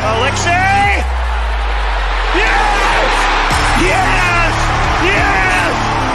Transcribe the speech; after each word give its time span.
Alexei. 0.00 1.04
Yes. 2.40 3.12
Yes. 3.84 4.52
Yes. 5.04 5.72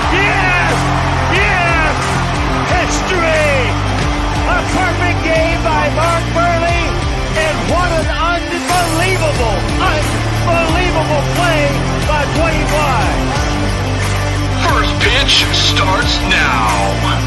Yes. 0.09 0.73
Yes. 1.38 1.96
History. 2.73 3.53
A 4.50 4.59
perfect 4.73 5.19
game 5.22 5.62
by 5.62 5.85
Mark 5.94 6.25
Buehrle. 6.34 6.81
And 7.38 7.57
what 7.69 7.90
an 7.94 8.09
unbelievable, 8.09 9.57
unbelievable 9.85 11.23
play 11.38 11.69
by 12.09 12.25
DeWayne 12.34 12.69
Wise. 12.73 13.38
First 14.66 14.94
pitch 15.06 15.46
starts 15.53 16.17
now. 16.34 17.25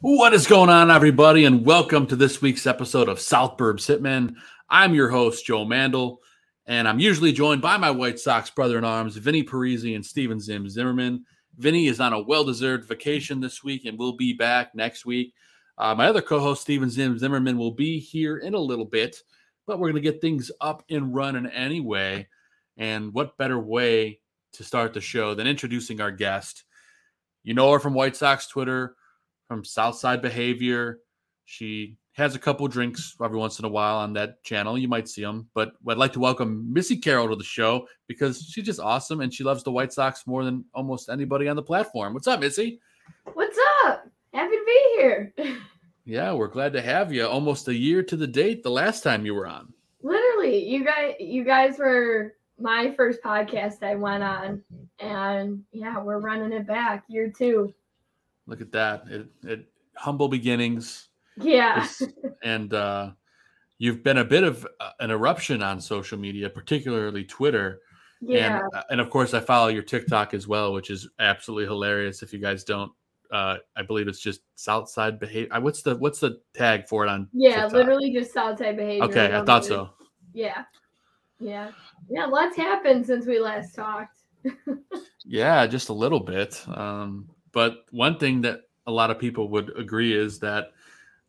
What 0.00 0.32
is 0.32 0.46
going 0.46 0.70
on, 0.70 0.92
everybody, 0.92 1.44
and 1.44 1.66
welcome 1.66 2.06
to 2.06 2.14
this 2.14 2.40
week's 2.40 2.68
episode 2.68 3.08
of 3.08 3.18
South 3.18 3.56
Burbs 3.56 3.88
Hitmen. 3.88 4.36
I'm 4.70 4.94
your 4.94 5.08
host, 5.08 5.44
Joe 5.44 5.64
Mandel, 5.64 6.20
and 6.66 6.86
I'm 6.86 7.00
usually 7.00 7.32
joined 7.32 7.62
by 7.62 7.78
my 7.78 7.90
White 7.90 8.20
Sox 8.20 8.48
brother 8.48 8.78
in 8.78 8.84
arms, 8.84 9.16
Vinny 9.16 9.42
Parisi 9.42 9.96
and 9.96 10.06
Steven 10.06 10.38
Zim 10.38 10.68
Zimmerman. 10.68 11.24
Vinny 11.56 11.88
is 11.88 11.98
on 11.98 12.12
a 12.12 12.22
well 12.22 12.44
deserved 12.44 12.86
vacation 12.86 13.40
this 13.40 13.64
week 13.64 13.86
and 13.86 13.98
will 13.98 14.12
be 14.12 14.32
back 14.32 14.72
next 14.72 15.04
week. 15.04 15.34
Uh, 15.76 15.96
my 15.96 16.06
other 16.06 16.22
co 16.22 16.38
host, 16.38 16.62
Steven 16.62 16.90
Zim 16.90 17.18
Zimmerman, 17.18 17.58
will 17.58 17.72
be 17.72 17.98
here 17.98 18.38
in 18.38 18.54
a 18.54 18.60
little 18.60 18.84
bit, 18.84 19.16
but 19.66 19.80
we're 19.80 19.90
going 19.90 20.00
to 20.00 20.12
get 20.12 20.20
things 20.20 20.52
up 20.60 20.84
and 20.88 21.12
running 21.12 21.46
anyway. 21.46 22.28
And 22.76 23.12
what 23.12 23.36
better 23.36 23.58
way 23.58 24.20
to 24.52 24.62
start 24.62 24.94
the 24.94 25.00
show 25.00 25.34
than 25.34 25.48
introducing 25.48 26.00
our 26.00 26.12
guest? 26.12 26.62
You 27.42 27.54
know 27.54 27.72
her 27.72 27.80
from 27.80 27.94
White 27.94 28.14
Sox 28.14 28.46
Twitter, 28.46 28.94
from 29.48 29.64
Southside 29.64 30.22
Behavior. 30.22 31.00
She 31.46 31.96
has 32.12 32.34
a 32.34 32.38
couple 32.38 32.68
drinks 32.68 33.16
every 33.24 33.38
once 33.38 33.58
in 33.58 33.64
a 33.64 33.68
while 33.68 33.96
on 33.96 34.12
that 34.12 34.42
channel. 34.44 34.76
You 34.76 34.88
might 34.88 35.08
see 35.08 35.22
them, 35.22 35.48
but 35.54 35.72
I'd 35.88 35.96
like 35.96 36.12
to 36.12 36.20
welcome 36.20 36.70
Missy 36.72 36.96
Carroll 36.96 37.30
to 37.30 37.36
the 37.36 37.44
show 37.44 37.88
because 38.06 38.42
she's 38.42 38.66
just 38.66 38.80
awesome 38.80 39.22
and 39.22 39.32
she 39.32 39.44
loves 39.44 39.64
the 39.64 39.72
White 39.72 39.92
Sox 39.92 40.26
more 40.26 40.44
than 40.44 40.64
almost 40.74 41.08
anybody 41.08 41.48
on 41.48 41.56
the 41.56 41.62
platform. 41.62 42.12
What's 42.12 42.26
up, 42.26 42.40
Missy? 42.40 42.80
What's 43.32 43.58
up? 43.84 44.06
Happy 44.34 44.52
to 44.52 44.64
be 44.64 44.92
here. 44.96 45.34
Yeah, 46.04 46.32
we're 46.32 46.48
glad 46.48 46.72
to 46.72 46.80
have 46.80 47.12
you. 47.12 47.26
Almost 47.26 47.68
a 47.68 47.74
year 47.74 48.02
to 48.02 48.16
the 48.16 48.26
date 48.26 48.62
the 48.62 48.70
last 48.70 49.02
time 49.02 49.26
you 49.26 49.34
were 49.34 49.46
on. 49.46 49.70
Literally, 50.02 50.66
you 50.66 50.82
guys 50.82 51.16
you 51.20 51.44
guys 51.44 51.78
were 51.78 52.32
my 52.58 52.94
first 52.96 53.20
podcast 53.22 53.82
I 53.82 53.94
went 53.94 54.22
on. 54.22 54.62
And 55.00 55.64
yeah, 55.70 56.02
we're 56.02 56.18
running 56.18 56.52
it 56.52 56.66
back 56.66 57.04
year 57.08 57.30
two. 57.36 57.74
Look 58.48 58.60
at 58.60 58.72
that. 58.72 59.04
It, 59.08 59.26
it 59.44 59.68
humble 59.94 60.28
beginnings. 60.28 61.08
Yeah. 61.36 61.86
And 62.42 62.72
uh, 62.72 63.10
you've 63.78 64.02
been 64.02 64.18
a 64.18 64.24
bit 64.24 64.42
of 64.42 64.66
uh, 64.80 64.90
an 65.00 65.10
eruption 65.10 65.62
on 65.62 65.80
social 65.80 66.18
media, 66.18 66.48
particularly 66.48 67.24
Twitter. 67.24 67.80
Yeah. 68.20 68.60
And, 68.60 68.74
uh, 68.74 68.82
and 68.90 69.00
of 69.00 69.10
course, 69.10 69.34
I 69.34 69.40
follow 69.40 69.68
your 69.68 69.82
TikTok 69.82 70.34
as 70.34 70.48
well, 70.48 70.72
which 70.72 70.90
is 70.90 71.08
absolutely 71.18 71.66
hilarious. 71.66 72.22
If 72.22 72.32
you 72.32 72.38
guys 72.40 72.64
don't, 72.64 72.90
uh, 73.30 73.58
I 73.76 73.82
believe 73.82 74.08
it's 74.08 74.20
just 74.20 74.40
Southside 74.54 75.20
behavior. 75.20 75.60
What's 75.60 75.82
the 75.82 75.96
what's 75.96 76.18
the 76.18 76.40
tag 76.54 76.88
for 76.88 77.04
it 77.04 77.10
on? 77.10 77.28
yeah, 77.32 77.62
TikTok? 77.62 77.72
literally 77.72 78.12
just 78.12 78.32
Southside 78.32 78.76
behavior. 78.76 79.04
Okay, 79.04 79.26
I 79.26 79.28
don't 79.28 79.46
thought 79.46 79.66
so. 79.66 79.90
Yeah. 80.32 80.64
Yeah. 81.38 81.70
Yeah, 82.08 82.24
lots 82.24 82.56
happened 82.56 83.04
since 83.04 83.26
we 83.26 83.38
last 83.38 83.74
talked. 83.74 84.16
Yeah, 85.30 85.66
just 85.66 85.90
a 85.90 85.92
little 85.92 86.20
bit. 86.20 86.64
Um, 86.68 87.28
but 87.52 87.84
one 87.90 88.18
thing 88.18 88.42
that 88.42 88.62
a 88.86 88.92
lot 88.92 89.10
of 89.10 89.18
people 89.18 89.48
would 89.50 89.76
agree 89.78 90.14
is 90.14 90.38
that 90.40 90.72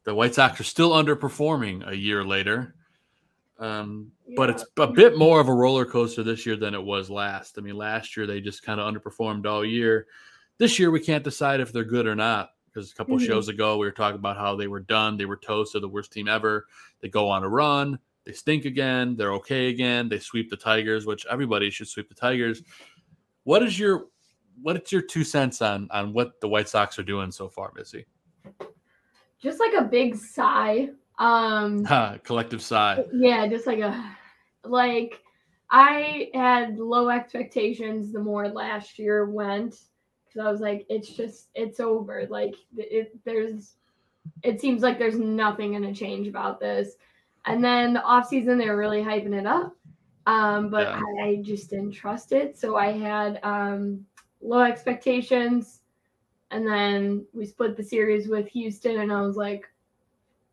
the 0.04 0.14
White 0.16 0.36
Sox 0.36 0.60
are 0.60 0.64
still 0.64 0.92
underperforming 0.92 1.88
a 1.88 1.96
year 1.96 2.24
later. 2.24 2.76
Um, 3.60 4.12
but 4.38 4.50
it's 4.50 4.66
a 4.78 4.88
bit 4.88 5.18
more 5.18 5.42
of 5.42 5.50
a 5.50 5.54
roller 5.54 5.86
coaster 5.86 6.24
this 6.24 6.46
year 6.46 6.56
than 6.56 6.74
it 6.74 6.82
was 6.82 7.10
last. 7.10 7.58
I 7.58 7.62
mean, 7.62 7.76
last 7.76 8.16
year 8.16 8.26
they 8.26 8.40
just 8.40 8.64
kind 8.64 8.80
of 8.80 8.92
underperformed 8.94 9.46
all 9.46 9.66
year. 9.66 10.08
This 10.58 10.80
year 10.80 10.92
we 10.92 11.02
can't 11.02 11.24
decide 11.24 11.60
if 11.60 11.74
they're 11.74 11.84
good 11.84 12.08
or 12.08 12.16
not 12.16 12.52
because 12.68 12.92
a 12.92 12.96
couple 12.96 13.18
Mhm. 13.18 13.26
shows 13.26 13.50
ago 13.50 13.78
we 13.78 13.86
were 13.86 13.92
talking 13.92 14.20
about 14.20 14.38
how 14.38 14.56
they 14.56 14.68
were 14.68 14.80
done, 14.80 15.18
they 15.18 15.26
were 15.26 15.38
toast, 15.38 15.74
they're 15.74 15.82
the 15.82 15.90
worst 15.90 16.14
team 16.14 16.30
ever. 16.30 16.68
They 17.02 17.10
go 17.10 17.28
on 17.28 17.44
a 17.44 17.50
run, 17.50 18.00
they 18.24 18.32
stink 18.32 18.64
again, 18.66 19.18
they're 19.18 19.34
okay 19.34 19.68
again, 19.70 20.08
they 20.08 20.20
sweep 20.20 20.50
the 20.50 20.58
Tigers, 20.58 21.06
which 21.06 21.26
everybody 21.30 21.70
should 21.70 21.88
sweep 21.90 22.08
the 22.08 22.16
Tigers. 22.16 22.62
What 23.44 23.64
is 23.64 23.78
your 23.78 24.08
what 24.62 24.82
is 24.82 24.92
your 24.92 25.02
two 25.02 25.24
cents 25.24 25.62
on 25.62 25.88
on 25.92 26.14
what 26.14 26.40
the 26.42 26.48
White 26.48 26.70
Sox 26.70 26.98
are 27.00 27.04
doing 27.04 27.32
so 27.32 27.50
far, 27.50 27.72
Missy? 27.76 28.06
just 29.42 29.60
like 29.60 29.74
a 29.74 29.84
big 29.84 30.16
sigh. 30.16 30.90
Um, 31.18 31.86
collective 32.24 32.62
sigh. 32.62 33.04
Yeah, 33.14 33.48
just 33.48 33.68
like 33.68 33.80
a 33.80 34.16
like 34.64 35.22
I 35.72 36.30
had 36.34 36.78
low 36.78 37.10
expectations 37.10 38.12
the 38.12 38.20
more 38.20 38.48
last 38.48 39.00
year 39.00 39.26
went 39.26 39.76
because 40.26 40.46
I 40.46 40.52
was 40.52 40.62
like, 40.62 40.86
it's 40.90 41.10
just 41.10 41.50
it's 41.56 41.80
over. 41.80 42.28
Like 42.30 42.56
it, 42.78 43.18
there's, 43.26 43.76
it 44.44 44.62
seems 44.62 44.82
like 44.82 45.00
there's 45.00 45.18
nothing 45.18 45.72
going 45.72 45.84
to 45.84 45.94
change 45.94 46.28
about 46.28 46.60
this. 46.60 46.96
And 47.46 47.64
then 47.64 47.94
the 47.94 48.04
off 48.04 48.28
season, 48.28 48.58
they're 48.58 48.78
really 48.78 49.02
hyping 49.02 49.34
it 49.34 49.46
up, 49.46 49.74
um, 50.28 50.70
but 50.70 50.88
yeah. 50.88 51.02
I, 51.22 51.24
I, 51.24 51.36
just 51.42 51.70
didn't 51.70 51.94
trust 51.94 52.34
it. 52.34 52.60
So 52.60 52.76
I 52.76 52.92
had 52.92 53.40
um, 53.44 54.06
low 54.42 54.62
expectations, 54.62 55.82
and 56.52 56.68
then 56.68 57.26
we 57.34 57.46
split 57.46 57.78
the 57.78 57.84
series 57.84 58.28
with 58.28 58.48
Houston, 58.50 59.00
and 59.02 59.12
I 59.12 59.22
was 59.22 59.36
like, 59.36 59.66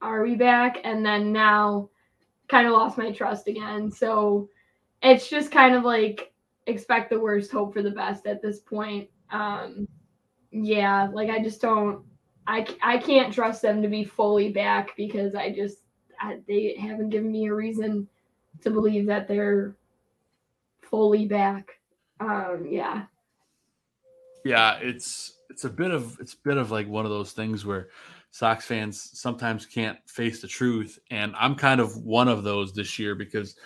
are 0.03 0.23
we 0.23 0.35
back? 0.35 0.79
And 0.85 1.05
then 1.05 1.33
now, 1.33 1.89
kind 2.49 2.67
of 2.67 2.73
lost 2.73 2.99
my 2.99 3.13
trust 3.13 3.49
again. 3.49 3.91
So 3.91 4.49
it's 5.03 5.29
just 5.29 5.51
kind 5.51 5.75
of 5.75 5.85
like 5.85 6.33
expect 6.67 7.11
the 7.11 7.21
worst, 7.21 7.51
hope 7.53 7.73
for 7.73 7.83
the 7.83 7.91
best 7.91 8.27
at 8.27 8.43
this 8.43 8.61
point. 8.61 9.09
Um, 9.31 9.89
yeah, 10.51 11.09
like 11.13 11.31
I 11.31 11.43
just 11.43 11.61
don't. 11.61 12.05
I, 12.47 12.67
I 12.81 12.99
can't 12.99 13.35
trust 13.35 13.61
them 13.61 13.83
to 13.83 13.89
be 13.89 14.05
fully 14.05 14.53
back 14.53 14.97
because 14.97 15.35
I 15.35 15.53
just 15.53 15.79
I, 16.21 16.39
they 16.47 16.77
haven't 16.79 17.11
given 17.11 17.33
me 17.33 17.47
a 17.47 17.55
reason 17.55 18.09
to 18.63 18.71
believe 18.71 19.07
that 19.07 19.27
they're 19.27 19.75
fully 20.83 21.27
back. 21.27 21.81
Um, 22.21 22.67
yeah. 22.69 23.05
Yeah, 24.47 24.79
it's 24.81 25.39
it's 25.51 25.65
a 25.65 25.71
bit 25.71 25.91
of 25.91 26.19
it's 26.21 26.35
a 26.35 26.43
bit 26.45 26.57
of 26.57 26.71
like 26.71 26.89
one 26.89 27.05
of 27.05 27.11
those 27.11 27.33
things 27.33 27.65
where 27.65 27.89
Sox 28.31 28.65
fans 28.65 29.11
sometimes 29.19 29.67
can't 29.67 29.99
face 30.09 30.41
the 30.41 30.49
truth, 30.49 30.99
and 31.11 31.35
I'm 31.39 31.55
kind 31.55 31.81
of 31.81 31.97
one 31.97 32.29
of 32.29 32.45
those 32.45 32.73
this 32.73 32.99
year 32.99 33.15
because 33.15 33.57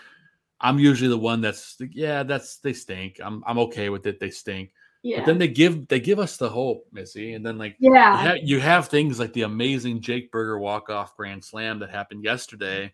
I'm 0.60 0.78
usually 0.78 1.10
the 1.10 1.18
one 1.18 1.40
that's 1.40 1.76
yeah, 1.92 2.22
that's 2.22 2.58
they 2.58 2.72
stink. 2.72 3.20
I'm 3.22 3.42
I'm 3.46 3.58
okay 3.58 3.88
with 3.88 4.06
it. 4.06 4.20
They 4.20 4.30
stink. 4.30 4.72
Yeah. 5.02 5.18
But 5.18 5.26
then 5.26 5.38
they 5.38 5.48
give 5.48 5.88
they 5.88 6.00
give 6.00 6.18
us 6.18 6.36
the 6.36 6.48
hope, 6.48 6.86
Missy, 6.92 7.32
and 7.32 7.44
then 7.44 7.56
like 7.56 7.76
yeah, 7.78 7.90
you 7.90 8.28
have, 8.28 8.38
you 8.42 8.60
have 8.60 8.88
things 8.88 9.18
like 9.18 9.32
the 9.32 9.42
amazing 9.42 10.02
Jake 10.02 10.30
Burger 10.30 10.58
walk 10.58 10.90
off 10.90 11.16
grand 11.16 11.42
slam 11.42 11.78
that 11.78 11.90
happened 11.90 12.22
yesterday, 12.22 12.92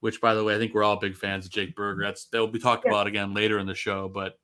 which 0.00 0.20
by 0.20 0.34
the 0.34 0.44
way 0.44 0.54
I 0.54 0.58
think 0.58 0.74
we're 0.74 0.84
all 0.84 0.96
big 0.96 1.16
fans 1.16 1.46
of 1.46 1.52
Jake 1.52 1.74
Burger. 1.74 2.02
That's 2.04 2.26
they'll 2.26 2.46
be 2.46 2.58
talked 2.58 2.84
yeah. 2.84 2.90
about 2.90 3.06
again 3.06 3.32
later 3.32 3.58
in 3.58 3.66
the 3.66 3.74
show, 3.74 4.08
but 4.08 4.38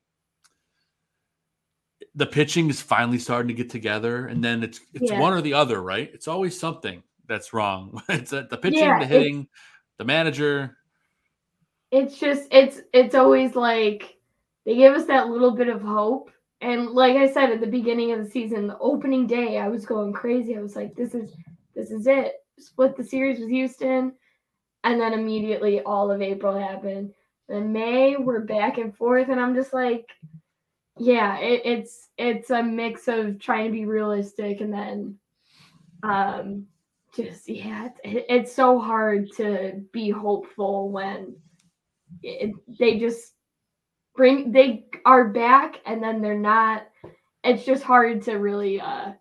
the 2.15 2.25
pitching 2.25 2.69
is 2.69 2.81
finally 2.81 3.19
starting 3.19 3.47
to 3.47 3.53
get 3.53 3.69
together, 3.69 4.27
and 4.27 4.43
then 4.43 4.63
it's 4.63 4.79
it's 4.93 5.11
yeah. 5.11 5.19
one 5.19 5.33
or 5.33 5.41
the 5.41 5.53
other, 5.53 5.81
right? 5.81 6.09
It's 6.13 6.27
always 6.27 6.59
something 6.59 7.03
that's 7.27 7.53
wrong. 7.53 8.01
it's 8.09 8.33
uh, 8.33 8.45
the 8.49 8.57
pitching, 8.57 8.79
yeah, 8.79 8.99
the 8.99 9.05
hitting, 9.05 9.47
the 9.97 10.05
manager, 10.05 10.77
it's 11.91 12.17
just 12.17 12.47
it's 12.51 12.81
it's 12.93 13.15
always 13.15 13.55
like 13.55 14.15
they 14.65 14.75
give 14.75 14.93
us 14.93 15.05
that 15.05 15.27
little 15.27 15.51
bit 15.51 15.67
of 15.67 15.81
hope. 15.81 16.31
And 16.61 16.91
like 16.91 17.17
I 17.17 17.31
said 17.31 17.49
at 17.49 17.59
the 17.59 17.67
beginning 17.67 18.11
of 18.11 18.23
the 18.23 18.29
season, 18.29 18.67
the 18.67 18.77
opening 18.79 19.27
day, 19.27 19.57
I 19.57 19.67
was 19.67 19.85
going 19.85 20.13
crazy. 20.13 20.55
I 20.55 20.61
was 20.61 20.75
like, 20.75 20.95
this 20.95 21.13
is 21.13 21.33
this 21.75 21.91
is 21.91 22.07
it. 22.07 22.35
Split 22.59 22.95
the 22.95 23.03
series 23.03 23.39
with 23.39 23.49
Houston. 23.49 24.13
And 24.83 24.99
then 24.99 25.13
immediately 25.13 25.81
all 25.81 26.09
of 26.09 26.21
April 26.21 26.57
happened. 26.57 27.13
And 27.49 27.73
May, 27.73 28.15
we're 28.15 28.39
back 28.39 28.77
and 28.77 28.95
forth, 28.95 29.27
and 29.27 29.39
I'm 29.39 29.53
just 29.53 29.73
like, 29.73 30.07
yeah, 31.01 31.39
it, 31.39 31.61
it's 31.65 32.09
it's 32.17 32.51
a 32.51 32.61
mix 32.61 33.07
of 33.07 33.39
trying 33.39 33.65
to 33.65 33.71
be 33.71 33.85
realistic 33.85 34.61
and 34.61 34.71
then 34.71 35.17
um 36.03 36.67
just 37.15 37.49
yeah, 37.49 37.89
it's, 38.03 38.25
it's 38.29 38.53
so 38.53 38.79
hard 38.79 39.31
to 39.37 39.81
be 39.91 40.11
hopeful 40.11 40.89
when 40.89 41.35
it, 42.21 42.53
they 42.79 42.99
just 42.99 43.33
bring 44.15 44.51
they 44.51 44.85
are 45.03 45.29
back 45.29 45.81
and 45.85 46.03
then 46.03 46.21
they're 46.21 46.37
not. 46.37 46.87
It's 47.43 47.65
just 47.65 47.81
hard 47.81 48.21
to 48.23 48.35
really 48.35 48.79
uh 48.79 49.13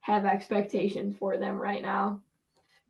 have 0.00 0.24
expectations 0.24 1.16
for 1.18 1.36
them 1.36 1.56
right 1.56 1.82
now. 1.82 2.22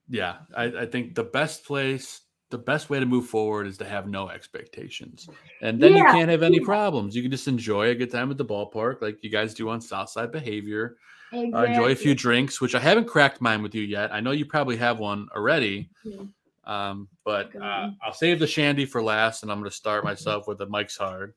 Yeah 0.08 0.36
I, 0.56 0.64
I 0.64 0.86
think 0.86 1.16
the 1.16 1.24
best 1.24 1.64
place 1.64 2.20
the 2.50 2.58
best 2.58 2.90
way 2.90 3.00
to 3.00 3.06
move 3.06 3.26
forward 3.26 3.66
is 3.66 3.76
to 3.76 3.84
have 3.84 4.06
no 4.06 4.28
expectations 4.28 5.28
and 5.62 5.80
then 5.80 5.92
yeah. 5.92 5.98
you 5.98 6.04
can't 6.04 6.30
have 6.30 6.42
any 6.42 6.60
problems 6.60 7.16
you 7.16 7.22
can 7.22 7.30
just 7.30 7.48
enjoy 7.48 7.88
a 7.90 7.94
good 7.94 8.10
time 8.10 8.30
at 8.30 8.36
the 8.36 8.44
ballpark 8.44 9.02
like 9.02 9.22
you 9.22 9.30
guys 9.30 9.52
do 9.54 9.68
on 9.68 9.80
southside 9.80 10.30
behavior 10.30 10.96
exactly. 11.32 11.52
uh, 11.54 11.64
enjoy 11.64 11.90
a 11.90 11.96
few 11.96 12.14
drinks 12.14 12.60
which 12.60 12.74
i 12.74 12.78
haven't 12.78 13.06
cracked 13.06 13.40
mine 13.40 13.62
with 13.62 13.74
you 13.74 13.82
yet 13.82 14.12
i 14.12 14.20
know 14.20 14.30
you 14.30 14.46
probably 14.46 14.76
have 14.76 14.98
one 14.98 15.28
already 15.34 15.90
mm-hmm. 16.04 16.24
Um, 16.66 17.08
but 17.24 17.54
uh, 17.54 17.90
I'll 18.02 18.12
save 18.12 18.40
the 18.40 18.46
shandy 18.46 18.84
for 18.84 19.02
last, 19.02 19.42
and 19.42 19.52
I'm 19.52 19.60
going 19.60 19.70
to 19.70 19.76
start 19.76 20.04
myself 20.04 20.48
with 20.48 20.58
the 20.58 20.66
Mike's 20.66 20.96
Hard. 20.96 21.34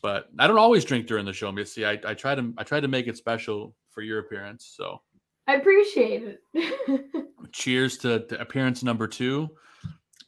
But 0.00 0.28
I 0.38 0.46
don't 0.46 0.58
always 0.58 0.84
drink 0.84 1.06
during 1.06 1.24
the 1.24 1.32
show, 1.32 1.50
Missy. 1.50 1.84
I, 1.84 1.98
I 2.06 2.14
try 2.14 2.34
to 2.34 2.52
I 2.56 2.62
try 2.62 2.78
to 2.78 2.88
make 2.88 3.08
it 3.08 3.16
special 3.16 3.74
for 3.90 4.02
your 4.02 4.20
appearance. 4.20 4.74
So 4.76 5.00
I 5.46 5.56
appreciate 5.56 6.38
it. 6.54 7.24
cheers 7.52 7.98
to, 7.98 8.20
to, 8.20 8.40
appearance 8.40 8.82
number 8.82 9.06
two, 9.06 9.50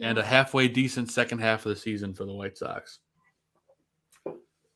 and 0.00 0.18
a 0.18 0.22
halfway 0.22 0.68
decent 0.68 1.10
second 1.10 1.38
half 1.38 1.64
of 1.66 1.70
the 1.70 1.80
season 1.80 2.14
for 2.14 2.24
the 2.24 2.32
White 2.32 2.56
Sox. 2.56 3.00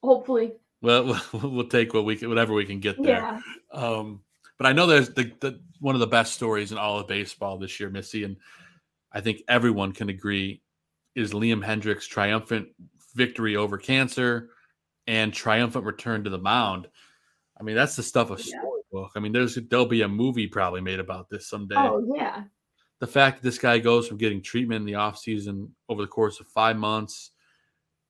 Hopefully. 0.02 0.52
Well, 0.82 1.20
we'll 1.34 1.69
take 1.69 1.92
what 1.92 2.06
we 2.06 2.16
can, 2.16 2.31
whatever 2.31 2.54
we 2.54 2.64
can 2.64 2.81
get 2.81 2.96
there. 3.02 3.19
Yeah. 3.19 3.40
Um, 3.70 4.22
but 4.56 4.66
I 4.66 4.72
know 4.72 4.87
there's 4.87 5.10
the, 5.10 5.31
the 5.40 5.60
one 5.78 5.94
of 5.94 6.00
the 6.00 6.06
best 6.06 6.32
stories 6.32 6.72
in 6.72 6.78
all 6.78 6.98
of 6.98 7.06
baseball 7.06 7.58
this 7.58 7.78
year, 7.78 7.90
Missy, 7.90 8.25
and 8.25 8.38
I 9.12 9.20
think 9.20 9.42
everyone 9.47 9.92
can 9.92 10.09
agree 10.09 10.62
is 11.14 11.35
Liam 11.35 11.62
Hendriks' 11.62 12.09
triumphant 12.09 12.68
victory 13.14 13.56
over 13.56 13.76
cancer 13.76 14.50
and 15.06 15.35
triumphant 15.35 15.85
return 15.85 16.25
to 16.25 16.30
the 16.30 16.38
mound. 16.38 16.88
I 17.59 17.62
mean, 17.62 17.76
that's 17.76 17.97
the 17.97 18.02
stuff 18.02 18.30
of 18.30 18.40
storybook. 18.90 19.12
I 19.16 19.20
mean, 19.20 19.32
there's 19.32 19.54
there'll 19.54 19.87
be 19.87 20.02
a 20.02 20.09
movie 20.09 20.47
probably 20.47 20.80
made 20.80 21.00
about 21.00 21.28
this 21.28 21.49
someday. 21.49 21.76
Oh 21.76 22.14
yeah. 22.16 22.44
The 23.00 23.06
fact 23.06 23.38
that 23.38 23.49
this 23.49 23.59
guy 23.59 23.78
goes 23.78 24.06
from 24.06 24.18
getting 24.18 24.42
treatment 24.42 24.80
in 24.80 24.87
the 24.87 24.97
off 24.97 25.18
season 25.18 25.75
over 25.88 26.02
the 26.02 26.09
course 26.09 26.38
of 26.40 26.47
five 26.49 26.76
months 26.76 27.30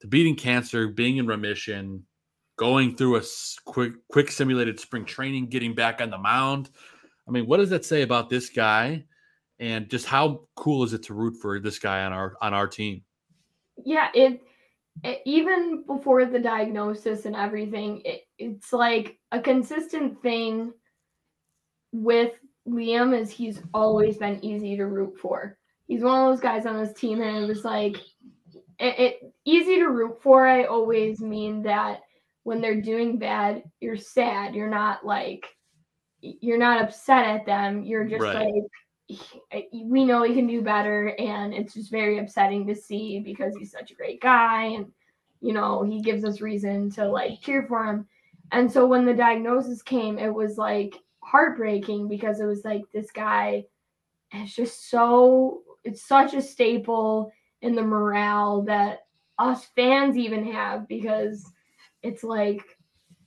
to 0.00 0.08
beating 0.08 0.34
cancer, 0.34 0.88
being 0.88 1.18
in 1.18 1.26
remission, 1.26 2.04
going 2.56 2.96
through 2.96 3.16
a 3.16 3.22
quick 3.64 3.92
quick 4.08 4.30
simulated 4.30 4.80
spring 4.80 5.04
training, 5.04 5.46
getting 5.46 5.74
back 5.74 6.00
on 6.00 6.10
the 6.10 6.18
mound. 6.18 6.70
I 7.28 7.30
mean, 7.30 7.46
what 7.46 7.58
does 7.58 7.70
that 7.70 7.84
say 7.84 8.02
about 8.02 8.28
this 8.28 8.50
guy? 8.50 9.04
And 9.60 9.90
just 9.90 10.06
how 10.06 10.48
cool 10.56 10.84
is 10.84 10.94
it 10.94 11.02
to 11.04 11.14
root 11.14 11.36
for 11.40 11.60
this 11.60 11.78
guy 11.78 12.04
on 12.04 12.12
our 12.12 12.34
on 12.40 12.54
our 12.54 12.66
team? 12.66 13.02
Yeah, 13.84 14.08
it, 14.14 14.40
it 15.04 15.22
even 15.24 15.84
before 15.86 16.24
the 16.24 16.38
diagnosis 16.38 17.24
and 17.24 17.36
everything, 17.36 18.02
it, 18.04 18.22
it's 18.38 18.72
like 18.72 19.18
a 19.32 19.40
consistent 19.40 20.20
thing 20.22 20.72
with 21.92 22.32
Liam 22.68 23.18
is 23.18 23.30
he's 23.30 23.60
always 23.74 24.18
been 24.18 24.44
easy 24.44 24.76
to 24.76 24.86
root 24.86 25.18
for. 25.18 25.58
He's 25.86 26.02
one 26.02 26.20
of 26.20 26.30
those 26.30 26.40
guys 26.40 26.66
on 26.66 26.76
this 26.76 26.92
team, 26.92 27.20
and 27.20 27.44
it 27.44 27.48
was 27.48 27.64
like 27.64 27.96
it, 28.78 28.98
it 28.98 29.32
easy 29.44 29.76
to 29.76 29.88
root 29.88 30.22
for. 30.22 30.46
I 30.46 30.64
always 30.64 31.20
mean 31.20 31.62
that 31.62 32.00
when 32.44 32.60
they're 32.60 32.80
doing 32.80 33.18
bad, 33.18 33.64
you're 33.80 33.96
sad. 33.96 34.54
You're 34.54 34.70
not 34.70 35.04
like 35.04 35.46
you're 36.20 36.58
not 36.58 36.82
upset 36.82 37.26
at 37.26 37.46
them. 37.46 37.82
You're 37.82 38.04
just 38.04 38.22
right. 38.22 38.36
like 38.36 38.64
we 39.72 40.04
know 40.04 40.22
he 40.22 40.34
can 40.34 40.46
do 40.46 40.62
better 40.62 41.14
and 41.18 41.54
it's 41.54 41.74
just 41.74 41.90
very 41.90 42.18
upsetting 42.18 42.66
to 42.66 42.74
see 42.74 43.20
because 43.20 43.54
he's 43.56 43.72
such 43.72 43.90
a 43.90 43.94
great 43.94 44.20
guy 44.20 44.64
and 44.64 44.90
you 45.40 45.52
know, 45.52 45.82
he 45.82 46.00
gives 46.00 46.24
us 46.24 46.40
reason 46.40 46.90
to 46.92 47.08
like 47.08 47.40
cheer 47.40 47.64
for 47.66 47.84
him. 47.84 48.06
And 48.52 48.70
so 48.70 48.86
when 48.86 49.04
the 49.06 49.14
diagnosis 49.14 49.82
came, 49.82 50.18
it 50.18 50.32
was 50.32 50.58
like 50.58 50.96
heartbreaking 51.20 52.08
because 52.08 52.40
it 52.40 52.46
was 52.46 52.64
like 52.64 52.82
this 52.92 53.10
guy 53.10 53.64
is 54.34 54.54
just 54.54 54.90
so 54.90 55.62
it's 55.84 56.06
such 56.06 56.34
a 56.34 56.42
staple 56.42 57.32
in 57.62 57.74
the 57.74 57.82
morale 57.82 58.62
that 58.62 59.00
us 59.38 59.66
fans 59.76 60.16
even 60.16 60.44
have 60.52 60.86
because 60.88 61.50
it's 62.02 62.22
like 62.22 62.62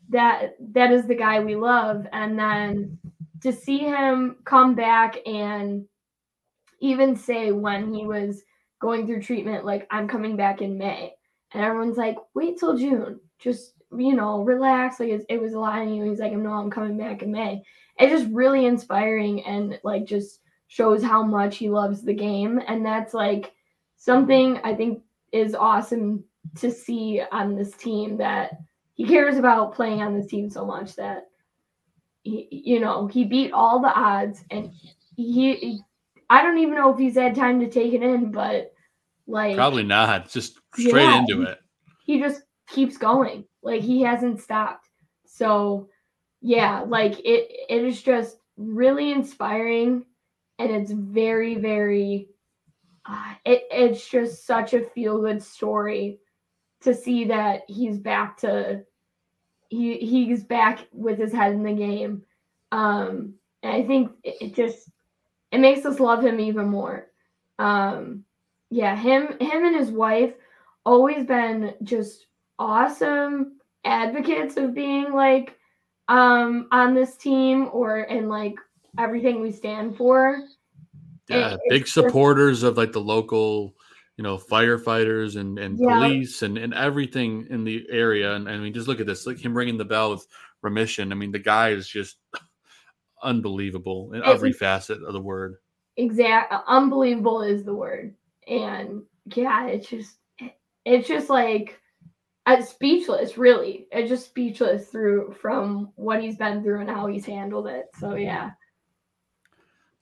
that 0.09 0.55
that 0.73 0.91
is 0.91 1.07
the 1.07 1.15
guy 1.15 1.39
we 1.39 1.55
love 1.55 2.05
and 2.11 2.37
then 2.37 2.97
to 3.43 3.51
see 3.51 3.79
him 3.79 4.38
come 4.45 4.73
back 4.73 5.17
and 5.25 5.85
even 6.79 7.15
say 7.15 7.51
when 7.51 7.93
he 7.93 8.05
was 8.05 8.43
going 8.81 9.05
through 9.05 9.21
treatment 9.21 9.63
like 9.63 9.88
i'm 9.91 10.07
coming 10.07 10.35
back 10.35 10.62
in 10.62 10.77
may. 10.77 11.13
And 11.53 11.63
everyone's 11.63 11.97
like 11.97 12.17
wait 12.33 12.57
till 12.57 12.77
june. 12.77 13.19
Just 13.39 13.73
you 13.95 14.15
know 14.15 14.41
relax. 14.43 15.00
Like 15.00 15.09
it, 15.09 15.25
it 15.29 15.41
was 15.41 15.53
a 15.53 15.59
lot 15.59 15.81
of 15.81 15.89
you. 15.89 16.03
He's 16.03 16.19
like 16.19 16.33
no 16.33 16.51
i'm 16.53 16.71
coming 16.71 16.97
back 16.97 17.21
in 17.21 17.31
may. 17.31 17.63
It's 18.00 18.12
just 18.12 18.33
really 18.33 18.65
inspiring 18.65 19.43
and 19.45 19.79
like 19.83 20.05
just 20.05 20.39
shows 20.67 21.03
how 21.03 21.23
much 21.23 21.57
he 21.57 21.69
loves 21.69 22.01
the 22.01 22.13
game. 22.13 22.59
And 22.67 22.85
that's 22.85 23.13
like 23.13 23.53
something 23.95 24.59
i 24.65 24.73
think 24.73 25.01
is 25.31 25.55
awesome 25.55 26.23
to 26.57 26.69
see 26.69 27.21
on 27.31 27.55
this 27.55 27.71
team 27.71 28.17
that 28.17 28.51
he 28.95 29.05
cares 29.05 29.38
about 29.38 29.73
playing 29.73 30.01
on 30.01 30.13
this 30.13 30.27
team 30.27 30.50
so 30.50 30.65
much 30.65 30.95
that 30.95 31.27
he, 32.24 32.48
you 32.51 32.80
know, 32.80 33.08
he 33.08 33.24
beat 33.25 33.51
all 33.51 33.80
the 33.80 33.94
odds 33.94 34.44
and 34.50 34.72
he 35.15 35.82
I 36.30 36.42
don't 36.42 36.58
even 36.58 36.75
know 36.75 36.92
if 36.92 36.98
he's 36.98 37.15
had 37.15 37.36
time 37.36 37.60
to 37.60 37.70
take 37.70 37.94
it 37.94 38.01
in, 38.01 38.32
but 38.32 38.74
like 39.27 39.56
Probably 39.56 39.84
not. 39.84 40.30
Just 40.30 40.60
straight 40.75 41.03
Yeah. 41.03 41.20
into 41.20 41.44
it. 41.44 41.60
he 42.06 42.20
just 42.20 42.42
keeps 42.68 42.98
going. 42.98 43.46
Like 43.62 43.82
he 43.82 44.01
hasn't 44.01 44.42
stopped. 44.42 44.89
So 45.25 45.89
yeah, 46.42 46.82
like 46.82 47.20
it 47.20 47.51
it 47.70 47.84
is 47.86 48.01
just 48.01 48.38
really 48.58 49.12
inspiring 49.12 50.06
and 50.60 50.72
it's 50.72 50.92
very 50.92 51.56
very 51.56 52.30
uh, 53.06 53.34
it 53.46 53.63
it's 53.72 54.08
just 54.10 54.46
such 54.46 54.74
a 54.74 54.82
feel 54.92 55.20
good 55.22 55.42
story 55.44 56.20
to 56.82 56.94
see 56.94 57.25
that 57.25 57.62
he's 57.68 57.98
back 57.98 58.38
to 58.38 58.84
he 59.74 59.98
he's 59.98 60.44
back 60.44 60.88
with 60.94 61.18
his 61.18 61.32
head 61.34 61.53
in 61.53 61.63
the 61.63 61.74
game. 61.74 62.24
Um 62.72 63.36
and 63.62 63.74
I 63.74 63.84
think 63.86 64.12
it, 64.24 64.36
it 64.42 64.56
just 64.56 64.89
it 65.51 65.60
makes 65.60 65.86
us 65.86 66.00
love 66.00 66.24
him 66.24 66.39
even 66.39 66.68
more. 66.68 67.08
Um 67.60 68.25
yeah, 68.70 68.96
him 68.96 69.38
him 69.39 69.65
and 69.65 69.75
his 69.75 69.89
wife 69.92 70.34
always 70.86 71.25
been 71.25 71.74
just 71.84 72.25
awesome 72.60 73.58
advocates 73.86 74.58
of 74.58 74.74
being 74.74 75.13
like 75.13 75.58
um 76.08 76.68
on 76.72 76.94
this 76.94 77.15
team 77.18 77.70
or 77.72 78.01
in 78.01 78.27
like 78.30 78.56
everything 79.00 79.42
we 79.42 79.51
stand 79.51 79.96
for. 79.98 80.39
Yeah, 81.30 81.53
It- 81.53 81.60
big 81.70 81.82
it's 81.84 81.94
just- 81.94 82.08
supporters 82.08 82.63
of 82.63 82.77
like 82.77 82.92
the 82.92 83.01
local, 83.01 83.75
you 84.17 84.24
know, 84.24 84.38
firefighters 84.38 85.38
and 85.39 85.58
and 85.60 85.79
Yeah. 85.79 85.89
police 86.00 86.41
and 86.43 86.58
and 86.58 86.74
everything 86.74 87.48
in 87.50 87.63
the 87.63 87.86
area. 87.89 88.34
And, 88.36 88.48
and 88.48 88.58
I 88.58 88.60
mean, 88.60 88.74
just 88.74 88.88
look 88.88 89.00
at 89.00 89.08
this, 89.08 89.25
like 89.27 89.38
him 89.39 89.55
ringing 89.58 89.77
the 89.77 89.86
bell 89.86 90.12
with 90.12 90.25
remission. 90.62 91.12
I 91.12 91.15
mean, 91.15 91.32
the 91.32 91.39
guy 91.39 91.70
is 91.70 91.88
just 91.88 92.17
unbelievable 93.24 94.12
in 94.13 94.24
every 94.24 94.51
facet 94.51 95.01
of 95.03 95.13
the 95.13 95.22
word. 95.22 95.55
exact 95.98 96.51
uh, 96.51 96.62
unbelievable 96.67 97.41
is 97.41 97.63
the 97.63 97.74
word 97.74 98.15
and 98.48 99.03
yeah 99.36 99.67
it's 99.67 99.88
just 99.88 100.17
it's 100.86 101.08
just 101.08 101.29
like 101.29 101.79
it's 102.48 102.70
speechless 102.72 103.38
really 103.38 103.88
it's 103.91 104.10
just 104.10 104.25
speechless 104.25 104.88
through 104.89 105.34
from 105.39 105.91
what 105.96 106.22
he's 106.22 106.36
been 106.36 106.62
through 106.63 106.82
and 106.82 106.89
how 106.89 107.05
he's 107.08 107.25
handled 107.25 107.67
it 107.67 107.86
so 108.00 108.15
yeah 108.15 108.50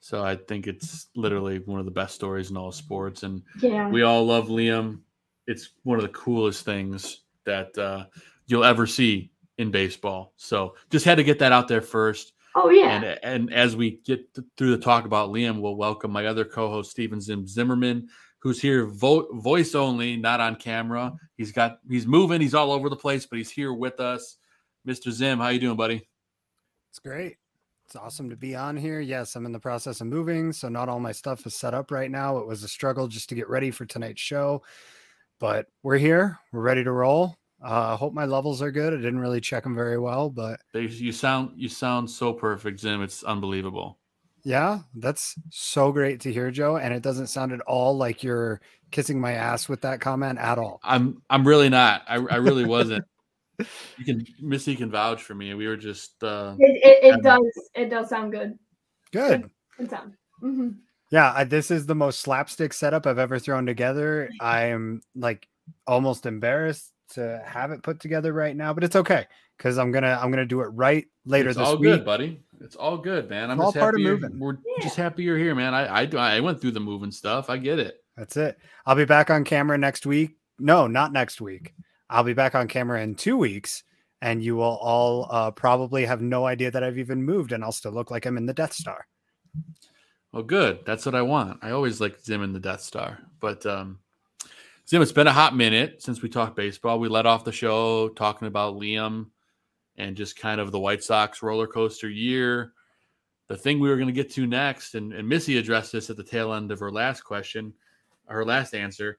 So 0.04 0.20
I 0.24 0.34
think 0.34 0.66
it's 0.66 1.06
literally 1.14 1.60
one 1.60 1.78
of 1.78 1.84
the 1.84 1.92
best 1.92 2.16
stories 2.16 2.50
in 2.50 2.56
all 2.56 2.72
sports. 2.72 3.22
And 3.22 3.40
yeah 3.60 3.88
we 3.88 4.02
all 4.02 4.26
love 4.26 4.48
Liam. 4.48 4.98
It's 5.46 5.70
one 5.84 5.96
of 5.96 6.02
the 6.02 6.08
coolest 6.08 6.64
things 6.64 7.20
that 7.44 7.76
uh, 7.78 8.06
you'll 8.48 8.64
ever 8.64 8.84
see 8.86 9.30
in 9.58 9.70
baseball. 9.70 10.32
So 10.36 10.74
just 10.90 11.04
had 11.04 11.18
to 11.18 11.24
get 11.24 11.38
that 11.38 11.52
out 11.52 11.68
there 11.68 11.80
first. 11.80 12.32
oh 12.56 12.68
yeah 12.70 12.96
And 12.96 13.18
and 13.22 13.54
as 13.54 13.76
we 13.76 14.00
get 14.04 14.34
th- 14.34 14.44
through 14.58 14.72
the 14.76 14.82
talk 14.82 15.04
about 15.04 15.30
Liam, 15.30 15.60
we'll 15.60 15.76
welcome 15.76 16.10
my 16.10 16.26
other 16.26 16.44
co-host 16.44 16.90
Steven 16.90 17.20
Zim 17.20 17.46
Zimmerman, 17.46 18.08
who's 18.40 18.60
here 18.60 18.86
vo- 18.86 19.32
voice 19.34 19.76
only, 19.76 20.16
not 20.16 20.40
on 20.40 20.56
camera. 20.56 21.12
He's 21.36 21.52
got 21.52 21.78
he's 21.88 22.08
moving, 22.08 22.40
he's 22.40 22.54
all 22.54 22.72
over 22.72 22.88
the 22.88 22.96
place, 22.96 23.24
but 23.24 23.38
he's 23.38 23.50
here 23.52 23.72
with 23.72 24.00
us. 24.00 24.36
Mr. 24.84 25.12
Zim, 25.12 25.38
how 25.38 25.48
you 25.50 25.60
doing, 25.60 25.76
buddy? 25.76 26.08
It's 26.90 26.98
great. 26.98 27.36
It's 27.92 28.00
awesome 28.00 28.30
to 28.30 28.36
be 28.36 28.54
on 28.56 28.74
here. 28.74 29.00
Yes, 29.00 29.36
I'm 29.36 29.44
in 29.44 29.52
the 29.52 29.60
process 29.60 30.00
of 30.00 30.06
moving, 30.06 30.50
so 30.50 30.70
not 30.70 30.88
all 30.88 30.98
my 30.98 31.12
stuff 31.12 31.44
is 31.44 31.54
set 31.54 31.74
up 31.74 31.90
right 31.90 32.10
now. 32.10 32.38
It 32.38 32.46
was 32.46 32.62
a 32.62 32.68
struggle 32.68 33.06
just 33.06 33.28
to 33.28 33.34
get 33.34 33.50
ready 33.50 33.70
for 33.70 33.84
tonight's 33.84 34.22
show, 34.22 34.62
but 35.38 35.66
we're 35.82 35.98
here. 35.98 36.38
We're 36.52 36.62
ready 36.62 36.82
to 36.84 36.90
roll. 36.90 37.36
Uh, 37.62 37.92
I 37.92 37.96
hope 37.96 38.14
my 38.14 38.24
levels 38.24 38.62
are 38.62 38.70
good. 38.70 38.94
I 38.94 38.96
didn't 38.96 39.18
really 39.18 39.42
check 39.42 39.62
them 39.64 39.74
very 39.74 39.98
well, 39.98 40.30
but 40.30 40.60
They- 40.72 40.86
You 40.86 41.12
sound 41.12 41.50
you 41.56 41.68
sound 41.68 42.08
so 42.10 42.32
perfect, 42.32 42.80
Jim. 42.80 43.02
It's 43.02 43.24
unbelievable. 43.24 43.98
yeah, 44.42 44.78
that's 44.94 45.34
so 45.50 45.92
great 45.92 46.20
to 46.20 46.32
hear, 46.32 46.50
Joe. 46.50 46.78
And 46.78 46.94
it 46.94 47.02
doesn't 47.02 47.26
sound 47.26 47.52
at 47.52 47.60
all 47.60 47.94
like 47.94 48.22
you're 48.22 48.62
kissing 48.90 49.20
my 49.20 49.32
ass 49.32 49.68
with 49.68 49.82
that 49.82 50.00
comment 50.00 50.38
at 50.38 50.56
all. 50.56 50.80
I'm 50.82 51.20
I'm 51.28 51.46
really 51.46 51.68
not. 51.68 52.04
I, 52.08 52.14
I 52.14 52.36
really 52.36 52.64
wasn't. 52.64 53.04
You 53.58 54.04
can 54.04 54.26
Missy 54.40 54.74
can 54.74 54.90
vouch 54.90 55.22
for 55.22 55.34
me. 55.34 55.52
We 55.54 55.66
were 55.66 55.76
just 55.76 56.22
uh 56.24 56.56
it, 56.58 56.80
it, 56.82 57.14
it 57.14 57.22
does 57.22 57.42
it 57.74 57.90
does 57.90 58.08
sound 58.08 58.32
good 58.32 58.58
Good. 59.12 59.50
it 59.78 59.90
sound 59.90 60.14
hmm 60.40 60.70
Yeah, 61.10 61.32
I, 61.34 61.44
this 61.44 61.70
is 61.70 61.86
the 61.86 61.94
most 61.94 62.20
slapstick 62.20 62.72
setup 62.72 63.06
I've 63.06 63.18
ever 63.18 63.38
thrown 63.38 63.66
together. 63.66 64.30
I 64.40 64.64
am 64.66 65.02
like 65.14 65.46
almost 65.86 66.26
embarrassed 66.26 66.92
to 67.10 67.42
have 67.46 67.70
it 67.70 67.82
put 67.82 68.00
together 68.00 68.32
right 68.32 68.56
now, 68.56 68.72
but 68.72 68.84
it's 68.84 68.96
okay 68.96 69.26
because 69.58 69.78
I'm 69.78 69.92
gonna 69.92 70.18
I'm 70.20 70.30
gonna 70.30 70.46
do 70.46 70.60
it 70.62 70.68
right 70.68 71.06
later 71.24 71.50
it's 71.50 71.58
this 71.58 71.68
all 71.68 71.76
week. 71.76 71.90
good, 71.90 72.04
buddy. 72.04 72.40
It's 72.60 72.76
all 72.76 72.96
good, 72.96 73.28
man. 73.28 73.50
I'm 73.50 73.58
It's 73.60 73.66
all 73.66 73.72
part 73.72 73.94
of 73.94 74.00
moving. 74.00 74.38
we're 74.38 74.58
just 74.80 74.96
happy 74.96 75.22
you're 75.22 75.38
here, 75.38 75.54
man. 75.54 75.74
I 75.74 76.00
I 76.00 76.06
do 76.06 76.16
I 76.16 76.40
went 76.40 76.60
through 76.60 76.72
the 76.72 76.80
moving 76.80 77.10
stuff. 77.12 77.50
I 77.50 77.58
get 77.58 77.78
it. 77.78 77.96
That's 78.16 78.36
it. 78.36 78.58
I'll 78.86 78.94
be 78.96 79.04
back 79.04 79.30
on 79.30 79.44
camera 79.44 79.78
next 79.78 80.06
week. 80.06 80.36
No, 80.58 80.86
not 80.86 81.12
next 81.12 81.40
week. 81.40 81.74
I'll 82.12 82.22
be 82.22 82.34
back 82.34 82.54
on 82.54 82.68
camera 82.68 83.02
in 83.02 83.14
two 83.14 83.36
weeks, 83.36 83.84
and 84.20 84.42
you 84.44 84.56
will 84.56 84.76
all 84.76 85.26
uh, 85.30 85.50
probably 85.50 86.04
have 86.04 86.20
no 86.20 86.46
idea 86.46 86.70
that 86.70 86.84
I've 86.84 86.98
even 86.98 87.22
moved, 87.22 87.52
and 87.52 87.64
I'll 87.64 87.72
still 87.72 87.92
look 87.92 88.10
like 88.10 88.26
I'm 88.26 88.36
in 88.36 88.46
the 88.46 88.52
Death 88.52 88.74
Star. 88.74 89.06
Well, 90.32 90.42
good. 90.42 90.80
That's 90.86 91.04
what 91.04 91.14
I 91.14 91.22
want. 91.22 91.58
I 91.62 91.70
always 91.70 92.00
like 92.00 92.20
Zim 92.20 92.42
in 92.42 92.52
the 92.52 92.60
Death 92.60 92.82
Star. 92.82 93.18
But 93.40 93.66
um 93.66 93.98
Zim, 94.88 95.00
it's 95.00 95.12
been 95.12 95.26
a 95.26 95.32
hot 95.32 95.56
minute 95.56 96.02
since 96.02 96.22
we 96.22 96.28
talked 96.28 96.56
baseball. 96.56 96.98
We 96.98 97.08
let 97.08 97.26
off 97.26 97.44
the 97.44 97.52
show 97.52 98.08
talking 98.10 98.48
about 98.48 98.76
Liam 98.76 99.26
and 99.96 100.16
just 100.16 100.38
kind 100.38 100.60
of 100.60 100.72
the 100.72 100.80
White 100.80 101.04
Sox 101.04 101.42
roller 101.42 101.66
coaster 101.66 102.10
year. 102.10 102.72
The 103.48 103.56
thing 103.56 103.78
we 103.78 103.88
were 103.88 103.96
going 103.96 104.08
to 104.08 104.12
get 104.12 104.32
to 104.32 104.46
next, 104.46 104.94
and, 104.94 105.12
and 105.12 105.28
Missy 105.28 105.58
addressed 105.58 105.92
this 105.92 106.10
at 106.10 106.16
the 106.16 106.24
tail 106.24 106.52
end 106.54 106.72
of 106.72 106.80
her 106.80 106.90
last 106.90 107.22
question, 107.22 107.72
her 108.26 108.44
last 108.44 108.74
answer. 108.74 109.18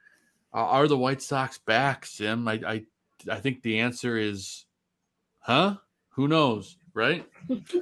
Uh, 0.54 0.58
are 0.66 0.88
the 0.88 0.98
White 0.98 1.22
Sox 1.22 1.58
back, 1.58 2.06
Zim? 2.06 2.48
I, 2.48 2.54
I 2.66 2.86
I 3.30 3.40
think 3.40 3.62
the 3.62 3.80
answer 3.80 4.18
is, 4.18 4.66
huh? 5.40 5.76
Who 6.10 6.28
knows, 6.28 6.78
right? 6.94 7.26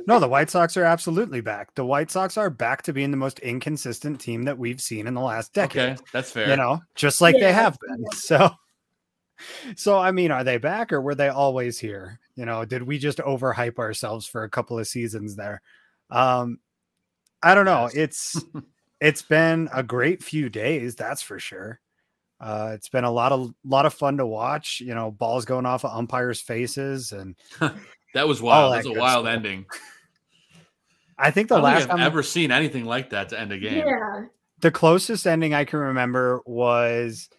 No, 0.08 0.20
the 0.20 0.28
White 0.28 0.50
Sox 0.50 0.78
are 0.78 0.84
absolutely 0.86 1.42
back. 1.42 1.76
The 1.76 1.86
White 1.86 2.10
Sox 2.12 2.38
are 2.38 2.50
back 2.50 2.82
to 2.84 2.94
being 2.94 3.12
the 3.12 3.18
most 3.18 3.40
inconsistent 3.40 4.22
team 4.22 4.44
that 4.44 4.58
we've 4.58 4.80
seen 4.82 5.08
in 5.08 5.14
the 5.14 5.22
last 5.22 5.54
decade. 5.54 5.94
Okay, 5.94 6.02
that's 6.14 6.32
fair. 6.32 6.50
you 6.50 6.56
know, 6.56 6.80
just 6.96 7.20
like 7.22 7.36
they 7.40 7.52
have 7.54 7.78
been. 7.80 8.06
So, 8.14 8.52
so 9.76 9.98
I 9.98 10.12
mean, 10.12 10.32
are 10.32 10.44
they 10.44 10.58
back 10.58 10.94
or 10.94 11.02
were 11.02 11.16
they 11.16 11.30
always 11.30 11.80
here? 11.80 12.20
You 12.36 12.46
know, 12.46 12.64
did 12.64 12.84
we 12.84 12.98
just 13.00 13.18
overhype 13.18 13.80
ourselves 13.80 14.26
for 14.28 14.44
a 14.44 14.50
couple 14.50 14.80
of 14.80 14.88
seasons 14.88 15.36
there? 15.36 15.62
Um, 16.10 16.60
I 17.44 17.56
don't 17.56 17.66
know. 17.66 17.90
Yes. 17.94 17.96
It's 17.96 18.46
it's 19.02 19.22
been 19.24 19.68
a 19.74 19.84
great 19.84 20.24
few 20.24 20.48
days, 20.50 20.96
that's 20.96 21.22
for 21.22 21.40
sure. 21.40 21.80
Uh, 22.42 22.72
it's 22.74 22.90
been 22.90 23.04
a 23.04 23.12
lot 23.12 23.32
of 23.32 23.54
lot 23.64 23.86
of 23.86 23.94
fun 23.94 24.18
to 24.18 24.26
watch. 24.26 24.82
You 24.84 24.96
know, 24.96 25.12
balls 25.12 25.46
going 25.46 25.66
off 25.66 25.86
of 25.86 25.96
umpires' 25.96 26.42
faces, 26.42 27.12
and 27.12 27.36
that 28.14 28.28
was 28.28 28.42
wild. 28.42 28.74
that 28.74 28.84
That 28.84 28.90
was 28.90 28.98
a 28.98 29.00
wild 29.00 29.26
stuff. 29.26 29.36
ending. 29.36 29.66
I 31.18 31.30
think 31.30 31.50
the 31.50 31.58
I 31.58 31.62
last 31.62 31.80
think 31.82 31.92
I've 31.92 31.98
time 31.98 32.06
ever 32.08 32.24
seen 32.24 32.52
anything 32.52 32.86
like 32.86 33.12
that 33.12 33.30
to 33.30 33.40
end 33.40 33.52
a 33.52 33.60
game. 33.60 33.86
yeah 33.86 34.24
the 34.62 34.72
closest 34.72 35.28
ending 35.28 35.54
I 35.54 35.66
can 35.66 35.80
remember 35.80 36.42
was 36.46 37.30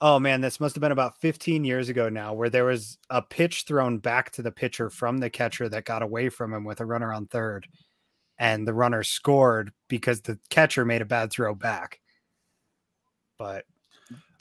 oh 0.00 0.18
man, 0.18 0.40
this 0.40 0.58
must 0.58 0.74
have 0.74 0.80
been 0.80 0.90
about 0.90 1.20
15 1.20 1.64
years 1.64 1.88
ago 1.88 2.08
now, 2.08 2.34
where 2.34 2.50
there 2.50 2.64
was 2.64 2.98
a 3.08 3.22
pitch 3.22 3.62
thrown 3.68 3.98
back 3.98 4.32
to 4.32 4.42
the 4.42 4.50
pitcher 4.50 4.90
from 4.90 5.18
the 5.18 5.30
catcher 5.30 5.68
that 5.68 5.84
got 5.84 6.02
away 6.02 6.28
from 6.28 6.52
him 6.52 6.64
with 6.64 6.80
a 6.80 6.84
runner 6.84 7.12
on 7.12 7.26
third. 7.26 7.68
And 8.36 8.66
the 8.66 8.74
runner 8.74 9.04
scored 9.04 9.72
because 9.86 10.20
the 10.20 10.40
catcher 10.50 10.84
made 10.84 11.02
a 11.02 11.04
bad 11.04 11.30
throw 11.30 11.54
back. 11.54 12.00
But 13.38 13.64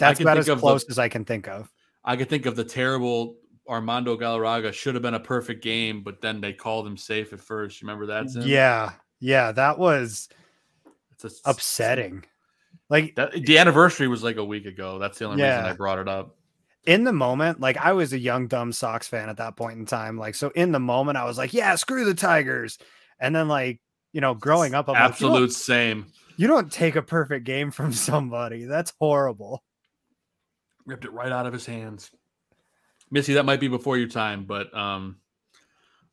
that's 0.08 0.20
about 0.20 0.38
as 0.38 0.50
of 0.50 0.58
the- 0.58 0.62
close 0.62 0.84
as 0.89 1.00
I 1.00 1.10
can 1.10 1.25
think 1.25 1.48
of. 1.48 1.72
I 2.03 2.15
could 2.15 2.29
think 2.29 2.46
of 2.46 2.55
the 2.55 2.63
terrible 2.63 3.38
Armando 3.70 4.17
Galarraga 4.17 4.74
should 4.74 4.96
have 4.96 5.01
been 5.03 5.13
a 5.13 5.20
perfect 5.20 5.63
game, 5.63 6.01
but 6.03 6.20
then 6.22 6.41
they 6.41 6.51
called 6.51 6.86
him 6.88 6.98
safe 6.98 7.31
at 7.31 7.39
first. 7.39 7.81
You 7.81 7.88
remember 7.88 8.08
that? 8.08 8.25
Yeah. 8.46 8.93
Yeah. 9.20 9.51
That 9.51 9.77
was 9.77 10.27
it's 11.12 11.24
a, 11.24 11.50
upsetting. 11.50 12.25
Like 12.89 13.15
That, 13.15 13.34
the 13.34 13.58
anniversary 13.60 14.08
was 14.08 14.24
like 14.24 14.38
a 14.38 14.43
week 14.43 14.65
ago. 14.65 14.98
That's 15.00 15.20
the 15.20 15.25
only 15.25 15.43
reason 15.43 15.65
I 15.65 15.74
brought 15.74 16.00
it 16.00 16.08
up. 16.10 16.36
in 16.86 17.03
the 17.03 17.13
moment, 17.13 17.60
like 17.62 17.77
I 17.77 17.93
was 17.93 18.12
a 18.13 18.20
young 18.20 18.48
dumb 18.48 18.72
Sox 18.74 19.08
fan 19.08 19.29
at 19.29 19.38
that 19.38 19.55
point 19.55 19.77
in 19.77 19.86
time. 19.86 20.17
Like 20.17 20.34
so, 20.36 20.50
in 20.55 20.72
the 20.72 20.79
moment, 20.79 21.17
I 21.17 21.25
was 21.25 21.38
like, 21.38 21.53
"Yeah, 21.53 21.75
screw 21.75 22.03
the 22.03 22.15
Tigers." 22.15 22.79
And 23.20 23.36
then, 23.36 23.48
like 23.48 23.79
you 24.12 24.20
know, 24.20 24.34
growing 24.34 24.74
up, 24.74 24.89
I'm 24.89 24.96
like, 24.96 25.03
Absolute 25.03 25.41
you, 25.41 25.50
same. 25.51 26.08
you 26.36 26.48
don't 26.48 26.72
take 26.72 26.96
a 26.96 27.01
perfect 27.03 27.46
game 27.46 27.70
from 27.72 27.93
somebody. 27.93 28.65
That's 28.65 28.91
horrible. 29.00 29.63
Ripped 30.92 31.06
it 31.06 31.14
right 31.14 31.32
out 31.32 31.46
of 31.46 31.54
his 31.54 31.66
hands. 31.66 32.12
Missy, 33.12 33.36
that 33.36 33.46
might 33.46 33.62
be 33.62 33.70
before 33.70 33.98
your 33.98 34.10
time, 34.10 34.44
but 34.44 34.76
um, 34.76 35.16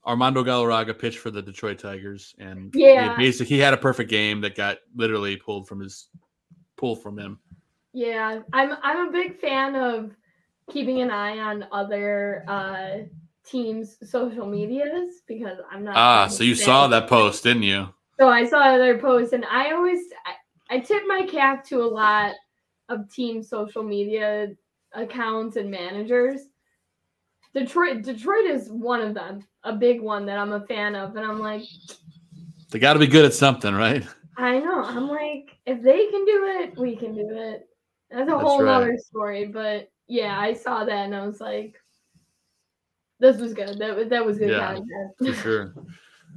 Armando 0.07 0.45
Galarraga 0.45 0.97
pitched 0.97 1.19
for 1.19 1.33
the 1.33 1.43
Detroit 1.43 1.81
Tigers, 1.81 2.37
and 2.39 2.73
Yeah. 2.73 3.17
he 3.19 3.25
basically 3.25 3.57
he 3.57 3.61
had 3.61 3.75
a 3.75 3.77
perfect 3.77 4.09
game 4.09 4.41
that 4.43 4.55
got 4.55 4.79
literally 4.95 5.37
pulled 5.37 5.67
from 5.67 5.81
his 5.81 6.11
pulled 6.77 7.03
from 7.03 7.19
him. 7.19 7.41
Yeah, 7.93 8.39
I'm 8.53 8.77
I'm 8.85 9.09
a 9.09 9.11
big 9.11 9.41
fan 9.41 9.75
of 9.75 10.15
keeping 10.71 11.01
an 11.01 11.11
eye 11.11 11.41
on 11.41 11.67
other 11.73 12.45
uh 12.47 12.99
teams' 13.45 13.99
social 14.09 14.47
medias 14.47 15.23
because 15.27 15.59
I'm 15.73 15.83
not. 15.83 15.97
Ah, 15.97 16.29
so 16.29 16.45
you 16.45 16.55
saw 16.55 16.87
that 16.87 17.09
post, 17.09 17.43
didn't 17.43 17.65
you? 17.65 17.89
So 18.21 18.29
I 18.29 18.45
saw 18.45 18.61
other 18.61 18.97
posts, 18.99 19.33
and 19.33 19.45
I 19.45 19.73
always 19.73 20.03
I, 20.25 20.77
I 20.77 20.79
tip 20.79 21.03
my 21.09 21.27
cap 21.27 21.65
to 21.67 21.83
a 21.83 21.91
lot 21.91 22.37
of 22.89 23.13
team 23.13 23.43
social 23.43 23.83
media 23.83 24.49
accounts 24.93 25.57
and 25.57 25.71
managers. 25.71 26.43
Detroit 27.55 28.03
Detroit 28.03 28.45
is 28.45 28.69
one 28.71 29.01
of 29.01 29.15
them, 29.15 29.41
a 29.65 29.73
big 29.73 30.01
one 30.01 30.27
that 30.27 30.39
I'm 30.39 30.53
a 30.53 30.67
fan 30.67 30.95
of, 30.95 31.17
and 31.17 31.25
I'm 31.25 31.39
like, 31.39 31.63
They 32.71 32.79
got 32.79 32.93
to 32.95 32.99
be 32.99 33.07
good 33.07 33.25
at 33.25 33.35
something, 33.35 33.75
right? 33.75 34.07
I 34.37 34.59
know. 34.61 34.85
I'm 34.85 35.09
like, 35.09 35.57
if 35.67 35.83
they 35.83 36.07
can 36.07 36.25
do 36.25 36.45
it, 36.61 36.79
we 36.79 36.95
can 36.95 37.15
do 37.15 37.27
it. 37.31 37.69
That's 38.11 38.23
a 38.23 38.27
That's 38.27 38.43
whole 38.43 38.63
right. 38.63 38.75
other 38.75 38.97
story. 38.99 39.47
But 39.47 39.91
yeah, 40.07 40.39
I 40.39 40.53
saw 40.55 40.85
that 40.85 41.05
and 41.05 41.15
I 41.15 41.27
was 41.27 41.41
like, 41.41 41.75
this 43.19 43.39
was 43.39 43.53
good. 43.53 43.79
That 43.79 43.97
was 43.97 44.09
that 44.09 44.25
was 44.25 44.39
good 44.39 44.51
Yeah. 44.51 44.79
For 45.19 45.33
sure. 45.35 45.75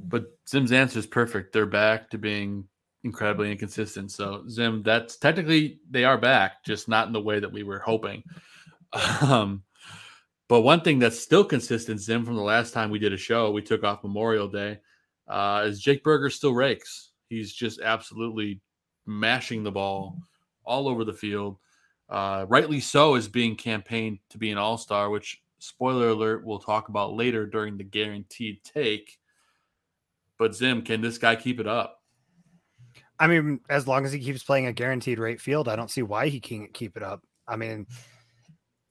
But 0.04 0.24
Zim's 0.48 0.72
answer 0.72 0.98
is 0.98 1.06
perfect. 1.06 1.52
They're 1.52 1.66
back 1.66 2.10
to 2.10 2.18
being 2.18 2.66
incredibly 3.04 3.50
inconsistent. 3.50 4.10
So 4.10 4.44
Zim, 4.48 4.82
that's 4.82 5.16
technically 5.16 5.80
they 5.90 6.04
are 6.04 6.18
back, 6.18 6.64
just 6.64 6.88
not 6.88 7.06
in 7.06 7.12
the 7.12 7.20
way 7.20 7.40
that 7.40 7.52
we 7.52 7.62
were 7.62 7.78
hoping. 7.78 8.22
Um, 9.22 9.62
but 10.48 10.60
one 10.60 10.82
thing 10.82 10.98
that's 10.98 11.18
still 11.18 11.46
consistent, 11.46 11.98
Zim, 11.98 12.26
from 12.26 12.36
the 12.36 12.42
last 12.42 12.74
time 12.74 12.90
we 12.90 12.98
did 12.98 13.14
a 13.14 13.16
show, 13.16 13.50
we 13.50 13.62
took 13.62 13.84
off 13.84 14.04
Memorial 14.04 14.48
Day, 14.48 14.80
uh, 15.26 15.64
is 15.64 15.80
Jake 15.80 16.04
Burger 16.04 16.28
still 16.28 16.52
rakes. 16.52 17.12
He's 17.30 17.54
just 17.54 17.80
absolutely 17.80 18.60
mashing 19.06 19.62
the 19.62 19.72
ball 19.72 20.18
all 20.62 20.88
over 20.88 21.06
the 21.06 21.12
field. 21.14 21.56
Uh, 22.10 22.44
rightly 22.50 22.80
so, 22.80 23.14
is 23.14 23.28
being 23.28 23.56
campaigned 23.56 24.18
to 24.28 24.36
be 24.36 24.50
an 24.50 24.58
all 24.58 24.76
star, 24.76 25.08
which, 25.08 25.40
spoiler 25.58 26.08
alert, 26.08 26.44
we'll 26.44 26.58
talk 26.58 26.90
about 26.90 27.14
later 27.14 27.46
during 27.46 27.78
the 27.78 27.84
guaranteed 27.84 28.62
take. 28.62 29.18
But 30.38 30.54
Zim, 30.54 30.82
can 30.82 31.00
this 31.00 31.16
guy 31.16 31.34
keep 31.34 31.60
it 31.60 31.66
up? 31.66 32.01
I 33.22 33.28
mean, 33.28 33.60
as 33.70 33.86
long 33.86 34.04
as 34.04 34.10
he 34.10 34.18
keeps 34.18 34.42
playing 34.42 34.66
a 34.66 34.72
guaranteed 34.72 35.20
rate 35.20 35.40
field, 35.40 35.68
I 35.68 35.76
don't 35.76 35.92
see 35.92 36.02
why 36.02 36.26
he 36.26 36.40
can't 36.40 36.74
keep 36.74 36.96
it 36.96 37.04
up. 37.04 37.22
I 37.46 37.54
mean, 37.54 37.86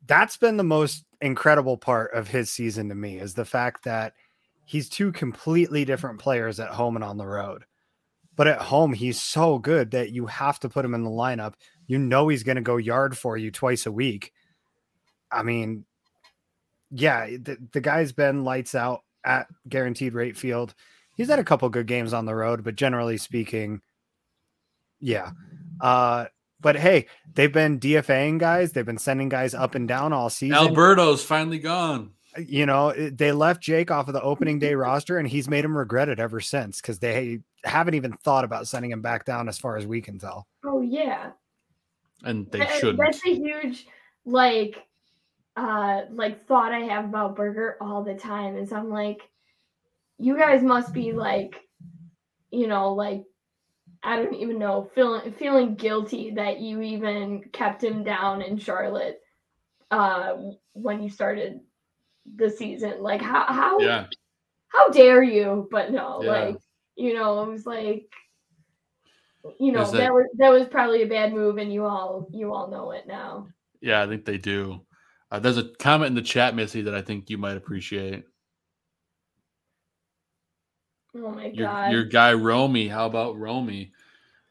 that's 0.08 0.38
been 0.38 0.56
the 0.56 0.64
most 0.64 1.04
incredible 1.20 1.78
part 1.78 2.14
of 2.14 2.30
his 2.30 2.50
season 2.50 2.88
to 2.88 2.96
me 2.96 3.20
is 3.20 3.34
the 3.34 3.44
fact 3.44 3.84
that 3.84 4.14
he's 4.64 4.88
two 4.88 5.12
completely 5.12 5.84
different 5.84 6.18
players 6.18 6.62
at 6.62 6.70
home 6.70 6.96
and 6.96 7.04
on 7.04 7.18
the 7.18 7.28
road. 7.28 7.66
But 8.38 8.48
at 8.48 8.62
home, 8.62 8.94
he's 8.94 9.22
so 9.22 9.58
good 9.60 9.92
that 9.92 10.12
you 10.12 10.28
have 10.28 10.62
to 10.62 10.70
put 10.70 10.86
him 10.86 10.94
in 10.94 11.04
the 11.04 11.10
lineup. 11.10 11.56
You 11.88 12.00
know 12.00 12.30
he's 12.30 12.44
going 12.44 12.56
to 12.56 12.62
go 12.62 12.78
yard 12.78 13.18
for 13.18 13.36
you 13.36 13.52
twice 13.52 13.86
a 13.86 13.92
week. 13.92 14.32
I 15.30 15.44
mean, 15.44 15.84
yeah, 16.90 17.26
the, 17.26 17.58
the 17.74 17.82
guy's 17.82 18.14
been 18.14 18.46
lights 18.46 18.76
out 18.76 19.02
at 19.26 19.48
guaranteed 19.68 20.14
rate 20.14 20.38
field. 20.38 20.74
He's 21.18 21.28
had 21.28 21.40
a 21.40 21.44
couple 21.44 21.68
good 21.68 21.86
games 21.86 22.14
on 22.14 22.26
the 22.26 22.34
road, 22.34 22.64
but 22.64 22.76
generally 22.76 23.18
speaking, 23.18 23.82
yeah. 25.02 25.32
Uh, 25.82 26.26
but 26.62 26.76
hey, 26.78 27.08
they've 27.34 27.52
been 27.52 27.80
DFAing 27.80 28.38
guys. 28.38 28.72
They've 28.72 28.86
been 28.86 28.98
sending 29.00 29.30
guys 29.30 29.54
up 29.54 29.74
and 29.76 29.88
down 29.88 30.14
all 30.14 30.30
season. 30.30 30.56
Alberto's 30.56 31.24
finally 31.24 31.60
gone. 31.60 32.12
You 32.38 32.66
know, 32.66 32.94
they 32.94 33.32
left 33.34 33.62
Jake 33.62 33.92
off 33.92 34.08
of 34.08 34.14
the 34.14 34.22
opening 34.22 34.60
day 34.60 34.74
roster, 34.76 35.18
and 35.18 35.28
he's 35.28 35.50
made 35.50 35.66
him 35.66 35.76
regret 35.78 36.08
it 36.08 36.20
ever 36.20 36.40
since 36.40 36.80
because 36.80 37.00
they 37.00 37.40
haven't 37.66 37.96
even 37.96 38.14
thought 38.14 38.46
about 38.46 38.68
sending 38.68 38.92
him 38.92 39.02
back 39.02 39.26
down, 39.26 39.50
as 39.50 39.58
far 39.58 39.76
as 39.76 39.86
we 39.86 40.02
can 40.02 40.18
tell. 40.18 40.48
oh 40.64 40.82
yeah. 40.82 41.32
And 42.24 42.50
they 42.52 42.60
That- 42.60 42.80
shouldn't. 42.80 43.00
That's 43.00 43.26
a 43.26 43.34
huge 43.36 43.88
like 44.24 44.82
uh 45.58 46.02
like 46.12 46.46
thought 46.48 46.72
I 46.72 46.82
have 46.82 47.06
about 47.06 47.36
Burger 47.36 47.76
all 47.82 48.04
the 48.04 48.14
time 48.14 48.56
is 48.56 48.72
I'm 48.72 48.90
like, 48.92 49.20
you 50.20 50.38
guys 50.38 50.62
must 50.62 50.94
be 50.94 51.12
like, 51.14 51.60
you 52.52 52.68
know, 52.68 52.94
like 52.94 53.24
I 54.04 54.16
don't 54.16 54.34
even 54.36 54.58
know, 54.58 54.90
feeling 54.96 55.32
feeling 55.34 55.76
guilty 55.76 56.32
that 56.32 56.60
you 56.60 56.82
even 56.82 57.44
kept 57.54 57.84
him 57.84 58.04
down 58.04 58.42
in 58.42 58.58
Charlotte 58.58 59.20
uh 59.92 60.38
when 60.74 61.04
you 61.04 61.10
started 61.10 61.60
the 62.36 62.50
season. 62.50 63.02
Like 63.02 63.22
how 63.22 63.46
how 63.48 63.80
Yeah. 63.80 64.08
how 64.70 64.90
dare 64.90 65.24
you? 65.24 65.68
But 65.72 65.92
no, 65.92 66.22
Yeah. 66.24 66.32
like 66.32 66.58
you 66.96 67.14
know, 67.14 67.44
it 67.44 67.50
was 67.50 67.66
like 67.66 68.08
you 69.60 69.72
know 69.72 69.90
that 69.92 70.10
a- 70.10 70.14
was 70.14 70.28
that 70.38 70.52
was 70.52 70.68
probably 70.68 71.04
a 71.04 71.08
bad 71.08 71.34
move, 71.34 71.58
and 71.58 71.74
you 71.74 71.86
all 71.86 72.28
you 72.32 72.54
all 72.54 72.70
know 72.70 72.92
it 72.92 73.08
now. 73.08 73.48
Yeah, 73.82 74.02
I 74.02 74.08
think 74.08 74.26
they 74.26 74.38
do. 74.38 74.86
Uh, 75.32 75.40
there's 75.40 75.58
a 75.58 75.70
comment 75.80 76.10
in 76.10 76.16
the 76.16 76.22
chat, 76.22 76.56
Missy, 76.56 76.82
that 76.84 76.94
I 76.94 77.02
think 77.02 77.30
you 77.30 77.38
might 77.38 77.58
appreciate. 77.58 78.26
Oh 81.16 81.32
my 81.32 81.48
Your, 81.48 81.68
god! 81.68 81.92
your 81.92 82.04
guy 82.06 82.34
Romy. 82.34 82.88
How 82.88 83.06
about 83.06 83.38
Romy? 83.38 83.92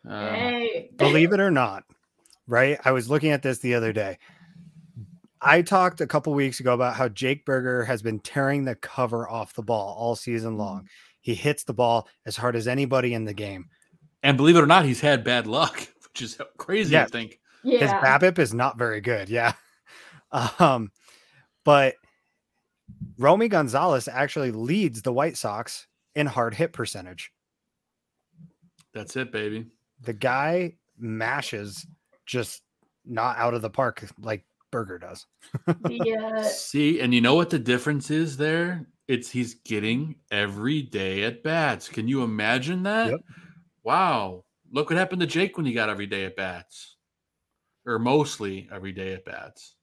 Um, 0.07 0.35
hey, 0.35 0.91
Believe 0.97 1.33
it 1.33 1.41
or 1.41 1.51
not, 1.51 1.85
right? 2.47 2.79
I 2.85 2.93
was 2.93 3.09
looking 3.11 3.31
at 3.33 3.43
this 3.43 3.59
the 3.59 3.75
other 3.75 3.93
day. 3.93 4.19
I 5.41 5.63
talked 5.63 6.01
a 6.03 6.07
couple 6.07 6.35
weeks 6.35 6.61
ago 6.61 6.75
about 6.75 6.97
how 6.97 7.09
Jake 7.09 7.47
Burger 7.47 7.85
has 7.85 8.03
been 8.03 8.19
tearing 8.21 8.65
the 8.65 8.75
cover 8.75 9.29
off 9.29 9.55
the 9.55 9.63
ball 9.63 9.95
all 9.99 10.15
season 10.17 10.59
long. 10.59 10.87
He 11.23 11.35
hits 11.35 11.65
the 11.65 11.73
ball 11.73 12.09
as 12.27 12.37
hard 12.37 12.57
as 12.57 12.69
anybody 12.69 13.15
in 13.15 13.25
the 13.25 13.33
game. 13.35 13.67
And 14.23 14.37
believe 14.37 14.57
it 14.57 14.61
or 14.63 14.67
not, 14.67 14.85
he's 14.85 15.01
had 15.01 15.25
bad 15.25 15.47
luck, 15.47 15.79
which 16.13 16.21
is 16.23 16.39
crazy 16.59 16.93
Yeah. 16.93 17.05
to 17.05 17.11
think. 17.11 17.41
His 17.63 17.81
yeah, 17.83 18.19
BABIP 18.19 18.39
is 18.39 18.53
not 18.55 18.79
very 18.79 19.01
good. 19.01 19.29
Yeah. 19.29 19.53
Um, 20.61 20.93
but 21.65 21.97
Romy 23.19 23.49
Gonzalez 23.49 24.07
actually 24.07 24.53
leads 24.53 25.03
the 25.03 25.13
White 25.13 25.37
Sox 25.37 25.89
in 26.15 26.27
hard 26.27 26.55
hit 26.55 26.73
percentage. 26.73 27.33
That's 28.95 29.17
it, 29.17 29.33
baby. 29.33 29.67
The 30.03 30.13
guy 30.13 30.75
mashes 30.99 31.87
just 32.27 32.63
not 33.05 33.39
out 33.39 33.55
of 33.55 33.63
the 33.63 33.71
park 33.71 34.05
like 34.21 34.45
Burger 34.71 34.99
does. 34.99 35.27
the, 35.67 36.17
uh, 36.17 36.43
See, 36.43 37.01
and 37.01 37.15
you 37.15 37.21
know 37.21 37.35
what 37.35 37.51
the 37.51 37.59
difference 37.59 38.11
is 38.11 38.37
there? 38.37 38.87
It's 39.09 39.31
he's 39.31 39.55
getting 39.55 40.17
every 40.31 40.83
day 40.83 41.25
at 41.25 41.43
bats. 41.43 41.89
Can 41.89 42.07
you 42.07 42.23
imagine 42.23 42.85
that? 42.85 43.11
Yep. 43.11 43.21
Wow. 43.83 44.45
Look 44.73 44.91
what 44.91 44.99
happened 44.99 45.21
to 45.21 45.27
Jake 45.27 45.57
when 45.57 45.67
he 45.67 45.73
got 45.73 45.89
every 45.89 46.07
day 46.07 46.25
at 46.25 46.37
bats. 46.37 46.97
Or 47.87 47.99
mostly 47.99 48.69
every 48.73 48.93
day 48.93 49.15
at 49.15 49.25
bats. 49.25 49.75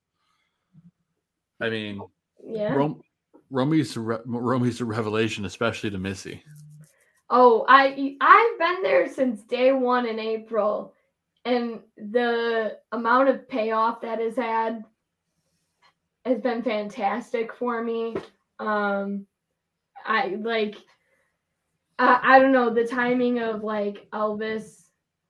I 1.59 1.69
mean, 1.69 2.01
yeah. 2.41 2.73
Rom- 2.73 3.01
Romy's 3.49 3.95
re- 3.95 4.17
Romy's 4.25 4.81
a 4.81 4.86
revelation, 4.86 5.45
especially 5.45 5.89
to 5.91 5.97
Missy. 5.97 6.43
Oh, 7.29 7.65
I 7.67 8.15
I've 8.21 8.60
been 8.60 8.83
there 8.83 9.10
since 9.10 9.43
day 9.43 9.71
one 9.71 10.05
in 10.05 10.19
April, 10.19 10.93
and 11.45 11.79
the 11.97 12.77
amount 12.91 13.29
of 13.29 13.47
payoff 13.49 14.01
that 14.01 14.19
has 14.19 14.36
had 14.36 14.83
has 16.25 16.39
been 16.41 16.62
fantastic 16.62 17.53
for 17.53 17.83
me. 17.83 18.15
Um, 18.60 19.25
I 20.05 20.38
like, 20.39 20.75
I 21.99 22.19
I 22.23 22.39
don't 22.39 22.53
know 22.53 22.73
the 22.73 22.88
timing 22.88 23.39
of 23.39 23.63
like 23.63 24.07
Elvis 24.12 24.83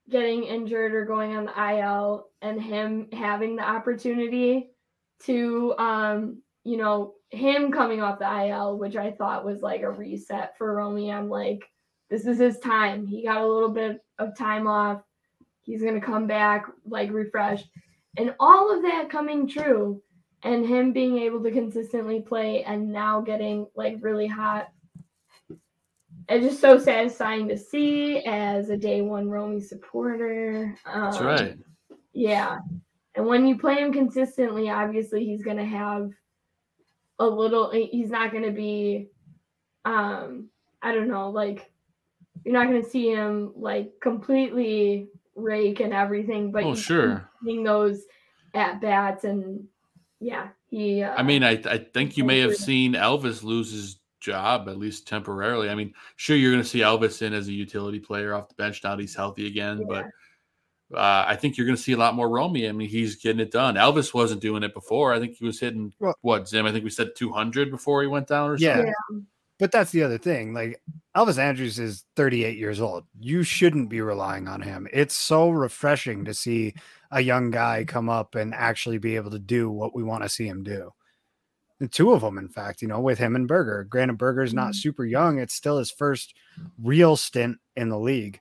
getting 0.10 0.44
injured 0.44 0.94
or 0.94 1.06
going 1.06 1.36
on 1.36 1.46
the 1.46 1.78
IL, 1.80 2.28
and 2.42 2.62
him 2.62 3.10
having 3.12 3.56
the 3.56 3.68
opportunity 3.68 4.70
to 5.20 5.74
um 5.80 6.42
you 6.64 6.78
know 6.78 7.16
him 7.30 7.72
coming 7.72 8.02
off 8.02 8.20
the 8.20 8.48
IL, 8.48 8.78
which 8.78 8.96
I 8.96 9.12
thought 9.12 9.46
was 9.46 9.62
like 9.62 9.82
a 9.82 9.92
reset 9.92 10.58
for 10.58 10.74
Romy. 10.76 11.12
I'm 11.12 11.30
like, 11.30 11.70
this 12.10 12.26
is 12.26 12.38
his 12.40 12.60
time. 12.60 13.06
He 13.06 13.24
got 13.24 13.42
a 13.42 13.48
little 13.48 13.70
bit 13.70 14.00
of 14.20 14.38
time 14.38 14.68
off. 14.68 15.02
He's 15.64 15.84
gonna 15.84 16.00
come 16.02 16.28
back 16.28 16.66
like 16.86 17.12
refreshed, 17.12 17.68
and 18.18 18.34
all 18.40 18.74
of 18.76 18.82
that 18.84 19.10
coming 19.10 19.48
true, 19.48 20.02
and 20.44 20.66
him 20.66 20.94
being 20.94 21.18
able 21.18 21.44
to 21.44 21.52
consistently 21.52 22.22
play 22.22 22.64
and 22.64 22.92
now 22.92 23.20
getting 23.20 23.68
like 23.76 23.98
really 24.02 24.28
hot. 24.28 24.70
It's 26.30 26.46
just 26.46 26.60
so 26.62 26.78
satisfying 26.78 27.48
to 27.50 27.58
see 27.58 28.20
as 28.26 28.70
a 28.70 28.78
day 28.78 29.02
one 29.02 29.30
Romy 29.30 29.62
supporter. 29.62 30.76
That's 30.86 31.18
Um, 31.18 31.26
right. 31.26 31.58
yeah. 32.14 32.60
And 33.16 33.26
when 33.26 33.48
you 33.48 33.58
play 33.58 33.76
him 33.76 33.94
consistently, 33.94 34.70
obviously 34.70 35.26
he's 35.26 35.42
going 35.42 35.58
to 35.58 35.66
have 35.66 36.12
a 37.20 37.26
little 37.26 37.72
he's 37.72 38.10
not 38.10 38.32
going 38.32 38.44
to 38.44 38.52
be 38.52 39.08
um 39.86 40.50
I 40.82 40.94
don't 40.94 41.08
know, 41.08 41.30
like 41.30 41.72
you're 42.44 42.54
not 42.54 42.68
going 42.68 42.84
to 42.84 42.90
see 42.90 43.12
him 43.12 43.52
like 43.56 43.94
completely 44.02 45.10
rake 45.36 45.80
and 45.80 45.94
everything, 45.94 46.52
but 46.52 46.64
Oh, 46.64 46.76
sure. 46.76 47.30
seeing 47.44 47.64
those 47.64 48.04
at 48.54 48.82
bats 48.82 49.24
and 49.24 49.66
yeah, 50.20 50.50
he 50.70 51.04
uh, 51.04 51.14
I 51.16 51.24
mean, 51.24 51.44
I, 51.44 51.62
I 51.66 51.78
think 51.78 52.18
you 52.18 52.24
may 52.24 52.40
have 52.40 52.56
seen 52.56 52.94
Elvis 52.94 53.44
lose 53.44 53.72
his 53.72 54.00
job 54.20 54.68
at 54.68 54.78
least 54.78 55.08
temporarily. 55.08 55.70
I 55.70 55.76
mean, 55.76 55.94
sure, 56.16 56.36
you're 56.36 56.52
going 56.52 56.64
to 56.64 56.68
see 56.68 56.80
Elvis 56.80 57.22
in 57.22 57.34
as 57.34 57.48
a 57.48 57.54
utility 57.54 58.00
player 58.00 58.34
off 58.34 58.50
the 58.50 58.56
bench 58.56 58.84
now 58.84 58.96
that 58.96 59.02
he's 59.02 59.16
healthy 59.16 59.48
again, 59.48 59.86
but 59.88 60.06
uh, 60.94 61.26
I 61.28 61.36
think 61.36 61.58
you're 61.58 61.66
going 61.66 61.76
to 61.76 61.82
see 61.82 61.92
a 61.94 61.98
lot 61.98 62.16
more 62.16 62.30
Romy. 62.30 62.68
I 62.68 62.72
mean, 62.72 62.88
he's 62.90 63.16
getting 63.16 63.40
it 63.42 63.52
done. 63.52 63.76
Elvis 63.76 64.14
wasn't 64.14 64.42
doing 64.42 64.64
it 64.64 64.74
before. 64.74 65.14
I 65.14 65.20
think 65.20 65.36
he 65.36 65.46
was 65.46 65.60
hitting 65.60 65.94
Well- 66.00 66.16
what 66.22 66.48
Zim. 66.48 66.66
I 66.66 66.72
think 66.72 66.84
we 66.84 66.90
said 66.90 67.10
200 67.16 67.70
before 67.72 68.02
he 68.02 68.08
went 68.08 68.28
down 68.28 68.50
or 68.52 68.58
Yeah. 68.58 68.78
something. 68.78 69.28
But 69.60 69.72
that's 69.72 69.92
the 69.92 70.04
other 70.04 70.20
thing. 70.20 70.54
Like 70.54 70.80
Elvis 71.16 71.40
Andrus 71.40 71.80
is 71.80 72.06
38 72.16 72.58
years 72.60 72.80
old. 72.80 73.06
You 73.20 73.42
shouldn't 73.42 73.90
be 73.90 74.02
relying 74.02 74.48
on 74.48 74.62
him. 74.62 74.88
It's 74.94 75.16
so 75.16 75.50
refreshing 75.50 76.26
to 76.26 76.34
see 76.36 76.76
a 77.12 77.22
young 77.22 77.50
guy 77.50 77.84
come 77.84 78.08
up 78.08 78.36
and 78.36 78.54
actually 78.54 79.00
be 79.00 79.16
able 79.16 79.32
to 79.32 79.40
do 79.40 79.70
what 79.72 79.96
we 79.96 80.04
want 80.04 80.22
to 80.24 80.30
see 80.30 80.46
him 80.48 80.62
do. 80.64 80.94
The 81.80 81.88
two 81.88 82.12
of 82.14 82.22
them, 82.22 82.38
in 82.38 82.50
fact, 82.50 82.82
you 82.84 82.88
know, 82.88 83.00
with 83.02 83.18
him 83.18 83.36
and 83.36 83.48
Burger. 83.48 83.84
Granted, 83.90 84.18
Burger's 84.20 84.54
not 84.54 84.76
super 84.76 85.06
young. 85.06 85.40
It's 85.40 85.54
still 85.56 85.80
his 85.80 85.92
first 85.92 86.36
real 86.82 87.16
stint 87.18 87.58
in 87.76 87.90
the 87.90 88.00
league. 88.00 88.40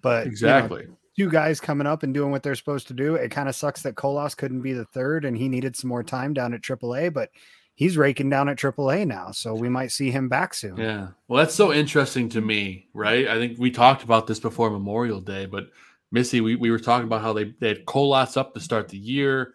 But 0.00 0.26
Exactly. 0.26 0.82
you 0.82 0.88
know, 0.88 0.96
two 1.16 1.30
guys 1.30 1.60
coming 1.60 1.86
up 1.86 2.02
and 2.02 2.14
doing 2.14 2.30
what 2.30 2.42
they're 2.42 2.54
supposed 2.54 2.88
to 2.88 2.94
do. 2.94 3.14
It 3.14 3.30
kind 3.30 3.48
of 3.48 3.54
sucks 3.54 3.82
that 3.82 3.96
Colas 3.96 4.34
couldn't 4.34 4.62
be 4.62 4.72
the 4.72 4.84
third 4.86 5.24
and 5.24 5.36
he 5.36 5.48
needed 5.48 5.76
some 5.76 5.88
more 5.88 6.02
time 6.02 6.32
down 6.32 6.54
at 6.54 6.62
AAA, 6.62 7.12
but 7.12 7.30
he's 7.74 7.96
raking 7.96 8.30
down 8.30 8.48
at 8.48 8.56
AAA 8.56 9.06
now. 9.06 9.30
So 9.30 9.54
we 9.54 9.68
might 9.68 9.92
see 9.92 10.10
him 10.10 10.28
back 10.28 10.54
soon. 10.54 10.76
Yeah. 10.76 11.08
Well, 11.28 11.38
that's 11.38 11.54
so 11.54 11.72
interesting 11.72 12.28
to 12.30 12.40
me, 12.40 12.88
right? 12.94 13.28
I 13.28 13.34
think 13.36 13.58
we 13.58 13.70
talked 13.70 14.02
about 14.02 14.26
this 14.26 14.40
before 14.40 14.70
Memorial 14.70 15.20
Day, 15.20 15.46
but 15.46 15.68
Missy, 16.10 16.40
we, 16.40 16.56
we 16.56 16.70
were 16.70 16.78
talking 16.78 17.06
about 17.06 17.22
how 17.22 17.32
they, 17.32 17.54
they 17.58 17.68
had 17.68 17.86
Colas 17.86 18.36
up 18.36 18.54
to 18.54 18.60
start 18.60 18.88
the 18.88 18.98
year. 18.98 19.54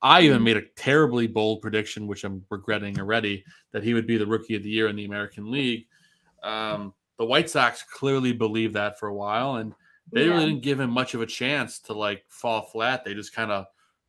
I 0.00 0.22
even 0.22 0.44
made 0.44 0.56
a 0.56 0.62
terribly 0.76 1.26
bold 1.26 1.60
prediction, 1.60 2.06
which 2.06 2.24
I'm 2.24 2.44
regretting 2.50 2.98
already, 3.00 3.44
that 3.72 3.82
he 3.82 3.94
would 3.94 4.06
be 4.06 4.16
the 4.16 4.26
rookie 4.26 4.54
of 4.54 4.62
the 4.62 4.70
year 4.70 4.88
in 4.88 4.96
the 4.96 5.04
American 5.04 5.50
League. 5.50 5.86
Um, 6.42 6.94
the 7.18 7.26
White 7.26 7.50
Sox 7.50 7.82
clearly 7.82 8.32
believed 8.32 8.74
that 8.74 8.98
for 8.98 9.08
a 9.08 9.14
while, 9.14 9.56
and 9.56 9.74
they 10.12 10.24
Yeah. 10.26 10.32
really 10.32 10.46
didn't 10.46 10.62
give 10.62 10.80
him 10.80 10.90
much 10.90 11.14
of 11.14 11.20
a 11.20 11.26
chance 11.26 11.78
to 11.80 11.92
like 11.92 12.24
fall 12.28 12.62
flat. 12.62 13.04
They 13.04 13.14
just 13.14 13.34
kind 13.34 13.50
of, 13.50 13.66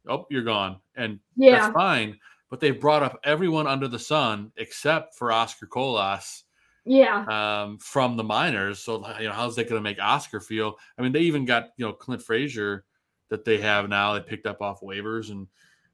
oh, 0.08 0.26
you're 0.30 0.44
gone, 0.44 0.80
and 0.96 1.20
Yeah. 1.36 1.60
that's 1.60 1.74
fine. 1.74 2.20
But 2.50 2.60
they 2.60 2.72
brought 2.72 3.04
up 3.04 3.20
everyone 3.24 3.68
under 3.68 3.88
the 3.88 4.00
sun 4.00 4.52
except 4.58 5.16
for 5.16 5.32
Oscar 5.32 5.68
Colas 5.68 6.46
Yeah. 6.86 7.26
um, 7.64 7.78
from 7.78 8.18
the 8.18 8.24
minors. 8.24 8.80
So 8.80 9.08
you 9.20 9.28
know, 9.28 9.34
how's 9.34 9.56
that 9.58 9.70
going 9.70 9.80
to 9.80 9.84
make 9.88 10.02
Oscar 10.02 10.40
feel? 10.40 10.78
I 10.98 11.02
mean, 11.04 11.12
they 11.12 11.22
even 11.22 11.46
got 11.46 11.70
you 11.78 11.86
know 11.86 11.94
Clint 11.94 12.24
Frazier 12.24 12.86
that 13.30 13.46
they 13.46 13.60
have 13.60 13.88
now. 13.90 14.14
They 14.14 14.22
picked 14.22 14.48
up 14.48 14.62
off 14.62 14.82
waivers, 14.82 15.30
and 15.30 15.48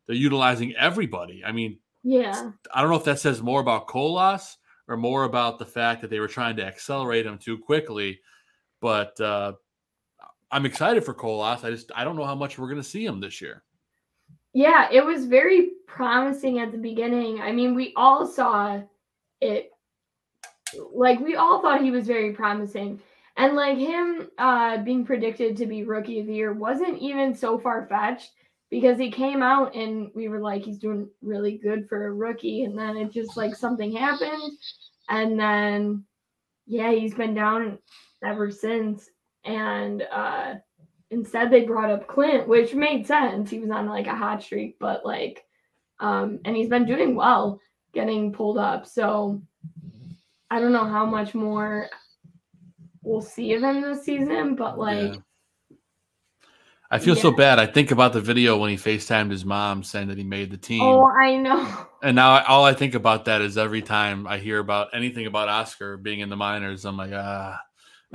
they're 0.08 0.16
utilizing 0.16 0.74
everybody. 0.76 1.44
I 1.44 1.52
mean, 1.52 1.80
Yeah. 2.04 2.52
I 2.74 2.82
don't 2.82 2.92
know 2.92 2.98
if 2.98 3.04
that 3.06 3.20
says 3.20 3.42
more 3.42 3.60
about 3.60 3.88
Colas 3.88 4.58
or 4.88 4.96
more 4.96 5.24
about 5.24 5.58
the 5.60 5.66
fact 5.66 6.02
that 6.02 6.10
they 6.12 6.20
were 6.20 6.28
trying 6.28 6.56
to 6.58 6.64
accelerate 6.66 7.26
him 7.26 7.38
too 7.40 7.58
quickly. 7.58 8.22
But 8.80 9.20
uh, 9.20 9.54
I'm 10.56 10.66
excited 10.66 11.04
for 11.04 11.14
Colas. 11.14 11.66
I 11.66 11.70
just 11.70 11.92
I 11.94 12.06
don't 12.06 12.16
know 12.16 12.24
how 12.24 12.34
much 12.34 12.58
we're 12.58 12.70
going 12.70 12.82
to 12.82 12.84
see 12.84 13.06
him 13.06 13.20
this 13.20 13.42
year. 13.42 13.62
Yeah, 14.54 14.88
it 14.90 15.06
was 15.06 15.26
very 15.26 15.72
promising 15.86 16.60
at 16.60 16.72
the 16.72 16.78
beginning. 16.78 17.42
I 17.42 17.52
mean, 17.52 17.76
we 17.76 17.92
all 17.98 18.26
saw 18.26 18.82
it 19.42 19.70
like 20.94 21.20
we 21.20 21.36
all 21.36 21.62
thought 21.62 21.84
he 21.84 21.92
was 21.92 22.08
very 22.08 22.32
promising. 22.32 23.02
And 23.36 23.58
like 23.58 23.78
him 23.78 24.30
uh 24.38 24.78
being 24.78 25.06
predicted 25.06 25.58
to 25.58 25.66
be 25.66 25.84
rookie 25.84 26.22
of 26.22 26.28
the 26.28 26.36
year 26.36 26.54
wasn't 26.54 27.00
even 27.00 27.36
so 27.36 27.60
far 27.60 27.86
fetched 27.88 28.32
because 28.70 28.98
he 28.98 29.12
came 29.12 29.44
out 29.44 29.76
and 29.76 30.10
we 30.16 30.30
were 30.30 30.40
like 30.40 30.64
he's 30.64 30.80
doing 30.80 31.10
really 31.22 31.58
good 31.58 31.90
for 31.90 32.08
a 32.08 32.14
rookie 32.14 32.64
and 32.64 32.80
then 32.80 32.96
it 32.96 33.12
just 33.12 33.36
like 33.36 33.58
something 33.58 33.94
happened 33.94 34.54
and 35.10 35.38
then 35.38 36.06
yeah, 36.66 36.94
he's 36.94 37.14
been 37.14 37.34
down 37.34 37.78
ever 38.24 38.50
since 38.50 39.10
and 39.46 40.02
uh 40.12 40.56
instead 41.12 41.52
they 41.52 41.62
brought 41.62 41.92
up 41.92 42.08
Clint, 42.08 42.48
which 42.48 42.74
made 42.74 43.06
sense. 43.08 43.50
He 43.50 43.60
was 43.60 43.70
on 43.70 43.88
like 43.88 44.08
a 44.08 44.16
hot 44.16 44.44
streak, 44.44 44.78
but 44.80 45.06
like 45.06 45.46
um 46.00 46.40
and 46.46 46.56
he's 46.56 46.70
been 46.70 46.86
doing 46.86 47.16
well 47.16 47.60
getting 47.94 48.34
pulled 48.34 48.58
up. 48.58 48.86
So 48.86 49.42
I 50.50 50.60
don't 50.60 50.74
know 50.74 50.86
how 50.86 51.06
much 51.06 51.34
more 51.34 51.90
we'll 53.02 53.22
see 53.22 53.54
of 53.54 53.64
him 53.64 53.82
this 53.82 54.04
season, 54.04 54.56
but 54.56 54.78
like 54.78 55.14
Yeah. 55.14 55.20
I 56.92 57.00
feel 57.00 57.16
so 57.16 57.32
bad. 57.32 57.60
I 57.60 57.66
think 57.66 57.92
about 57.92 58.14
the 58.14 58.22
video 58.22 58.58
when 58.58 58.70
he 58.70 58.78
FaceTimed 58.78 59.32
his 59.32 59.44
mom 59.44 59.84
saying 59.84 60.08
that 60.10 60.18
he 60.18 60.24
made 60.24 60.52
the 60.52 60.58
team. 60.58 60.84
oh, 60.84 61.08
I 61.08 61.36
know. 61.36 61.88
And 62.04 62.16
now 62.16 62.44
all 62.46 62.64
I 62.64 62.74
think 62.74 62.94
about 62.94 63.26
that 63.26 63.42
is 63.42 63.58
every 63.58 63.82
time 63.82 64.28
I 64.28 64.38
hear 64.38 64.60
about 64.60 64.90
anything 64.94 65.26
about 65.26 65.50
Oscar 65.50 65.98
being 65.98 66.20
in 66.20 66.30
the 66.30 66.36
minors, 66.36 66.86
I'm 66.86 66.96
like, 66.96 67.12
ah, 67.12 67.60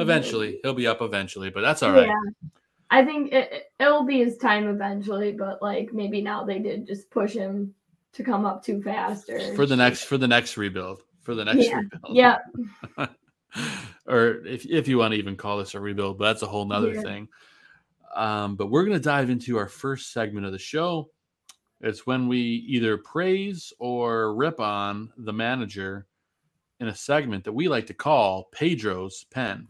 eventually 0.01 0.59
he'll 0.63 0.75
be 0.75 0.87
up 0.87 1.03
eventually, 1.03 1.51
but 1.51 1.61
that's 1.63 1.83
all 1.83 1.93
right. 1.93 2.07
Yeah. 2.09 2.51
I 2.91 3.05
think 3.05 3.33
it, 3.33 3.53
it- 3.53 3.73
it'll 3.79 4.05
be 4.05 4.19
his 4.19 4.37
time 4.37 4.69
eventually, 4.69 5.33
but 5.33 5.63
like 5.63 5.93
maybe 5.93 6.21
now 6.21 6.45
they 6.45 6.59
did 6.59 6.87
just 6.87 7.11
push 7.11 7.33
him 7.33 7.75
to 8.13 8.25
come 8.25 8.45
up 8.45 8.65
too 8.65 8.83
fast 8.83 9.31
or 9.31 9.55
For 9.55 9.67
the 9.67 9.77
next 9.77 10.05
for 10.05 10.19
the 10.19 10.27
next 10.29 10.57
rebuild. 10.57 11.03
For 11.23 11.35
the 11.35 11.45
next 11.45 11.67
Yeah. 11.69 11.77
rebuild. 11.81 12.17
Yeah. 12.17 12.39
or 14.07 14.45
if 14.47 14.65
if 14.67 14.89
you 14.89 14.99
want 14.99 15.13
to 15.13 15.19
even 15.19 15.37
call 15.37 15.59
this 15.59 15.75
a 15.75 15.81
rebuild, 15.81 16.19
but 16.19 16.25
that's 16.27 16.43
a 16.43 16.47
whole 16.47 16.65
nother 16.67 16.93
Yeah. 16.95 17.03
thing. 17.03 17.29
Um, 18.15 18.57
but 18.57 18.67
we're 18.69 18.85
gonna 18.85 18.99
dive 18.99 19.31
into 19.31 19.57
our 19.57 19.69
first 19.69 20.13
segment 20.13 20.47
of 20.47 20.53
the 20.53 20.59
show. 20.59 21.11
It's 21.81 22.07
when 22.07 22.29
we 22.29 22.39
either 22.41 22.99
praise 22.99 23.73
or 23.79 24.35
rip 24.35 24.61
on 24.61 25.13
the 25.17 25.33
manager 25.33 26.07
in 26.81 26.89
a 26.89 26.95
segment 26.95 27.45
that 27.45 27.53
we 27.53 27.69
like 27.69 27.87
to 27.87 27.95
call 27.95 28.49
Pedro's 28.53 29.25
Pen. 29.31 29.69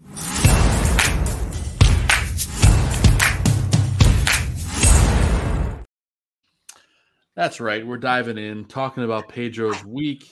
That's 7.34 7.60
right. 7.60 7.86
We're 7.86 7.98
diving 7.98 8.38
in, 8.38 8.64
talking 8.66 9.02
about 9.02 9.28
Pedro's 9.28 9.84
week. 9.84 10.28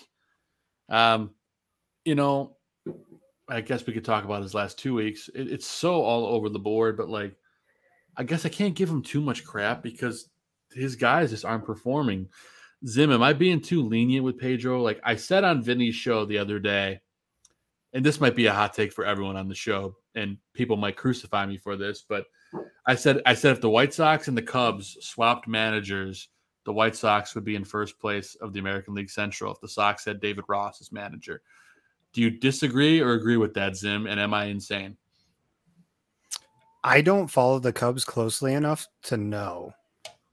Um, 0.89 1.31
you 2.05 2.15
know, 2.15 2.57
I 3.49 3.61
guess 3.61 3.87
we 3.87 3.93
could 3.93 4.05
talk 4.05 4.25
about 4.25 4.43
his 4.43 4.55
last 4.55 4.79
two 4.79 4.95
weeks. 4.95 5.29
It, 5.35 5.51
it's 5.51 5.67
so 5.67 6.03
all 6.03 6.27
over 6.27 6.49
the 6.49 6.59
board, 6.59 6.97
but 6.97 7.09
like, 7.09 7.35
I 8.17 8.25
guess 8.25 8.45
I 8.45 8.51
can't 8.51 8.75
give 8.75 8.91
him 8.91 9.03
too 9.03 9.21
much 9.21 9.45
crap 9.45 9.83
because 9.83 10.29
his 10.73 10.97
guys 10.97 11.31
just 11.31 11.45
aren't 11.45 11.65
performing. 11.65 12.29
Zim, 12.87 13.11
am 13.11 13.23
I 13.23 13.33
being 13.33 13.61
too 13.61 13.83
lenient 13.83 14.25
with 14.25 14.39
Pedro? 14.39 14.83
Like 14.83 15.01
I 15.03 15.17
said 15.17 15.45
on 15.45 15.63
Vinny's 15.63 15.95
show 15.95 16.25
the 16.25 16.39
other 16.39 16.59
day, 16.59 17.01
and 17.93 18.05
this 18.05 18.21
might 18.21 18.37
be 18.37 18.47
a 18.47 18.53
hot 18.53 18.75
take 18.75 18.93
for 18.93 19.05
everyone 19.05 19.37
on 19.37 19.49
the 19.49 19.55
show, 19.55 19.97
and 20.15 20.39
people 20.53 20.77
might 20.77 20.97
crucify 20.97 21.47
me 21.47 21.57
for 21.57 21.77
this, 21.77 22.05
but 22.09 22.27
I 22.87 22.95
said 22.95 23.21
I 23.27 23.35
said 23.35 23.53
if 23.53 23.61
the 23.61 23.71
White 23.71 23.93
Sox 23.93 24.29
and 24.29 24.37
the 24.37 24.43
Cubs 24.43 24.97
swapped 25.01 25.49
managers, 25.49 26.29
the 26.65 26.73
White 26.73 26.97
Sox 26.97 27.35
would 27.35 27.45
be 27.45 27.57
in 27.57 27.65
first 27.65 27.99
place 27.99 28.35
of 28.37 28.53
the 28.53 28.61
American 28.61 28.95
League 28.95 29.11
Central 29.11 29.53
if 29.53 29.61
the 29.61 29.69
Sox 29.69 30.05
had 30.05 30.21
David 30.21 30.45
Ross 30.49 30.81
as 30.81 30.93
manager. 30.93 31.43
Do 32.13 32.23
you 32.23 32.31
disagree 32.31 33.01
or 33.01 33.13
agree 33.13 33.37
with 33.37 33.55
that, 33.55 33.77
Zim? 33.77 34.07
And 34.07 34.19
am 34.19 34.33
I 34.33 34.45
insane? 34.45 34.97
I 36.85 37.01
don't 37.01 37.29
follow 37.29 37.59
the 37.59 37.73
Cubs 37.73 38.05
closely 38.05 38.55
enough 38.55 38.87
to 39.05 39.17
know. 39.17 39.73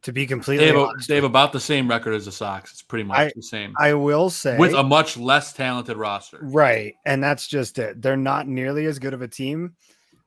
To 0.05 0.13
be 0.13 0.21
They 0.21 0.27
completely 0.27 0.67
have, 0.67 0.75
honest, 0.75 1.07
they 1.07 1.15
have 1.15 1.23
about 1.23 1.51
the 1.51 1.59
same 1.59 1.89
record 1.89 2.13
as 2.13 2.25
the 2.25 2.31
Sox. 2.31 2.71
It's 2.71 2.83
pretty 2.83 3.05
much 3.05 3.17
I- 3.17 3.31
the 3.35 3.41
same 3.41 3.73
I 3.79 3.95
will 3.95 4.29
say 4.29 4.55
with 4.55 4.75
a 4.75 4.83
much 4.83 5.17
less 5.17 5.51
talented 5.51 5.97
roster. 5.97 6.37
Right. 6.43 6.93
And 7.07 7.23
that's 7.23 7.47
just 7.47 7.79
it. 7.79 8.03
They're 8.03 8.15
not 8.15 8.47
nearly 8.47 8.85
as 8.85 8.99
good 8.99 9.15
of 9.15 9.23
a 9.23 9.27
team. 9.27 9.75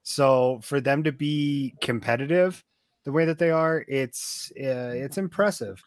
So 0.02 0.58
for 0.64 0.80
them 0.80 1.04
to 1.04 1.12
be 1.12 1.76
competitive 1.80 2.64
the 3.04 3.12
way 3.12 3.24
that 3.26 3.38
they 3.38 3.52
are, 3.52 3.84
it's 3.86 4.50
uh, 4.58 4.94
it's 4.96 5.16
impressive. 5.16 5.80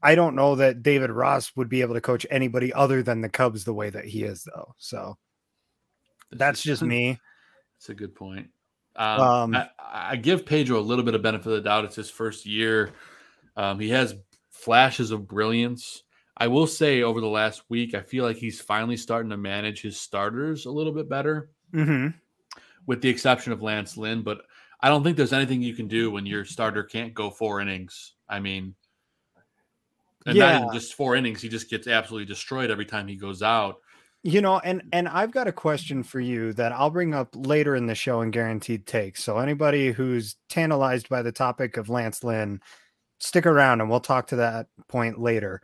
I 0.00 0.14
don't 0.14 0.36
know 0.36 0.54
that 0.54 0.84
David 0.84 1.10
Ross 1.10 1.50
would 1.56 1.68
be 1.68 1.80
able 1.80 1.94
to 1.94 2.00
coach 2.00 2.24
anybody 2.30 2.72
other 2.72 3.02
than 3.02 3.20
the 3.20 3.28
Cubs 3.28 3.64
the 3.64 3.74
way 3.74 3.90
that 3.90 4.04
he 4.04 4.22
is 4.22 4.44
though. 4.44 4.76
So 4.78 5.18
that's 6.30 6.62
just 6.62 6.82
me. 6.82 7.18
That's 7.80 7.88
a 7.88 7.94
good 7.94 8.14
point. 8.14 8.50
Um, 8.96 9.20
Um, 9.20 9.54
I, 9.54 9.68
I 9.78 10.16
give 10.16 10.46
Pedro 10.46 10.78
a 10.78 10.80
little 10.80 11.04
bit 11.04 11.14
of 11.14 11.22
benefit 11.22 11.46
of 11.46 11.52
the 11.52 11.60
doubt. 11.60 11.84
It's 11.84 11.96
his 11.96 12.10
first 12.10 12.46
year. 12.46 12.92
Um, 13.56 13.78
he 13.80 13.88
has 13.90 14.14
flashes 14.50 15.10
of 15.10 15.28
brilliance. 15.28 16.02
I 16.36 16.48
will 16.48 16.66
say 16.66 17.02
over 17.02 17.20
the 17.20 17.28
last 17.28 17.62
week, 17.68 17.94
I 17.94 18.00
feel 18.00 18.24
like 18.24 18.36
he's 18.36 18.60
finally 18.60 18.96
starting 18.96 19.30
to 19.30 19.36
manage 19.36 19.82
his 19.82 20.00
starters 20.00 20.66
a 20.66 20.70
little 20.70 20.92
bit 20.92 21.08
better, 21.08 21.50
hmm 21.72 22.08
with 22.86 23.00
the 23.00 23.08
exception 23.08 23.52
of 23.52 23.62
Lance 23.62 23.96
Lynn. 23.96 24.22
But 24.22 24.42
I 24.80 24.88
don't 24.88 25.02
think 25.02 25.16
there's 25.16 25.32
anything 25.32 25.62
you 25.62 25.74
can 25.74 25.88
do 25.88 26.10
when 26.10 26.26
your 26.26 26.44
starter 26.44 26.82
can't 26.82 27.14
go 27.14 27.30
four 27.30 27.60
innings. 27.60 28.14
I 28.28 28.40
mean, 28.40 28.74
and 30.26 30.38
not 30.38 30.54
even 30.54 30.68
Yeah. 30.68 30.72
just 30.72 30.94
four 30.94 31.16
innings, 31.16 31.40
he 31.40 31.48
just 31.48 31.70
gets 31.70 31.86
absolutely 31.86 32.26
destroyed 32.26 32.70
every 32.70 32.84
time 32.86 33.06
he 33.06 33.16
goes 33.16 33.42
out. 33.42 33.76
You 34.26 34.40
know, 34.40 34.58
and 34.60 34.82
and 34.90 35.06
I've 35.06 35.32
got 35.32 35.48
a 35.48 35.52
question 35.52 36.02
for 36.02 36.18
you 36.18 36.54
that 36.54 36.72
I'll 36.72 36.88
bring 36.90 37.12
up 37.12 37.28
later 37.36 37.76
in 37.76 37.86
the 37.86 37.94
show 37.94 38.22
in 38.22 38.30
guaranteed 38.30 38.86
takes. 38.86 39.22
So 39.22 39.38
anybody 39.38 39.92
who's 39.92 40.36
tantalized 40.48 41.10
by 41.10 41.20
the 41.20 41.30
topic 41.32 41.76
of 41.76 41.90
Lance 41.90 42.24
Lynn, 42.24 42.60
stick 43.20 43.46
around 43.46 43.80
and 43.82 43.90
we'll 43.90 44.00
talk 44.00 44.28
to 44.28 44.36
that 44.36 44.68
point 44.88 45.20
later. 45.20 45.62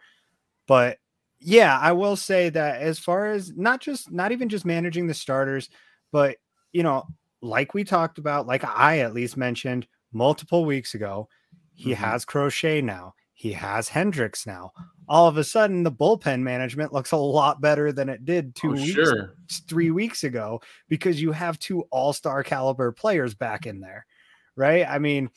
But 0.68 0.98
yeah, 1.40 1.78
I 1.80 1.92
will 1.92 2.16
say 2.16 2.50
that 2.50 2.82
as 2.82 2.98
far 2.98 3.28
as 3.28 3.52
not 3.56 3.80
just 3.80 4.12
not 4.12 4.32
even 4.32 4.48
just 4.48 4.66
managing 4.66 5.06
the 5.08 5.14
starters, 5.14 5.70
but 6.12 6.36
you 6.72 6.82
know, 6.82 7.06
like 7.42 7.74
we 7.74 7.84
talked 7.84 8.18
about, 8.18 8.46
like 8.46 8.64
I 8.64 9.00
at 9.00 9.14
least 9.14 9.36
mentioned 9.36 9.86
multiple 10.12 10.64
weeks 10.66 10.94
ago, 10.94 11.28
he 11.74 11.92
Mhm. 11.92 11.96
has 11.96 12.24
Crochet 12.26 12.82
now. 12.82 13.14
He 13.40 13.52
has 13.54 13.88
Hendriks 13.88 14.46
now. 14.46 14.70
all 15.08 15.26
of 15.26 15.38
a 15.38 15.44
sudden 15.44 15.82
the 15.82 15.90
bullpen 15.90 16.40
management 16.42 16.92
looks 16.92 17.12
a 17.12 17.16
lot 17.16 17.58
better 17.62 17.90
than 17.90 18.10
it 18.10 18.26
did 18.26 18.54
two 18.54 18.68
Oh, 18.68 18.72
weeks, 18.72 18.90
sure. 18.92 19.32
three 19.66 19.90
weeks 19.90 20.24
ago 20.24 20.60
because 20.90 21.22
you 21.22 21.32
have 21.32 21.58
two 21.58 21.80
all-star 21.90 22.42
caliber 22.44 22.92
players 22.92 23.32
back 23.34 23.64
in 23.66 23.80
there, 23.80 24.04
right? 24.56 24.86
I 24.86 24.98
mean, 24.98 25.30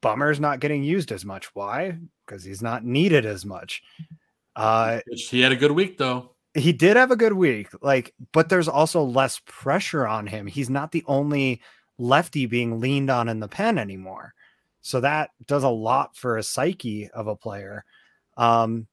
Bummer's 0.00 0.40
not 0.40 0.60
getting 0.60 0.82
used 0.82 1.12
as 1.12 1.26
much. 1.26 1.54
Why? 1.54 1.98
Because 2.26 2.42
he's 2.44 2.62
not 2.62 2.82
needed 2.82 3.26
as 3.26 3.44
much. 3.44 3.82
Uh, 4.56 5.00
He 5.14 5.42
had 5.42 5.52
a 5.52 5.56
good 5.56 5.72
week 5.72 5.98
though. 5.98 6.30
he 6.54 6.72
did 6.72 6.96
have 6.96 7.10
a 7.10 7.16
good 7.16 7.34
week, 7.34 7.68
like, 7.82 8.14
but 8.32 8.48
there's 8.48 8.68
also 8.68 9.02
less 9.04 9.40
pressure 9.44 10.06
on 10.06 10.26
him. 10.26 10.46
He's 10.46 10.70
not 10.70 10.92
the 10.92 11.04
only 11.06 11.60
lefty 11.98 12.46
being 12.46 12.80
leaned 12.80 13.10
on 13.10 13.28
in 13.28 13.38
the 13.40 13.48
pen 13.48 13.76
anymore. 13.76 14.32
So 14.80 15.00
that 15.00 15.30
does 15.46 15.64
a 15.64 15.68
lot 15.68 16.16
for 16.16 16.36
a 16.36 16.42
psyche 16.42 17.08
of 17.10 17.26
a 17.26 17.36
player. 17.36 17.84
Um, 18.36 18.86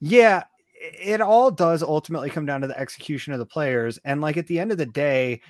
yeah, 0.00 0.44
it 0.74 1.20
all 1.20 1.50
does 1.50 1.82
ultimately 1.82 2.30
come 2.30 2.46
down 2.46 2.62
to 2.62 2.66
the 2.66 2.78
execution 2.78 3.32
of 3.32 3.38
the 3.38 3.46
players. 3.46 3.98
And 4.04 4.20
like 4.20 4.36
at 4.36 4.46
the 4.46 4.58
end 4.58 4.72
of 4.72 4.78
the 4.78 4.86
day, 4.86 5.40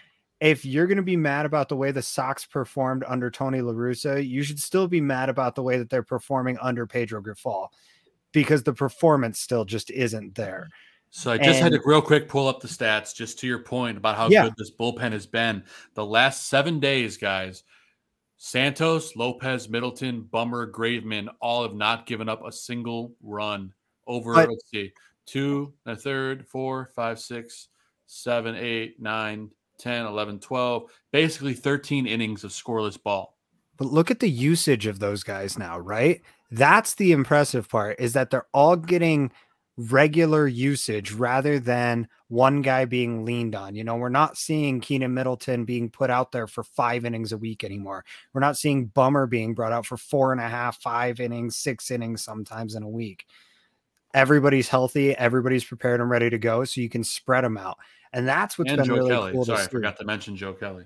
if 0.41 0.65
you're 0.65 0.89
going 0.89 0.97
to 0.97 1.03
be 1.03 1.17
mad 1.17 1.47
about 1.47 1.69
the 1.69 1.77
way 1.77 1.93
the 1.93 2.03
Sox 2.03 2.45
performed 2.45 3.05
under 3.07 3.31
Tony 3.31 3.61
La 3.61 3.73
Russa, 3.73 4.27
you 4.27 4.43
should 4.43 4.59
still 4.59 4.89
be 4.89 5.01
mad 5.01 5.29
about 5.29 5.55
the 5.55 5.63
way 5.63 5.79
that 5.79 5.89
they're 5.89 6.03
performing 6.03 6.59
under 6.61 6.87
Pedro 6.87 7.23
Grifol 7.23 7.69
because 8.33 8.63
the 8.65 8.73
performance 8.73 9.39
still 9.39 9.65
just 9.65 9.91
isn't 9.91 10.35
there. 10.35 10.69
So 11.11 11.31
I 11.31 11.39
just 11.39 11.61
had 11.61 11.73
to 11.73 11.81
real 11.85 12.01
quick 12.01 12.27
pull 12.27 12.49
up 12.49 12.61
the 12.61 12.69
stats 12.69 13.15
just 13.15 13.39
to 13.41 13.47
your 13.47 13.59
point 13.59 13.99
about 13.99 14.17
how 14.17 14.29
Yeah. 14.31 14.45
good 14.45 14.55
this 14.57 14.71
bullpen 14.71 15.13
has 15.13 15.27
been. 15.27 15.63
The 15.95 16.05
last 16.05 16.49
seven 16.49 16.81
days, 16.81 17.19
guys, 17.19 17.65
Santos, 18.45 19.15
Lopez, 19.15 19.69
Middleton, 19.69 20.23
Bummer, 20.23 20.69
Graveman 20.69 21.29
all 21.41 21.63
have 21.63 21.77
not 21.77 22.07
given 22.07 22.29
up 22.29 22.45
a 22.45 22.51
single 22.51 23.15
run 23.23 23.73
over, 24.09 24.35
But- 24.35 24.49
let's 24.49 24.69
see, 24.69 24.93
two, 25.27 25.73
a 25.87 25.95
third, 25.95 26.45
four, 26.49 26.91
five, 26.97 27.21
six, 27.21 27.69
seven, 28.07 28.57
eight, 28.57 29.01
nine, 29.01 29.49
10, 29.79 30.07
11, 30.07 30.41
12, 30.41 30.91
basically 31.13 31.55
13 31.55 32.05
innings 32.05 32.43
of 32.43 32.51
scoreless 32.51 33.01
ball. 33.01 33.39
But 33.77 33.93
look 33.93 34.11
at 34.11 34.19
the 34.19 34.29
usage 34.29 34.87
of 34.87 34.99
those 34.99 35.23
guys 35.23 35.57
now, 35.57 35.79
right? 35.79 36.21
That's 36.51 36.97
the 36.97 37.13
impressive 37.13 37.69
part 37.69 38.01
is 38.01 38.13
that 38.15 38.31
they're 38.31 38.49
all 38.53 38.75
getting 38.75 39.31
regular 39.77 40.47
usage 40.47 41.13
rather 41.13 41.59
than 41.59 42.07
one 42.29 42.63
guy 42.63 42.85
being 42.85 43.25
leaned 43.25 43.55
on. 43.55 43.75
You 43.75 43.85
know, 43.85 43.97
we're 43.97 44.09
not 44.11 44.37
seeing 44.37 44.81
Keynan 44.81 45.13
Middleton 45.13 45.65
being 45.65 45.91
put 45.91 46.11
out 46.11 46.33
there 46.33 46.47
for 46.47 46.63
five 46.63 47.05
innings 47.05 47.33
a 47.33 47.39
week 47.39 47.65
anymore. 47.65 48.05
We're 48.33 48.41
not 48.41 48.59
seeing 48.59 48.87
Bummer 48.87 49.27
being 49.27 49.55
brought 49.55 49.73
out 49.73 49.87
for 49.87 49.97
four 49.97 50.33
and 50.33 50.41
a 50.41 50.49
half, 50.49 50.81
five 50.81 51.21
innings, 51.21 51.57
six 51.57 51.91
innings 51.91 52.23
sometimes 52.23 52.75
in 52.75 52.83
a 52.83 52.89
week. 52.89 53.27
Everybody's 54.15 54.69
healthy, 54.69 55.17
everybody's 55.17 55.65
prepared 55.65 56.01
and 56.01 56.11
ready 56.11 56.29
to 56.29 56.39
go, 56.39 56.65
so 56.65 56.81
you 56.83 56.91
can 56.91 57.03
spread 57.03 57.45
them 57.45 57.57
out. 57.57 57.79
And 58.13 58.29
that's 58.29 58.59
what's 58.59 58.71
and 58.71 58.79
been 58.79 58.87
Joe 58.89 58.95
really 58.95 59.11
Kelly. 59.11 59.33
cool 59.33 59.45
Sorry, 59.47 59.59
to 59.59 59.65
I 59.65 59.69
forgot 59.69 59.99
to 59.99 60.05
mention 60.05 60.37
Joe 60.37 60.53
Kelly. 60.53 60.85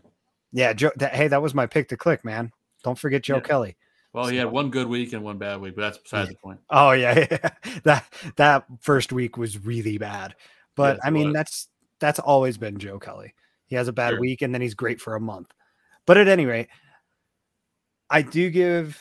Yeah, 0.53 0.73
Joe. 0.73 0.93
That, 0.97 1.13
hey, 1.13 1.27
that 1.27 1.43
was 1.43 1.55
my 1.55 1.67
pick 1.67 1.89
to 1.89 1.97
click, 1.97 2.25
man. 2.25 2.53
Don't 2.85 2.97
forget 2.97 3.23
Joe 3.23 3.37
Yeah. 3.37 3.41
Kelly. 3.41 3.77
Well, 4.17 4.29
he 4.29 4.39
had 4.39 4.51
one 4.51 4.71
good 4.71 4.87
week 4.87 5.13
and 5.13 5.23
one 5.23 5.37
bad 5.37 5.61
week, 5.61 5.77
but 5.77 5.83
that's 5.83 5.99
beside 5.99 6.29
the 6.29 6.37
point. 6.37 6.59
Oh 6.71 6.93
yeah, 6.93 7.27
yeah. 7.31 7.51
that 7.85 8.07
that 8.37 8.65
first 8.81 9.13
week 9.13 9.37
was 9.37 9.63
really 9.63 9.99
bad. 9.99 10.35
But 10.75 10.97
Yes, 10.97 11.01
I 11.05 11.11
mean, 11.11 11.33
that's 11.33 11.69
that's 12.01 12.19
always 12.19 12.57
been 12.57 12.79
Joe 12.79 12.99
Kelly. 12.99 13.35
He 13.67 13.77
has 13.77 13.89
a 13.89 13.93
bad 13.93 14.13
Sure. 14.13 14.21
week 14.21 14.41
and 14.41 14.55
then 14.55 14.63
he's 14.63 14.73
great 14.73 15.03
for 15.03 15.17
a 15.17 15.21
month. 15.21 15.53
But 16.07 16.17
at 16.17 16.29
any 16.29 16.47
rate, 16.47 16.69
I 18.09 18.23
do 18.23 18.49
give 18.49 18.99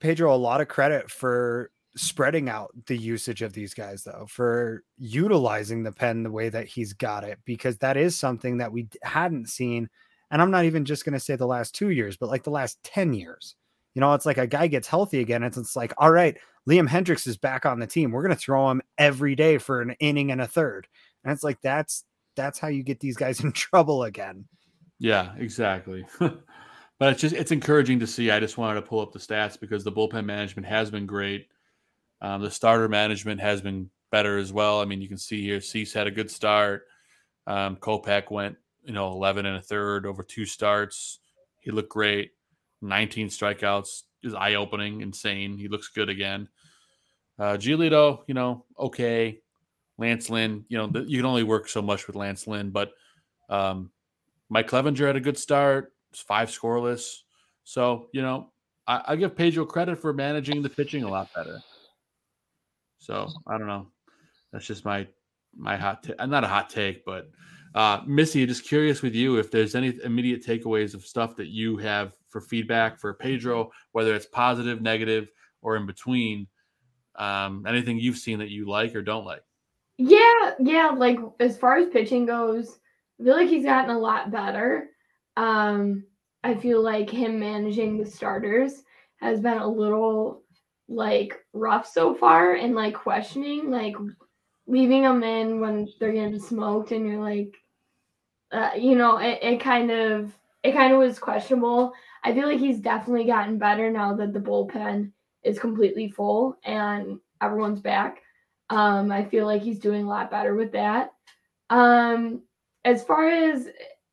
Pedro 0.00 0.34
a 0.34 0.36
lot 0.36 0.62
of 0.62 0.68
credit 0.68 1.10
for 1.10 1.70
spreading 1.94 2.48
out 2.48 2.70
the 2.86 2.96
usage 2.96 3.42
of 3.42 3.52
these 3.52 3.74
guys 3.74 4.04
though, 4.04 4.24
for 4.26 4.84
utilizing 4.96 5.82
the 5.82 5.92
pen 5.92 6.22
the 6.22 6.30
way 6.30 6.48
that 6.48 6.66
he's 6.66 6.94
got 6.94 7.24
it 7.24 7.38
because 7.44 7.76
that 7.78 7.98
is 7.98 8.18
something 8.18 8.56
that 8.56 8.72
we 8.72 8.88
hadn't 9.02 9.50
seen 9.50 9.90
and 10.30 10.40
I'm 10.40 10.50
not 10.50 10.64
even 10.64 10.86
just 10.86 11.04
going 11.04 11.12
to 11.12 11.20
say 11.20 11.36
the 11.36 11.46
last 11.46 11.74
2 11.74 11.90
years, 11.90 12.16
but 12.16 12.30
like 12.30 12.42
the 12.42 12.50
last 12.50 12.82
10 12.84 13.12
years. 13.12 13.54
You 13.96 14.00
know, 14.00 14.12
it's 14.12 14.26
like 14.26 14.36
a 14.36 14.46
guy 14.46 14.66
gets 14.66 14.86
healthy 14.86 15.20
again. 15.20 15.42
It's, 15.42 15.56
it's 15.56 15.74
like, 15.74 15.94
all 15.96 16.12
right, 16.12 16.36
Liam 16.68 16.86
Hendriks 16.86 17.26
is 17.26 17.38
back 17.38 17.64
on 17.64 17.78
the 17.80 17.86
team. 17.86 18.10
We're 18.10 18.22
going 18.22 18.34
to 18.34 18.38
throw 18.38 18.70
him 18.70 18.82
every 18.98 19.34
day 19.34 19.56
for 19.56 19.80
an 19.80 19.96
inning 20.00 20.30
and 20.30 20.42
a 20.42 20.46
third. 20.46 20.86
And 21.24 21.32
it's 21.32 21.42
like, 21.42 21.62
that's, 21.62 22.04
that's 22.36 22.58
how 22.58 22.68
you 22.68 22.82
get 22.82 23.00
these 23.00 23.16
guys 23.16 23.40
in 23.44 23.52
trouble 23.52 24.02
again. 24.02 24.44
Yeah, 24.98 25.32
exactly. 25.38 26.04
but 26.18 26.42
it's 27.00 27.22
just 27.22 27.34
it's 27.34 27.52
encouraging 27.52 28.00
to 28.00 28.06
see. 28.06 28.30
I 28.30 28.38
just 28.38 28.58
wanted 28.58 28.82
to 28.82 28.86
pull 28.86 29.00
up 29.00 29.12
the 29.12 29.18
stats 29.18 29.58
because 29.58 29.82
the 29.82 29.92
bullpen 29.92 30.26
management 30.26 30.68
has 30.68 30.90
been 30.90 31.06
great. 31.06 31.48
Um, 32.20 32.42
the 32.42 32.50
starter 32.50 32.90
management 32.90 33.40
has 33.40 33.62
been 33.62 33.88
better 34.12 34.36
as 34.36 34.52
well. 34.52 34.82
I 34.82 34.84
mean, 34.84 35.00
you 35.00 35.08
can 35.08 35.16
see 35.16 35.42
here, 35.42 35.62
Cease 35.62 35.94
had 35.94 36.06
a 36.06 36.10
good 36.10 36.30
start. 36.30 36.82
Um, 37.46 37.76
Kopech 37.76 38.30
went, 38.30 38.56
you 38.84 38.92
know, 38.92 39.08
11 39.12 39.46
and 39.46 39.56
a 39.56 39.62
third 39.62 40.04
over 40.04 40.22
two 40.22 40.44
starts. 40.44 41.20
He 41.60 41.70
looked 41.70 41.88
great. 41.88 42.32
19 42.82 43.28
strikeouts 43.28 44.02
is 44.22 44.34
eye 44.34 44.54
opening, 44.54 45.00
insane. 45.00 45.56
He 45.58 45.68
looks 45.68 45.88
good 45.88 46.08
again. 46.08 46.48
Uh, 47.38 47.56
Giolito, 47.56 48.20
you 48.26 48.34
know, 48.34 48.64
okay. 48.78 49.40
Lance 49.98 50.28
Lynn, 50.28 50.64
you 50.68 50.76
know, 50.76 50.90
you 51.06 51.18
can 51.18 51.26
only 51.26 51.42
work 51.42 51.68
so 51.68 51.80
much 51.80 52.06
with 52.06 52.16
Lance 52.16 52.46
Lynn, 52.46 52.70
but 52.70 52.92
um, 53.48 53.90
Mike 54.50 54.68
Clevinger 54.68 55.06
had 55.06 55.16
a 55.16 55.20
good 55.20 55.38
start, 55.38 55.92
it's 56.10 56.20
five 56.20 56.50
scoreless. 56.50 57.20
So, 57.64 58.08
you 58.12 58.22
know, 58.22 58.52
I, 58.86 59.02
I 59.08 59.16
give 59.16 59.36
Pedro 59.36 59.64
credit 59.64 59.98
for 59.98 60.12
managing 60.12 60.62
the 60.62 60.68
pitching 60.68 61.02
a 61.02 61.08
lot 61.08 61.32
better. 61.34 61.60
So 62.98 63.28
I 63.46 63.58
don't 63.58 63.66
know. 63.66 63.88
That's 64.52 64.66
just 64.66 64.84
my 64.84 65.06
my 65.56 65.76
hot 65.76 66.02
take. 66.02 66.18
Not 66.26 66.44
a 66.44 66.48
hot 66.48 66.70
take, 66.70 67.04
but 67.04 67.30
uh 67.74 68.00
Missy, 68.06 68.46
just 68.46 68.64
curious 68.64 69.02
with 69.02 69.14
you 69.14 69.36
if 69.36 69.50
there's 69.50 69.74
any 69.74 69.98
immediate 70.02 70.44
takeaways 70.44 70.94
of 70.94 71.04
stuff 71.04 71.36
that 71.36 71.48
you 71.48 71.76
have 71.78 72.14
for 72.36 72.46
feedback 72.46 72.98
for 72.98 73.14
Pedro, 73.14 73.70
whether 73.92 74.14
it's 74.14 74.26
positive, 74.26 74.82
negative, 74.82 75.30
or 75.62 75.76
in 75.76 75.86
between. 75.86 76.46
Um, 77.14 77.64
anything 77.66 77.98
you've 77.98 78.18
seen 78.18 78.40
that 78.40 78.50
you 78.50 78.68
like 78.68 78.94
or 78.94 79.00
don't 79.00 79.24
like. 79.24 79.42
Yeah, 79.96 80.52
yeah, 80.60 80.90
like 80.90 81.18
as 81.40 81.56
far 81.56 81.78
as 81.78 81.88
pitching 81.88 82.26
goes, 82.26 82.78
I 83.18 83.24
feel 83.24 83.36
like 83.36 83.48
he's 83.48 83.64
gotten 83.64 83.96
a 83.96 83.98
lot 83.98 84.30
better. 84.30 84.90
Um, 85.38 86.04
I 86.44 86.54
feel 86.54 86.82
like 86.82 87.08
him 87.08 87.40
managing 87.40 87.96
the 87.96 88.04
starters 88.04 88.82
has 89.20 89.40
been 89.40 89.56
a 89.56 89.66
little 89.66 90.42
like 90.90 91.42
rough 91.54 91.90
so 91.90 92.14
far 92.14 92.56
and 92.56 92.74
like 92.74 92.92
questioning, 92.92 93.70
like 93.70 93.96
leaving 94.66 95.02
them 95.04 95.22
in 95.22 95.58
when 95.60 95.88
they're 95.98 96.12
getting 96.12 96.38
smoked 96.38 96.92
and 96.92 97.06
you're 97.08 97.22
like 97.22 97.56
uh, 98.52 98.70
you 98.76 98.94
know, 98.94 99.16
it, 99.16 99.38
it 99.42 99.60
kind 99.60 99.90
of 99.90 100.32
it 100.62 100.72
kind 100.72 100.92
of 100.92 100.98
was 100.98 101.18
questionable. 101.18 101.92
I 102.26 102.34
feel 102.34 102.48
like 102.48 102.58
he's 102.58 102.80
definitely 102.80 103.24
gotten 103.24 103.56
better 103.56 103.88
now 103.88 104.12
that 104.16 104.32
the 104.32 104.40
bullpen 104.40 105.12
is 105.44 105.60
completely 105.60 106.08
full 106.10 106.58
and 106.64 107.20
everyone's 107.40 107.80
back. 107.80 108.18
Um, 108.68 109.12
I 109.12 109.24
feel 109.24 109.46
like 109.46 109.62
he's 109.62 109.78
doing 109.78 110.04
a 110.04 110.08
lot 110.08 110.28
better 110.28 110.56
with 110.56 110.72
that. 110.72 111.12
Um, 111.70 112.42
as 112.84 113.04
far 113.04 113.28
as 113.28 113.68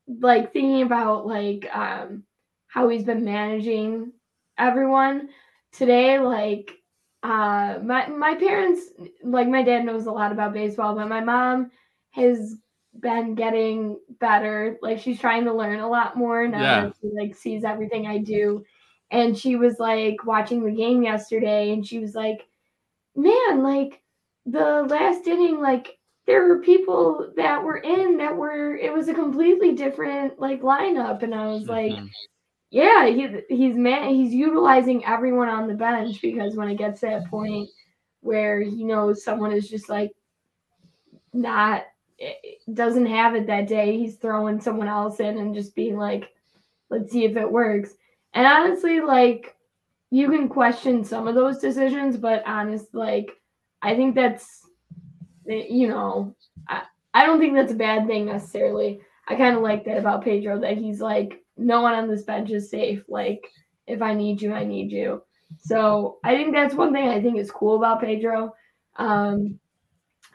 like 0.06 0.52
thinking 0.52 0.82
about 0.82 1.26
like 1.26 1.66
um 1.74 2.22
how 2.68 2.88
he's 2.88 3.02
been 3.02 3.24
managing 3.24 4.12
everyone 4.58 5.30
today, 5.72 6.20
like 6.20 6.70
uh 7.24 7.80
my 7.82 8.06
my 8.06 8.36
parents 8.36 8.92
like 9.24 9.48
my 9.48 9.64
dad 9.64 9.84
knows 9.84 10.06
a 10.06 10.12
lot 10.12 10.30
about 10.30 10.52
baseball, 10.52 10.94
but 10.94 11.08
my 11.08 11.20
mom 11.20 11.72
has 12.12 12.58
been 13.00 13.34
getting 13.34 13.98
better. 14.20 14.78
Like 14.82 14.98
she's 15.00 15.20
trying 15.20 15.44
to 15.44 15.52
learn 15.52 15.80
a 15.80 15.88
lot 15.88 16.16
more 16.16 16.46
now 16.48 16.62
Yeah. 16.62 16.90
she 17.00 17.08
like 17.14 17.34
sees 17.34 17.64
everything 17.64 18.06
I 18.06 18.18
do. 18.18 18.64
And 19.10 19.36
she 19.36 19.56
was 19.56 19.78
like 19.78 20.24
watching 20.24 20.64
the 20.64 20.70
game 20.72 21.02
yesterday 21.02 21.72
and 21.72 21.86
she 21.86 21.98
was 21.98 22.14
like, 22.14 22.46
Man, 23.16 23.62
like 23.62 24.02
the 24.46 24.86
last 24.88 25.26
inning, 25.26 25.60
like 25.60 25.98
there 26.26 26.46
were 26.48 26.60
people 26.60 27.32
that 27.36 27.62
were 27.62 27.78
in 27.78 28.16
that 28.18 28.34
were 28.36 28.76
it 28.76 28.92
was 28.92 29.08
a 29.08 29.14
completely 29.14 29.72
different 29.72 30.38
like 30.40 30.62
lineup. 30.62 31.22
And 31.22 31.34
I 31.34 31.46
was 31.46 31.68
like, 31.68 31.92
Mhm. 31.92 32.08
yeah, 32.70 33.06
he, 33.06 33.28
he's 33.48 33.76
man 33.76 34.08
he's 34.14 34.32
utilizing 34.34 35.04
everyone 35.04 35.48
on 35.48 35.68
the 35.68 35.74
bench 35.74 36.20
because 36.22 36.56
when 36.56 36.68
it 36.68 36.76
gets 36.78 37.00
to 37.00 37.06
that 37.06 37.26
point 37.30 37.68
where 38.20 38.60
he 38.60 38.84
knows 38.84 39.22
someone 39.22 39.52
is 39.52 39.68
just 39.68 39.88
like 39.88 40.10
not 41.32 41.84
doesn't 42.72 43.06
have 43.06 43.34
it 43.34 43.46
that 43.46 43.68
day, 43.68 43.98
he's 43.98 44.16
throwing 44.16 44.60
someone 44.60 44.88
else 44.88 45.20
in 45.20 45.38
and 45.38 45.54
just 45.54 45.74
being 45.74 45.96
like, 45.96 46.30
let's 46.90 47.12
see 47.12 47.24
if 47.24 47.36
it 47.36 47.50
works. 47.50 47.94
And 48.32 48.46
honestly, 48.46 49.00
like 49.00 49.56
you 50.10 50.30
can 50.30 50.48
question 50.48 51.04
some 51.04 51.28
of 51.28 51.34
those 51.34 51.58
decisions, 51.58 52.16
but 52.16 52.46
honest, 52.46 52.86
like 52.92 53.30
I 53.82 53.94
think 53.94 54.14
that's 54.14 54.60
eh, 55.48 55.66
you 55.68 55.88
know, 55.88 56.34
I, 56.68 56.82
I 57.12 57.26
don't 57.26 57.38
think 57.38 57.54
that's 57.54 57.72
a 57.72 57.76
bad 57.76 58.06
thing 58.06 58.26
necessarily. 58.26 59.00
I 59.28 59.36
kind 59.36 59.56
of 59.56 59.62
like 59.62 59.84
that 59.84 59.98
about 59.98 60.24
Pedro 60.24 60.60
that 60.60 60.76
he's 60.76 61.00
like, 61.00 61.42
no 61.56 61.80
one 61.80 61.94
on 61.94 62.08
this 62.08 62.24
bench 62.24 62.50
is 62.50 62.70
safe. 62.70 63.02
Like, 63.08 63.48
if 63.86 64.02
I 64.02 64.14
need 64.14 64.42
you, 64.42 64.52
I 64.52 64.64
need 64.64 64.90
you. 64.90 65.22
So 65.60 66.18
I 66.24 66.34
think 66.34 66.54
that's 66.54 66.74
one 66.74 66.92
thing 66.92 67.08
I 67.08 67.22
think 67.22 67.38
is 67.38 67.50
cool 67.50 67.76
about 67.76 68.00
Pedro. 68.00 68.54
Um, 68.96 69.58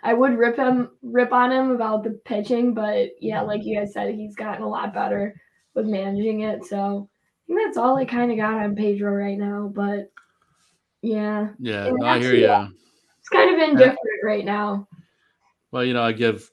I 0.03 0.13
would 0.13 0.37
rip 0.37 0.57
him, 0.57 0.91
rip 1.01 1.33
on 1.33 1.51
him 1.51 1.71
about 1.71 2.03
the 2.03 2.11
pitching, 2.25 2.73
but 2.73 3.09
yeah, 3.19 3.39
mm-hmm. 3.39 3.47
like 3.47 3.63
you 3.63 3.77
guys 3.77 3.93
said, 3.93 4.13
he's 4.15 4.35
gotten 4.35 4.63
a 4.63 4.69
lot 4.69 4.93
better 4.93 5.35
with 5.73 5.87
managing 5.87 6.41
it. 6.41 6.65
So 6.65 7.09
I 7.09 7.47
think 7.47 7.59
that's 7.65 7.77
all 7.77 7.97
I 7.97 8.05
kind 8.05 8.31
of 8.31 8.37
got 8.37 8.53
on 8.53 8.75
Pedro 8.75 9.11
right 9.11 9.37
now. 9.37 9.71
But 9.73 10.11
yeah, 11.01 11.49
Yeah, 11.59 11.87
And 11.87 12.03
I 12.03 12.19
hear 12.19 12.33
you. 12.33 12.73
it's 13.19 13.29
kind 13.29 13.53
of 13.53 13.69
indifferent 13.69 13.97
right 14.23 14.45
now. 14.45 14.87
Well, 15.71 15.83
you 15.83 15.93
know, 15.93 16.03
I 16.03 16.11
give. 16.11 16.49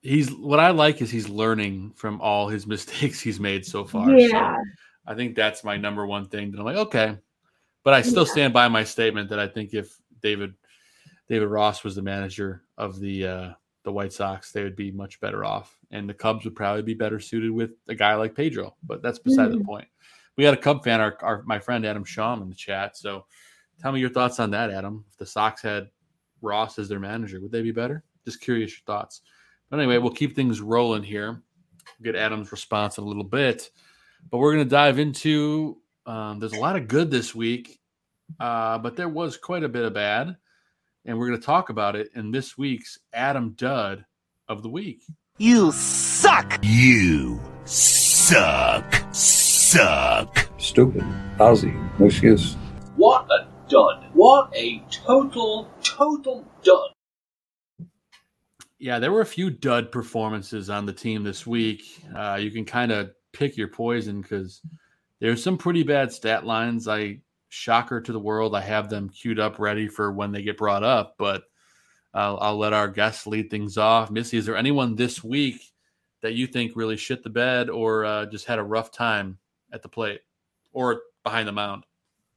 He's 0.00 0.30
what 0.30 0.60
I 0.60 0.70
like 0.70 1.02
is 1.02 1.10
he's 1.10 1.28
learning 1.28 1.92
from 1.96 2.20
all 2.20 2.48
his 2.48 2.66
mistakes 2.66 3.20
he's 3.20 3.40
made 3.40 3.66
so 3.66 3.84
far. 3.84 4.06
So 4.06 4.14
Yeah, 4.16 4.56
I 5.06 5.14
think 5.14 5.34
that's 5.34 5.64
my 5.64 5.76
number 5.76 6.06
one 6.06 6.28
thing. 6.28 6.50
That 6.50 6.58
I'm 6.60 6.64
like, 6.64 6.76
okay, 6.76 7.16
but 7.84 7.94
I 7.94 8.02
still 8.02 8.24
Yeah. 8.26 8.32
stand 8.32 8.52
by 8.52 8.68
my 8.68 8.84
statement 8.84 9.28
that 9.30 9.38
I 9.38 9.48
think 9.48 9.74
if 9.74 9.96
David 10.22 10.54
David 11.28 11.48
Ross 11.48 11.84
was 11.84 11.94
the 11.94 12.02
manager 12.02 12.64
of 12.78 12.98
the 13.00 13.26
uh, 13.26 13.52
the 13.84 13.92
White 13.92 14.12
Sox, 14.12 14.52
they 14.52 14.64
would 14.64 14.76
be 14.76 14.90
much 14.90 15.18
better 15.20 15.44
off, 15.44 15.78
and 15.90 16.08
the 16.08 16.14
Cubs 16.14 16.44
would 16.44 16.56
probably 16.56 16.82
be 16.82 16.94
better 16.94 17.18
suited 17.20 17.50
with 17.50 17.70
a 17.88 17.94
guy 17.94 18.14
like 18.16 18.34
Pedro. 18.34 18.76
But 18.82 19.02
that's 19.02 19.18
beside 19.18 19.50
the 19.50 19.56
Mhm. 19.58 19.64
point. 19.64 19.88
We 20.36 20.44
got 20.44 20.54
a 20.54 20.58
Cub 20.58 20.84
fan, 20.84 21.00
our, 21.00 21.16
our 21.22 21.42
my 21.44 21.58
friend 21.58 21.86
Adam 21.86 22.04
Shaw 22.04 22.34
in 22.40 22.48
the 22.48 22.54
chat. 22.54 22.96
So, 22.96 23.24
tell 23.80 23.92
me 23.92 24.00
your 24.00 24.10
thoughts 24.10 24.40
on 24.40 24.50
that, 24.50 24.70
Adam. 24.70 25.04
If 25.10 25.16
the 25.16 25.26
Sox 25.26 25.62
had 25.62 25.88
Ross 26.42 26.78
as 26.78 26.88
their 26.88 27.00
manager, 27.00 27.40
would 27.40 27.50
they 27.52 27.62
be 27.62 27.72
better? 27.72 28.04
Just 28.24 28.40
curious 28.40 28.72
your 28.72 28.84
thoughts. 28.84 29.22
But 29.70 29.80
anyway, 29.80 29.98
we'll 29.98 30.12
keep 30.12 30.34
things 30.36 30.60
rolling 30.60 31.02
here. 31.02 31.42
Get 32.02 32.14
Adam's 32.14 32.52
response 32.52 32.98
in 32.98 33.04
a 33.04 33.06
little 33.06 33.24
bit, 33.24 33.70
but 34.30 34.38
we're 34.38 34.52
going 34.54 34.64
to 34.64 34.70
dive 34.70 34.98
into. 34.98 35.80
Um, 36.06 36.38
there's 36.38 36.52
a 36.52 36.60
lot 36.60 36.76
of 36.76 36.88
good 36.88 37.10
this 37.10 37.34
week, 37.34 37.80
uh, 38.38 38.78
but 38.78 38.96
there 38.96 39.08
was 39.08 39.36
quite 39.36 39.62
a 39.64 39.68
bit 39.68 39.84
of 39.84 39.94
bad, 39.94 40.36
and 41.08 41.18
we're 41.18 41.26
going 41.26 41.40
to 41.40 41.46
talk 41.46 41.70
about 41.70 41.96
it 41.96 42.10
in 42.14 42.30
this 42.30 42.58
week's 42.58 42.98
Adam 43.14 43.54
Dud 43.56 44.04
of 44.46 44.62
the 44.62 44.68
week. 44.68 45.02
You 45.38 45.72
suck! 45.72 46.60
You 46.62 47.40
suck. 47.64 48.94
Suck. 49.10 50.50
Stupid. 50.58 51.02
Lousy. 51.38 51.72
No 51.98 52.06
excuse. 52.06 52.56
What 52.96 53.26
a 53.30 53.48
dud. 53.70 54.04
What 54.12 54.54
a 54.54 54.82
total, 54.90 55.70
total 55.82 56.46
dud. 56.62 56.90
Yeah, 58.78 58.98
there 58.98 59.10
were 59.10 59.22
a 59.22 59.26
few 59.26 59.48
dud 59.48 59.90
performances 59.90 60.68
on 60.68 60.84
the 60.84 60.92
team 60.92 61.22
this 61.22 61.46
week. 61.46 61.84
Uh, 62.14 62.38
you 62.38 62.50
can 62.50 62.66
kind 62.66 62.92
of 62.92 63.12
pick 63.32 63.56
your 63.56 63.68
poison 63.68 64.20
because 64.20 64.60
there's 65.20 65.42
some 65.42 65.56
pretty 65.56 65.84
bad 65.84 66.12
stat 66.12 66.44
lines. 66.44 66.86
I 66.86 67.20
shocker 67.48 68.00
to 68.00 68.12
the 68.12 68.20
world. 68.20 68.54
I 68.54 68.60
have 68.60 68.88
them 68.88 69.08
queued 69.08 69.38
up 69.38 69.58
ready 69.58 69.88
for 69.88 70.12
when 70.12 70.32
they 70.32 70.42
get 70.42 70.58
brought 70.58 70.84
up, 70.84 71.14
but 71.18 71.44
I'll, 72.14 72.38
I'll 72.40 72.58
let 72.58 72.72
our 72.72 72.88
guests 72.88 73.26
lead 73.26 73.50
things 73.50 73.76
off. 73.76 74.10
Missy, 74.10 74.38
is 74.38 74.46
there 74.46 74.56
anyone 74.56 74.96
this 74.96 75.22
week 75.22 75.60
that 76.22 76.34
you 76.34 76.46
think 76.46 76.72
really 76.74 76.96
shit 76.96 77.22
the 77.22 77.30
bed 77.30 77.70
or 77.70 78.04
uh, 78.04 78.26
just 78.26 78.46
had 78.46 78.58
a 78.58 78.64
rough 78.64 78.90
time 78.90 79.38
at 79.72 79.82
the 79.82 79.88
plate 79.88 80.20
or 80.72 81.02
behind 81.24 81.48
the 81.48 81.52
mound? 81.52 81.84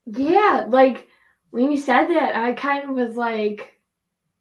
yeah. 0.06 0.66
Like 0.68 1.08
when 1.52 1.72
you 1.72 1.78
said 1.78 2.08
that, 2.08 2.36
I 2.36 2.54
kind 2.54 2.90
of 2.90 2.96
was 2.96 3.16
like, 3.16 3.80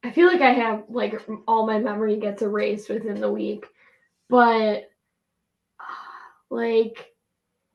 I 0.02 0.10
feel 0.10 0.26
like 0.26 0.40
I 0.40 0.52
have 0.52 0.84
like 0.88 1.20
all 1.46 1.66
my 1.66 1.78
memory 1.78 2.16
gets 2.16 2.42
erased 2.42 2.88
within 2.88 3.20
the 3.20 3.30
week, 3.30 3.66
but 4.28 4.90
like 6.50 7.12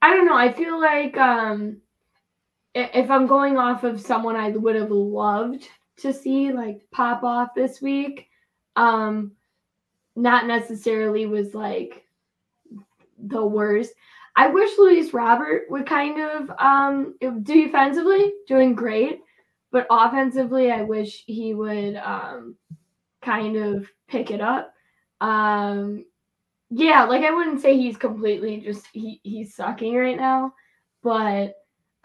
I 0.02 0.14
don't 0.14 0.26
know. 0.26 0.38
I 0.38 0.52
feel 0.52 0.80
like 0.80 1.18
um 1.18 1.82
if 2.76 3.10
I'm 3.10 3.26
going 3.26 3.58
off 3.58 3.84
of 3.84 4.02
someone 4.02 4.36
I 4.36 4.50
would 4.50 4.76
have 4.76 4.92
loved 4.92 5.68
to 5.98 6.14
see 6.14 6.52
like 6.52 6.86
pop 6.92 7.24
off 7.24 7.56
this 7.56 7.82
week, 7.82 8.28
um 8.76 9.32
not 10.18 10.46
necessarily 10.46 11.26
was 11.26 11.54
like 11.54 12.04
the 13.18 13.44
worst. 13.46 13.94
I 14.36 14.48
wish 14.50 14.78
Luis 14.78 15.14
Robert 15.14 15.64
would 15.70 15.86
kind 15.86 16.20
of 16.20 16.52
um 16.60 17.16
defensively, 17.44 18.34
doing 18.48 18.76
great, 18.76 19.22
but 19.72 19.88
offensively 19.90 20.72
I 20.72 20.82
wish 20.82 21.24
he 21.26 21.54
would 21.54 21.96
um 21.96 22.56
kind 23.22 23.56
of 23.56 23.90
pick 24.08 24.32
it 24.32 24.42
up. 24.42 24.74
Um 25.22 26.06
yeah, 26.70 27.06
like 27.06 27.24
I 27.24 27.32
wouldn't 27.32 27.62
say 27.62 27.78
he's 27.78 27.96
completely 27.96 28.60
just 28.60 28.88
he 28.92 29.22
he's 29.24 29.56
sucking 29.56 29.96
right 29.96 30.18
now, 30.18 30.54
but 31.02 31.54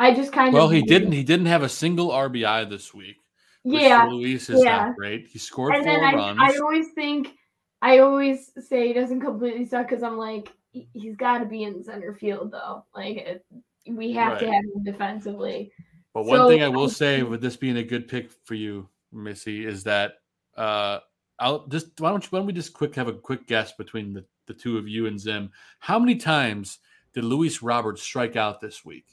I 0.01 0.15
just 0.15 0.33
kind 0.33 0.55
Well, 0.55 0.65
of 0.65 0.73
he 0.73 0.81
didn't. 0.81 1.13
He 1.13 1.23
didn't 1.23 1.47
have 1.47 1.63
a 1.63 1.69
single 1.69 2.09
RBI 2.09 2.71
this 2.71 2.95
week. 2.95 3.17
Yeah. 3.65 4.07
Luis 4.07 4.49
is 4.49 4.65
yeah. 4.65 4.87
not 4.87 4.97
great. 4.97 5.27
He 5.27 5.39
scored 5.39 5.75
and 5.75 5.85
four 5.85 5.93
then 5.93 6.03
I, 6.03 6.15
runs. 6.15 6.39
I 6.41 6.57
always 6.57 6.89
think 6.95 7.35
I 7.83 7.99
always 7.99 8.51
say 8.67 8.89
he 8.89 8.95
doesn't 8.95 9.21
completely 9.21 9.67
suck 9.67 9.91
because 9.91 10.03
I'm 10.03 10.17
like 10.17 10.51
he- 10.73 10.89
he's 10.95 11.17
got 11.17 11.39
to 11.41 11.45
be 11.45 11.65
in 11.65 11.85
center 11.85 12.15
field 12.15 12.51
though. 12.51 12.87
Like 12.97 13.43
we 13.87 14.13
have 14.13 14.39
to 14.39 14.47
have 14.47 14.65
him 14.65 14.83
defensively. 14.85 15.71
But 16.15 16.25
one 16.25 16.39
So, 16.39 16.49
thing 16.49 16.63
I 16.63 16.69
will 16.69 16.89
say 16.89 17.23
with 17.23 17.43
this 17.43 17.59
being 17.59 17.77
a 17.77 17.85
good 17.85 18.09
pick 18.09 18.31
for 18.45 18.55
you, 18.55 18.89
Missy, 19.13 19.67
is 19.67 19.85
that 19.85 20.15
uh 20.57 21.01
I'll 21.39 21.67
just 21.67 22.01
why 22.01 22.09
don't 22.09 22.25
you 22.25 22.29
why 22.31 22.39
don't 22.39 22.47
we 22.47 22.55
just 22.55 22.73
quick 22.73 22.95
have 22.95 23.09
a 23.09 23.13
quick 23.13 23.47
guess 23.47 23.73
between 23.73 24.15
the, 24.15 24.25
the 24.47 24.55
two 24.55 24.79
of 24.79 24.89
you 24.89 25.09
and 25.09 25.21
Zim. 25.21 25.51
How 25.79 25.99
many 25.99 26.17
times 26.17 26.79
did 27.13 27.25
Luis 27.25 27.61
Roberts 27.61 28.01
strike 28.01 28.37
out 28.37 28.63
this 28.63 28.83
week? 28.83 29.05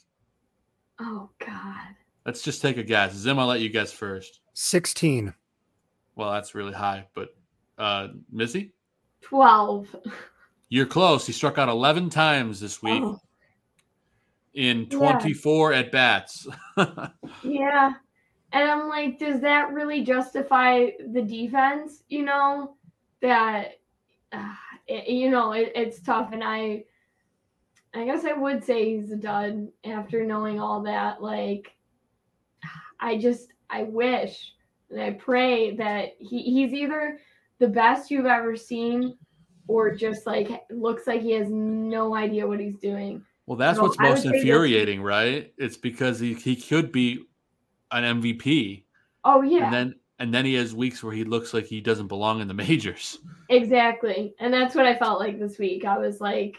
Oh 1.00 1.30
God. 1.44 1.94
Let's 2.26 2.42
just 2.42 2.60
take 2.60 2.76
a 2.76 2.82
guess. 2.82 3.14
Zim, 3.14 3.38
I'll 3.38 3.46
let 3.46 3.60
you 3.60 3.68
guess 3.68 3.92
first. 3.92 4.40
16. 4.54 5.32
Well, 6.16 6.32
that's 6.32 6.54
really 6.54 6.72
high, 6.72 7.06
but 7.14 7.28
uh 7.78 8.08
Missy, 8.30 8.72
Twelve. 9.20 9.94
you're 10.68 10.86
close. 10.86 11.26
He 11.26 11.32
struck 11.32 11.58
out 11.58 11.68
11 11.68 12.10
times 12.10 12.60
this 12.60 12.82
week 12.82 13.02
Oh, 13.02 13.20
in 14.54 14.86
Yeah. 14.90 14.98
24 14.98 15.72
at 15.72 15.92
bats. 15.92 16.46
yeah. 17.44 17.92
And 18.52 18.70
I'm 18.70 18.88
like, 18.88 19.18
does 19.18 19.40
that 19.42 19.72
really 19.72 20.02
justify 20.02 20.86
the 21.12 21.22
defense? 21.22 22.02
You 22.08 22.24
know, 22.24 22.76
that 23.20 23.72
uh, 24.32 24.54
it, 24.86 25.08
you 25.08 25.30
know 25.30 25.52
it, 25.52 25.72
it's 25.74 26.00
tough, 26.00 26.32
and 26.32 26.42
I, 26.42 26.84
I 27.94 28.04
guess 28.04 28.24
I 28.24 28.32
would 28.32 28.62
say 28.64 28.96
he's 28.96 29.10
a 29.10 29.16
dud 29.16 29.68
after 29.84 30.24
knowing 30.24 30.60
all 30.60 30.82
that. 30.82 31.22
Like, 31.22 31.74
I 33.00 33.18
just 33.18 33.48
I 33.70 33.84
wish 33.84 34.52
and 34.90 35.00
I 35.00 35.12
pray 35.12 35.76
that 35.76 36.10
he, 36.18 36.42
he's 36.42 36.72
either 36.72 37.20
the 37.58 37.68
best 37.68 38.10
you've 38.10 38.26
ever 38.26 38.56
seen, 38.56 39.16
or 39.66 39.94
just 39.94 40.26
like 40.26 40.62
looks 40.70 41.06
like 41.06 41.22
he 41.22 41.32
has 41.32 41.48
no 41.50 42.14
idea 42.14 42.46
what 42.46 42.60
he's 42.60 42.78
doing. 42.78 43.22
Well, 43.46 43.56
that's 43.56 43.78
No, 43.78 43.84
what's 43.84 43.98
most 43.98 44.24
infuriating, 44.26 45.02
right? 45.02 45.52
It's 45.56 45.76
because 45.76 46.20
he, 46.20 46.34
he 46.34 46.54
could 46.56 46.92
be 46.92 47.24
an 47.92 48.20
MVP, 48.20 48.84
Oh 49.24 49.42
yeah. 49.42 49.64
and 49.64 49.74
then 49.74 49.94
and 50.18 50.34
then 50.34 50.44
he 50.44 50.54
has 50.54 50.74
weeks 50.74 51.02
where 51.02 51.14
he 51.14 51.24
looks 51.24 51.54
like 51.54 51.64
he 51.66 51.80
doesn't 51.80 52.08
belong 52.08 52.40
in 52.40 52.48
the 52.48 52.54
majors. 52.54 53.18
Exactly. 53.50 54.34
And 54.40 54.52
that's 54.52 54.74
what 54.74 54.84
I 54.84 54.96
felt 54.96 55.20
like 55.20 55.38
this 55.38 55.58
week. 55.58 55.84
I 55.84 55.96
was 55.96 56.20
like, 56.20 56.56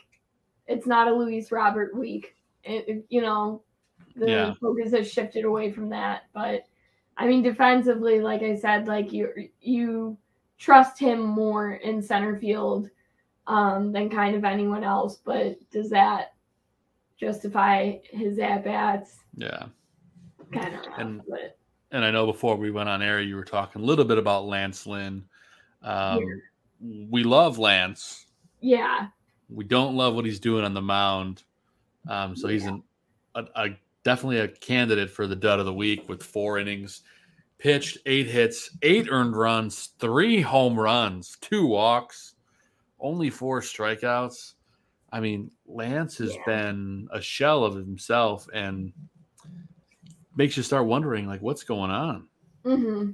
it's 0.70 0.88
not 0.88 1.07
a 1.07 1.13
Luis 1.13 1.51
Robert 1.51 1.95
week. 1.95 2.36
It, 2.63 2.88
it- 2.88 3.05
you 3.09 3.22
know, 3.22 3.63
the 4.15 4.30
Yeah. 4.30 4.53
focus 4.61 4.91
has 4.93 5.11
shifted 5.11 5.43
away 5.45 5.72
from 5.72 5.89
that. 5.89 6.24
But 6.34 6.63
I 7.17 7.28
mean, 7.28 7.41
defensively, 7.43 8.22
like 8.22 8.41
I 8.43 8.55
said, 8.55 8.88
like 8.88 9.11
you 9.11 9.49
you 9.61 10.17
trust 10.57 10.99
him 10.99 11.22
more 11.22 11.74
in 11.74 12.01
center 12.01 12.38
field 12.38 12.89
um, 13.47 13.91
than 13.91 14.09
kind 14.09 14.36
of 14.36 14.43
anyone 14.45 14.84
else. 14.84 15.17
But 15.24 15.57
does 15.72 15.89
that 15.89 16.34
justify 17.20 17.97
his 18.11 18.39
at 18.39 18.63
bats? 18.63 19.20
Yeah, 19.36 19.65
Kind 20.53 20.76
of 20.76 20.82
And- 20.97 21.22
but 21.30 21.57
and 21.91 22.05
I 22.05 22.11
know 22.11 22.26
before 22.28 22.55
we 22.55 22.70
went 22.72 22.88
on 22.89 23.01
air, 23.01 23.20
you 23.22 23.36
were 23.36 23.43
talking 23.43 23.82
a 23.82 23.86
little 23.86 24.05
bit 24.05 24.17
about 24.20 24.45
Lance 24.45 24.86
Lynn. 24.86 25.24
Um, 25.82 26.20
We 27.09 27.24
love 27.24 27.57
Lance. 27.57 28.26
yeah, 28.61 29.07
We 29.49 29.65
don't 29.65 29.95
love 29.95 30.15
what 30.15 30.25
he's 30.25 30.39
doing 30.39 30.63
on 30.63 30.73
the 30.73 30.81
mound. 30.81 31.43
Um, 32.07 32.35
so 32.35 32.47
he's 32.47 32.65
an, 32.65 32.83
a, 33.35 33.45
a 33.55 33.69
definitely 34.03 34.39
a 34.39 34.47
candidate 34.47 35.09
for 35.09 35.27
the 35.27 35.35
dud 35.35 35.59
of 35.59 35.65
the 35.65 35.73
week 35.73 36.07
with 36.07 36.23
four 36.23 36.59
innings 36.59 37.01
pitched, 37.59 37.97
eight 38.05 38.27
hits, 38.27 38.71
eight 38.81 39.07
earned 39.11 39.35
runs, 39.35 39.89
three 39.99 40.41
home 40.41 40.79
runs, 40.79 41.37
two 41.41 41.65
walks, 41.65 42.35
only 42.99 43.29
four 43.29 43.61
strikeouts. 43.61 44.53
I 45.11 45.19
mean, 45.19 45.51
Lance 45.67 46.17
has 46.19 46.35
Yeah. 46.35 46.43
been 46.45 47.07
a 47.11 47.21
shell 47.21 47.63
of 47.63 47.75
himself 47.75 48.47
and 48.53 48.93
makes 50.35 50.55
you 50.55 50.63
start 50.63 50.85
wondering 50.85 51.27
like 51.27 51.41
what's 51.41 51.63
going 51.63 51.91
on. 51.91 52.27
hmm 52.63 53.11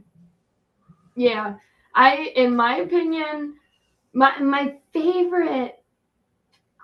Yeah, 1.16 1.56
I, 1.96 2.34
in 2.36 2.56
my 2.56 2.78
opinion, 2.78 3.56
my 4.14 4.38
my 4.40 4.76
favorite 4.94 5.75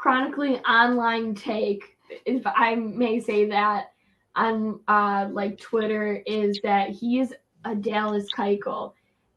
chronically 0.01 0.57
online 0.65 1.35
take, 1.35 1.83
if 2.25 2.43
I 2.47 2.75
may 2.75 3.19
say 3.19 3.45
that, 3.49 3.87
on 4.35 4.79
uh 4.87 5.27
like 5.31 5.59
Twitter, 5.59 6.23
is 6.25 6.61
that 6.61 6.89
he's 6.91 7.33
a 7.65 7.75
Dallas 7.75 8.29
Keuchel. 8.29 8.93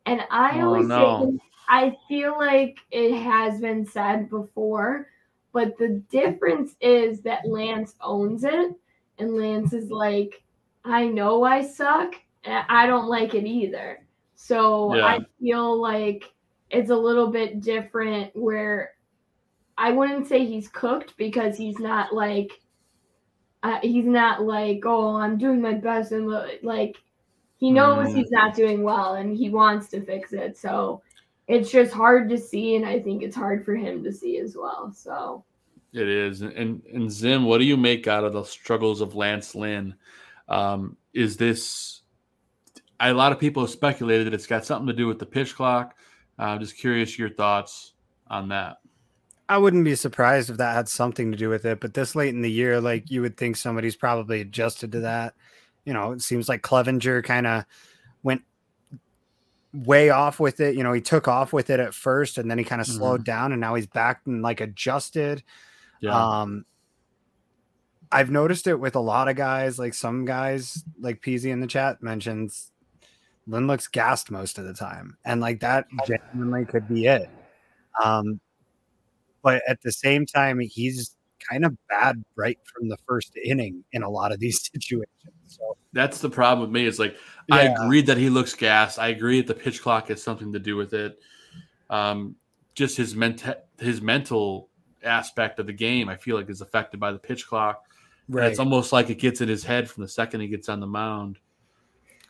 And 0.06 0.22
I 0.30 0.60
Oh, 0.60 0.60
always 0.62 0.88
no. 0.88 1.28
say, 1.28 1.38
I 1.68 1.96
feel 2.08 2.38
like 2.38 2.78
it 2.90 3.14
has 3.22 3.60
been 3.60 3.86
said 3.86 4.30
before, 4.30 5.08
but 5.52 5.78
the 5.78 6.02
difference 6.10 6.76
is 6.80 7.22
that 7.22 7.48
Lance 7.48 7.94
owns 8.00 8.44
it, 8.44 8.72
and 9.18 9.36
Lance 9.36 9.72
is 9.72 9.90
like, 9.90 10.42
I 10.84 11.06
know 11.06 11.44
I 11.44 11.62
suck, 11.62 12.14
and 12.44 12.64
I 12.68 12.86
don't 12.86 13.08
like 13.08 13.34
it 13.34 13.46
either. 13.46 14.06
So 14.36 14.94
Yeah. 14.94 15.04
I 15.04 15.20
feel 15.40 15.80
like 15.80 16.24
it's 16.70 16.90
a 16.90 16.96
little 16.96 17.28
bit 17.30 17.60
different 17.60 18.34
where 18.36 18.93
I 19.76 19.90
wouldn't 19.92 20.26
say 20.28 20.44
he's 20.46 20.68
cooked 20.68 21.16
because 21.16 21.56
he's 21.56 21.78
not 21.78 22.14
like 22.14 22.52
uh, 23.62 23.78
he's 23.82 24.04
not 24.06 24.42
like 24.42 24.82
oh 24.84 25.16
I'm 25.16 25.38
doing 25.38 25.60
my 25.60 25.74
best 25.74 26.12
and 26.12 26.32
uh, 26.32 26.46
like 26.62 26.96
he 27.56 27.70
knows 27.70 28.08
Mm. 28.08 28.16
he's 28.16 28.30
not 28.30 28.54
doing 28.54 28.82
well 28.82 29.14
and 29.14 29.36
he 29.36 29.50
wants 29.50 29.88
to 29.88 30.00
fix 30.04 30.32
it. 30.32 30.56
So 30.58 31.02
it's 31.48 31.70
just 31.70 31.92
hard 31.92 32.28
to 32.30 32.38
see 32.38 32.76
and 32.76 32.86
I 32.86 33.00
think 33.00 33.22
it's 33.22 33.36
hard 33.36 33.64
for 33.64 33.74
him 33.74 34.02
to 34.04 34.12
see 34.12 34.38
as 34.38 34.56
well. 34.56 34.92
So 34.92 35.44
It 35.92 36.08
is. 36.08 36.42
And 36.42 36.82
and 36.92 37.10
Zim, 37.10 37.44
what 37.44 37.58
do 37.58 37.64
you 37.64 37.76
make 37.76 38.06
out 38.06 38.24
of 38.24 38.32
the 38.32 38.44
struggles 38.44 39.00
of 39.00 39.14
Lance 39.14 39.54
Lynn? 39.54 39.94
Um, 40.48 40.96
is 41.14 41.36
this 41.36 42.02
a 43.00 43.12
lot 43.12 43.32
of 43.32 43.38
people 43.40 43.62
have 43.62 43.70
speculated 43.70 44.26
that 44.26 44.34
it's 44.34 44.46
got 44.46 44.64
something 44.64 44.86
to 44.86 44.92
do 44.92 45.06
with 45.06 45.18
the 45.18 45.26
pitch 45.26 45.54
clock. 45.54 45.94
Uh, 46.38 46.42
I'm 46.44 46.60
just 46.60 46.76
curious 46.76 47.18
your 47.18 47.28
thoughts 47.30 47.94
on 48.28 48.48
that. 48.48 48.78
I 49.48 49.58
wouldn't 49.58 49.84
be 49.84 49.94
surprised 49.94 50.48
if 50.48 50.56
that 50.56 50.74
had 50.74 50.88
something 50.88 51.30
to 51.30 51.38
do 51.38 51.50
with 51.50 51.64
it, 51.66 51.80
but 51.80 51.94
this 51.94 52.14
late 52.14 52.34
in 52.34 52.42
the 52.42 52.50
year, 52.50 52.80
like 52.80 53.10
you 53.10 53.20
would 53.20 53.36
think 53.36 53.56
somebody's 53.56 53.96
probably 53.96 54.40
adjusted 54.40 54.92
to 54.92 55.00
that. 55.00 55.34
You 55.84 55.92
know, 55.92 56.12
it 56.12 56.22
seems 56.22 56.48
like 56.48 56.62
Clevinger 56.62 57.22
kind 57.22 57.46
of 57.46 57.64
went 58.22 58.42
way 59.74 60.08
off 60.08 60.40
with 60.40 60.60
it. 60.60 60.76
You 60.76 60.82
know, 60.82 60.92
he 60.92 61.00
took 61.00 61.28
off 61.28 61.52
with 61.52 61.68
it 61.68 61.80
at 61.80 61.92
first 61.92 62.38
and 62.38 62.50
then 62.50 62.58
he 62.58 62.64
kind 62.64 62.80
of 62.80 62.86
slowed 62.86 63.24
down 63.24 63.52
and 63.52 63.60
now 63.60 63.74
he's 63.74 63.86
back 63.86 64.22
and 64.24 64.40
like 64.40 64.60
adjusted. 64.60 65.42
Yeah. 66.00 66.14
Um 66.14 66.64
I've 68.10 68.30
noticed 68.30 68.68
it 68.68 68.76
with 68.76 68.94
a 68.94 69.00
lot 69.00 69.28
of 69.28 69.34
guys, 69.34 69.78
like 69.78 69.92
some 69.92 70.24
guys, 70.24 70.84
like 71.00 71.20
Peasy 71.20 71.50
in 71.50 71.60
the 71.60 71.66
chat 71.66 72.02
mentions 72.02 72.70
Lynn 73.46 73.66
looks 73.66 73.88
gassed 73.88 74.30
most 74.30 74.58
of 74.58 74.64
the 74.64 74.72
time. 74.72 75.18
And 75.24 75.40
like 75.40 75.60
that 75.60 75.86
genuinely 76.06 76.64
could 76.64 76.88
be 76.88 77.06
it. 77.06 77.28
Um 78.02 78.40
but 79.44 79.62
at 79.68 79.80
the 79.82 79.92
same 79.92 80.26
time, 80.26 80.58
he's 80.58 81.14
kind 81.48 81.64
of 81.64 81.76
bad 81.88 82.24
right 82.34 82.58
from 82.64 82.88
the 82.88 82.96
first 83.06 83.36
inning 83.36 83.84
in 83.92 84.02
a 84.02 84.08
lot 84.08 84.32
of 84.32 84.40
these 84.40 84.68
situations. 84.72 85.34
So 85.46 85.76
That's 85.92 86.20
the 86.20 86.30
problem 86.30 86.68
with 86.68 86.74
me. 86.74 86.86
Is 86.86 86.98
like 86.98 87.16
I 87.52 87.62
agree 87.62 88.02
that 88.02 88.16
he 88.16 88.30
looks 88.30 88.54
gassed. 88.54 88.98
I 88.98 89.08
agree 89.08 89.40
that 89.40 89.46
the 89.46 89.62
pitch 89.62 89.82
clock 89.82 90.08
has 90.08 90.22
something 90.22 90.52
to 90.54 90.58
do 90.58 90.76
with 90.76 90.94
it. 90.94 91.20
Um, 91.90 92.34
just 92.74 92.96
his 92.96 93.14
mental 93.14 93.54
his 93.78 94.00
mental 94.00 94.70
aspect 95.04 95.58
of 95.58 95.66
the 95.66 95.72
game, 95.72 96.08
I 96.08 96.16
feel 96.16 96.36
like, 96.36 96.48
is 96.48 96.62
affected 96.62 96.98
by 96.98 97.12
the 97.12 97.18
pitch 97.18 97.46
clock. 97.46 97.84
And 98.28 98.38
It's 98.38 98.58
almost 98.58 98.90
like 98.90 99.10
it 99.10 99.18
gets 99.18 99.42
in 99.42 99.48
his 99.48 99.62
head 99.62 99.88
from 99.88 100.02
the 100.02 100.08
second 100.08 100.40
he 100.40 100.48
gets 100.48 100.70
on 100.70 100.80
the 100.80 100.86
mound. 100.86 101.38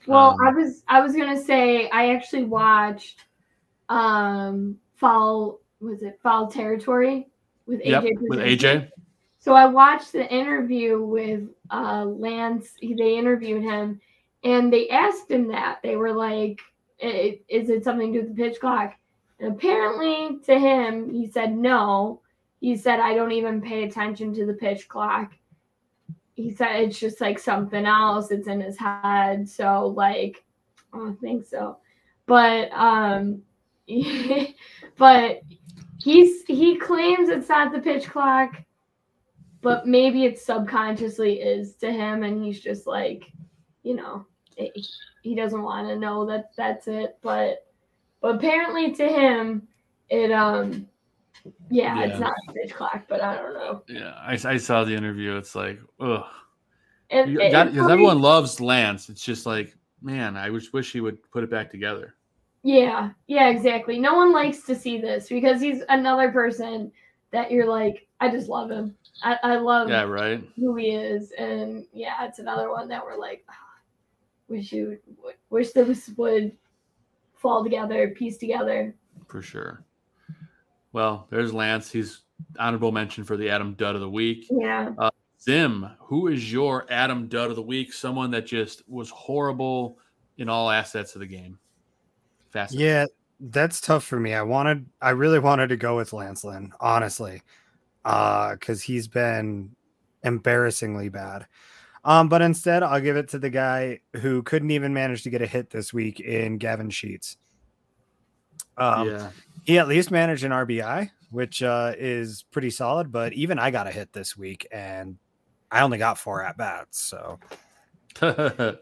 Well, 0.07 0.33
Um, 0.33 0.47
I 0.47 0.51
was 0.51 0.83
I 0.89 1.01
was 1.01 1.15
gonna 1.15 1.41
say 1.41 1.89
I 1.91 2.15
actually 2.15 2.45
watched 2.45 3.25
um 3.89 4.79
foul 4.97 5.61
was 5.81 6.03
it 6.03 6.19
foul 6.23 6.49
territory 6.49 7.29
with 7.67 7.81
AJ 7.81 8.03
Yep, 8.03 8.05
with 8.29 8.39
AJ. 8.39 8.91
So 9.39 9.53
I 9.53 9.67
watched 9.67 10.13
the 10.13 10.33
interview 10.33 11.03
with 11.03 11.43
uh 11.71 12.05
Lance. 12.05 12.73
They 12.81 13.19
interviewed 13.19 13.63
him 13.63 14.01
and 14.43 14.73
they 14.73 14.89
asked 14.91 15.31
him 15.31 15.49
that. 15.49 15.81
They 15.83 15.97
were 15.97 16.13
like, 16.13 16.61
"Is 16.99 17.71
it 17.71 17.85
something 17.85 18.13
to 18.13 18.21
do 18.21 18.27
with 18.27 18.37
the 18.37 18.43
pitch 18.43 18.61
clock?" 18.61 18.95
And 19.41 19.53
apparently, 19.53 20.39
to 20.45 20.59
him, 20.59 21.13
he 21.13 21.27
said 21.27 21.57
no. 21.57 22.21
He 22.61 22.77
said, 22.77 23.01
"I 23.01 23.15
don't 23.15 23.33
even 23.33 23.61
pay 23.61 23.85
attention 23.85 24.35
to 24.35 24.47
the 24.47 24.55
pitch 24.55 24.89
clock." 24.89 25.33
He 26.35 26.51
said 26.51 26.83
it's 26.83 26.99
just 26.99 27.21
like 27.21 27.39
something 27.39 27.87
else. 27.87 28.31
It's 28.31 28.49
in 28.49 28.61
his 28.61 28.79
head. 28.79 29.49
So 29.49 29.89
like, 29.89 30.45
I 30.93 30.99
don't 30.99 31.21
think 31.21 31.47
so. 31.47 31.79
But 32.27 32.71
um, 32.73 33.43
but 34.97 35.41
he's 36.05 36.45
he 36.47 36.77
claims 36.77 37.29
it's 37.31 37.49
not 37.49 37.73
the 37.73 37.79
pitch 37.81 38.07
clock 38.07 38.53
but 39.63 39.87
maybe 39.87 40.27
it 40.27 40.39
subconsciously 40.39 41.41
is 41.41 41.75
to 41.77 41.91
him 41.91 42.23
and 42.25 42.45
he's 42.45 42.61
just 42.61 42.87
like 42.87 43.33
you 43.83 43.95
know 43.97 44.27
it, 44.59 44.71
he 45.23 45.35
doesn't 45.35 45.63
want 45.63 45.89
to 45.89 45.97
know 45.97 46.27
that 46.27 46.51
that's 46.57 46.87
it 46.89 47.17
but 47.23 47.67
but 48.21 48.35
apparently 48.37 48.93
to 48.93 49.09
him 49.09 49.67
it 50.11 50.31
um 50.31 50.87
yeah, 51.71 51.99
Yeah. 51.99 52.05
it's 52.07 52.21
not 52.21 52.35
a 52.49 52.53
pitch 52.53 52.75
clock 52.75 53.05
but 53.09 53.23
i 53.23 53.35
don't 53.37 53.55
know 53.55 53.83
Yeah, 53.89 54.15
I, 54.19 54.33
I 54.45 54.57
saw 54.59 54.85
the 54.85 54.95
interview. 54.95 55.37
It's 55.37 55.55
like, 55.55 55.79
ugh. 56.01 56.25
and, 57.11 57.31
You 57.33 57.51
got- 57.51 57.69
for 57.69 57.75
'cause 57.75 57.87
me- 57.87 57.93
everyone 57.93 58.21
loves 58.23 58.61
Lance. 58.61 59.09
It's 59.11 59.23
just 59.25 59.45
like, 59.45 59.75
man, 60.01 60.37
I 60.39 60.49
wish 60.51 60.73
wish 60.73 60.93
he 60.93 61.01
would 61.03 61.19
put 61.31 61.45
it 61.45 61.51
back 61.51 61.71
together. 61.71 62.15
Yeah, 62.65 63.11
yeah, 63.27 63.51
exactly. 63.51 63.99
No 63.99 64.15
one 64.15 64.33
likes 64.33 64.63
to 64.63 64.75
see 64.75 64.99
this 64.99 65.29
because 65.29 65.61
he's 65.61 65.83
another 65.91 66.33
person 66.33 66.91
that 67.31 67.51
you're 67.51 67.69
like, 67.69 68.09
I 68.21 68.31
just 68.31 68.49
love 68.49 68.71
him. 68.71 68.97
I, 69.23 69.37
I 69.43 69.57
love 69.57 69.91
Yeah, 69.91 70.05
right. 70.05 70.43
who 70.57 70.75
he 70.75 70.87
is, 70.93 71.31
and 71.33 71.85
yeah, 71.93 72.25
it's 72.25 72.39
another 72.39 72.71
one 72.71 72.89
that 72.89 73.05
we're 73.05 73.19
like, 73.19 73.45
"Ah, 73.51 73.55
wish 74.49 74.73
you, 74.73 74.99
wish 75.51 75.73
this 75.73 76.11
would 76.17 76.53
fall 77.35 77.63
together, 77.63 78.15
piece 78.17 78.39
together. 78.39 78.95
For 79.29 79.43
sure. 79.43 79.85
Well, 80.93 81.27
there's 81.31 81.53
Lance. 81.53 81.93
He's 81.93 82.23
honorable 82.59 82.93
mention 82.93 83.25
for 83.25 83.37
the 83.37 83.51
Adam 83.51 83.75
Dud 83.75 83.95
of 83.95 84.01
the 84.01 84.09
week. 84.09 84.47
Yeah. 84.51 84.93
Zim, 85.43 85.87
who 85.99 86.29
is 86.29 86.51
your 86.51 86.87
Adam 86.89 87.29
Dud 87.29 87.51
of 87.51 87.57
the 87.57 87.63
week? 87.63 87.93
Someone 87.93 88.31
that 88.31 88.47
just 88.47 88.89
was 88.89 89.11
horrible 89.11 89.99
in 90.39 90.49
all 90.49 90.71
assets 90.71 91.15
of 91.15 91.21
the 91.21 91.27
game. 91.27 91.59
Fast. 92.55 92.73
yeah, 92.73 93.07
that's 93.41 93.81
tough 93.81 94.05
for 94.05 94.19
me. 94.19 94.33
I 94.33 94.43
wanted, 94.43 94.87
I 95.03 95.11
really 95.11 95.41
wanted 95.41 95.69
to 95.71 95.77
go 95.77 95.97
with 95.97 96.13
Lance 96.13 96.45
Lynn, 96.45 96.73
honestly, 96.81 97.43
uh, 98.05 98.53
because 98.53 98.81
he's 98.81 99.09
been 99.09 99.75
embarrassingly 100.23 101.09
bad. 101.09 101.47
Um, 102.05 102.29
but 102.29 102.43
instead, 102.43 102.85
I'll 102.85 103.01
give 103.01 103.17
it 103.17 103.29
to 103.31 103.41
the 103.41 103.51
guy 103.51 104.01
who 104.17 104.45
couldn't 104.45 104.71
even 104.71 104.95
manage 104.95 105.25
to 105.25 105.31
get 105.31 105.43
a 105.43 105.47
hit 105.47 105.71
this 105.71 105.93
week 105.93 106.21
in 106.21 106.59
Gavin 106.59 106.91
Sheets. 106.91 107.39
Um, 108.77 109.09
yeah. 109.09 109.31
he 109.65 109.79
at 109.79 109.89
least 109.89 110.13
managed 110.13 110.45
an 110.45 110.53
RBI, 110.53 111.11
which 111.31 111.61
uh, 111.61 111.93
is 111.99 112.45
pretty 112.53 112.71
solid. 112.71 113.11
But 113.11 113.33
even 113.33 113.59
I 113.59 113.73
got 113.73 113.89
a 113.89 113.91
hit 113.91 114.13
this 114.13 114.37
week, 114.37 114.67
and 114.71 115.19
I 115.73 115.81
only 115.81 115.99
got 115.99 116.19
four 116.19 116.45
at 116.45 116.57
bats. 116.57 117.01
So 117.01 117.41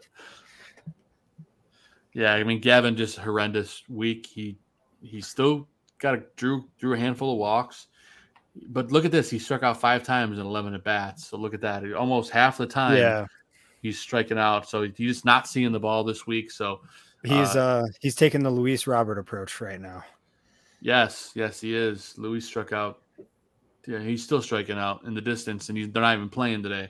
yeah, 2.13 2.33
I 2.33 2.43
mean 2.43 2.59
Gavin 2.59 2.95
just 2.95 3.17
a 3.17 3.21
horrendous 3.21 3.83
week. 3.89 4.25
He 4.25 4.57
he 5.01 5.21
still 5.21 5.67
got 5.99 6.15
a 6.15 6.23
drew 6.35 6.65
drew 6.79 6.93
a 6.93 6.97
handful 6.97 7.33
of 7.33 7.37
walks. 7.37 7.87
But 8.67 8.91
look 8.91 9.03
at 9.03 9.11
this, 9.11 9.31
he 9.31 9.39
struck 9.39 9.63
out 9.63 9.79
five 9.81 10.03
times 10.03 10.37
in 10.37 10.45
11 10.45 10.75
at 10.75 10.83
bats. 10.83 11.25
So 11.27 11.37
look 11.37 11.55
at 11.55 11.61
that. 11.61 11.91
Almost 11.93 12.29
half 12.29 12.57
the 12.59 12.67
time 12.67 12.97
yeah, 12.97 13.25
he's 13.81 13.97
striking 13.99 14.37
out. 14.37 14.69
So 14.69 14.83
he's 14.83 14.93
just 14.95 15.25
not 15.25 15.47
seeing 15.47 15.71
the 15.71 15.79
ball 15.79 16.03
this 16.03 16.27
week. 16.27 16.51
So 16.51 16.81
he's 17.23 17.55
Uh, 17.55 17.59
uh 17.59 17.85
he's 17.99 18.13
taking 18.15 18.43
the 18.43 18.51
Luis 18.51 18.85
Robert 18.85 19.17
approach 19.17 19.59
right 19.59 19.81
now. 19.81 20.03
yes, 20.81 21.31
yes, 21.33 21.61
he 21.61 21.75
is. 21.75 22.13
Louis 22.17 22.41
struck 22.41 22.73
out. 22.73 23.01
Yeah, 23.87 23.99
he's 23.99 24.23
still 24.23 24.41
striking 24.41 24.77
out 24.77 25.03
in 25.05 25.13
the 25.15 25.21
distance, 25.21 25.69
and 25.69 25.77
he's, 25.77 25.89
they're 25.89 26.03
not 26.03 26.15
even 26.15 26.29
playing 26.29 26.61
today. 26.63 26.89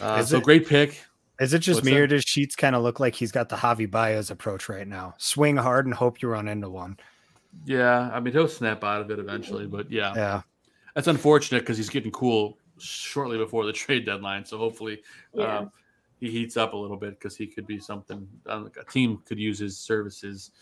Uh, 0.00 0.22
so 0.24 0.38
it- 0.38 0.42
great 0.42 0.66
pick. 0.66 1.00
Is 1.40 1.52
it 1.52 1.58
just 1.60 1.78
What's 1.78 1.86
me 1.86 1.92
that? 1.92 2.00
or 2.00 2.06
does 2.06 2.22
Sheets 2.24 2.54
kind 2.54 2.76
of 2.76 2.82
look 2.82 3.00
like 3.00 3.14
he's 3.14 3.32
got 3.32 3.48
the 3.48 3.56
Javi 3.56 3.90
Baez 3.90 4.30
approach 4.30 4.68
right 4.68 4.86
now? 4.86 5.14
Swing 5.18 5.56
hard 5.56 5.86
and 5.86 5.94
hope 5.94 6.22
you 6.22 6.28
run 6.28 6.46
into 6.48 6.68
one. 6.70 6.96
Yeah, 7.64 8.10
I 8.12 8.20
mean 8.20 8.32
he'll 8.32 8.48
snap 8.48 8.84
out 8.84 9.00
of 9.00 9.10
it 9.10 9.18
eventually, 9.18 9.66
but 9.66 9.90
yeah, 9.90 10.12
Yeah. 10.14 10.42
that's 10.94 11.08
unfortunate 11.08 11.60
because 11.60 11.76
he's 11.76 11.90
getting 11.90 12.10
cool 12.12 12.58
shortly 12.78 13.38
before 13.38 13.64
the 13.66 13.72
trade 13.84 14.04
deadline. 14.06 14.44
So 14.44 14.58
hopefully, 14.58 15.02
Yeah. 15.34 15.58
um, 15.58 15.72
he 16.20 16.30
heats 16.30 16.56
up 16.56 16.72
a 16.72 16.76
little 16.76 16.96
bit 16.96 17.18
because 17.18 17.36
he 17.36 17.46
could 17.46 17.66
be 17.66 17.78
something. 17.80 18.28
Uh, 18.46 18.64
a 18.80 18.84
team 18.90 19.18
could 19.24 19.38
use 19.38 19.58
his 19.58 19.76
services, 19.78 20.52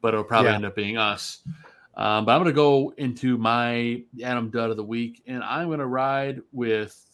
but 0.00 0.14
it'll 0.14 0.24
probably 0.24 0.50
Yeah. 0.50 0.56
end 0.56 0.64
up 0.66 0.74
being 0.74 0.96
us. 0.96 1.42
Um, 1.96 2.24
but 2.26 2.32
I'm 2.32 2.42
going 2.42 2.52
to 2.52 2.56
go 2.56 2.92
into 2.98 3.38
my 3.38 4.02
Adam 4.22 4.50
Dud 4.50 4.70
of 4.70 4.76
the 4.76 4.84
week, 4.84 5.22
and 5.26 5.42
I'm 5.42 5.68
going 5.68 5.78
to 5.78 5.86
ride 5.86 6.42
with 6.52 7.05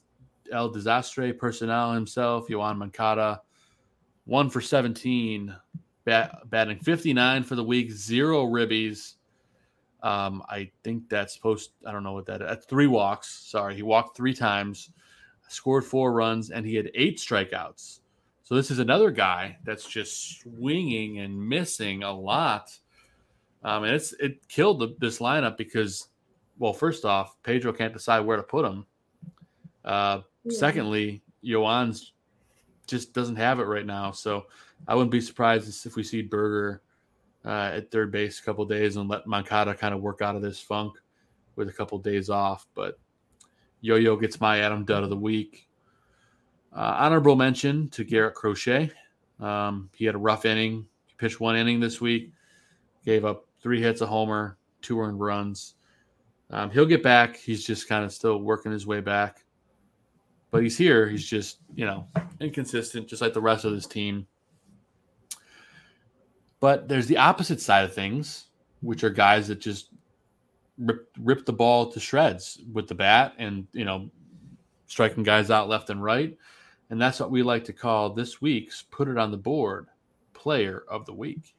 El 0.51 0.71
Desastre 0.71 1.33
personnel 1.33 1.93
himself, 1.93 2.49
Yoan 2.49 2.79
Moncada, 2.79 3.43
one 4.25 4.49
for 4.49 4.61
17, 4.61 5.55
bat, 6.05 6.39
batting 6.51 6.79
59 6.79 7.45
for 7.45 7.55
the 7.55 7.65
week, 7.65 7.91
zero 7.93 8.47
ribbies. 8.47 9.15
Um, 10.03 10.43
I 10.49 10.71
think 10.83 11.09
that's 11.09 11.37
post, 11.37 11.73
I 11.87 11.93
don't 11.93 12.03
know 12.03 12.13
what 12.13 12.27
that. 12.27 12.41
That's 12.41 12.67
three 12.67 12.89
walks. 12.89 13.29
Sorry, 13.29 13.75
he 13.75 13.83
walked 13.83 14.17
three 14.17 14.35
times, 14.35 14.91
scored 15.49 15.85
four 15.85 16.13
runs, 16.13 16.51
and 16.51 16.67
he 16.67 16.75
had 16.75 16.91
eight 16.95 17.19
strikeouts. 17.19 18.01
So 18.43 18.53
So 18.53 18.55
this 18.57 18.71
is 18.71 18.81
another 18.81 19.11
guy 19.11 19.59
that's 19.65 19.87
just 19.87 20.41
swinging 20.41 21.21
and 21.21 21.49
missing 21.49 22.03
a 22.03 22.13
lot. 22.13 22.71
Um, 23.65 23.85
and 23.85 23.95
it's 23.95 24.13
it 24.15 24.47
killed 24.49 24.81
the, 24.81 24.97
this 24.99 25.21
lineup 25.21 25.57
because, 25.57 26.09
well, 26.59 26.73
first 26.73 27.05
off, 27.05 27.37
Pedro 27.45 27.73
can't 27.73 27.93
decide 27.93 28.21
where 28.21 28.37
to 28.37 28.43
put 28.43 28.65
him. 28.65 28.87
Uh, 29.85 30.21
Yeah. 30.45 30.59
Secondly, 30.59 31.23
Yoan's 31.43 32.13
just 32.87 33.13
doesn't 33.13 33.37
have 33.37 33.61
it 33.61 33.65
right 33.65 33.87
now. 33.87 34.11
So 34.13 34.47
I 34.87 34.95
wouldn't 34.95 35.13
be 35.13 35.21
surprised 35.21 35.87
if 35.87 35.97
we 35.97 36.03
see 36.03 36.23
Burger 36.23 36.83
uh, 37.45 37.73
at 37.75 37.91
third 37.91 38.13
base 38.13 38.41
a 38.41 38.43
couple 38.43 38.65
days 38.65 38.97
and 38.97 39.09
let 39.09 39.27
Moncada 39.27 39.75
kind 39.75 39.95
of 39.95 40.01
work 40.01 40.23
out 40.23 40.37
of 40.37 40.43
this 40.43 40.61
funk 40.61 40.95
with 41.57 41.69
a 41.69 41.73
couple 41.73 41.99
days 41.99 42.31
off. 42.31 42.67
But 42.75 42.99
Yo 43.81 43.97
Yo 43.97 44.17
gets 44.17 44.41
my 44.41 44.61
Adam 44.61 44.85
Dud 44.85 45.03
of 45.03 45.11
the 45.11 45.17
week. 45.17 45.69
Uh, 46.73 46.97
honorable 46.99 47.37
mention 47.37 47.89
to 47.91 48.05
Garrett 48.05 48.35
Crochet. 48.35 48.91
Um, 49.41 49.91
he 49.95 50.05
had 50.05 50.15
a 50.15 50.19
rough 50.19 50.45
inning. 50.45 50.87
He 51.07 51.15
pitched 51.19 51.41
one 51.41 51.57
inning 51.57 51.81
this 51.81 52.01
week, 52.01 52.33
gave 53.05 53.25
up 53.25 53.47
three 53.61 53.83
hits, 53.83 54.01
a 54.01 54.07
homer, 54.07 54.57
two 54.81 55.01
earned 55.01 55.21
runs. 55.21 55.75
Um, 56.51 56.71
he'll 56.71 56.87
get 56.87 57.03
back. 57.03 57.37
He's 57.37 57.67
just 57.67 57.89
kind 57.89 58.05
of 58.05 58.13
still 58.13 58.39
working 58.39 58.73
his 58.73 58.87
way 58.87 59.01
back. 59.01 59.45
But 60.53 60.63
he's 60.63 60.77
here. 60.77 61.09
He's 61.09 61.27
just, 61.27 61.59
you 61.75 61.87
know, 61.87 62.07
inconsistent, 62.39 63.09
just 63.09 63.23
like 63.23 63.33
the 63.33 63.41
rest 63.41 63.65
of 63.65 63.73
this 63.73 63.87
team. 63.87 64.27
But 66.61 66.89
there's 66.89 67.07
the 67.07 67.17
opposite 67.17 67.61
side 67.61 67.87
of 67.87 67.95
things, 67.95 68.49
which 68.83 69.03
are 69.03 69.11
guys 69.11 69.49
that 69.49 69.61
just 69.61 69.89
rip, 70.79 71.09
rip 71.19 71.47
the 71.47 71.55
ball 71.55 71.91
to 71.91 71.99
shreds 71.99 72.61
with 72.71 72.87
the 72.87 72.95
bat 72.95 73.33
and, 73.39 73.67
you 73.73 73.87
know, 73.87 74.11
striking 74.87 75.23
guys 75.23 75.51
out 75.51 75.71
left 75.71 75.89
and 75.89 76.05
right. 76.05 76.37
And 76.91 77.01
that's 77.01 77.19
what 77.19 77.31
we 77.31 77.43
like 77.43 77.65
to 77.65 77.73
call 77.73 78.11
this 78.11 78.43
week's 78.43 78.83
Put 78.83 79.09
It 79.09 79.17
on 79.17 79.31
the 79.31 79.39
Board 79.39 79.89
Player 80.35 80.85
of 80.87 81.07
the 81.07 81.15
Week. 81.15 81.55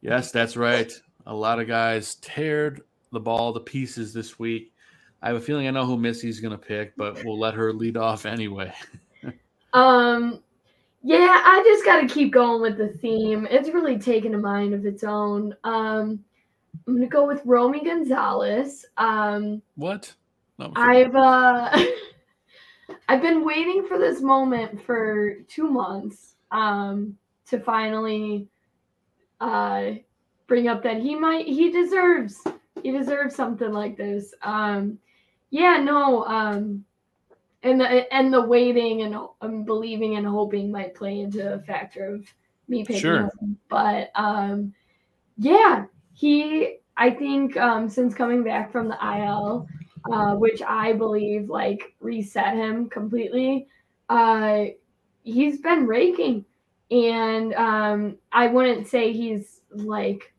Yes, 0.00 0.30
that's 0.30 0.56
right. 0.56 0.92
A 1.26 1.34
lot 1.34 1.60
of 1.60 1.66
guys 1.66 2.16
teared 2.16 2.80
the 3.12 3.20
ball 3.20 3.52
to 3.52 3.60
pieces 3.60 4.12
this 4.12 4.38
week. 4.38 4.72
I 5.22 5.28
have 5.28 5.36
a 5.36 5.40
feeling 5.40 5.66
I 5.66 5.70
know 5.70 5.86
who 5.86 5.96
Missy's 5.96 6.40
going 6.40 6.52
to 6.52 6.58
pick, 6.58 6.96
but 6.96 7.22
we'll 7.24 7.38
let 7.38 7.54
her 7.54 7.72
lead 7.72 7.96
off 7.96 8.26
anyway. 8.26 8.72
Um, 9.72 10.42
yeah, 11.02 11.42
I 11.44 11.62
just 11.66 11.84
got 11.84 12.00
to 12.00 12.08
keep 12.08 12.32
going 12.32 12.62
with 12.62 12.78
the 12.78 12.88
theme. 12.88 13.46
It's 13.50 13.68
really 13.68 13.98
taken 13.98 14.34
a 14.34 14.38
mind 14.38 14.72
of 14.72 14.86
its 14.86 15.04
own. 15.04 15.54
Um, 15.64 16.24
I'm 16.86 16.94
gonna 16.94 17.06
go 17.06 17.26
with 17.26 17.42
Romy 17.44 17.84
Gonzalez. 17.84 18.86
Um, 18.96 19.60
What? 19.74 20.12
No, 20.58 20.72
I've 20.76 21.14
uh, 21.14 21.78
I've 23.08 23.20
been 23.20 23.44
waiting 23.44 23.84
for 23.86 23.98
this 23.98 24.20
moment 24.20 24.82
for 24.82 25.34
two 25.48 25.68
months 25.68 26.36
um, 26.50 27.16
to 27.48 27.60
finally 27.60 28.48
uh, 29.40 29.90
bring 30.46 30.68
up 30.68 30.82
that 30.82 30.98
he 30.98 31.14
might 31.14 31.46
he 31.46 31.70
deserves 31.70 32.42
he 32.82 32.90
deserves 32.90 33.34
something 33.34 33.72
like 33.72 33.96
this. 33.96 34.34
Um, 34.42 34.98
yeah, 35.50 35.78
no, 35.78 36.24
um, 36.26 36.84
and 37.62 37.80
the 37.80 38.12
and 38.14 38.32
the 38.32 38.40
waiting 38.42 39.02
and 39.02 39.16
um, 39.40 39.64
believing 39.64 40.16
and 40.16 40.26
hoping 40.26 40.70
might 40.70 40.94
play 40.94 41.20
into 41.20 41.54
a 41.54 41.58
factor 41.58 42.14
of 42.14 42.26
me 42.68 42.84
picking 42.84 43.00
Sure. 43.00 43.20
him. 43.22 43.58
But 43.68 44.10
um, 44.14 44.74
yeah, 45.38 45.86
he 46.12 46.78
I 46.96 47.10
think 47.10 47.56
um, 47.56 47.88
since 47.88 48.14
coming 48.14 48.42
back 48.42 48.72
from 48.72 48.88
the 48.88 48.98
IL, 49.02 49.68
uh, 50.10 50.34
which 50.36 50.62
I 50.62 50.92
believe 50.92 51.48
like 51.48 51.94
reset 52.00 52.54
him 52.54 52.88
completely, 52.88 53.68
uh, 54.08 54.66
he's 55.24 55.60
been 55.60 55.86
raking, 55.86 56.44
and 56.90 57.52
um, 57.54 58.16
I 58.32 58.46
wouldn't 58.46 58.86
say 58.86 59.12
he's 59.12 59.60
like 59.70 60.32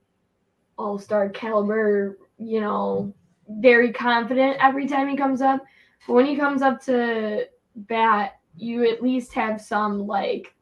all 0.78 1.00
star 1.00 1.30
caliber, 1.30 2.18
you 2.38 2.62
know, 2.62 3.14
very 3.50 3.92
confident 3.92 4.58
every 4.62 4.88
time 4.88 5.08
he 5.08 5.18
comes 5.18 5.42
up. 5.42 5.64
But 6.06 6.14
when 6.14 6.26
he 6.26 6.36
comes 6.36 6.62
up 6.62 6.84
to 6.86 7.48
bat, 7.76 8.40
you 8.56 8.90
at 8.90 9.02
least 9.02 9.34
have 9.34 9.62
some 9.62 10.06
like 10.06 10.54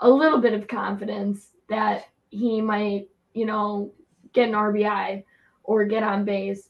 a 0.00 0.08
little 0.08 0.40
bit 0.40 0.52
of 0.52 0.68
confidence 0.68 1.50
that 1.68 2.04
he 2.30 2.60
might, 2.60 3.08
you 3.34 3.46
know, 3.46 3.92
get 4.32 4.48
an 4.48 4.54
RBI 4.54 5.24
or 5.64 5.84
get 5.84 6.02
on 6.02 6.24
base. 6.24 6.68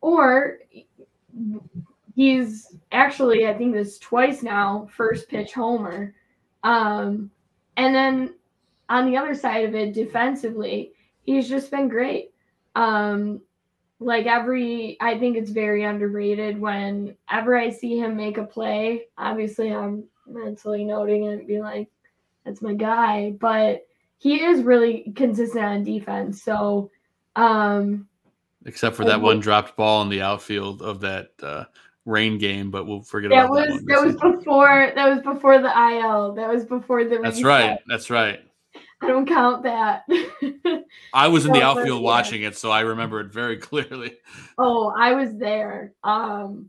Or 0.00 0.58
he's 2.14 2.76
actually, 2.92 3.46
I 3.46 3.54
think 3.54 3.72
this 3.72 3.98
twice 3.98 4.42
now, 4.42 4.88
first 4.90 5.28
pitch 5.28 5.52
homer. 5.52 6.14
Um, 6.64 7.30
and 7.76 7.94
then 7.94 8.34
on 8.88 9.06
the 9.06 9.16
other 9.16 9.34
side 9.34 9.64
of 9.64 9.74
it, 9.74 9.94
defensively, 9.94 10.92
he's 11.26 11.48
just 11.48 11.70
been 11.70 11.88
great. 11.88 12.32
Um, 12.74 13.42
like 13.98 14.26
every, 14.26 14.96
I 15.00 15.18
think 15.18 15.36
it's 15.36 15.50
very 15.50 15.84
underrated 15.84 16.60
whenever 16.60 17.56
I 17.56 17.70
see 17.70 17.98
him 17.98 18.16
make 18.16 18.38
a 18.38 18.44
play. 18.44 19.06
Obviously, 19.18 19.72
I'm 19.72 20.04
mentally 20.26 20.84
noting 20.84 21.24
it 21.24 21.38
and 21.38 21.46
being 21.46 21.62
like, 21.62 21.88
that's 22.44 22.62
my 22.62 22.74
guy. 22.74 23.32
But 23.38 23.86
he 24.18 24.42
is 24.42 24.62
really 24.62 25.12
consistent 25.16 25.64
on 25.64 25.84
defense. 25.84 26.42
So, 26.42 26.90
um, 27.34 28.08
Except 28.64 28.96
for 28.96 29.04
that 29.04 29.20
one 29.20 29.38
dropped 29.40 29.76
ball 29.76 30.02
in 30.02 30.08
the 30.08 30.22
outfield 30.22 30.82
of 30.82 31.00
that 31.00 31.30
uh, 31.40 31.64
rain 32.04 32.36
game, 32.36 32.70
but 32.70 32.86
we'll 32.86 33.02
forget 33.02 33.30
that 33.30 33.44
about 33.44 33.50
was 33.50 33.66
that 33.66 33.74
one. 33.74 33.84
that 33.86 34.02
was 34.02 34.16
before 34.38 34.92
that 34.94 35.08
was 35.08 35.20
before 35.22 35.58
the 35.60 35.68
IL. 35.68 36.32
That 36.34 36.48
was 36.48 36.64
before 36.64 37.04
the 37.04 37.18
That's 37.22 37.36
reset. 37.36 37.44
right. 37.44 37.78
That's 37.86 38.10
right. 38.10 38.40
I 39.06 39.08
don't 39.12 39.26
count 39.26 39.62
that. 39.62 40.04
I 41.14 41.28
was 41.28 41.46
in 41.46 41.52
the 41.52 41.62
outfield 41.62 42.02
watching 42.02 42.42
it, 42.42 42.56
so 42.56 42.70
I 42.70 42.80
remember 42.80 43.20
it 43.20 43.32
very 43.32 43.56
clearly. 43.68 44.16
oh, 44.58 44.92
I 44.96 45.12
was 45.12 45.36
there. 45.36 45.92
Um, 46.04 46.68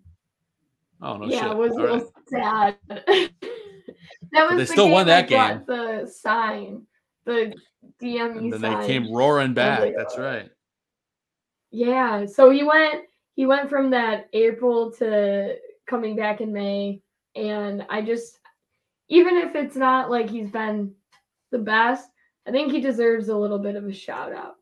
Oh 1.00 1.16
no 1.18 1.28
yeah, 1.28 1.42
shit! 1.44 1.52
it 1.52 1.58
was 1.58 1.72
a 1.74 1.76
little 1.76 1.98
right. 1.98 2.08
sad. 2.28 2.76
that 2.90 4.50
was 4.50 4.52
they 4.52 4.56
the 4.58 4.66
still 4.66 4.90
won 4.90 5.06
game 5.06 5.28
that 5.28 5.30
got 5.30 5.68
The 5.68 6.08
sign, 6.12 6.88
the 7.26 7.54
DME 8.02 8.38
And 8.40 8.54
then 8.54 8.62
sign. 8.62 8.80
they 8.82 8.88
came 8.88 9.14
roaring 9.14 9.54
back. 9.54 9.82
like, 9.82 9.94
That's 9.96 10.18
right. 10.18 10.50
Yeah, 11.72 12.26
so 12.26 12.50
he 12.50 12.64
went 12.64 13.04
he 13.36 13.46
went 13.46 13.70
from 13.70 13.92
that 13.92 14.28
April 14.34 14.92
to 14.94 15.58
coming 15.88 16.16
back 16.16 16.42
in 16.42 16.52
May 16.52 17.02
and 17.36 17.86
I 17.92 18.02
just 18.02 18.40
even 19.10 19.38
if 19.38 19.56
it's 19.56 19.76
not 19.76 20.10
like 20.10 20.30
he's 20.32 20.50
been 20.50 20.94
the 21.52 21.60
best, 21.60 22.10
I 22.48 22.52
think 22.52 22.72
he 22.72 22.80
deserves 22.82 23.28
a 23.30 23.36
little 23.38 23.60
bit 23.60 23.76
of 23.76 23.86
a 23.86 23.94
shout 23.94 24.34
out. 24.34 24.56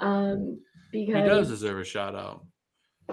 Um 0.00 0.60
He 0.92 1.06
because 1.06 1.28
does 1.28 1.48
deserve 1.48 1.78
a 1.80 1.84
shout 1.84 2.14
out. 2.14 2.44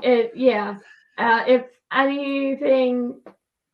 it 0.02 0.32
yeah. 0.36 0.78
Uh 1.18 1.44
if 1.48 1.66
anything 1.92 3.22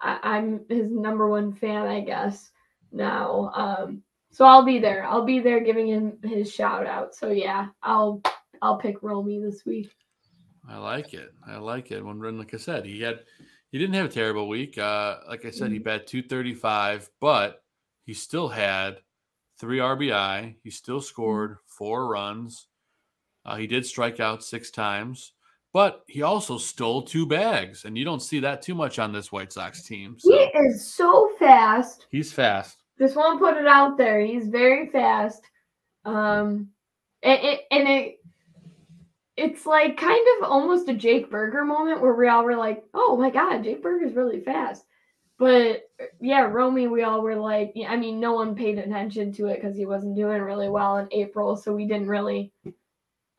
I, 0.01 0.19
I'm 0.23 0.65
his 0.69 0.89
number 0.91 1.27
one 1.29 1.53
fan, 1.53 1.85
I 1.87 2.01
guess, 2.01 2.51
now. 2.91 3.51
Um 3.55 4.03
so 4.33 4.45
I'll 4.45 4.63
be 4.63 4.79
there. 4.79 5.03
I'll 5.05 5.25
be 5.25 5.39
there 5.39 5.59
giving 5.59 5.87
him 5.87 6.17
his 6.23 6.51
shout 6.51 6.85
out. 6.87 7.13
So 7.15 7.29
yeah, 7.29 7.67
I'll 7.83 8.21
I'll 8.61 8.77
pick 8.77 9.01
Romy 9.03 9.39
this 9.41 9.65
week. 9.65 9.91
I 10.69 10.77
like 10.77 11.13
it. 11.13 11.33
I 11.47 11.57
like 11.57 11.91
it. 11.91 12.03
When 12.05 12.19
like 12.37 12.53
I 12.53 12.57
said, 12.57 12.85
he 12.85 13.01
had 13.01 13.21
he 13.71 13.79
didn't 13.79 13.95
have 13.95 14.05
a 14.05 14.09
terrible 14.09 14.47
week. 14.47 14.77
Uh, 14.77 15.17
like 15.27 15.45
I 15.45 15.49
said, 15.49 15.71
he 15.71 15.79
Mhm. 15.79 15.83
bat 15.85 16.05
235, 16.07 17.09
but 17.19 17.63
he 18.05 18.13
still 18.13 18.47
had 18.49 18.99
three 19.61 19.77
RBI. 19.77 20.55
He 20.63 20.71
still 20.71 20.99
scored 20.99 21.57
four 21.67 22.07
runs. 22.07 22.67
Uh, 23.45 23.55
he 23.55 23.67
did 23.67 23.85
strike 23.85 24.19
out 24.19 24.43
six 24.43 24.71
times, 24.71 25.33
but 25.71 26.03
he 26.07 26.23
also 26.23 26.57
stole 26.57 27.03
two 27.03 27.25
bags, 27.25 27.85
and 27.85 27.97
you 27.97 28.03
don't 28.03 28.21
see 28.21 28.39
that 28.39 28.61
too 28.61 28.75
much 28.75 28.99
on 28.99 29.13
this 29.13 29.31
White 29.31 29.53
Sox 29.53 29.83
team. 29.83 30.17
He 30.19 30.33
is 30.33 30.93
so 30.93 31.31
fast. 31.39 32.07
he's 32.09 32.33
fast. 32.33 32.83
Just 32.99 33.15
want 33.15 33.39
to 33.39 33.45
put 33.45 33.57
it 33.57 33.67
out 33.67 33.97
there. 33.97 34.19
He's 34.19 34.47
very 34.47 34.89
fast. 34.89 35.43
Um, 36.05 36.69
and 37.23 37.39
it, 37.43 37.61
and 37.71 37.87
it 37.87 38.17
it's 39.37 39.65
like 39.65 39.97
kind 39.97 40.25
of 40.37 40.49
almost 40.49 40.89
a 40.89 40.93
Jake 40.93 41.31
Burger 41.31 41.63
moment 41.63 42.01
where 42.01 42.13
we 42.13 42.27
all 42.27 42.43
were 42.43 42.55
like, 42.55 42.83
"Oh 42.93 43.15
my 43.15 43.29
God, 43.29 43.63
Jake 43.63 43.81
Burger's 43.81 44.13
really 44.13 44.41
fast." 44.41 44.85
But 45.41 45.89
yeah, 46.19 46.41
Romy, 46.41 46.85
we 46.85 47.01
all 47.01 47.23
were 47.23 47.35
like, 47.35 47.73
I 47.87 47.97
mean, 47.97 48.19
no 48.19 48.33
one 48.33 48.53
paid 48.53 48.77
attention 48.77 49.33
to 49.33 49.47
it 49.47 49.59
because 49.59 49.75
he 49.75 49.87
wasn't 49.87 50.15
doing 50.15 50.39
really 50.39 50.69
well 50.69 50.97
in 50.97 51.07
April, 51.09 51.57
so 51.57 51.73
we 51.73 51.87
didn't 51.87 52.09
really, 52.09 52.53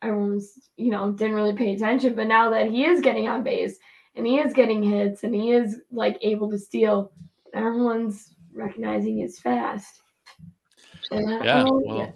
everyone 0.01 0.31
was, 0.31 0.69
you 0.75 0.91
know, 0.91 1.13
didn't 1.13 1.37
really 1.37 1.53
pay 1.53 1.73
attention. 1.73 2.13
But 2.13 2.27
now 2.27 2.49
that 2.49 2.69
he 2.69 2.83
is 2.83 2.99
getting 2.99 3.29
on 3.29 3.41
base 3.41 3.77
and 4.15 4.27
he 4.27 4.37
is 4.37 4.51
getting 4.51 4.83
hits 4.83 5.23
and 5.23 5.33
he 5.33 5.53
is 5.53 5.79
like 5.93 6.17
able 6.19 6.51
to 6.51 6.59
steal, 6.59 7.13
everyone's 7.53 8.35
recognizing 8.53 9.15
he's 9.19 9.39
fast. 9.39 10.01
Yeah. 11.09 11.63
Well, 11.63 12.13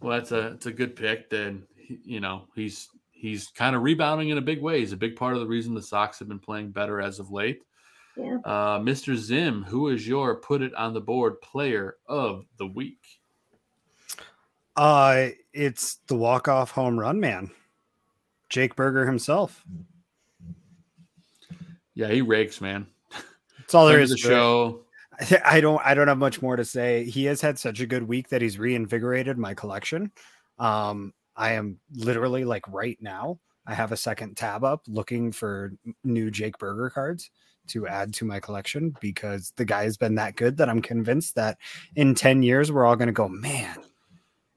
well, 0.00 0.16
that's 0.16 0.30
a 0.30 0.52
it's 0.52 0.66
a 0.66 0.72
good 0.72 0.94
pick. 0.94 1.28
Then 1.28 1.66
you 2.04 2.20
know 2.20 2.44
he's 2.54 2.88
he's 3.10 3.48
kind 3.48 3.74
of 3.74 3.82
rebounding 3.82 4.28
in 4.28 4.38
a 4.38 4.42
big 4.42 4.62
way. 4.62 4.78
He's 4.78 4.92
a 4.92 4.96
big 4.96 5.16
part 5.16 5.34
of 5.34 5.40
the 5.40 5.48
reason 5.48 5.74
the 5.74 5.82
Sox 5.82 6.20
have 6.20 6.28
been 6.28 6.38
playing 6.38 6.70
better 6.70 7.00
as 7.00 7.18
of 7.18 7.32
late. 7.32 7.62
Yeah. 8.18 8.38
Uh, 8.44 8.78
Mr. 8.80 9.14
Zim, 9.14 9.62
who 9.62 9.88
is 9.88 10.06
your 10.06 10.34
put 10.36 10.60
it 10.60 10.74
on 10.74 10.92
the 10.92 11.00
board 11.00 11.40
player 11.40 11.96
of 12.08 12.46
the 12.58 12.66
week? 12.66 12.98
Uh, 14.76 15.28
it's 15.52 15.98
the 16.08 16.16
walk 16.16 16.48
off 16.48 16.72
home 16.72 16.98
run 16.98 17.20
man, 17.20 17.50
Jake 18.48 18.74
Burger 18.74 19.06
himself. 19.06 19.64
Yeah, 21.94 22.08
he 22.08 22.22
rakes, 22.22 22.60
man. 22.60 22.86
That's 23.58 23.74
all 23.74 23.86
there 23.86 23.96
Friend 23.96 24.04
is. 24.04 24.12
of 24.12 24.18
the 24.18 24.22
to 24.22 24.28
it. 24.28 24.36
show. 24.36 24.80
I 25.44 25.60
don't 25.60 25.80
I 25.84 25.94
don't 25.94 26.08
have 26.08 26.18
much 26.18 26.42
more 26.42 26.56
to 26.56 26.64
say. 26.64 27.04
He 27.04 27.24
has 27.26 27.40
had 27.40 27.58
such 27.58 27.80
a 27.80 27.86
good 27.86 28.02
week 28.02 28.28
that 28.28 28.42
he's 28.42 28.58
reinvigorated 28.58 29.38
my 29.38 29.54
collection. 29.54 30.10
Um, 30.58 31.12
I 31.36 31.52
am 31.52 31.78
literally 31.94 32.44
like 32.44 32.66
right 32.68 32.98
now, 33.00 33.38
I 33.66 33.74
have 33.74 33.92
a 33.92 33.96
second 33.96 34.36
tab 34.36 34.64
up 34.64 34.82
looking 34.88 35.30
for 35.30 35.72
new 36.02 36.30
Jake 36.30 36.58
Burger 36.58 36.90
cards 36.90 37.30
to 37.68 37.86
add 37.86 38.14
to 38.14 38.24
my 38.24 38.40
collection 38.40 38.94
because 39.00 39.52
the 39.56 39.64
guy 39.64 39.84
has 39.84 39.96
been 39.96 40.14
that 40.16 40.36
good 40.36 40.56
that 40.58 40.68
I'm 40.68 40.82
convinced 40.82 41.34
that 41.36 41.58
in 41.96 42.14
10 42.14 42.42
years 42.42 42.70
we're 42.72 42.84
all 42.86 42.96
gonna 42.96 43.12
go, 43.12 43.28
man. 43.28 43.76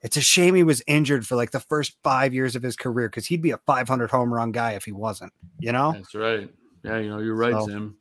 It's 0.01 0.17
a 0.17 0.21
shame 0.21 0.55
he 0.55 0.63
was 0.63 0.81
injured 0.87 1.27
for 1.27 1.35
like 1.35 1.51
the 1.51 1.59
first 1.59 1.95
five 2.03 2.33
years 2.33 2.55
of 2.55 2.63
his 2.63 2.75
career 2.75 3.07
because 3.07 3.27
he'd 3.27 3.41
be 3.41 3.51
a 3.51 3.59
500 3.67 4.09
home 4.09 4.33
run 4.33 4.51
guy 4.51 4.71
if 4.71 4.85
he 4.85 4.91
wasn't, 4.91 5.31
you 5.59 5.71
know? 5.71 5.91
That's 5.91 6.15
right. 6.15 6.49
Yeah, 6.83 6.97
you 6.97 7.09
know, 7.09 7.19
you're 7.19 7.35
right, 7.35 7.53
So- 7.53 7.67
Zim. 7.67 7.97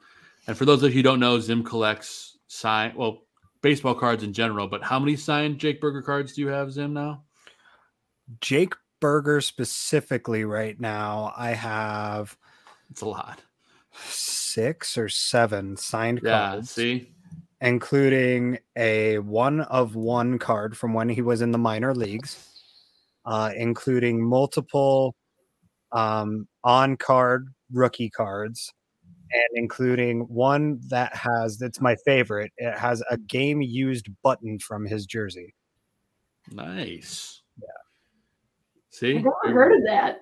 And 0.47 0.57
for 0.57 0.65
those 0.65 0.83
of 0.83 0.91
you 0.91 0.97
who 0.97 1.03
don't 1.03 1.21
know, 1.21 1.39
Zim 1.39 1.63
collects 1.63 2.39
sign 2.49 2.95
well, 2.97 3.25
baseball 3.61 3.95
cards 3.95 4.23
in 4.23 4.33
general, 4.33 4.67
but 4.67 4.83
how 4.83 4.99
many 4.99 5.15
signed 5.17 5.59
Jake 5.59 5.81
Burger 5.81 6.01
cards 6.01 6.33
do 6.33 6.41
you 6.41 6.49
have, 6.49 6.73
Zim, 6.73 6.95
now? 6.95 7.23
Jake 8.41 8.75
Burger 9.01 9.41
specifically 9.43 10.45
right 10.45 10.79
now, 10.81 11.33
I 11.37 11.51
have 11.51 12.37
It's 12.91 13.03
a 13.03 13.07
lot. 13.09 13.41
Six 13.95 14.97
or 14.97 15.09
seven 15.09 15.77
signed 15.77 16.21
Yeah, 16.23 16.51
cards, 16.51 16.71
see? 16.71 17.13
including 17.61 18.59
a 18.77 19.19
one 19.19 19.61
of 19.63 19.95
one 19.95 20.39
card 20.39 20.77
from 20.77 20.95
when 20.95 21.09
he 21.09 21.23
was 21.23 21.43
in 21.43 21.51
the 21.51 21.59
minor 21.59 21.95
leagues, 21.95 22.63
uh, 23.25 23.53
including 23.57 24.25
multiple 24.25 25.15
um, 25.93 26.47
on 26.65 26.97
card 26.97 27.49
rookie 27.73 28.11
cards, 28.11 28.73
and 29.33 29.49
including 29.55 30.21
one 30.23 30.81
that 30.89 31.15
has 31.15 31.59
that's 31.59 31.81
my 31.81 31.97
favorite. 32.05 32.53
It 32.57 32.77
has 32.79 33.03
a 33.11 33.17
game 33.19 33.63
used 33.63 34.09
button 34.23 34.59
from 34.59 34.87
his 34.87 35.07
jersey. 35.07 35.55
Nice. 36.51 37.43
Yeah. 37.61 37.67
See? 38.91 39.17
I've 39.19 39.25
never 39.25 39.53
heard 39.53 39.77
of 39.77 39.85
that. 39.85 40.21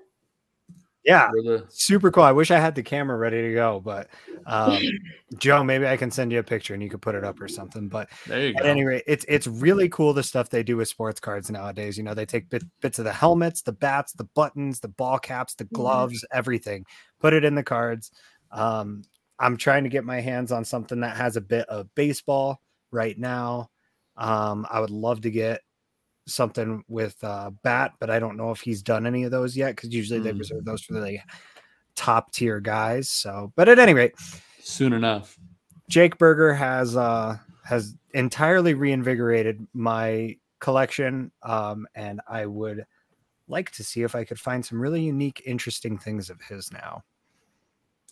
Yeah, 1.09 1.31
the- 1.33 1.65
super 1.71 2.11
cool. 2.11 2.23
I 2.23 2.33
wish 2.33 2.51
I 2.51 2.59
had 2.59 2.75
the 2.75 2.83
camera 2.83 3.17
ready 3.17 3.41
to 3.41 3.55
go, 3.55 3.81
but 3.81 4.11
um, 4.45 4.79
Joe, 5.39 5.65
maybe 5.65 5.87
I 5.87 5.97
can 5.97 6.11
send 6.11 6.31
you 6.31 6.39
a 6.39 6.43
picture 6.43 6.75
and 6.75 6.83
you 6.83 6.91
could 6.91 7.01
put 7.01 7.15
it 7.15 7.25
up 7.25 7.41
or 7.41 7.49
something. 7.49 7.89
But 7.89 8.11
at 8.31 8.55
go. 8.57 8.63
any 8.63 8.85
rate, 8.85 9.05
it's 9.07 9.25
it's 9.27 9.47
really 9.47 9.89
cool 9.89 10.13
the 10.13 10.23
stuff 10.23 10.51
they 10.51 10.63
do 10.63 10.77
with 10.77 10.87
sports 10.87 11.19
cards 11.19 11.51
nowadays. 11.51 11.97
You 11.97 12.05
know, 12.05 12.13
they 12.13 12.27
take 12.27 12.51
bit, 12.51 12.63
bits 12.83 12.99
of 12.99 13.07
the 13.07 13.13
helmets, 13.15 13.63
the 13.63 13.73
bats, 13.73 14.13
the 14.13 14.25
buttons, 14.25 14.81
the 14.81 14.89
ball 14.89 15.19
caps, 15.19 15.55
the 15.55 15.65
gloves, 15.65 16.23
everything, 16.31 16.85
put 17.21 17.33
it 17.33 17.43
in 17.43 17.55
the 17.55 17.63
cards. 17.63 18.11
Um, 18.53 19.03
I'm 19.39 19.57
trying 19.57 19.85
to 19.85 19.91
get 19.91 20.05
my 20.05 20.21
hands 20.21 20.53
on 20.53 20.63
something 20.67 21.01
that 21.01 21.17
has 21.17 21.37
a 21.37 21.41
bit 21.41 21.67
of 21.71 21.95
baseball 21.95 22.61
right 22.91 23.19
now. 23.19 23.71
Um, 24.19 24.67
I 24.71 24.81
would 24.81 24.91
love 24.91 25.23
to 25.23 25.31
get 25.31 25.63
something 26.29 26.83
with 26.89 27.17
uh, 27.25 27.51
bat, 27.63 27.93
but 27.99 28.11
I 28.11 28.19
don't 28.19 28.37
know 28.37 28.51
if 28.51 28.61
he's 28.61 28.83
done 28.83 29.07
any 29.07 29.25
of 29.25 29.31
those 29.31 29.57
yet 29.57 29.75
because 29.77 29.93
usually 29.93 30.21
they 30.21 30.33
Mm. 30.33 30.39
reserve 30.39 30.65
those 30.65 30.83
for 30.83 30.95
the 30.95 31.19
top 31.97 32.33
tier 32.33 32.61
guys. 32.61 33.09
So, 33.09 33.53
but 33.57 33.69
at 33.69 33.79
any 33.79 33.95
rate, 33.95 34.13
Soon 34.61 34.93
enough. 34.93 35.39
Jake 35.89 36.19
Burger 36.19 36.53
has 36.55 36.97
uh 36.97 37.39
has 37.65 37.95
entirely 38.15 38.75
reinvigorated 38.75 39.67
my 39.73 40.37
collection 40.61 41.31
um 41.43 41.87
and 41.95 42.21
I 42.29 42.45
would 42.47 42.85
like 43.49 43.71
to 43.73 43.85
see 43.85 44.03
if 44.03 44.15
I 44.15 44.25
could 44.25 44.39
find 44.39 44.65
some 44.65 44.79
really 44.81 45.03
unique 45.03 45.43
interesting 45.47 45.97
things 45.97 46.29
of 46.29 46.41
his 46.43 46.71
now. 46.71 47.03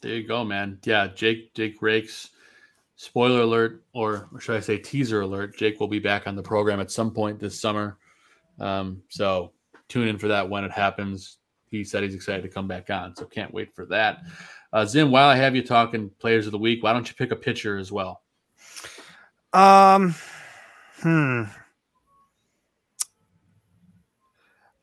There 0.01 0.15
you 0.15 0.27
go, 0.27 0.45
man. 0.45 0.79
Yeah, 0.85 1.09
Jake 1.09 1.53
Jake 1.55 1.81
Rakes. 1.83 2.31
Spoiler 2.99 3.43
alert, 3.43 3.85
or 3.93 4.31
should 4.41 4.57
I 4.57 4.61
say 4.61 4.79
teaser 4.79 5.21
alert? 5.21 5.55
Jake 5.59 5.79
will 5.79 5.89
be 5.89 5.99
back 5.99 6.27
on 6.27 6.35
the 6.35 6.43
program 6.43 6.81
at 6.81 6.91
some 6.91 7.11
point 7.11 7.39
this 7.39 7.61
summer. 7.61 7.99
Um, 8.59 9.03
so 9.09 9.53
tune 9.89 10.09
in 10.09 10.19
for 10.19 10.29
that 10.29 10.49
when 10.49 10.65
it 10.65 10.73
happens. 10.73 11.39
He 11.71 11.85
said 11.85 12.03
he's 12.03 12.15
excited 12.15 12.43
to 12.43 12.49
come 12.49 12.69
back 12.69 12.91
on, 12.91 13.15
so 13.17 13.25
can't 13.27 13.53
wait 13.53 13.75
for 13.75 13.87
that. 13.87 14.23
Uh, 14.73 14.85
Zim, 14.85 15.11
while 15.11 15.29
I 15.29 15.37
have 15.37 15.57
you 15.57 15.63
talking 15.63 16.11
players 16.19 16.47
of 16.47 16.53
the 16.53 16.59
week, 16.59 16.83
why 16.83 16.93
don't 16.93 17.09
you 17.09 17.15
pick 17.15 17.33
a 17.33 17.37
pitcher 17.37 17.77
as 17.77 17.91
well? 17.91 18.23
Um 19.53 20.15
hmm 21.01 21.45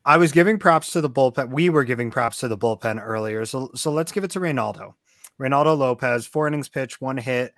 I 0.06 0.18
was 0.18 0.32
giving 0.32 0.60
props 0.60 0.92
to 0.92 1.02
the 1.02 1.10
bullpen. 1.10 1.50
We 1.50 1.70
were 1.70 1.84
giving 1.84 2.12
props 2.12 2.38
to 2.40 2.48
the 2.48 2.58
bullpen 2.58 3.02
earlier. 3.02 3.46
So 3.46 3.72
so 3.76 3.92
let's 3.92 4.12
give 4.12 4.24
it 4.24 4.32
to 4.32 4.40
Reynaldo. 4.40 4.96
Reynaldo 5.40 5.78
Lopez, 5.78 6.26
four 6.26 6.48
innings 6.48 6.70
pitch, 6.70 7.00
one 7.00 7.18
hit, 7.18 7.54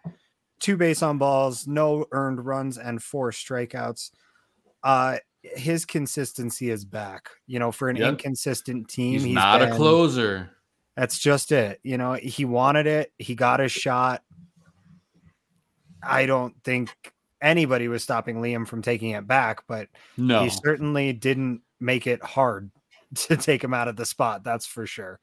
two 0.60 0.78
base 0.78 1.02
on 1.02 1.18
balls, 1.18 1.68
no 1.68 2.06
earned 2.12 2.46
runs, 2.46 2.78
and 2.78 3.02
four 3.02 3.32
strikeouts. 3.32 4.12
Uh 4.84 5.18
his 5.56 5.86
consistency 5.86 6.70
is 6.70 6.86
back. 6.86 7.30
You 7.48 7.60
know, 7.60 7.72
for 7.72 7.90
an 7.90 7.98
Yep. 7.98 8.10
inconsistent 8.10 8.90
team, 8.90 9.14
He's, 9.14 9.24
he's 9.24 9.34
not 9.36 9.62
a 9.62 9.72
closer. 9.76 10.52
That's 10.96 11.20
just 11.20 11.52
it. 11.52 11.80
You 11.84 11.98
know, 11.98 12.14
he 12.14 12.46
wanted 12.46 12.88
it. 12.88 13.12
He 13.18 13.36
got 13.36 13.60
his 13.60 13.72
shot. 13.72 14.24
I 16.02 16.26
don't 16.26 16.56
think 16.64 16.92
anybody 17.42 17.88
was 17.88 18.04
stopping 18.04 18.38
Liam 18.38 18.68
from 18.68 18.82
taking 18.82 19.12
it 19.12 19.28
back, 19.28 19.64
but 19.68 19.90
No, 20.18 20.44
he 20.44 20.50
certainly 20.50 21.14
didn't 21.14 21.62
make 21.80 22.08
it 22.08 22.24
hard 22.24 22.72
to 23.16 23.38
take 23.38 23.64
him 23.64 23.74
out 23.74 23.88
of 23.88 23.96
the 23.96 24.06
spot. 24.06 24.44
That's 24.44 24.66
for 24.66 24.86
sure. 24.88 25.20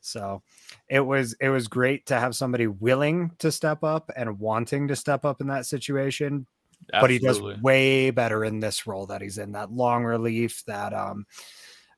So 0.00 0.42
it 0.88 1.00
was 1.00 1.34
it 1.40 1.48
was 1.48 1.66
great 1.68 2.06
to 2.06 2.18
have 2.18 2.36
somebody 2.36 2.66
willing 2.66 3.32
to 3.38 3.50
step 3.50 3.82
up 3.82 4.10
and 4.16 4.38
wanting 4.38 4.88
to 4.88 4.96
step 4.96 5.24
up 5.24 5.40
in 5.40 5.48
that 5.48 5.66
situation. 5.66 6.46
But 6.92 7.10
he 7.10 7.18
does 7.18 7.40
way 7.40 8.10
better 8.10 8.44
in 8.44 8.60
this 8.60 8.86
role 8.86 9.06
that 9.06 9.20
he's 9.20 9.38
in, 9.38 9.52
that 9.52 9.72
long 9.72 10.04
relief, 10.04 10.62
that 10.66 10.92
um 10.92 11.26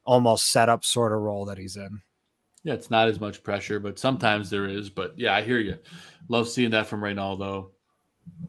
almost 0.05 0.51
setup 0.51 0.85
sort 0.85 1.13
of 1.13 1.21
role 1.21 1.45
that 1.45 1.59
he's 1.59 1.77
in. 1.77 2.01
Yeah, 2.65 2.75
it's 2.75 2.91
not 2.91 3.09
as 3.09 3.21
much 3.21 3.43
pressure, 3.43 3.79
but 3.79 3.99
sometimes 3.99 4.51
there 4.51 4.67
is. 4.67 4.91
But 4.91 5.19
yeah, 5.19 5.35
I 5.35 5.43
hear 5.43 5.59
you. 5.59 5.79
Love 6.29 6.49
seeing 6.49 6.71
that 6.71 6.87
from 6.87 7.01
Reynaldo. 7.01 7.71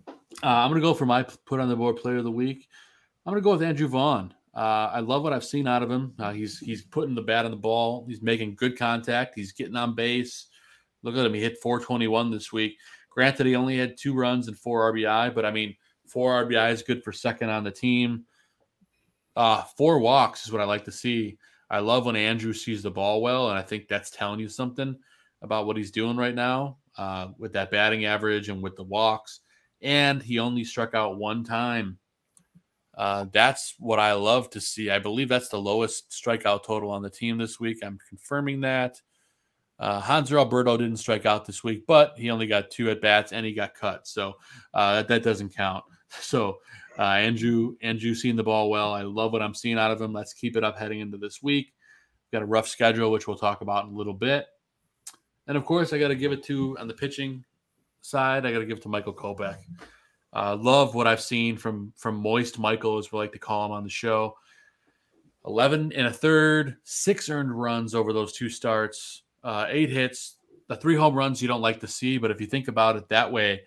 Uh, 0.07 0.13
I'm 0.41 0.69
going 0.69 0.81
to 0.81 0.87
go 0.87 0.93
for 0.93 1.05
my 1.05 1.23
put 1.23 1.59
on 1.59 1.69
the 1.69 1.75
board 1.75 1.97
player 1.97 2.17
of 2.17 2.23
the 2.23 2.31
week. 2.31 2.67
I'm 3.25 3.33
going 3.33 3.41
to 3.41 3.45
go 3.45 3.51
with 3.51 3.61
Andrew 3.61 3.87
Vaughn. 3.87 4.33
Uh, 4.55 4.89
I 4.93 4.99
love 5.01 5.21
what 5.21 5.33
I've 5.33 5.43
seen 5.45 5.67
out 5.67 5.83
of 5.83 5.91
him. 5.91 6.13
Uh, 6.17 6.31
he's 6.31 6.59
he's 6.59 6.83
putting 6.83 7.13
the 7.13 7.21
bat 7.21 7.45
on 7.45 7.51
the 7.51 7.57
ball. 7.57 8.05
He's 8.07 8.21
making 8.21 8.55
good 8.55 8.77
contact. 8.77 9.35
He's 9.35 9.51
getting 9.51 9.75
on 9.75 9.95
base. 9.95 10.47
Look 11.03 11.15
at 11.15 11.25
him. 11.25 11.33
He 11.33 11.41
hit 11.41 11.61
421 11.61 12.31
this 12.31 12.51
week. 12.51 12.77
Granted, 13.09 13.45
he 13.45 13.55
only 13.55 13.77
had 13.77 13.97
two 13.97 14.13
runs 14.13 14.47
and 14.47 14.57
four 14.57 14.91
RBI, 14.91 15.35
but 15.35 15.45
I 15.45 15.51
mean, 15.51 15.75
four 16.09 16.45
RBI 16.45 16.71
is 16.71 16.83
good 16.83 17.03
for 17.03 17.11
second 17.11 17.49
on 17.49 17.63
the 17.63 17.71
team. 17.71 18.25
Uh, 19.35 19.63
four 19.77 19.99
walks 19.99 20.45
is 20.45 20.51
what 20.51 20.61
I 20.61 20.65
like 20.65 20.85
to 20.85 20.91
see. 20.91 21.37
I 21.69 21.79
love 21.79 22.05
when 22.05 22.15
Andrew 22.15 22.53
sees 22.53 22.83
the 22.83 22.91
ball 22.91 23.21
well, 23.21 23.49
and 23.49 23.57
I 23.57 23.61
think 23.61 23.87
that's 23.87 24.09
telling 24.09 24.39
you 24.39 24.49
something 24.49 24.97
about 25.41 25.65
what 25.65 25.77
he's 25.77 25.91
doing 25.91 26.17
right 26.17 26.35
now 26.35 26.77
uh, 26.97 27.27
with 27.37 27.53
that 27.53 27.71
batting 27.71 28.05
average 28.05 28.49
and 28.49 28.61
with 28.61 28.75
the 28.75 28.83
walks. 28.83 29.41
And 29.81 30.21
he 30.21 30.39
only 30.39 30.63
struck 30.63 30.93
out 30.93 31.17
one 31.17 31.43
time. 31.43 31.99
Uh, 32.97 33.27
that's 33.31 33.75
what 33.79 33.99
I 33.99 34.13
love 34.13 34.49
to 34.49 34.59
see. 34.59 34.89
I 34.89 34.99
believe 34.99 35.29
that's 35.29 35.47
the 35.47 35.61
lowest 35.61 36.09
strikeout 36.09 36.65
total 36.65 36.91
on 36.91 37.01
the 37.01 37.09
team 37.09 37.37
this 37.37 37.59
week. 37.59 37.77
I'm 37.81 37.97
confirming 38.09 38.61
that. 38.61 38.99
Uh, 39.79 40.01
Hanser 40.01 40.37
Alberto 40.37 40.75
didn't 40.75 40.97
strike 40.97 41.25
out 41.25 41.45
this 41.45 41.63
week, 41.63 41.85
but 41.87 42.13
he 42.17 42.29
only 42.29 42.47
got 42.47 42.69
two 42.69 42.89
at 42.89 42.99
bats 42.99 43.31
and 43.31 43.45
he 43.45 43.53
got 43.53 43.73
cut, 43.73 44.05
so 44.05 44.33
uh, 44.73 44.95
that, 44.95 45.07
that 45.07 45.23
doesn't 45.23 45.55
count. 45.55 45.85
So 46.21 46.57
uh, 46.97 47.03
Andrew, 47.03 47.75
Andrew 47.81 48.13
seeing 48.13 48.35
the 48.35 48.43
ball 48.43 48.69
well. 48.69 48.93
I 48.93 49.03
love 49.03 49.31
what 49.31 49.41
I'm 49.41 49.53
seeing 49.53 49.77
out 49.77 49.91
of 49.91 50.01
him. 50.01 50.11
Let's 50.11 50.33
keep 50.33 50.57
it 50.57 50.63
up 50.63 50.77
heading 50.77 50.99
into 50.99 51.17
this 51.17 51.41
week. 51.41 51.73
Got 52.33 52.41
a 52.41 52.45
rough 52.45 52.67
schedule, 52.67 53.11
which 53.11 53.27
we'll 53.27 53.37
talk 53.37 53.61
about 53.61 53.85
in 53.85 53.91
a 53.91 53.97
little 53.97 54.13
bit. 54.13 54.45
And 55.47 55.55
of 55.55 55.65
course, 55.65 55.93
I 55.93 55.99
got 55.99 56.09
to 56.09 56.15
give 56.15 56.31
it 56.31 56.43
to 56.45 56.77
on 56.77 56.87
the 56.87 56.93
pitching 56.93 57.43
side. 58.01 58.45
I 58.45 58.51
got 58.51 58.59
to 58.59 58.65
give 58.65 58.77
it 58.77 58.83
to 58.83 58.89
Michael 58.89 59.13
Kopech. 59.13 59.57
Uh, 60.33 60.55
love 60.55 60.93
what 60.93 61.07
I've 61.07 61.21
seen 61.21 61.57
from 61.57 61.93
from 61.95 62.15
Moist 62.15 62.59
Michael, 62.59 62.97
as 62.97 63.11
we 63.11 63.17
like 63.17 63.31
to 63.31 63.39
call 63.39 63.65
him 63.65 63.71
on 63.71 63.83
the 63.83 63.89
show. 63.89 64.35
Eleven 65.45 65.91
and 65.93 66.05
a 66.05 66.13
third, 66.13 66.77
six 66.83 67.29
earned 67.29 67.57
runs 67.57 67.95
over 67.95 68.13
those 68.13 68.33
two 68.33 68.49
starts, 68.49 69.23
uh, 69.43 69.65
eight 69.69 69.89
hits, 69.89 70.35
the 70.67 70.75
three 70.75 70.95
home 70.95 71.15
runs 71.15 71.41
you 71.41 71.47
don't 71.47 71.61
like 71.61 71.79
to 71.79 71.87
see, 71.87 72.17
but 72.19 72.29
if 72.29 72.39
you 72.39 72.45
think 72.45 72.67
about 72.67 72.95
it 72.95 73.09
that 73.09 73.31
way, 73.31 73.61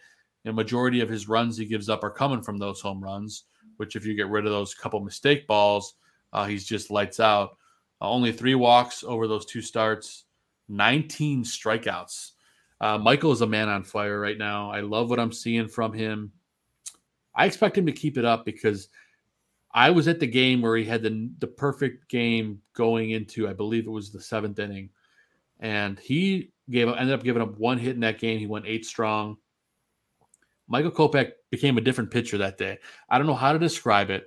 the 0.45 0.53
majority 0.53 1.01
of 1.01 1.09
his 1.09 1.29
runs 1.29 1.57
he 1.57 1.65
gives 1.65 1.89
up 1.89 2.03
are 2.05 2.11
coming 2.11 2.43
from 2.43 2.59
those 2.59 2.81
home 2.81 3.03
runs. 3.03 3.45
Which, 3.79 3.97
if 3.97 4.05
you 4.05 4.15
get 4.15 4.29
rid 4.29 4.45
of 4.45 4.53
those 4.53 4.75
couple 4.75 5.01
mistake 5.01 5.47
balls, 5.47 5.95
uh, 6.33 6.47
he's 6.47 6.65
just 6.65 6.91
lights 6.91 7.21
out. 7.21 7.57
Uh, 8.01 8.11
only 8.11 8.33
three 8.33 8.55
walks 8.55 9.03
over 9.03 9.27
those 9.27 9.47
two 9.47 9.63
starts, 9.63 10.25
19 10.69 11.45
strikeouts. 11.45 12.33
Uh, 12.81 12.99
Michael 12.99 13.33
is 13.33 13.41
a 13.41 13.47
man 13.47 13.69
on 13.69 13.85
fire 13.85 14.21
right 14.21 14.39
now. 14.39 14.71
I 14.71 14.81
love 14.81 15.09
what 15.09 15.21
I'm 15.21 15.33
seeing 15.33 15.69
from 15.69 15.93
him. 15.93 16.33
I 17.35 17.47
expect 17.47 17.79
him 17.79 17.87
to 17.87 17.93
keep 17.93 18.19
it 18.19 18.25
up 18.25 18.45
because 18.45 18.89
I 19.73 19.91
was 19.91 20.09
at 20.09 20.21
the 20.21 20.27
game 20.27 20.61
where 20.61 20.77
he 20.77 20.85
had 20.85 21.03
the 21.03 21.31
the 21.39 21.47
perfect 21.47 22.09
game 22.09 22.61
going 22.75 23.11
into, 23.11 23.49
I 23.49 23.53
believe 23.53 23.87
it 23.87 23.91
was 23.91 24.13
the 24.13 24.21
seventh 24.21 24.59
inning, 24.59 24.91
and 25.61 25.99
he 25.99 26.53
gave 26.71 26.89
ended 26.89 27.15
up 27.15 27.23
giving 27.23 27.43
up 27.43 27.57
one 27.59 27.79
hit 27.79 27.95
in 27.95 28.01
that 28.01 28.19
game. 28.19 28.39
He 28.39 28.47
went 28.47 28.67
eight 28.67 28.85
strong. 28.85 29.37
Michael 30.73 30.91
Kopech 30.91 31.33
became 31.51 31.77
a 31.77 31.83
different 31.83 32.11
pitcher 32.11 32.39
that 32.39 32.57
day. 32.57 32.79
I 33.11 33.19
don't 33.19 33.27
know 33.27 33.35
how 33.35 33.53
to 33.53 33.59
describe 33.59 34.09
it, 34.09 34.25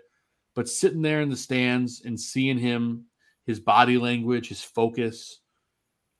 but 0.54 0.70
sitting 0.70 1.02
there 1.02 1.22
in 1.22 1.32
the 1.32 1.36
stands 1.36 2.04
and 2.06 2.20
seeing 2.20 2.60
him, 2.60 3.06
his 3.48 3.60
body 3.60 3.98
language, 3.98 4.50
his 4.50 4.62
focus, 4.62 5.40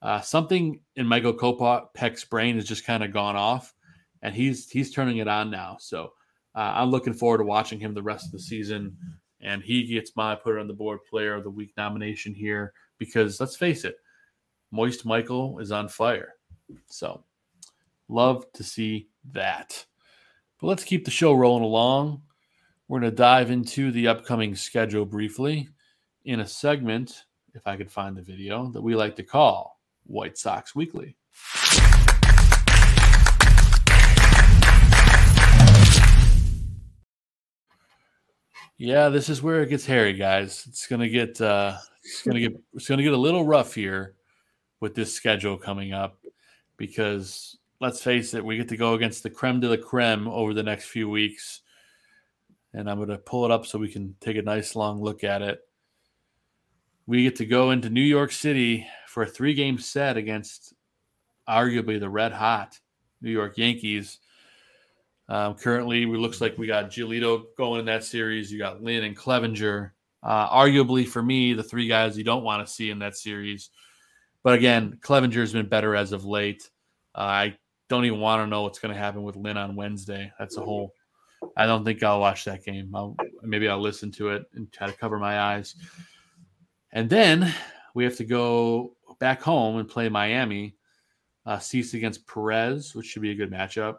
uh, 0.02 0.22
something 0.22 0.80
in 0.96 1.06
Michael 1.06 1.36
Kopech's 1.36 2.26
brain 2.26 2.56
has 2.56 2.66
just 2.66 2.88
kind 2.88 3.04
of 3.04 3.14
gone 3.14 3.36
off, 3.36 3.76
and 4.24 4.34
he's 4.34 4.68
he's 4.68 4.92
turning 4.92 5.18
it 5.18 5.28
on 5.28 5.52
now. 5.52 5.78
So 5.80 6.14
uh, 6.56 6.74
I'm 6.76 6.90
looking 6.90 7.14
forward 7.14 7.38
to 7.38 7.44
watching 7.44 7.80
him 7.80 7.94
the 7.94 8.02
rest 8.02 8.26
of 8.26 8.32
the 8.32 8.40
season, 8.40 8.98
and 9.42 9.62
he 9.62 9.86
gets 9.86 10.16
my 10.16 10.34
put 10.34 10.58
on 10.58 10.68
the 10.68 10.74
board 10.74 11.02
player 11.08 11.36
of 11.36 11.44
the 11.44 11.52
week 11.52 11.72
nomination 11.78 12.34
here 12.34 12.74
because 12.98 13.40
let's 13.40 13.58
face 13.58 13.86
it, 13.86 13.98
Moist 14.72 15.06
Michael 15.06 15.60
is 15.60 15.72
on 15.72 15.88
fire. 15.88 16.34
So 16.88 17.24
love 18.10 18.52
to 18.54 18.64
see 18.64 19.10
that. 19.32 19.86
But 20.62 20.68
let's 20.68 20.86
keep 20.86 21.04
the 21.04 21.12
show 21.12 21.34
rolling 21.34 21.64
along. 21.64 22.22
We're 22.88 23.02
going 23.02 23.12
to 23.12 23.16
dive 23.16 23.52
into 23.52 23.92
the 23.92 24.08
upcoming 24.08 24.56
schedule 24.56 25.06
briefly 25.06 25.68
in 26.24 26.40
a 26.40 26.48
segment, 26.48 27.26
if 27.54 27.68
I 27.68 27.76
could 27.76 27.92
find 27.92 28.16
the 28.16 28.22
video, 28.22 28.70
that 28.72 28.82
we 28.82 28.96
like 28.96 29.18
to 29.18 29.24
call 29.24 29.82
White 30.06 30.38
Sox 30.38 30.74
Weekly. 30.74 31.18
Yeah, 38.78 39.10
this 39.10 39.30
is 39.30 39.42
where 39.42 39.62
it 39.62 39.70
gets 39.70 39.86
hairy, 39.86 40.14
guys. 40.14 40.66
It's 40.68 40.86
gonna 40.88 41.08
get 41.08 41.40
uh, 41.40 41.78
it's 42.04 42.24
gonna 42.24 42.42
get 42.42 42.60
it's 42.74 42.90
gonna 42.90 43.04
get 43.04 43.14
a 43.14 43.18
little 43.18 43.46
rough 43.46 43.74
here 43.74 44.16
with 44.82 44.96
this 44.96 45.14
schedule 45.14 45.58
coming 45.58 45.94
up 45.94 46.18
because 46.76 47.58
let's 47.82 48.02
face 48.02 48.34
it, 48.34 48.44
we 48.44 48.58
get 48.58 48.70
to 48.70 48.78
go 48.78 48.94
against 48.94 49.24
the 49.24 49.30
creme 49.30 49.60
de 49.60 49.70
la 49.70 49.78
creme 49.78 50.28
over 50.28 50.54
the 50.54 50.64
next 50.64 50.86
few 50.86 51.10
weeks. 51.10 51.62
And 52.74 52.90
I'm 52.90 53.00
gonna 53.00 53.18
pull 53.18 53.46
it 53.46 53.52
up 53.52 53.66
so 53.66 53.80
we 53.80 53.92
can 53.92 54.16
take 54.20 54.38
a 54.38 54.42
nice 54.42 54.76
long 54.76 55.02
look 55.02 55.24
at 55.24 55.42
it. 55.42 55.60
We 57.08 57.24
get 57.24 57.36
to 57.38 57.46
go 57.46 57.72
into 57.72 57.90
New 57.90 58.02
York 58.02 58.32
City 58.32 58.88
for 59.08 59.24
a 59.24 59.28
three 59.28 59.54
game 59.54 59.78
set 59.78 60.18
against 60.18 60.74
arguably 61.48 62.00
the 62.00 62.10
red 62.10 62.32
hot 62.32 62.80
New 63.22 63.32
York 63.32 63.58
Yankees. 63.58 64.20
Um, 65.28 65.56
currently, 65.56 66.04
it 66.04 66.08
looks 66.08 66.42
like 66.42 66.58
we 66.58 66.68
got 66.68 66.92
Giolito 66.92 67.46
going 67.58 67.80
in 67.80 67.86
that 67.86 68.04
series. 68.04 68.52
You 68.52 68.60
got 68.60 68.84
Lynn 68.84 69.04
and 69.04 69.18
Clevinger. 69.18 69.92
Uh, 70.22 70.50
arguably, 70.50 71.08
for 71.08 71.22
me, 71.22 71.54
the 71.54 71.64
three 71.64 71.88
guys 71.88 72.18
you 72.18 72.24
don't 72.24 72.44
want 72.44 72.66
to 72.66 72.72
see 72.72 72.90
in 72.92 73.00
that 73.00 73.16
series. 73.16 73.70
But 74.44 74.54
again, 74.54 75.00
Clevinger's 75.02 75.54
been 75.54 75.68
better 75.68 75.96
as 75.96 76.12
of 76.12 76.26
late. 76.26 76.70
Uh, 77.16 77.22
I 77.22 77.58
don't 77.90 78.06
even 78.06 78.20
want 78.20 78.42
to 78.42 78.48
know 78.48 78.64
what's 78.64 78.80
going 78.80 78.94
to 78.94 79.00
happen 79.00 79.24
with 79.24 79.36
Lynn 79.36 79.58
on 79.58 79.76
Wednesday. 79.76 80.32
That's 80.40 80.58
a 80.58 80.62
whole. 80.62 80.94
I 81.56 81.66
don't 81.66 81.86
think 81.86 82.02
I'll 82.02 82.20
watch 82.20 82.46
that 82.46 82.64
game. 82.64 82.96
I'll, 82.96 83.16
maybe 83.44 83.68
I'll 83.68 83.82
listen 83.82 84.12
to 84.14 84.30
it 84.30 84.46
and 84.54 84.72
try 84.72 84.88
to 84.88 84.94
cover 84.94 85.20
my 85.20 85.40
eyes. 85.40 85.76
And 86.92 87.10
then 87.10 87.54
we 87.94 88.04
have 88.04 88.18
to 88.18 88.24
go 88.24 88.96
back 89.20 89.42
home 89.42 89.78
and 89.78 89.88
play 89.88 90.10
Miami. 90.10 90.76
Uh, 91.46 91.60
Cease 91.60 91.94
against 91.94 92.28
Perez, 92.28 92.96
which 92.96 93.06
should 93.06 93.22
be 93.22 93.32
a 93.32 93.36
good 93.36 93.52
matchup. 93.52 93.98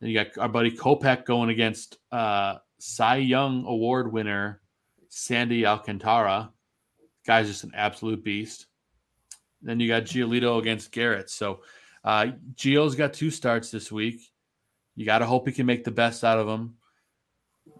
Then 0.00 0.10
you 0.10 0.22
got 0.22 0.38
our 0.38 0.48
buddy 0.48 0.70
Kopech 0.70 1.24
going 1.24 1.50
against 1.50 1.98
uh, 2.12 2.58
Cy 2.78 3.16
Young 3.16 3.64
Award 3.66 4.12
winner 4.12 4.60
Sandy 5.08 5.66
Alcantara. 5.66 6.52
Guy's 7.26 7.48
just 7.48 7.64
an 7.64 7.72
absolute 7.74 8.22
beast. 8.22 8.66
Then 9.62 9.80
you 9.80 9.88
got 9.88 10.04
Giolito 10.04 10.60
against 10.60 10.92
Garrett. 10.92 11.30
So 11.30 11.60
uh, 12.06 12.28
Gio's 12.54 12.94
got 12.94 13.12
two 13.12 13.30
starts 13.32 13.70
this 13.70 13.90
week. 13.90 14.20
You 14.94 15.04
got 15.04 15.18
to 15.18 15.26
hope 15.26 15.46
he 15.46 15.52
can 15.52 15.66
make 15.66 15.82
the 15.82 15.90
best 15.90 16.22
out 16.22 16.38
of 16.38 16.46
them. 16.46 16.76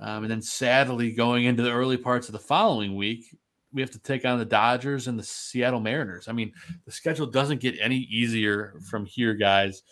Um, 0.01 0.24
and 0.24 0.31
then 0.31 0.43
sadly, 0.43 1.12
going 1.12 1.45
into 1.45 1.62
the 1.62 1.70
early 1.70 1.97
parts 1.97 2.29
of 2.29 2.33
the 2.33 2.41
following 2.41 2.97
week, 2.97 3.24
we 3.72 3.81
have 3.81 3.93
to 3.93 4.01
take 4.01 4.24
on 4.24 4.39
the 4.39 4.45
Dodgers 4.45 5.07
and 5.07 5.16
the 5.16 5.22
Seattle 5.22 5.81
Mariners. 5.81 6.29
I 6.29 6.33
mean, 6.33 6.53
the 6.85 6.91
schedule 6.91 7.27
doesn't 7.27 7.61
get 7.61 7.77
any 7.81 7.99
easier 7.99 8.74
from 8.91 9.07
here, 9.07 9.33
guys. 9.35 9.83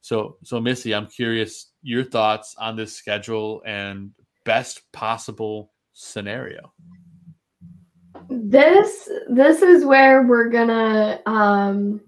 So, 0.00 0.38
so 0.42 0.60
Missy, 0.60 0.94
I'm 0.94 1.06
curious 1.06 1.70
your 1.82 2.02
thoughts 2.02 2.56
on 2.58 2.74
this 2.74 2.94
schedule 2.94 3.62
and 3.64 4.10
best 4.44 4.90
possible 4.92 5.72
scenario. 5.92 6.72
This 8.28 9.08
this 9.30 9.62
is 9.62 9.84
where 9.84 10.22
we're 10.22 10.48
gonna 10.48 11.20
um 11.26 12.00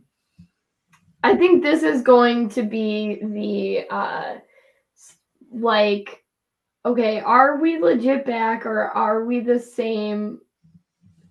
I 1.22 1.36
think 1.36 1.62
this 1.62 1.82
is 1.82 2.02
going 2.02 2.48
to 2.50 2.62
be 2.62 3.20
the 3.22 3.94
uh 3.94 4.38
like 5.52 6.24
okay, 6.84 7.20
are 7.20 7.58
we 7.58 7.78
legit 7.78 8.24
back 8.24 8.64
or 8.64 8.84
are 8.88 9.24
we 9.24 9.40
the 9.40 9.58
same 9.58 10.40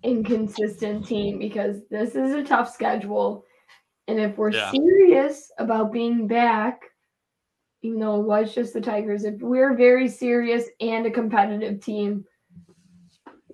inconsistent 0.02 1.06
team 1.06 1.38
because 1.38 1.78
this 1.90 2.14
is 2.14 2.34
a 2.34 2.44
tough 2.44 2.72
schedule 2.72 3.44
and 4.10 4.18
if 4.18 4.36
we're 4.36 4.50
yeah. 4.50 4.72
serious 4.72 5.52
about 5.58 5.92
being 5.92 6.26
back, 6.26 6.82
even 7.82 8.00
though 8.00 8.20
it 8.20 8.26
was 8.26 8.52
just 8.52 8.72
the 8.72 8.80
Tigers, 8.80 9.24
if 9.24 9.40
we're 9.40 9.76
very 9.76 10.08
serious 10.08 10.64
and 10.80 11.06
a 11.06 11.10
competitive 11.10 11.80
team, 11.80 12.24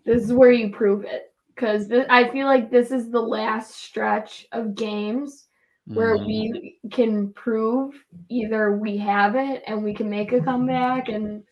this 0.06 0.22
is 0.22 0.32
where 0.32 0.52
you 0.52 0.70
prove 0.70 1.04
it. 1.04 1.34
Because 1.54 1.90
I 2.08 2.30
feel 2.30 2.46
like 2.46 2.70
this 2.70 2.90
is 2.90 3.10
the 3.10 3.20
last 3.20 3.74
stretch 3.74 4.46
of 4.52 4.74
games 4.74 5.45
where 5.86 6.16
mm. 6.18 6.26
we 6.26 6.78
can 6.90 7.32
prove 7.32 7.94
either 8.28 8.76
we 8.76 8.96
have 8.96 9.36
it 9.36 9.62
and 9.66 9.82
we 9.82 9.94
can 9.94 10.10
make 10.10 10.32
a 10.32 10.40
comeback 10.40 11.08
and 11.08 11.42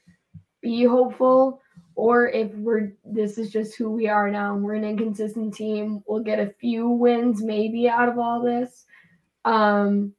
be 0.60 0.84
hopeful, 0.84 1.60
or 1.94 2.28
if 2.28 2.52
we're 2.54 2.92
this 3.04 3.38
is 3.38 3.50
just 3.50 3.76
who 3.76 3.90
we 3.90 4.08
are 4.08 4.30
now. 4.30 4.56
We're 4.56 4.74
an 4.74 4.84
inconsistent 4.84 5.54
team. 5.54 6.02
We'll 6.06 6.22
get 6.22 6.40
a 6.40 6.54
few 6.60 6.88
wins 6.88 7.42
maybe 7.42 7.88
out 7.88 8.08
of 8.08 8.18
all 8.18 8.42
this, 8.42 8.84
um, 9.44 10.12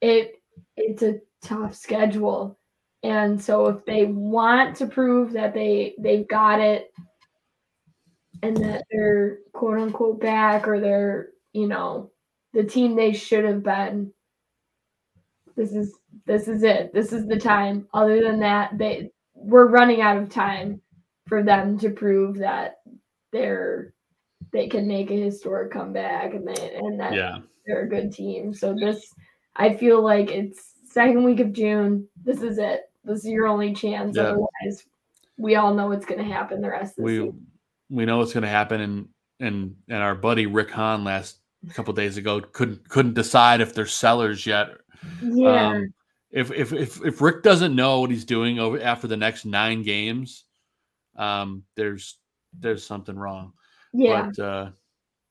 it 0.00 0.40
it's 0.76 1.02
a 1.02 1.20
tough 1.42 1.74
schedule, 1.74 2.58
and 3.02 3.40
so 3.42 3.66
if 3.66 3.84
they 3.84 4.06
want 4.06 4.76
to 4.76 4.86
prove 4.86 5.32
that 5.32 5.52
they 5.52 5.94
they've 5.98 6.28
got 6.28 6.60
it 6.60 6.90
and 8.42 8.56
that 8.56 8.84
they're 8.90 9.40
quote 9.52 9.78
unquote 9.78 10.20
back 10.20 10.66
or 10.66 10.80
they're 10.80 11.30
you 11.52 11.68
know 11.68 12.10
the 12.52 12.64
team 12.64 12.96
they 12.96 13.12
should 13.12 13.44
have 13.44 13.62
been 13.62 14.12
this 15.56 15.72
is 15.72 15.94
this 16.26 16.48
is 16.48 16.62
it 16.62 16.92
this 16.92 17.12
is 17.12 17.26
the 17.26 17.38
time 17.38 17.86
other 17.92 18.22
than 18.22 18.40
that 18.40 18.76
they 18.76 19.10
we're 19.34 19.68
running 19.68 20.00
out 20.00 20.16
of 20.16 20.28
time 20.28 20.80
for 21.26 21.42
them 21.42 21.78
to 21.78 21.90
prove 21.90 22.38
that 22.38 22.76
they're 23.32 23.94
they 24.52 24.68
can 24.68 24.88
make 24.88 25.10
a 25.10 25.24
historic 25.24 25.70
comeback 25.70 26.34
and 26.34 26.46
they 26.46 26.74
and 26.76 26.98
that 26.98 27.14
yeah 27.14 27.38
they're 27.66 27.82
a 27.82 27.88
good 27.88 28.12
team. 28.12 28.52
So 28.52 28.74
this, 28.74 29.14
I 29.56 29.76
feel 29.76 30.02
like 30.02 30.30
it's 30.30 30.74
second 30.88 31.24
week 31.24 31.40
of 31.40 31.52
June. 31.52 32.08
This 32.22 32.42
is 32.42 32.58
it. 32.58 32.82
This 33.04 33.20
is 33.20 33.30
your 33.30 33.46
only 33.46 33.74
chance. 33.74 34.16
Yeah. 34.16 34.24
Otherwise, 34.24 34.84
we 35.36 35.56
all 35.56 35.74
know 35.74 35.88
what's 35.88 36.06
going 36.06 36.22
to 36.22 36.32
happen 36.32 36.60
the 36.60 36.70
rest 36.70 36.92
of 36.92 36.96
the 36.96 37.02
we, 37.02 37.12
season. 37.12 37.46
We 37.88 38.04
know 38.04 38.18
what's 38.18 38.32
going 38.32 38.42
to 38.42 38.48
happen, 38.48 38.80
and 38.80 39.08
and 39.40 39.76
and 39.88 40.02
our 40.02 40.14
buddy 40.14 40.46
Rick 40.46 40.70
Hahn 40.70 41.04
last 41.04 41.39
a 41.68 41.72
couple 41.72 41.92
days 41.92 42.16
ago 42.16 42.40
couldn't 42.40 42.88
couldn't 42.88 43.14
decide 43.14 43.60
if 43.60 43.74
they're 43.74 43.86
sellers 43.86 44.46
yet. 44.46 44.70
Yeah. 45.22 45.68
Um, 45.68 45.94
if, 46.30 46.52
if 46.52 46.72
if 46.72 47.04
if 47.04 47.20
Rick 47.20 47.42
doesn't 47.42 47.74
know 47.74 48.00
what 48.00 48.10
he's 48.10 48.24
doing 48.24 48.58
over 48.58 48.80
after 48.80 49.06
the 49.06 49.16
next 49.16 49.44
nine 49.44 49.82
games, 49.82 50.44
um, 51.16 51.64
there's 51.74 52.18
there's 52.58 52.84
something 52.84 53.16
wrong. 53.16 53.52
Yeah. 53.92 54.30
But 54.36 54.42
uh, 54.42 54.70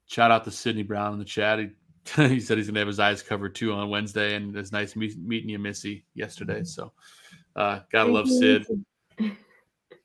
shout 0.07 0.31
out 0.31 0.43
to 0.45 0.51
Sydney 0.51 0.83
Brown 0.83 1.13
in 1.13 1.19
the 1.19 1.25
chat. 1.25 1.59
He 1.59 1.69
he 2.15 2.39
said 2.39 2.57
he's 2.57 2.67
gonna 2.67 2.79
have 2.79 2.87
his 2.87 2.99
eyes 2.99 3.23
covered 3.23 3.55
too 3.55 3.71
on 3.73 3.89
Wednesday, 3.89 4.35
and 4.35 4.55
it's 4.55 4.71
nice 4.71 4.95
meet, 4.95 5.17
meeting 5.17 5.49
you, 5.49 5.59
Missy, 5.59 6.05
yesterday. 6.13 6.63
So, 6.63 6.91
uh, 7.55 7.79
gotta 7.91 8.11
love 8.11 8.29
Sid. 8.29 8.65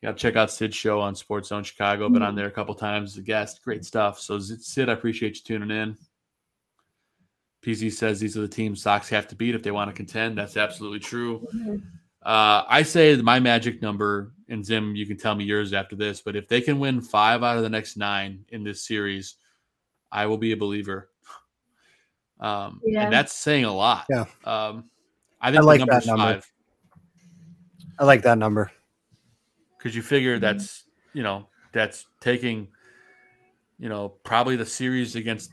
Gotta 0.02 0.18
check 0.18 0.36
out 0.36 0.50
Sid's 0.50 0.76
show 0.76 1.00
on 1.00 1.14
Sports 1.14 1.48
Zone 1.48 1.64
Chicago. 1.64 2.10
Been 2.10 2.20
on 2.20 2.34
there 2.34 2.46
a 2.46 2.50
couple 2.50 2.74
times 2.74 3.12
as 3.12 3.16
a 3.16 3.22
guest. 3.22 3.62
Great 3.64 3.86
stuff. 3.86 4.20
So, 4.20 4.38
Sid, 4.38 4.90
I 4.90 4.92
appreciate 4.92 5.36
you 5.36 5.42
tuning 5.42 5.74
in. 5.74 5.96
PZ 7.64 7.92
says 7.92 8.20
these 8.20 8.36
are 8.36 8.40
the 8.42 8.48
teams 8.48 8.82
Sox 8.82 9.08
have 9.08 9.26
to 9.28 9.34
beat 9.34 9.54
if 9.54 9.62
they 9.62 9.70
want 9.70 9.88
to 9.90 9.94
contend. 9.96 10.36
That's 10.36 10.56
absolutely 10.56 10.98
true. 11.00 11.46
Mm-hmm. 11.54 11.76
Uh, 12.22 12.64
I 12.68 12.82
say 12.82 13.16
my 13.16 13.38
magic 13.40 13.82
number, 13.82 14.32
and 14.48 14.64
Zim, 14.64 14.94
you 14.96 15.06
can 15.06 15.16
tell 15.16 15.34
me 15.34 15.44
yours 15.44 15.72
after 15.72 15.94
this, 15.96 16.20
but 16.22 16.36
if 16.36 16.48
they 16.48 16.60
can 16.60 16.78
win 16.78 17.00
five 17.00 17.42
out 17.42 17.56
of 17.56 17.62
the 17.62 17.68
next 17.68 17.96
nine 17.96 18.44
in 18.50 18.64
this 18.64 18.82
series, 18.86 19.36
I 20.12 20.26
will 20.26 20.38
be 20.38 20.52
a 20.52 20.56
believer. 20.56 21.10
Um, 22.40 22.80
Yeah. 22.84 23.04
and 23.04 23.12
that's 23.12 23.32
saying 23.32 23.64
a 23.64 23.72
lot. 23.72 24.06
Yeah. 24.10 24.24
Um, 24.44 24.90
I 25.40 25.50
think 25.52 25.64
like 25.64 25.80
the 25.80 25.86
that 25.86 26.06
number. 26.06 26.22
five 26.24 26.50
I 27.98 28.04
like 28.04 28.22
that 28.22 28.38
number. 28.38 28.72
because 29.78 29.94
you 29.94 30.02
Mm-hmm. 30.02 30.08
figure 30.08 30.38
that's 30.38 30.84
you 31.12 31.22
know 31.22 31.46
that's 31.72 32.06
taking 32.20 32.68
you 33.78 33.88
know 33.88 34.08
probably 34.24 34.56
the 34.56 34.66
series 34.66 35.14
against 35.16 35.50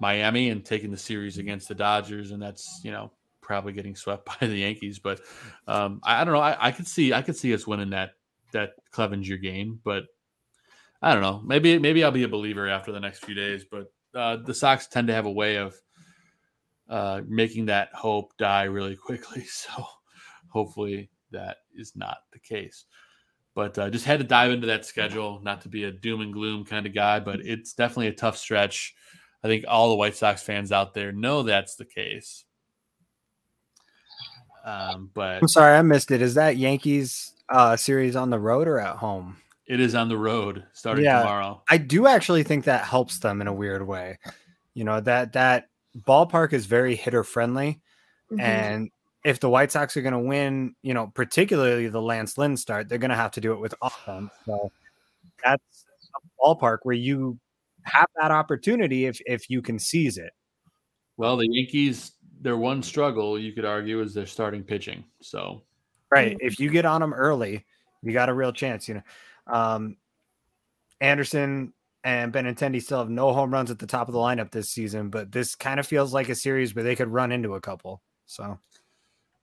Miami 0.00 0.50
and 0.50 0.64
taking 0.64 0.90
the 0.90 0.96
series 0.96 1.38
against 1.38 1.68
the 1.68 1.74
Dodgers, 1.74 2.30
and 2.30 2.42
that's 2.42 2.80
you 2.82 2.90
know 2.90 3.10
probably 3.40 3.72
getting 3.72 3.96
swept 3.96 4.26
by 4.40 4.46
the 4.46 4.56
Yankees. 4.56 4.98
But 4.98 5.20
um, 5.66 6.00
I, 6.02 6.20
I 6.20 6.24
don't 6.24 6.34
know. 6.34 6.40
I, 6.40 6.68
I 6.68 6.72
could 6.72 6.86
see 6.86 7.12
I 7.12 7.22
could 7.22 7.36
see 7.36 7.54
us 7.54 7.66
winning 7.66 7.90
that 7.90 8.12
that 8.52 8.74
Clevinger 8.92 9.40
game, 9.40 9.80
but 9.84 10.04
I 11.02 11.12
don't 11.12 11.22
know. 11.22 11.42
Maybe 11.44 11.78
maybe 11.78 12.02
I'll 12.04 12.10
be 12.10 12.24
a 12.24 12.28
believer 12.28 12.68
after 12.68 12.92
the 12.92 13.00
next 13.00 13.24
few 13.24 13.34
days. 13.34 13.64
But 13.70 13.92
uh, 14.14 14.36
the 14.36 14.54
Sox 14.54 14.86
tend 14.86 15.08
to 15.08 15.14
have 15.14 15.26
a 15.26 15.30
way 15.30 15.56
of 15.56 15.74
uh, 16.88 17.22
making 17.26 17.66
that 17.66 17.90
hope 17.94 18.36
die 18.38 18.64
really 18.64 18.96
quickly. 19.04 19.44
So 19.44 19.86
hopefully 20.48 21.10
that 21.32 21.58
is 21.74 21.94
not 21.96 22.18
the 22.32 22.38
case. 22.38 22.84
But 23.54 23.78
uh, 23.78 23.88
just 23.88 24.04
had 24.04 24.18
to 24.18 24.24
dive 24.24 24.50
into 24.50 24.66
that 24.66 24.84
schedule, 24.84 25.40
not 25.42 25.62
to 25.62 25.68
be 25.68 25.84
a 25.84 25.90
doom 25.90 26.20
and 26.20 26.32
gloom 26.32 26.64
kind 26.64 26.86
of 26.86 26.94
guy, 26.94 27.20
but 27.20 27.40
it's 27.40 27.72
definitely 27.72 28.08
a 28.08 28.12
tough 28.12 28.36
stretch. 28.36 28.94
I 29.44 29.48
think 29.48 29.64
all 29.68 29.90
the 29.90 29.96
White 29.96 30.16
Sox 30.16 30.42
fans 30.42 30.72
out 30.72 30.94
there 30.94 31.12
know 31.12 31.42
that's 31.42 31.76
the 31.76 31.84
case. 31.84 32.44
Um, 34.64 35.10
but 35.14 35.40
I'm 35.42 35.48
sorry, 35.48 35.76
I 35.76 35.82
missed 35.82 36.10
it. 36.10 36.20
Is 36.20 36.34
that 36.34 36.56
Yankees 36.56 37.32
uh, 37.48 37.76
series 37.76 38.16
on 38.16 38.30
the 38.30 38.38
road 38.38 38.66
or 38.68 38.78
at 38.80 38.96
home? 38.96 39.36
it 39.68 39.80
is 39.80 39.96
on 39.96 40.08
the 40.08 40.16
road 40.16 40.62
starting 40.74 41.04
Yeah. 41.04 41.18
tomorrow. 41.22 41.60
I 41.68 41.76
do 41.78 42.06
actually 42.06 42.44
think 42.44 42.66
that 42.66 42.84
helps 42.84 43.18
them 43.18 43.40
in 43.40 43.48
a 43.48 43.52
weird 43.52 43.84
way. 43.84 44.16
You 44.74 44.84
know 44.84 45.00
that 45.00 45.32
that 45.32 45.68
ballpark 46.06 46.52
is 46.52 46.66
very 46.66 46.94
hitter 46.94 47.24
friendly, 47.24 47.80
Mhm. 48.30 48.40
and 48.40 48.90
if 49.24 49.40
the 49.40 49.50
White 49.50 49.72
Sox 49.72 49.96
are 49.96 50.02
going 50.02 50.12
to 50.12 50.20
win, 50.20 50.76
you 50.82 50.94
know, 50.94 51.08
particularly 51.08 51.88
the 51.88 52.00
Lance 52.00 52.38
Lynn 52.38 52.56
start, 52.56 52.88
they're 52.88 52.98
going 52.98 53.10
to 53.10 53.16
have 53.16 53.32
to 53.32 53.40
do 53.40 53.52
it 53.54 53.58
with 53.58 53.74
offense. 53.82 54.30
So 54.44 54.70
that's 55.42 55.86
a 56.14 56.20
ballpark 56.40 56.78
where 56.84 56.94
you 56.94 57.36
have 57.86 58.08
that 58.20 58.30
opportunity 58.30 59.06
if 59.06 59.20
if 59.26 59.48
you 59.48 59.62
can 59.62 59.78
seize 59.78 60.18
it. 60.18 60.32
Well, 61.16 61.36
the 61.36 61.48
Yankees, 61.50 62.12
their 62.40 62.56
one 62.56 62.82
struggle, 62.82 63.38
you 63.38 63.52
could 63.52 63.64
argue, 63.64 64.00
is 64.02 64.12
their 64.12 64.26
starting 64.26 64.62
pitching. 64.62 65.04
So 65.22 65.62
Right. 66.10 66.36
If 66.40 66.60
you 66.60 66.70
get 66.70 66.84
on 66.84 67.00
them 67.00 67.12
early, 67.12 67.64
you 68.02 68.12
got 68.12 68.28
a 68.28 68.34
real 68.34 68.52
chance. 68.52 68.88
You 68.88 68.94
know, 68.94 69.52
um, 69.52 69.96
Anderson 71.00 71.72
and 72.04 72.32
Benintendi 72.32 72.80
still 72.80 72.98
have 72.98 73.10
no 73.10 73.32
home 73.32 73.52
runs 73.52 73.70
at 73.70 73.78
the 73.78 73.86
top 73.86 74.08
of 74.08 74.14
the 74.14 74.20
lineup 74.20 74.52
this 74.52 74.70
season, 74.70 75.10
but 75.10 75.32
this 75.32 75.54
kind 75.56 75.80
of 75.80 75.86
feels 75.86 76.14
like 76.14 76.28
a 76.28 76.34
series 76.34 76.74
where 76.74 76.84
they 76.84 76.94
could 76.94 77.08
run 77.08 77.32
into 77.32 77.54
a 77.54 77.60
couple. 77.60 78.02
So 78.26 78.58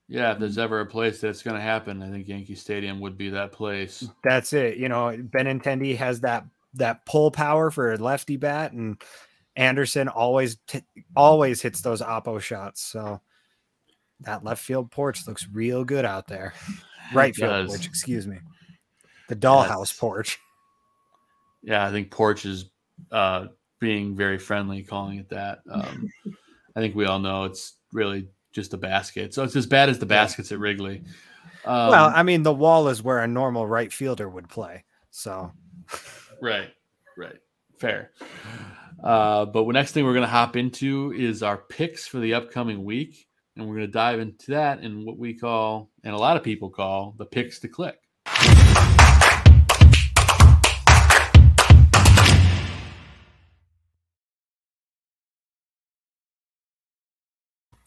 yeah, 0.07 0.31
if 0.31 0.39
there's 0.39 0.57
ever 0.57 0.79
a 0.79 0.85
place 0.85 1.19
that's 1.19 1.43
going 1.43 1.57
to 1.57 1.61
happen, 1.61 2.01
I 2.01 2.09
think 2.09 2.27
Yankee 2.27 2.55
Stadium 2.55 2.99
would 3.01 3.17
be 3.17 3.29
that 3.29 3.51
place. 3.51 4.07
that's 4.23 4.53
it. 4.53 4.77
You 4.77 4.89
know, 4.89 5.17
Benintendi 5.17 5.97
has 5.97 6.21
that 6.21 6.45
that 6.75 7.05
pull 7.05 7.31
power 7.31 7.71
for 7.71 7.93
a 7.93 7.97
lefty 7.97 8.37
bat, 8.37 8.71
and 8.71 9.01
Anderson 9.55 10.07
always 10.07 10.57
t- 10.67 10.83
always 11.15 11.61
hits 11.61 11.81
those 11.81 12.01
oppo 12.01 12.39
shots. 12.39 12.81
So 12.81 13.21
that 14.21 14.43
left 14.43 14.63
field 14.63 14.91
porch 14.91 15.27
looks 15.27 15.47
real 15.51 15.83
good 15.83 16.05
out 16.05 16.27
there. 16.27 16.53
Right 17.13 17.35
field 17.35 17.67
porch, 17.67 17.85
excuse 17.85 18.25
me. 18.25 18.39
The 19.27 19.35
dollhouse 19.35 19.91
Yes. 19.91 19.97
porch. 19.99 20.39
Yeah, 21.65 21.85
I 21.85 21.91
think 21.91 22.11
Porch 22.11 22.45
is 22.45 22.65
uh, 23.11 23.47
being 23.79 24.15
very 24.15 24.37
friendly, 24.37 24.83
calling 24.83 25.19
it 25.19 25.29
that. 25.29 25.59
Um, 25.69 26.09
I 26.75 26.81
think 26.81 26.93
we 26.93 27.05
all 27.05 27.19
know 27.19 27.45
it's 27.45 27.75
really 27.93 28.27
just 28.51 28.73
a 28.73 28.77
basket. 28.77 29.33
So 29.33 29.43
it's 29.43 29.55
as 29.55 29.65
bad 29.65 29.87
as 29.87 29.97
the 29.97 30.05
baskets 30.05 30.51
at 30.51 30.59
Wrigley. 30.59 31.03
Um, 31.63 31.89
well, 31.89 32.11
I 32.13 32.23
mean, 32.23 32.43
the 32.43 32.53
wall 32.53 32.89
is 32.89 33.01
where 33.01 33.19
a 33.19 33.27
normal 33.27 33.65
right 33.65 33.93
fielder 33.93 34.27
would 34.27 34.49
play. 34.49 34.83
So 35.09 35.53
right, 36.43 36.69
right, 37.17 37.37
fair. 37.79 38.11
Uh, 39.01 39.45
but 39.45 39.65
the 39.65 39.71
next 39.71 39.93
thing 39.93 40.03
we're 40.03 40.13
going 40.13 40.25
to 40.25 40.27
hop 40.27 40.57
into 40.57 41.13
is 41.15 41.41
our 41.41 41.57
picks 41.57 42.05
for 42.05 42.19
the 42.19 42.33
upcoming 42.33 42.83
week, 42.83 43.27
and 43.55 43.65
we're 43.65 43.75
going 43.75 43.87
to 43.87 43.91
dive 43.91 44.19
into 44.19 44.51
that 44.51 44.81
in 44.81 45.05
what 45.05 45.17
we 45.17 45.33
call, 45.33 45.89
and 46.03 46.13
a 46.13 46.17
lot 46.17 46.35
of 46.35 46.43
people 46.43 46.69
call, 46.69 47.15
the 47.17 47.25
picks 47.25 47.59
to 47.59 47.69
click. 47.69 47.95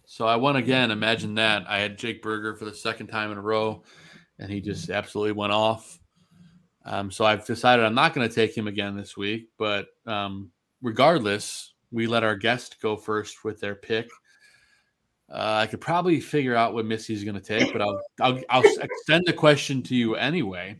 So 0.07 0.27
I 0.27 0.37
won 0.37 0.57
again. 0.57 0.91
Imagine 0.91 1.35
that. 1.35 1.67
I 1.69 1.81
had 1.81 1.99
Jake 1.99 2.23
Burger 2.23 2.55
for 2.57 2.65
the 2.65 2.73
second 2.73 3.09
time 3.09 3.31
in 3.33 3.37
a 3.37 3.43
row, 3.43 3.83
and 4.39 4.51
he 4.51 4.63
just 4.63 4.89
absolutely 4.89 5.33
went 5.33 5.53
off. 5.53 5.99
Um, 6.87 7.11
so 7.11 7.25
I've 7.25 7.45
decided 7.45 7.85
I'm 7.85 7.95
not 7.95 8.15
going 8.15 8.29
to 8.29 8.35
take 8.35 8.57
him 8.57 8.69
again 8.69 8.97
this 8.97 9.17
week. 9.17 9.49
But 9.59 9.89
um, 10.07 10.51
regardless, 10.81 11.75
we 11.91 12.07
let 12.07 12.25
our 12.25 12.37
guest 12.37 12.81
go 12.81 12.97
first 12.97 13.45
with 13.45 13.61
their 13.61 13.75
pick. 13.75 14.09
Uh, 15.29 15.59
I 15.63 15.67
could 15.67 15.81
probably 15.81 16.21
figure 16.21 16.55
out 16.55 16.73
what 16.73 16.87
Missy's 16.87 17.25
going 17.25 17.35
to 17.35 17.41
take, 17.41 17.73
but 17.73 17.83
I'll, 17.83 18.01
I'll 18.21 18.41
I'll 18.49 18.63
extend 18.81 19.25
the 19.27 19.33
question 19.33 19.83
to 19.83 19.97
you 19.97 20.15
anyway. 20.15 20.77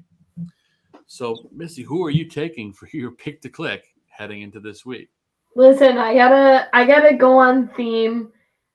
So, 1.07 1.51
Missy, 1.53 1.83
who 1.83 2.05
are 2.05 2.11
you 2.11 2.25
taking 2.27 2.73
for 2.73 2.89
your 2.93 3.11
pick 3.11 3.41
to 3.43 3.49
click 3.49 3.85
heading 4.09 4.43
into 4.43 4.61
this 4.61 4.87
week? 4.87 5.09
Listen, 5.57 5.99
I 5.99 6.15
gotta 6.15 6.69
I 6.73 6.85
gotta 6.85 7.15
go 7.17 7.39
on 7.39 7.69
theme. 7.77 8.31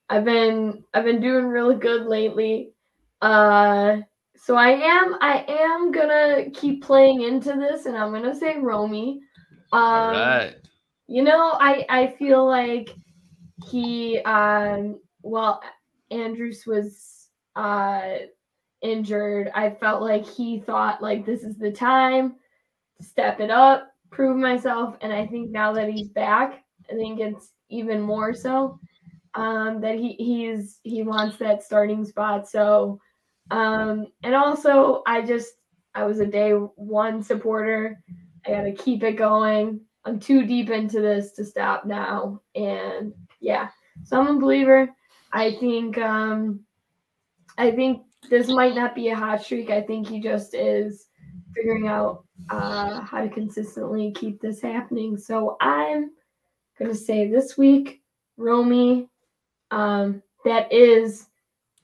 I've 0.09 0.25
been 0.25 0.83
I've 0.93 1.05
been 1.05 1.21
doing 1.21 1.45
really 1.45 1.75
good 1.75 2.05
lately. 2.05 2.73
Uh 3.21 3.99
so 4.43 4.55
I 4.55 4.69
am 4.69 5.17
I 5.21 5.45
am 5.47 5.91
gonna 5.91 6.49
keep 6.51 6.83
playing 6.83 7.21
into 7.21 7.53
this 7.53 7.85
and 7.85 7.95
I'm 7.95 8.11
gonna 8.11 8.35
say 8.35 8.57
Romy. 8.57 9.21
Um 9.71 9.81
All 9.81 10.11
right. 10.11 10.55
you 11.07 11.21
know, 11.21 11.51
I 11.59 11.85
I 11.89 12.07
feel 12.17 12.45
like 12.45 12.89
he 13.69 14.19
um 14.19 14.99
well 15.21 15.61
Andrus 16.09 16.65
was 16.65 17.27
uh 17.55 18.15
injured. 18.81 19.51
I 19.53 19.69
felt 19.69 20.01
like 20.01 20.25
he 20.25 20.59
thought 20.59 21.03
like 21.03 21.23
this 21.23 21.43
is 21.43 21.59
the 21.59 21.71
time 21.71 22.35
to 22.97 23.05
step 23.05 23.41
it 23.41 23.51
up, 23.51 23.91
prove 24.09 24.37
myself, 24.37 24.95
and 25.01 25.13
I 25.13 25.27
think 25.27 25.51
now 25.51 25.71
that 25.73 25.89
he's 25.89 26.09
back, 26.09 26.63
I 26.89 26.95
think 26.95 27.19
it's 27.19 27.51
even 27.69 28.01
more 28.01 28.33
so 28.33 28.79
um 29.35 29.79
that 29.81 29.95
he 29.95 30.13
he's 30.13 30.79
he 30.81 31.03
wants 31.03 31.37
that 31.37 31.61
starting 31.61 32.03
spot. 32.03 32.49
So 32.49 32.99
um 33.51 34.07
and 34.23 34.33
also 34.33 35.03
I 35.05 35.21
just 35.21 35.53
I 35.93 36.03
was 36.05 36.19
a 36.19 36.25
day 36.25 36.51
one 36.53 37.21
supporter. 37.21 38.01
I 38.45 38.51
got 38.51 38.61
to 38.63 38.71
keep 38.71 39.03
it 39.03 39.17
going. 39.17 39.81
I'm 40.05 40.19
too 40.19 40.45
deep 40.45 40.69
into 40.69 41.01
this 41.01 41.33
to 41.33 41.45
stop 41.45 41.85
now. 41.85 42.41
And 42.55 43.13
yeah, 43.39 43.69
so 44.03 44.19
I'm 44.19 44.37
a 44.37 44.39
believer. 44.39 44.89
I 45.33 45.51
think 45.59 45.97
um 45.97 46.61
I 47.57 47.71
think 47.71 48.03
this 48.29 48.47
might 48.47 48.75
not 48.75 48.95
be 48.95 49.09
a 49.09 49.15
hot 49.15 49.43
streak. 49.43 49.69
I 49.69 49.81
think 49.81 50.07
he 50.07 50.19
just 50.21 50.53
is 50.53 51.07
figuring 51.53 51.87
out 51.87 52.23
uh 52.49 53.01
how 53.01 53.21
to 53.21 53.29
consistently 53.29 54.11
keep 54.13 54.39
this 54.39 54.61
happening. 54.61 55.17
So 55.17 55.57
I'm 55.59 56.11
gonna 56.79 56.95
say 56.95 57.29
this 57.29 57.57
week, 57.57 58.01
Romy, 58.37 59.09
um, 59.71 60.23
that 60.45 60.71
is 60.71 61.27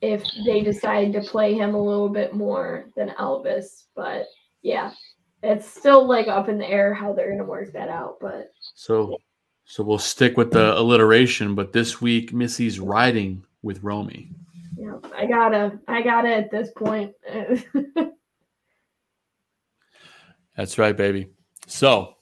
if 0.02 0.24
they 0.46 0.62
decide 0.62 1.14
to 1.14 1.22
play 1.22 1.54
him 1.54 1.74
a 1.74 1.82
little 1.82 2.10
bit 2.10 2.34
more 2.34 2.90
than 2.96 3.10
Elvis. 3.20 3.86
But 3.96 4.26
yeah, 4.62 4.92
it's 5.44 5.68
still 5.68 6.08
like 6.08 6.28
up 6.28 6.50
in 6.50 6.58
the 6.58 6.68
air 6.70 6.94
how 6.94 7.14
they're 7.14 7.32
gonna 7.32 7.44
work 7.44 7.72
that 7.74 7.90
out. 7.90 8.18
But 8.20 8.52
So, 8.76 9.18
so 9.66 9.84
we'll 9.84 9.98
stick 9.98 10.38
with 10.38 10.52
the 10.52 10.78
alliteration, 10.78 11.56
but 11.56 11.74
this 11.74 12.02
week 12.02 12.34
Missy's 12.34 12.80
riding 12.80 13.44
with 13.62 13.84
Romy. 13.84 14.30
yeah, 14.78 14.98
I 15.16 15.26
gotta, 15.26 15.80
I 15.88 16.02
gotta 16.02 16.30
at 16.30 16.52
this 16.52 16.70
point. 16.76 17.14
That's 20.56 20.78
right, 20.80 20.96
baby. 20.98 21.30
So 21.68 22.17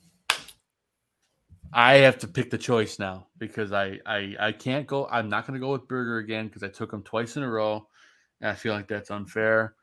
I 1.78 1.96
have 1.96 2.18
to 2.20 2.28
pick 2.30 2.50
the 2.50 2.58
choice 2.58 3.00
now 3.00 3.28
because 3.38 3.74
I 3.74 4.00
I, 4.06 4.36
I 4.40 4.52
can't 4.54 4.88
go. 4.88 5.10
I'm 5.12 5.28
not 5.28 5.46
going 5.46 5.60
to 5.60 5.64
go 5.64 5.74
with 5.74 5.90
Burger 5.90 6.20
again 6.20 6.48
because 6.48 6.64
I 6.64 6.70
took 6.70 6.92
him 6.92 7.04
twice 7.04 7.36
in 7.36 7.44
a 7.44 7.50
row, 7.50 7.86
and 8.40 8.50
I 8.50 8.56
feel 8.56 8.74
like 8.74 8.88
that's 8.88 9.12
unfair. 9.12 9.76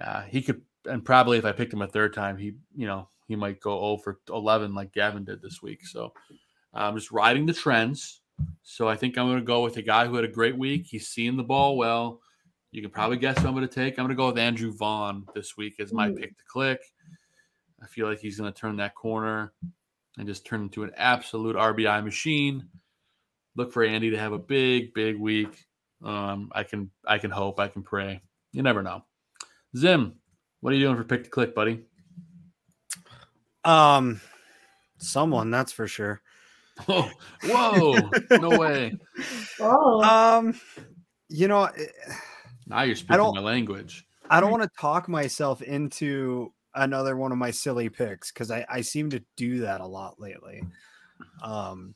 Uh, 0.00 0.22
he 0.22 0.42
could, 0.42 0.62
and 0.84 1.04
probably 1.04 1.38
if 1.38 1.44
I 1.44 1.52
picked 1.52 1.72
him 1.72 1.82
a 1.82 1.86
third 1.86 2.12
time, 2.12 2.36
he 2.36 2.54
you 2.74 2.88
know 2.88 3.08
he 3.28 3.36
might 3.36 3.60
go 3.60 3.78
0 3.78 3.98
for 3.98 4.18
11 4.28 4.74
like 4.74 4.92
Gavin 4.92 5.24
did 5.24 5.40
this 5.40 5.62
week. 5.62 5.86
So 5.86 6.12
I'm 6.74 6.96
just 6.96 7.12
riding 7.12 7.46
the 7.46 7.54
trends. 7.54 8.20
So 8.64 8.88
I 8.88 8.96
think 8.96 9.16
I'm 9.16 9.28
going 9.28 9.38
to 9.38 9.44
go 9.44 9.62
with 9.62 9.76
a 9.76 9.82
guy 9.82 10.08
who 10.08 10.16
had 10.16 10.24
a 10.24 10.28
great 10.28 10.58
week. 10.58 10.86
He's 10.86 11.06
seeing 11.06 11.36
the 11.36 11.44
ball 11.44 11.76
well. 11.76 12.20
You 12.72 12.82
can 12.82 12.90
probably 12.90 13.18
guess 13.18 13.38
who 13.38 13.46
I'm 13.46 13.54
going 13.54 13.68
to 13.68 13.72
take. 13.72 13.96
I'm 13.96 14.06
going 14.06 14.16
to 14.16 14.20
go 14.20 14.26
with 14.26 14.38
Andrew 14.38 14.72
Vaughn 14.72 15.24
this 15.36 15.56
week 15.56 15.78
as 15.78 15.92
my 15.92 16.10
pick 16.10 16.36
to 16.36 16.44
click. 16.48 16.80
I 17.80 17.86
feel 17.86 18.08
like 18.08 18.18
he's 18.18 18.40
going 18.40 18.52
to 18.52 18.58
turn 18.58 18.76
that 18.78 18.96
corner. 18.96 19.52
And 20.18 20.26
just 20.26 20.44
turn 20.46 20.62
into 20.62 20.82
an 20.84 20.90
absolute 20.96 21.56
RBI 21.56 22.04
machine. 22.04 22.68
Look 23.56 23.72
for 23.72 23.82
Andy 23.84 24.10
to 24.10 24.18
have 24.18 24.32
a 24.32 24.38
big, 24.38 24.94
big 24.94 25.18
week. 25.18 25.66
Um, 26.04 26.50
I 26.52 26.62
can, 26.64 26.90
I 27.06 27.18
can 27.18 27.30
hope, 27.30 27.60
I 27.60 27.68
can 27.68 27.82
pray. 27.82 28.22
You 28.52 28.62
never 28.62 28.82
know. 28.82 29.04
Zim, 29.76 30.14
what 30.60 30.72
are 30.72 30.76
you 30.76 30.84
doing 30.86 30.96
for 30.96 31.04
pick 31.04 31.24
to 31.24 31.30
click, 31.30 31.54
buddy? 31.54 31.82
Um, 33.64 34.20
someone 34.98 35.50
that's 35.50 35.72
for 35.72 35.86
sure. 35.86 36.20
Oh, 36.88 37.10
whoa! 37.44 38.10
no 38.40 38.58
way. 38.58 38.94
Oh, 39.60 40.02
Um, 40.02 40.58
you 41.28 41.46
know, 41.46 41.64
eh, 41.64 41.86
Now 42.66 42.82
you're 42.82 42.96
speaking 42.96 43.18
my 43.34 43.40
language. 43.40 44.06
I 44.30 44.40
don't 44.40 44.50
want 44.50 44.62
to 44.62 44.70
talk 44.80 45.06
myself 45.06 45.60
into 45.60 46.52
another 46.74 47.16
one 47.16 47.32
of 47.32 47.38
my 47.38 47.50
silly 47.50 47.88
picks 47.88 48.32
because 48.32 48.50
I, 48.50 48.64
I 48.68 48.80
seem 48.80 49.10
to 49.10 49.22
do 49.36 49.60
that 49.60 49.80
a 49.80 49.86
lot 49.86 50.18
lately. 50.20 50.62
Um, 51.42 51.94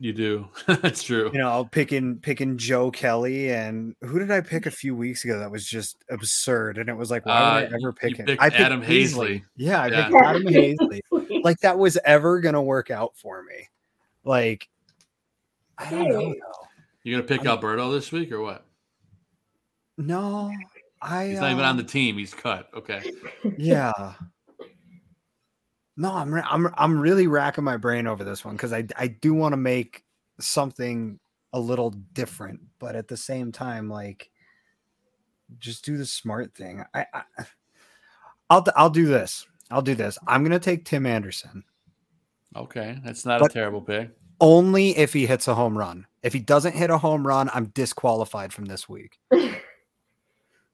You 0.00 0.12
do. 0.12 0.48
That's 0.66 1.02
true. 1.02 1.30
you 1.32 1.38
know, 1.38 1.68
picking 1.70 2.18
picking 2.18 2.56
Joe 2.58 2.90
Kelly 2.90 3.52
and 3.52 3.94
who 4.00 4.18
did 4.18 4.30
I 4.30 4.40
pick 4.40 4.66
a 4.66 4.70
few 4.70 4.94
weeks 4.96 5.24
ago 5.24 5.38
that 5.38 5.50
was 5.50 5.66
just 5.66 5.96
absurd? 6.10 6.78
And 6.78 6.88
it 6.88 6.96
was 6.96 7.10
like, 7.10 7.24
why 7.26 7.62
would 7.62 7.72
Uh, 7.72 7.74
I 7.74 7.78
ever 7.80 7.92
pick 7.92 8.18
you 8.18 8.24
him? 8.24 8.36
I 8.40 8.50
picked 8.50 8.60
Adam 8.60 8.82
Haseley. 8.82 9.44
Yeah, 9.56 9.82
I 9.82 9.86
Yeah. 9.88 10.04
picked 10.08 10.16
Adam 10.16 10.42
Haseley. 10.44 11.00
Like 11.44 11.58
that 11.60 11.78
was 11.78 11.98
ever 12.06 12.40
gonna 12.40 12.62
work 12.62 12.90
out 12.90 13.16
for 13.16 13.42
me. 13.42 13.68
Like, 14.24 14.66
I 15.76 15.90
don't 15.90 16.08
know. 16.08 16.34
You 17.02 17.14
gonna 17.14 17.26
pick 17.28 17.40
I'm- 17.40 17.48
Alberto 17.48 17.92
this 17.92 18.10
week 18.10 18.32
or 18.32 18.40
what? 18.40 18.64
No, 19.98 20.50
I. 21.04 21.28
He's 21.28 21.40
not 21.40 21.52
even 21.52 21.64
on 21.64 21.76
the 21.76 21.82
um, 21.82 21.88
team. 21.88 22.18
He's 22.18 22.34
cut. 22.34 22.68
Okay. 22.74 23.02
Yeah. 23.58 24.14
No, 25.96 26.12
I'm 26.12 26.34
I'm 26.34 26.68
I'm 26.76 26.98
really 26.98 27.26
racking 27.28 27.62
my 27.64 27.76
brain 27.76 28.06
over 28.06 28.24
this 28.24 28.44
one 28.44 28.56
because 28.56 28.72
I 28.72 28.84
I 28.96 29.06
do 29.08 29.32
want 29.34 29.52
to 29.52 29.56
make 29.56 30.02
something 30.40 31.20
a 31.52 31.60
little 31.60 31.90
different, 31.90 32.60
but 32.80 32.96
at 32.96 33.06
the 33.06 33.16
same 33.16 33.52
time, 33.52 33.88
like, 33.88 34.30
just 35.60 35.84
do 35.84 35.96
the 35.96 36.06
smart 36.06 36.52
thing. 36.54 36.84
I, 36.94 37.06
I 37.14 37.22
I'll 38.50 38.62
d- 38.62 38.72
I'll 38.74 38.90
do 38.90 39.06
this. 39.06 39.46
I'll 39.70 39.82
do 39.82 39.94
this. 39.94 40.18
I'm 40.26 40.42
gonna 40.42 40.58
take 40.58 40.84
Tim 40.84 41.06
Anderson 41.06 41.62
Okay. 42.56 42.98
That's 43.04 43.24
not 43.24 43.40
But- 43.40 43.50
a 43.50 43.54
terrible 43.54 43.80
pick. 43.80 44.10
only 44.40 44.96
if 44.96 45.12
he 45.12 45.26
hits 45.26 45.48
a 45.48 45.54
home 45.54 45.76
run. 45.78 46.06
If 46.22 46.32
he 46.32 46.40
doesn't 46.40 46.74
hit 46.74 46.90
a 46.90 46.98
home 46.98 47.26
run, 47.26 47.50
I'm 47.54 47.66
disqualified 47.66 48.52
from 48.52 48.64
this 48.66 48.88
week. 48.88 49.18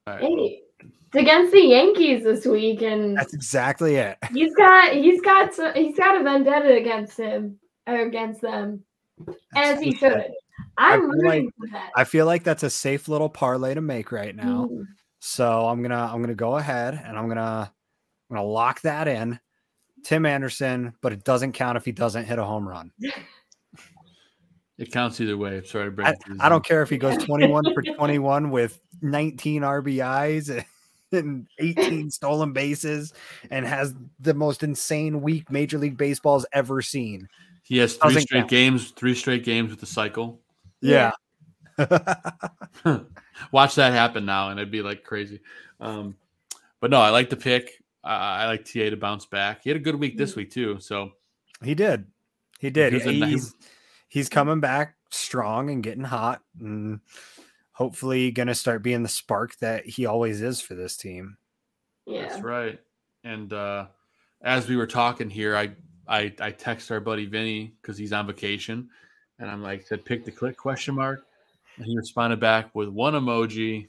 All 0.07 0.15
right. 0.15 0.23
hey, 0.23 0.61
it's 0.81 1.17
against 1.17 1.53
the 1.53 1.61
Yankees 1.61 2.25
this 2.25 2.47
week, 2.47 2.83
and 2.83 3.17
That's 3.17 3.35
exactly 3.35 3.97
it. 3.97 4.17
he's 4.33 4.55
got 4.55 4.93
he's 4.93 5.21
got 5.21 5.55
so, 5.55 5.73
he's 5.73 5.97
got 5.97 6.21
a 6.21 6.25
vendetta 6.25 6.75
against 6.77 7.17
him 7.19 7.59
or 7.87 8.03
against 8.03 8.41
them, 8.41 8.85
as 9.55 9.81
he 9.81 9.95
should. 9.95 10.31
I'm 10.79 11.11
feel 11.13 11.25
like- 11.27 11.45
for 11.59 11.67
that. 11.73 11.91
I 11.97 12.05
feel 12.05 12.27
like 12.27 12.45
that's 12.45 12.63
a 12.63 12.71
safe 12.71 13.09
little 13.09 13.29
parlay 13.29 13.75
to 13.75 13.81
make 13.81 14.13
right 14.13 14.35
now. 14.35 14.69
Mm. 14.71 14.85
So 15.21 15.67
I'm 15.67 15.83
gonna 15.83 16.09
I'm 16.13 16.21
gonna 16.23 16.35
go 16.35 16.57
ahead 16.57 17.01
and 17.05 17.19
I'm 17.19 17.29
gonna 17.29 17.73
I'm 18.31 18.37
gonna 18.37 18.47
lock 18.47 18.81
that 18.83 19.09
in. 19.09 19.39
Tim 20.03 20.25
Anderson, 20.25 20.95
but 21.03 21.13
it 21.13 21.25
doesn't 21.25 21.53
count 21.53 21.77
if 21.77 21.85
he 21.85 21.93
doesn't 21.93 22.25
hit 22.25 22.39
a 22.39 22.45
home 22.45 22.67
run. 22.67 22.91
It 24.81 24.91
counts 24.91 25.21
either 25.21 25.37
way. 25.37 25.63
Sorry 25.63 25.85
to 25.85 25.91
bring 25.91 26.07
I, 26.07 26.13
it 26.13 26.21
to 26.25 26.33
you, 26.33 26.39
I 26.41 26.49
don't 26.49 26.65
care 26.65 26.81
if 26.83 26.89
he 26.89 26.97
goes 26.97 27.23
21 27.23 27.75
for 27.75 27.83
21 27.97 28.51
with 28.51 28.81
19 29.03 29.61
RBIs 29.61 30.65
and 31.13 31.47
18 31.59 32.11
stolen 32.11 32.55
bases 32.55 33.13
and 33.51 33.67
has 33.67 33.95
the 34.21 34.33
most 34.33 34.63
insane 34.63 35.21
week 35.21 35.51
Major 35.51 35.77
League 35.77 35.99
Baseball's 35.99 36.47
ever 36.55 36.81
seen. 36.81 37.29
He 37.63 37.77
has 37.77 37.97
three 37.97 38.09
Doesn't 38.09 38.23
straight 38.23 38.39
count. 38.41 38.51
games, 38.51 38.91
three 38.93 39.15
straight 39.15 39.45
games 39.45 39.71
with 39.71 39.81
the 39.81 39.87
cycle. 39.87 40.41
Yeah. 40.81 41.11
Watch 43.53 43.75
that 43.75 43.93
happen 43.93 44.25
now, 44.25 44.49
and 44.49 44.59
it'd 44.59 44.73
be 44.73 44.81
like 44.83 45.05
crazy. 45.05 45.41
Um, 45.79 46.17
but 46.81 46.91
no, 46.91 47.01
I 47.01 47.11
like 47.11 47.29
the 47.29 47.37
pick. 47.37 47.83
I, 48.03 48.45
I 48.45 48.47
like 48.47 48.65
TA 48.65 48.89
to 48.91 48.97
bounce 48.97 49.27
back. 49.27 49.63
He 49.63 49.69
had 49.71 49.77
a 49.77 49.81
good 49.81 49.95
week 49.97 50.17
this 50.17 50.37
week 50.37 50.51
too. 50.51 50.79
So 50.81 51.13
he 51.63 51.75
did. 51.75 52.07
He 52.59 52.71
did. 52.71 52.95
He 52.95 52.99
was 52.99 53.07
a 53.07 53.13
nice- 53.13 53.31
He's 53.31 53.55
he's 54.11 54.29
coming 54.29 54.61
back 54.61 54.97
strong 55.11 55.71
and 55.71 55.83
getting 55.83 56.05
hot 56.05 56.43
and 56.61 57.01
hopefully 57.73 58.31
going 58.31 58.49
to 58.49 58.55
start 58.55 58.83
being 58.83 59.03
the 59.03 59.09
spark 59.09 59.57
that 59.61 59.87
he 59.87 60.05
always 60.05 60.43
is 60.43 60.61
for 60.61 60.75
this 60.75 60.97
team. 60.97 61.39
Yeah. 62.07 62.29
That's 62.29 62.43
right. 62.43 62.79
And 63.25 63.53
uh, 63.53 63.87
as 64.43 64.69
we 64.69 64.77
were 64.77 64.87
talking 64.87 65.31
here, 65.31 65.57
I 65.57 65.71
I, 66.09 66.35
I 66.41 66.51
text 66.51 66.91
our 66.91 66.99
buddy 66.99 67.25
Vinny 67.25 67.73
because 67.81 67.97
he's 67.97 68.13
on 68.13 68.27
vacation, 68.27 68.89
and 69.39 69.49
I'm 69.49 69.63
like, 69.63 69.87
said 69.87 70.05
pick 70.05 70.25
the 70.25 70.33
click 70.33 70.57
question 70.57 70.97
mark, 70.97 71.25
and 71.77 71.87
he 71.87 71.97
responded 71.97 72.41
back 72.41 72.75
with 72.75 72.89
one 72.89 73.15
emoji. 73.15 73.87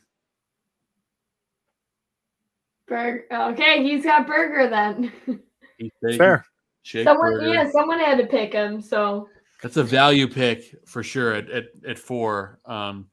Burger. 2.85 3.25
Okay, 3.31 3.81
he's 3.81 4.03
got 4.03 4.27
burger 4.27 4.69
then. 4.69 5.11
He's 5.77 6.17
Fair. 6.17 6.45
Jake 6.83 7.05
someone, 7.05 7.31
Burger. 7.31 7.47
yeah, 7.47 7.71
someone 7.71 7.99
had 7.99 8.19
to 8.19 8.27
pick 8.27 8.53
him. 8.53 8.81
So 8.81 9.29
That's 9.61 9.77
a 9.77 9.83
value 9.83 10.27
pick 10.27 10.75
for 10.87 11.03
sure 11.03 11.33
at 11.33 11.49
at, 11.49 11.65
at 11.87 11.99
four. 11.99 12.59
Um, 12.65 13.07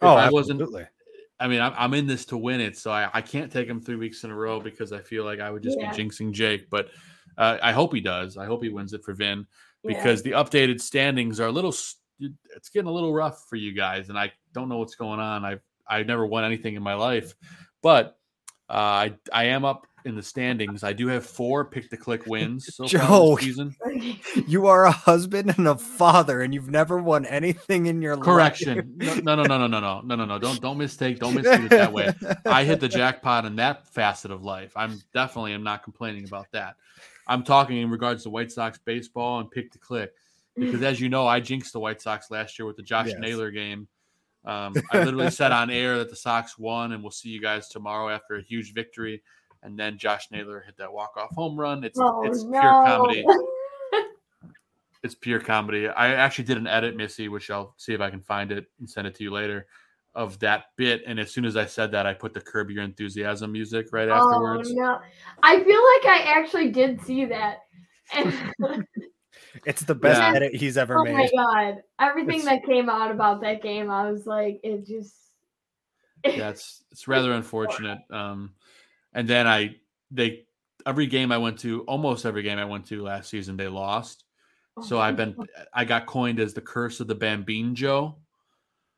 Oh, 0.00 0.16
I 0.16 0.30
wasn't, 0.30 0.60
absolutely. 0.60 0.86
I 1.40 1.48
mean, 1.48 1.60
I'm, 1.60 1.72
I'm 1.76 1.94
in 1.94 2.06
this 2.06 2.24
to 2.26 2.36
win 2.36 2.60
it, 2.60 2.76
so 2.76 2.90
I, 2.90 3.08
I 3.12 3.20
can't 3.20 3.50
take 3.50 3.68
him 3.68 3.80
three 3.80 3.96
weeks 3.96 4.24
in 4.24 4.30
a 4.30 4.34
row 4.34 4.60
because 4.60 4.92
I 4.92 5.00
feel 5.00 5.24
like 5.24 5.40
I 5.40 5.50
would 5.50 5.62
just 5.62 5.78
Yeah. 5.80 5.90
be 5.90 5.96
jinxing 6.02 6.32
Jake. 6.32 6.68
But 6.70 6.88
uh, 7.38 7.58
I 7.62 7.72
hope 7.72 7.94
he 7.94 8.00
does. 8.00 8.36
I 8.36 8.46
hope 8.46 8.62
he 8.62 8.68
wins 8.68 8.92
it 8.92 9.02
for 9.04 9.14
Vin 9.14 9.46
yeah. 9.82 9.94
because 9.94 10.22
the 10.22 10.32
updated 10.32 10.80
standings 10.80 11.40
are 11.40 11.46
a 11.46 11.52
little. 11.52 11.74
It's 12.20 12.68
getting 12.72 12.88
a 12.88 12.92
little 12.92 13.12
rough 13.12 13.46
for 13.48 13.56
you 13.56 13.72
guys, 13.72 14.08
and 14.08 14.18
I 14.18 14.32
don't 14.52 14.68
know 14.68 14.78
what's 14.78 14.94
going 14.94 15.20
on. 15.20 15.44
I've 15.44 15.62
I've 15.88 16.06
never 16.06 16.26
won 16.26 16.44
anything 16.44 16.74
in 16.74 16.82
my 16.82 16.94
life, 16.94 17.34
but 17.82 18.18
uh, 18.68 18.72
I 18.72 19.14
I 19.32 19.44
am 19.46 19.64
up 19.64 19.86
in 20.04 20.14
the 20.14 20.22
standings. 20.22 20.84
I 20.84 20.92
do 20.92 21.08
have 21.08 21.24
four 21.24 21.64
pick 21.64 21.88
to 21.90 21.96
click 21.96 22.26
wins 22.26 22.74
so 22.74 22.86
far 22.86 23.06
Joe. 23.06 23.36
this 23.36 23.44
season. 23.44 23.74
You 24.46 24.66
are 24.66 24.84
a 24.84 24.90
husband 24.90 25.54
and 25.56 25.66
a 25.68 25.76
father, 25.76 26.42
and 26.42 26.52
you've 26.52 26.68
never 26.70 26.98
won 26.98 27.24
anything 27.26 27.86
in 27.86 28.02
your 28.02 28.16
life. 28.16 28.24
Correction. 28.24 28.92
No, 28.96 29.14
no, 29.14 29.34
no, 29.36 29.42
no, 29.44 29.66
no, 29.66 29.66
no, 29.66 29.80
no, 29.80 30.00
no, 30.04 30.16
no, 30.16 30.24
no. 30.24 30.38
Don't 30.38 30.60
don't 30.60 30.76
mistake. 30.78 31.18
Don't 31.20 31.34
mistake 31.34 31.62
it 31.62 31.70
that 31.70 31.92
way. 31.92 32.12
I 32.44 32.64
hit 32.64 32.80
the 32.80 32.88
jackpot 32.88 33.44
in 33.44 33.56
that 33.56 33.86
facet 33.88 34.30
of 34.30 34.42
life. 34.42 34.72
I'm 34.76 35.00
definitely 35.12 35.52
am 35.52 35.62
not 35.62 35.82
complaining 35.84 36.24
about 36.24 36.46
that. 36.52 36.76
I'm 37.26 37.42
talking 37.44 37.78
in 37.78 37.90
regards 37.90 38.24
to 38.24 38.30
White 38.30 38.52
Sox 38.52 38.78
baseball 38.78 39.40
and 39.40 39.50
pick 39.50 39.70
to 39.72 39.78
click 39.78 40.12
because, 40.56 40.82
as 40.82 41.00
you 41.00 41.08
know, 41.08 41.26
I 41.26 41.40
jinxed 41.40 41.72
the 41.72 41.80
White 41.80 42.02
Sox 42.02 42.30
last 42.30 42.58
year 42.58 42.66
with 42.66 42.76
the 42.76 42.82
Josh 42.82 43.08
Yes. 43.08 43.16
Naylor 43.18 43.50
game. 43.50 43.88
Um, 44.44 44.74
I 44.92 44.98
literally 45.04 45.30
said 45.30 45.52
on 45.52 45.70
air 45.70 45.98
that 45.98 46.10
the 46.10 46.16
Sox 46.16 46.58
won, 46.58 46.92
and 46.92 47.02
we'll 47.02 47.10
see 47.10 47.30
you 47.30 47.40
guys 47.40 47.68
tomorrow 47.68 48.10
after 48.10 48.36
a 48.36 48.42
huge 48.42 48.74
victory. 48.74 49.22
And 49.64 49.78
then 49.78 49.98
Josh 49.98 50.28
Naylor 50.30 50.60
hit 50.64 50.76
that 50.76 50.92
walk 50.92 51.16
off 51.16 51.34
home 51.34 51.58
run. 51.58 51.82
It's 51.82 51.98
oh, 52.00 52.22
it's 52.24 52.44
no. 52.44 52.60
pure 52.60 52.84
comedy. 52.84 53.24
It's 55.02 55.14
pure 55.14 55.38
comedy. 55.38 55.86
I 55.86 56.14
actually 56.14 56.44
did 56.44 56.56
an 56.56 56.66
edit, 56.66 56.96
Missy, 56.96 57.28
which 57.28 57.50
I'll 57.50 57.74
see 57.76 57.92
if 57.92 58.00
I 58.00 58.08
can 58.08 58.22
find 58.22 58.50
it 58.50 58.64
and 58.78 58.88
send 58.88 59.06
it 59.06 59.14
to 59.16 59.22
you 59.22 59.30
later, 59.30 59.66
of 60.14 60.38
that 60.38 60.68
bit. 60.76 61.02
And 61.06 61.20
as 61.20 61.30
soon 61.30 61.44
as 61.44 61.58
I 61.58 61.66
said 61.66 61.92
that, 61.92 62.06
I 62.06 62.14
put 62.14 62.32
the 62.32 62.40
Curb 62.40 62.70
Your 62.70 62.82
Enthusiasm 62.84 63.52
music 63.52 63.88
right 63.92 64.08
afterwards. 64.08 64.70
Oh 64.70 64.74
no! 64.74 64.98
I 65.42 65.56
feel 65.62 65.66
like 65.66 66.06
I 66.06 66.22
actually 66.34 66.70
did 66.70 67.02
see 67.02 67.26
that. 67.26 67.58
And 68.14 68.32
It's 69.66 69.82
the 69.82 69.94
best 69.94 70.20
Yeah. 70.20 70.32
edit 70.34 70.54
he's 70.54 70.78
ever 70.78 71.02
made. 71.02 71.12
oh 71.12 71.16
my 71.16 71.30
god, 71.36 71.82
everything 72.00 72.40
It's- 72.40 72.44
that 72.46 72.64
came 72.64 72.88
out 72.88 73.10
about 73.10 73.42
that 73.42 73.62
game, 73.62 73.90
I 73.90 74.10
was 74.10 74.26
like, 74.26 74.58
it 74.62 74.86
just. 74.86 75.14
yeah, 76.24 76.48
it's 76.48 76.82
it's 76.90 77.06
rather 77.06 77.32
unfortunate. 77.32 77.98
Um, 78.10 78.54
and 79.14 79.28
then 79.28 79.46
I 79.46 79.76
they 80.10 80.46
every 80.86 81.06
game 81.06 81.32
I 81.32 81.38
went 81.38 81.58
to, 81.60 81.82
almost 81.82 82.26
every 82.26 82.42
game 82.42 82.58
I 82.58 82.64
went 82.64 82.86
to 82.86 83.02
last 83.02 83.30
season, 83.30 83.56
they 83.56 83.68
lost. 83.68 84.24
So 84.82 84.98
I've 84.98 85.16
been 85.16 85.36
I 85.72 85.84
got 85.84 86.06
coined 86.06 86.40
as 86.40 86.52
the 86.52 86.60
curse 86.60 86.98
of 86.98 87.06
the 87.06 87.14
Bambine 87.14 87.74
Joe. 87.74 88.16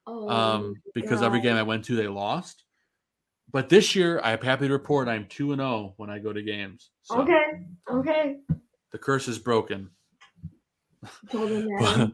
Oh, 0.07 0.29
um, 0.29 0.75
because 0.95 1.23
every 1.23 1.41
game 1.41 1.57
I 1.57 1.63
went 1.63 1.85
to, 1.87 1.97
they 1.97 2.09
lost. 2.09 2.65
But 3.53 3.69
this 3.69 3.95
year, 3.95 4.21
I'm 4.25 4.41
happy 4.41 4.69
to 4.69 4.73
report 4.73 5.09
I'm 5.09 5.27
two 5.27 5.53
and 5.53 5.61
zero 5.61 5.95
when 5.97 6.11
I 6.11 6.19
go 6.19 6.33
to 6.33 6.43
games. 6.43 6.91
So 7.03 7.21
Okay. 7.21 7.43
Okay. 7.91 8.37
the 8.93 8.99
curse 8.99 9.29
is 9.29 9.39
broken. 9.39 9.91
But, 11.33 12.13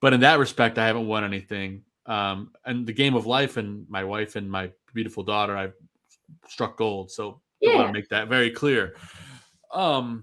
but 0.00 0.12
in 0.12 0.20
that 0.20 0.38
respect, 0.38 0.76
I 0.76 0.86
haven't 0.86 1.06
won 1.06 1.24
anything. 1.24 1.82
Um, 2.04 2.50
and 2.66 2.86
the 2.86 2.92
game 2.92 3.14
of 3.14 3.26
life 3.26 3.56
and 3.56 3.88
my 3.88 4.04
wife 4.04 4.36
and 4.36 4.50
my 4.50 4.70
beautiful 4.92 5.22
daughter, 5.22 5.56
I've 5.56 5.72
struck 6.46 6.76
gold. 6.76 7.10
So 7.10 7.40
I 7.66 7.76
want 7.76 7.88
to 7.88 7.92
make 7.92 8.08
that 8.10 8.28
very 8.28 8.50
clear. 8.50 8.96
Um, 9.72 10.22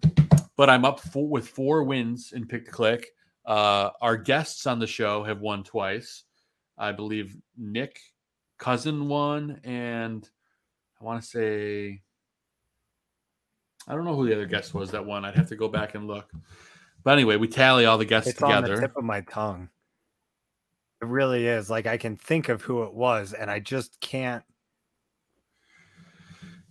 but 0.56 0.70
I'm 0.70 0.86
up 0.86 1.00
for, 1.00 1.28
with 1.28 1.48
four 1.48 1.84
wins 1.84 2.34
in 2.34 2.48
pick 2.48 2.66
to 2.66 2.72
click. 2.72 3.08
Uh, 3.46 3.90
our 4.02 4.16
guests 4.18 4.68
on 4.68 4.80
the 4.80 4.88
show 4.88 5.24
have 5.24 5.40
won 5.40 5.64
twice. 5.64 6.24
I 6.78 6.92
believe 6.92 7.36
Nick 7.58 8.00
Cousin 8.58 9.08
won, 9.08 9.60
and 9.64 10.28
I 11.00 11.04
want 11.04 11.22
to 11.22 11.28
say 11.28 12.02
I 13.88 13.96
don't 13.96 14.06
know 14.06 14.16
who 14.16 14.28
the 14.28 14.34
other 14.34 14.46
guest 14.46 14.74
was 14.74 14.92
that 14.92 15.06
won. 15.06 15.26
I'd 15.26 15.36
have 15.36 15.50
to 15.50 15.56
go 15.56 15.68
back 15.68 15.96
and 15.96 16.08
look. 16.08 16.30
But 17.04 17.14
anyway, 17.14 17.38
we 17.38 17.48
tally 17.48 17.86
all 17.86 17.98
the 17.98 18.06
guests 18.06 18.30
It's 18.30 18.42
on 18.42 18.50
the 18.62 18.68
together. 18.70 18.82
tip 18.82 18.98
of 18.98 19.04
my 19.04 19.22
tongue. 19.22 19.70
It 21.02 21.08
really 21.08 21.48
is. 21.48 21.70
Like 21.70 21.88
I 21.88 21.98
can 21.98 22.16
think 22.16 22.50
of 22.50 22.62
who 22.62 22.84
it 22.84 22.94
was, 22.94 23.34
and 23.34 23.50
I 23.50 23.60
just 23.60 24.00
can't. 24.00 24.44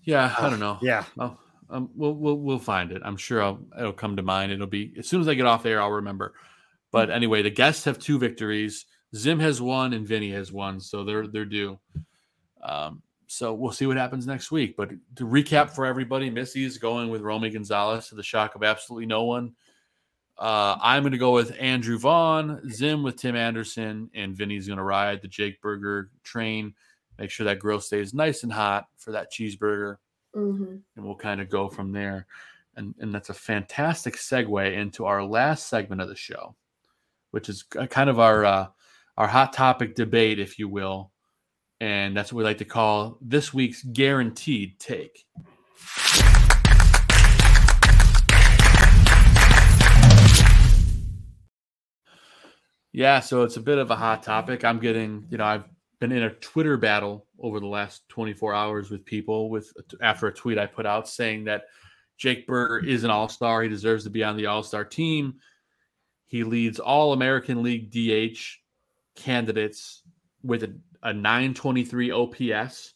Yeah, 0.04 0.34
I 0.38 0.48
don't 0.48 0.60
know. 0.60 0.78
Yeah. 0.82 1.04
Well, 1.16 1.38
um, 1.68 1.90
we'll 1.94 2.14
we'll 2.14 2.38
we'll 2.38 2.58
find 2.58 2.92
it. 2.92 3.02
I'm 3.04 3.16
sure 3.16 3.42
I'll, 3.42 3.60
it'll 3.78 3.92
come 3.92 4.16
to 4.16 4.22
mind. 4.22 4.52
It'll 4.52 4.66
be 4.66 4.94
as 4.98 5.08
soon 5.08 5.20
as 5.20 5.28
I 5.28 5.34
get 5.34 5.46
off 5.46 5.66
air, 5.66 5.80
I'll 5.80 5.90
remember. 5.90 6.34
But 6.90 7.10
anyway, 7.10 7.42
the 7.42 7.50
guests 7.50 7.84
have 7.84 7.98
two 7.98 8.18
victories. 8.18 8.86
Zim 9.14 9.38
has 9.40 9.60
one 9.60 9.92
and 9.92 10.06
Vinny 10.06 10.30
has 10.32 10.52
one, 10.52 10.80
so 10.80 11.04
they're 11.04 11.26
they're 11.26 11.44
due. 11.44 11.78
Um, 12.62 13.02
so 13.26 13.54
we'll 13.54 13.72
see 13.72 13.86
what 13.86 13.96
happens 13.96 14.26
next 14.26 14.50
week. 14.50 14.76
But 14.76 14.90
to 15.16 15.24
recap 15.24 15.70
for 15.70 15.86
everybody, 15.86 16.30
Missy 16.30 16.64
is 16.64 16.78
going 16.78 17.10
with 17.10 17.22
Romy 17.22 17.50
Gonzalez 17.50 18.08
to 18.08 18.16
the 18.16 18.22
shock 18.22 18.56
of 18.56 18.64
absolutely 18.64 19.06
no 19.06 19.24
one. 19.24 19.54
Uh, 20.36 20.76
I'm 20.82 21.02
going 21.02 21.12
to 21.12 21.18
go 21.18 21.32
with 21.32 21.54
Andrew 21.60 21.98
Vaughn, 21.98 22.60
Zim 22.70 23.02
with 23.02 23.16
Tim 23.16 23.36
Anderson, 23.36 24.10
and 24.14 24.34
Vinny's 24.34 24.66
going 24.66 24.78
to 24.78 24.82
ride 24.82 25.22
the 25.22 25.28
Jake 25.28 25.60
Burger 25.60 26.10
train. 26.24 26.74
Make 27.20 27.30
sure 27.30 27.44
that 27.44 27.58
grill 27.58 27.80
stays 27.80 28.14
nice 28.14 28.42
and 28.44 28.52
hot 28.52 28.86
for 28.96 29.12
that 29.12 29.30
cheeseburger 29.30 29.96
hmm 30.34 30.76
and 30.96 31.04
we'll 31.04 31.16
kind 31.16 31.40
of 31.40 31.50
go 31.50 31.68
from 31.68 31.92
there. 31.92 32.26
And 32.76 32.94
and 32.98 33.12
that's 33.12 33.28
a 33.28 33.34
fantastic 33.34 34.16
segue 34.16 34.74
into 34.74 35.04
our 35.04 35.22
last 35.22 35.68
segment 35.68 36.00
of 36.00 36.08
the 36.08 36.16
show, 36.16 36.56
which 37.30 37.48
is 37.50 37.62
kind 37.62 38.08
of 38.08 38.18
our 38.18 38.44
uh, 38.44 38.66
our 39.18 39.26
hot 39.26 39.52
topic 39.52 39.96
debate, 39.96 40.38
if 40.38 40.58
you 40.58 40.68
will, 40.68 41.10
and 41.80 42.16
that's 42.16 42.32
what 42.32 42.38
we 42.38 42.44
like 42.44 42.58
to 42.58 42.64
call 42.64 43.18
this 43.20 43.52
week's 43.52 43.82
guaranteed 43.82 44.78
take. 44.78 45.26
Yeah, 52.92 53.20
so 53.20 53.42
it's 53.42 53.56
a 53.56 53.60
bit 53.60 53.78
of 53.78 53.90
a 53.90 53.96
hot 53.96 54.22
topic. 54.22 54.64
I'm 54.64 54.80
getting, 54.80 55.26
you 55.30 55.38
know, 55.38 55.44
I've 55.44 55.64
been 56.00 56.12
in 56.12 56.22
a 56.22 56.30
Twitter 56.30 56.76
battle 56.76 57.26
over 57.38 57.60
the 57.60 57.66
last 57.66 58.08
24 58.08 58.54
hours 58.54 58.90
with 58.90 59.04
people 59.04 59.50
with 59.50 59.72
after 60.00 60.26
a 60.26 60.32
tweet 60.32 60.58
I 60.58 60.66
put 60.66 60.86
out 60.86 61.08
saying 61.08 61.44
that 61.44 61.64
Jake 62.16 62.46
Burger 62.46 62.84
is 62.84 63.04
an 63.04 63.10
all-star. 63.10 63.62
He 63.62 63.68
deserves 63.68 64.04
to 64.04 64.10
be 64.10 64.24
on 64.24 64.36
the 64.36 64.46
all-star 64.46 64.84
team. 64.84 65.34
He 66.26 66.44
leads 66.44 66.78
all 66.78 67.12
American 67.12 67.62
League 67.62 67.90
DH 67.90 68.38
candidates 69.14 70.02
with 70.42 70.62
a, 70.62 70.74
a 71.02 71.12
923 71.12 72.10
OPS, 72.10 72.94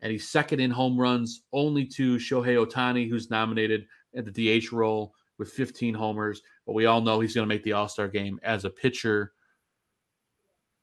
and 0.00 0.10
he's 0.12 0.28
second 0.28 0.60
in 0.60 0.70
home 0.70 0.98
runs 0.98 1.42
only 1.52 1.84
to 1.86 2.16
Shohei 2.16 2.64
Ohtani, 2.64 3.08
who's 3.08 3.30
nominated 3.30 3.86
at 4.16 4.24
the 4.24 4.60
DH 4.60 4.72
role 4.72 5.14
with 5.38 5.50
15 5.50 5.94
homers. 5.94 6.42
But 6.66 6.74
we 6.74 6.86
all 6.86 7.00
know 7.00 7.20
he's 7.20 7.34
going 7.34 7.48
to 7.48 7.54
make 7.54 7.64
the 7.64 7.72
All 7.72 7.88
Star 7.88 8.08
game 8.08 8.40
as 8.42 8.64
a 8.64 8.70
pitcher. 8.70 9.32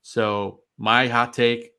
So, 0.01 0.61
my 0.81 1.07
hot 1.07 1.31
take 1.31 1.73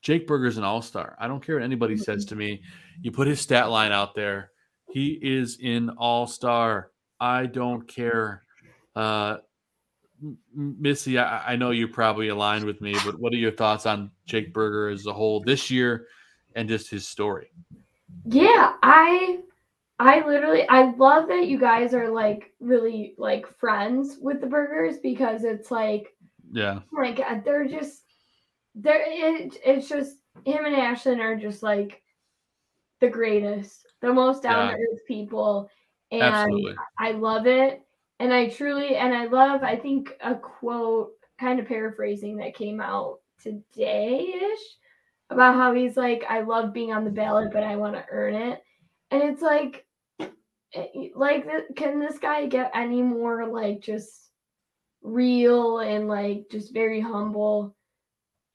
Jake 0.00 0.26
Burger's 0.26 0.56
an 0.56 0.64
all 0.64 0.80
star. 0.80 1.16
I 1.20 1.28
don't 1.28 1.44
care 1.44 1.56
what 1.56 1.64
anybody 1.64 1.98
says 1.98 2.24
to 2.26 2.34
me. 2.34 2.62
You 3.02 3.12
put 3.12 3.28
his 3.28 3.40
stat 3.40 3.70
line 3.70 3.92
out 3.92 4.14
there, 4.14 4.50
he 4.90 5.18
is 5.20 5.58
an 5.62 5.90
all 5.90 6.26
star. 6.26 6.90
I 7.20 7.44
don't 7.46 7.86
care. 7.86 8.42
Uh, 8.96 9.36
Missy, 10.54 11.18
I, 11.18 11.52
I 11.52 11.56
know 11.56 11.72
you're 11.72 11.88
probably 11.88 12.28
aligned 12.28 12.64
with 12.64 12.80
me, 12.80 12.94
but 13.04 13.18
what 13.20 13.34
are 13.34 13.36
your 13.36 13.52
thoughts 13.52 13.84
on 13.84 14.10
Jake 14.24 14.52
Burger 14.54 14.88
as 14.88 15.06
a 15.06 15.12
whole 15.12 15.40
this 15.40 15.70
year 15.70 16.06
and 16.56 16.68
just 16.68 16.90
his 16.90 17.06
story? 17.06 17.50
Yeah, 18.24 18.74
I 18.82 19.40
I 19.98 20.26
literally 20.26 20.66
I 20.68 20.92
love 20.92 21.28
that 21.28 21.48
you 21.48 21.60
guys 21.60 21.92
are 21.92 22.08
like 22.08 22.52
really 22.60 23.14
like 23.18 23.46
friends 23.58 24.16
with 24.20 24.40
the 24.40 24.46
burgers 24.46 24.98
because 25.02 25.44
it's 25.44 25.70
like 25.70 26.14
Yeah. 26.50 26.80
Like 26.92 27.20
they're 27.44 27.68
just 27.68 28.11
they're 28.74 29.04
it, 29.06 29.56
it's 29.64 29.88
just 29.88 30.16
him 30.44 30.64
and 30.64 30.74
Ashlyn 30.74 31.20
are 31.20 31.36
just 31.36 31.62
like 31.62 32.02
the 33.00 33.08
greatest, 33.08 33.86
the 34.00 34.12
most 34.12 34.42
down 34.42 34.68
to 34.68 34.74
earth 34.74 35.00
people. 35.06 35.68
And 36.10 36.22
Absolutely. 36.22 36.74
I 36.98 37.12
love 37.12 37.46
it. 37.46 37.82
And 38.20 38.32
I 38.32 38.48
truly 38.48 38.96
and 38.96 39.14
I 39.14 39.26
love 39.26 39.62
I 39.62 39.76
think 39.76 40.16
a 40.20 40.34
quote 40.34 41.12
kind 41.40 41.58
of 41.58 41.66
paraphrasing 41.66 42.36
that 42.36 42.54
came 42.54 42.80
out 42.80 43.18
today-ish 43.42 44.60
about 45.30 45.56
how 45.56 45.74
he's 45.74 45.96
like, 45.96 46.22
I 46.28 46.42
love 46.42 46.72
being 46.72 46.92
on 46.92 47.04
the 47.04 47.10
ballot, 47.10 47.52
but 47.52 47.64
I 47.64 47.76
want 47.76 47.94
to 47.94 48.04
earn 48.10 48.34
it. 48.34 48.62
And 49.10 49.22
it's 49.22 49.42
like 49.42 49.84
eh, 50.20 51.08
like 51.14 51.46
can 51.76 51.98
this 51.98 52.18
guy 52.18 52.46
get 52.46 52.70
any 52.74 53.02
more 53.02 53.46
like 53.46 53.80
just 53.80 54.30
real 55.02 55.80
and 55.80 56.06
like 56.06 56.44
just 56.50 56.72
very 56.72 57.00
humble? 57.00 57.74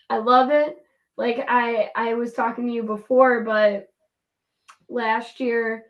I 0.09 0.17
love 0.17 0.49
it. 0.51 0.77
Like 1.17 1.45
I 1.47 1.89
I 1.95 2.13
was 2.13 2.33
talking 2.33 2.67
to 2.67 2.73
you 2.73 2.83
before, 2.83 3.43
but 3.43 3.89
last 4.89 5.39
year 5.39 5.85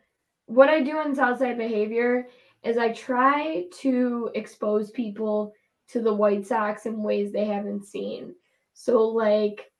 what 0.46 0.70
I 0.70 0.80
do 0.80 1.00
in 1.02 1.14
Southside 1.14 1.58
behavior 1.58 2.28
is 2.64 2.78
I 2.78 2.92
try 2.92 3.66
to 3.80 4.30
expose 4.34 4.90
people 4.90 5.52
to 5.88 6.00
the 6.00 6.12
White 6.12 6.46
Sox 6.46 6.86
in 6.86 7.02
ways 7.02 7.32
they 7.32 7.44
haven't 7.44 7.84
seen. 7.84 8.34
So 8.72 9.02
like 9.02 9.70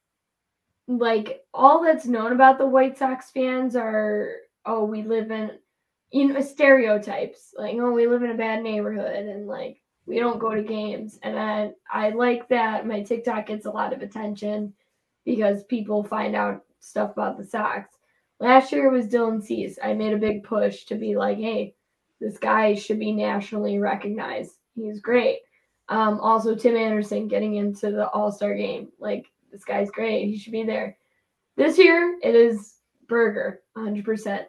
like 0.87 1.43
all 1.53 1.83
that's 1.83 2.07
known 2.07 2.33
about 2.33 2.59
the 2.59 2.67
White 2.67 2.99
Sox 2.99 3.31
fans 3.31 3.77
are 3.77 4.33
oh 4.67 4.85
we 4.85 5.03
live 5.03 5.31
in 5.31 5.53
you 6.11 6.29
know 6.29 6.41
stereotypes 6.41 7.55
like 7.57 7.77
oh 7.77 7.93
we 7.93 8.07
live 8.07 8.23
in 8.23 8.31
a 8.31 8.35
bad 8.35 8.63
neighborhood 8.63 9.27
and 9.27 9.47
like 9.47 9.81
we 10.09 10.19
don't 10.19 10.39
go 10.41 10.55
to 10.55 10.63
games 10.63 11.19
and 11.23 11.39
I 11.39 11.73
I 11.93 12.11
like 12.11 12.49
that 12.49 12.87
my 12.87 13.03
TikTok 13.03 13.47
gets 13.47 13.67
a 13.67 13.71
lot 13.71 13.93
of 13.93 14.01
attention 14.03 14.73
because 15.25 15.63
people 15.65 16.03
find 16.03 16.35
out 16.35 16.65
stuff 16.81 17.13
about 17.13 17.37
the 17.37 17.45
Sox. 17.45 17.91
Last 18.41 18.73
year 18.73 18.89
was 18.91 19.07
Dylan 19.07 19.43
Cease. 19.43 19.79
I 19.83 19.93
made 19.93 20.15
a 20.15 20.19
big 20.19 20.45
push 20.45 20.85
to 20.85 20.95
be 20.95 21.17
like, 21.17 21.39
hey, 21.39 21.75
this 22.21 22.39
guy 22.39 22.75
should 22.75 22.99
be 22.99 23.13
nationally 23.13 23.79
recognized. 23.79 24.55
He's 24.75 25.01
great. 25.01 25.41
Um, 25.89 26.21
also, 26.21 26.55
Tim 26.55 26.77
Anderson 26.77 27.29
getting 27.29 27.57
into 27.57 27.91
the 27.91 28.09
All 28.11 28.31
Star 28.31 28.55
game. 28.55 28.89
Like, 28.99 29.27
this 29.51 29.65
guy's 29.65 29.91
great. 29.91 30.27
He 30.27 30.39
should 30.39 30.53
be 30.53 30.65
there. 30.65 30.97
This 31.57 31.79
year, 31.79 32.19
it 32.23 32.35
is 32.35 32.77
Burger, 33.09 33.63
100%. 33.77 34.45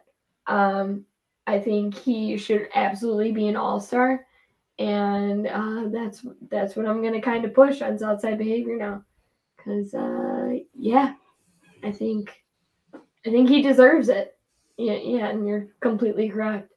Um, 0.46 1.04
I 1.46 1.58
think 1.58 1.94
he 1.96 2.36
should 2.36 2.68
absolutely 2.74 3.32
be 3.32 3.48
an 3.48 3.56
All 3.56 3.80
Star, 3.80 4.26
and 4.80 5.46
uh, 5.46 5.88
that's 5.92 6.24
that's 6.48 6.74
what 6.74 6.86
I'm 6.86 7.02
gonna 7.02 7.20
kind 7.20 7.44
of 7.44 7.54
push 7.54 7.82
on 7.82 8.02
outside 8.02 8.38
behavior 8.38 8.76
now, 8.76 9.04
because 9.56 9.92
uh, 9.94 10.54
yeah, 10.74 11.14
I 11.84 11.92
think 11.92 12.42
I 12.94 13.30
think 13.30 13.50
he 13.50 13.60
deserves 13.60 14.08
it. 14.08 14.38
Yeah, 14.78 14.94
yeah, 14.94 15.28
and 15.28 15.46
you're 15.46 15.68
completely 15.80 16.30
correct. 16.30 16.72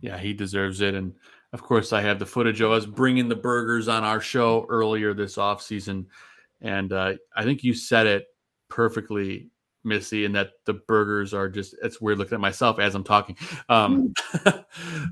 Yeah, 0.00 0.16
he 0.16 0.32
deserves 0.32 0.80
it. 0.80 0.94
And 0.94 1.14
of 1.52 1.60
course, 1.60 1.92
I 1.92 2.00
have 2.02 2.20
the 2.20 2.26
footage 2.26 2.60
of 2.60 2.70
us 2.70 2.86
bringing 2.86 3.28
the 3.28 3.34
burgers 3.34 3.88
on 3.88 4.04
our 4.04 4.20
show 4.20 4.64
earlier 4.68 5.12
this 5.12 5.38
off 5.38 5.62
season, 5.62 6.06
And 6.60 6.92
uh, 6.92 7.14
I 7.34 7.42
think 7.42 7.64
you 7.64 7.74
said 7.74 8.06
it 8.06 8.26
perfectly, 8.68 9.50
Missy, 9.86 10.24
and 10.24 10.34
that 10.34 10.50
the 10.66 10.74
burgers 10.74 11.32
are 11.32 11.48
just, 11.48 11.74
it's 11.82 12.00
weird 12.00 12.18
looking 12.18 12.34
at 12.34 12.40
myself 12.40 12.78
as 12.78 12.94
I'm 12.94 13.04
talking. 13.04 13.36
Um, 13.68 14.12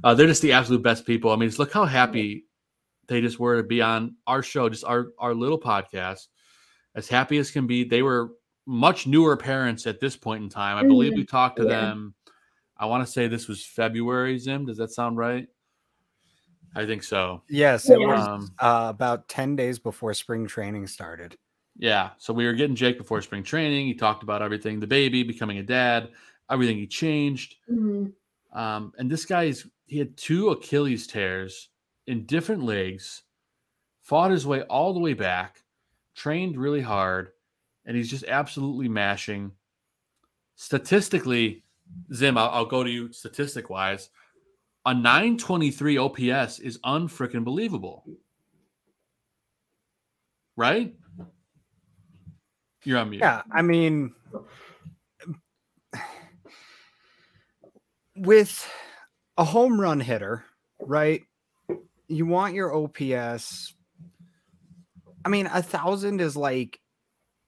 uh, 0.04 0.14
they're 0.14 0.26
just 0.26 0.42
the 0.42 0.52
absolute 0.52 0.82
best 0.82 1.06
people. 1.06 1.30
I 1.30 1.36
mean, 1.36 1.48
just 1.48 1.58
look 1.58 1.72
how 1.72 1.84
happy 1.84 2.44
they 3.06 3.20
just 3.20 3.38
were 3.38 3.56
to 3.58 3.62
be 3.62 3.80
on 3.80 4.16
our 4.26 4.42
show, 4.42 4.68
just 4.68 4.84
our, 4.84 5.08
our 5.18 5.34
little 5.34 5.60
podcast, 5.60 6.26
as 6.94 7.08
happy 7.08 7.38
as 7.38 7.50
can 7.50 7.66
be. 7.66 7.84
They 7.84 8.02
were 8.02 8.32
much 8.66 9.06
newer 9.06 9.36
parents 9.36 9.86
at 9.86 10.00
this 10.00 10.16
point 10.16 10.42
in 10.42 10.48
time. 10.48 10.76
I 10.76 10.82
believe 10.86 11.14
we 11.14 11.24
talked 11.24 11.58
to 11.58 11.64
Yeah. 11.64 11.68
them. 11.68 12.14
I 12.76 12.86
want 12.86 13.06
to 13.06 13.12
say 13.12 13.28
this 13.28 13.46
was 13.46 13.64
February, 13.64 14.38
Zim. 14.38 14.66
Does 14.66 14.78
that 14.78 14.90
sound 14.90 15.16
right? 15.16 15.46
I 16.74 16.86
think 16.86 17.04
so. 17.04 17.42
Yes, 17.48 17.88
it 17.88 18.00
Yeah. 18.00 18.06
was 18.06 18.26
Um, 18.26 18.50
uh, 18.58 18.86
about 18.88 19.28
10 19.28 19.54
days 19.54 19.78
before 19.78 20.12
spring 20.14 20.46
training 20.46 20.86
started. 20.88 21.36
Yeah. 21.76 22.10
So 22.18 22.32
we 22.32 22.46
were 22.46 22.52
getting 22.52 22.76
Jake 22.76 22.98
before 22.98 23.20
spring 23.22 23.42
training. 23.42 23.86
He 23.86 23.94
talked 23.94 24.22
about 24.22 24.42
everything 24.42 24.80
the 24.80 24.86
baby, 24.86 25.22
becoming 25.22 25.58
a 25.58 25.62
dad, 25.62 26.10
everything 26.50 26.76
he 26.76 26.86
changed. 26.86 27.56
Mhm. 27.70 28.12
Um, 28.52 28.92
and 28.98 29.10
this 29.10 29.24
guy's, 29.24 29.66
he 29.86 29.98
had 29.98 30.16
two 30.16 30.50
Achilles 30.50 31.06
tears 31.06 31.70
in 32.06 32.26
different 32.26 32.62
legs, 32.62 33.22
fought 34.02 34.30
his 34.30 34.46
way 34.46 34.62
all 34.62 34.94
the 34.94 35.00
way 35.00 35.14
back, 35.14 35.64
trained 36.14 36.56
really 36.56 36.80
hard, 36.80 37.32
and 37.84 37.96
he's 37.96 38.10
just 38.10 38.24
absolutely 38.24 38.88
mashing. 38.88 39.50
Statistically, 40.54 41.64
Zim, 42.12 42.38
I'll, 42.38 42.50
I'll 42.50 42.66
go 42.66 42.84
to 42.84 42.90
you 42.90 43.12
statistic 43.12 43.68
wise. 43.68 44.10
A 44.86 44.94
923 44.94 45.98
OPS 45.98 46.58
is 46.60 46.78
unfreaking 46.84 47.42
believable. 47.44 48.04
Right? 50.56 50.94
You're 52.84 52.98
on 52.98 53.10
mute. 53.10 53.20
Yeah, 53.20 53.42
I 53.50 53.62
mean, 53.62 54.14
with 58.16 58.68
a 59.36 59.44
home 59.44 59.80
run 59.80 60.00
hitter, 60.00 60.44
right? 60.80 61.22
you 62.08 62.26
want 62.26 62.54
your 62.54 62.74
OPS. 62.74 63.74
I 65.24 65.28
mean, 65.28 65.46
a 65.46 65.62
thousand 65.62 66.20
is 66.20 66.36
like 66.36 66.80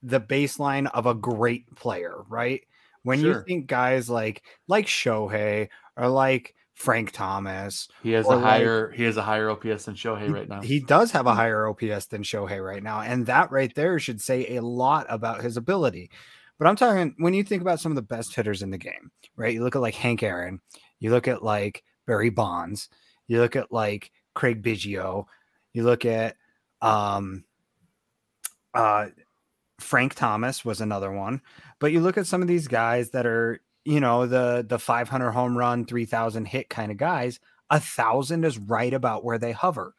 the 0.02 0.20
baseline 0.20 0.88
of 0.92 1.06
a 1.06 1.14
great 1.14 1.74
player, 1.74 2.22
right? 2.28 2.62
When 3.02 3.20
you 3.20 3.42
think 3.46 3.66
guys 3.66 4.10
like 4.10 4.42
like 4.66 4.86
Shohei 4.86 5.68
or 5.96 6.08
like 6.08 6.54
Frank 6.76 7.10
Thomas, 7.10 7.88
He 8.02 8.12
has 8.12 8.26
a 8.26 8.28
like- 8.36 8.44
higher 8.44 8.90
he 8.92 9.02
has 9.04 9.16
a 9.16 9.22
higher 9.22 9.48
OPS 9.50 9.86
than 9.86 9.94
Shohei 9.94 10.26
he, 10.26 10.28
right 10.28 10.48
now. 10.48 10.60
he 10.60 10.78
does 10.78 11.10
have 11.12 11.26
a 11.26 11.34
higher 11.34 11.66
OPS 11.66 12.06
than 12.06 12.22
Shohei 12.22 12.62
right 12.64 12.82
now, 12.82 13.00
and 13.00 13.26
that 13.26 13.50
right 13.50 13.74
there 13.74 13.98
should 13.98 14.20
say 14.20 14.56
a 14.56 14.62
lot 14.62 15.06
about 15.08 15.40
his 15.42 15.56
ability. 15.56 16.10
But 16.58 16.68
I'm 16.68 16.76
talking 16.76 17.14
when 17.18 17.32
you 17.34 17.42
think 17.42 17.62
about 17.62 17.80
some 17.80 17.92
of 17.92 17.96
the 17.96 18.02
best 18.02 18.34
hitters 18.36 18.62
in 18.62 18.70
the 18.70 18.78
game, 18.78 19.10
right? 19.36 19.54
You 19.54 19.62
look 19.64 19.74
at 19.74 19.82
like 19.82 19.94
Hank 19.94 20.22
Aaron, 20.22 20.60
you 21.00 21.10
look 21.10 21.26
at 21.26 21.42
like 21.42 21.82
Barry 22.06 22.30
Bonds, 22.30 22.88
you 23.26 23.40
look 23.40 23.56
at 23.56 23.72
like 23.72 24.12
Craig 24.34 24.62
Biggio, 24.62 25.24
you 25.72 25.82
look 25.82 26.04
at 26.04 26.36
um 26.82 27.44
uh 28.74 29.06
Frank 29.80 30.14
Thomas 30.14 30.64
was 30.64 30.80
another 30.80 31.10
one. 31.10 31.40
But 31.78 31.92
you 31.92 32.00
look 32.00 32.16
at 32.18 32.26
some 32.26 32.40
of 32.42 32.48
these 32.48 32.68
guys 32.68 33.10
that 33.10 33.26
are, 33.26 33.60
you 33.86 34.00
know, 34.00 34.26
the 34.26 34.64
the 34.68 34.78
500 34.78 35.30
home 35.32 35.56
run, 35.56 35.84
3000 35.86 36.44
hit 36.46 36.68
kind 36.68 36.90
of 36.90 36.98
guys, 36.98 37.40
a 37.70 37.80
thousand 37.80 38.44
is 38.44 38.58
right 38.58 38.92
about 38.92 39.24
where 39.24 39.38
they 39.38 39.52
hover. 39.52 39.94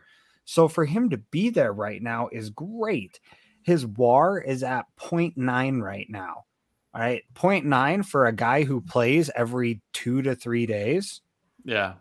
So 0.45 0.68
for 0.68 0.85
him 0.85 1.09
to 1.09 1.18
be 1.18 1.49
there 1.49 1.73
right 1.73 2.01
now 2.01 2.30
is 2.31 2.49
great. 2.49 3.19
His 3.64 3.85
WAR 3.85 4.39
is 4.39 4.64
at 4.64 4.85
0.9 4.99 5.81
right 5.81 6.07
now. 6.09 6.45
All 6.93 7.01
right. 7.01 7.23
0.9 7.35 8.05
for 8.05 8.26
a 8.26 8.31
guy 8.31 8.64
who 8.64 8.81
plays 8.81 9.30
every 9.35 9.81
two 9.93 10.22
to 10.22 10.35
three 10.35 10.65
days. 10.65 11.22
yeah. 11.65 11.95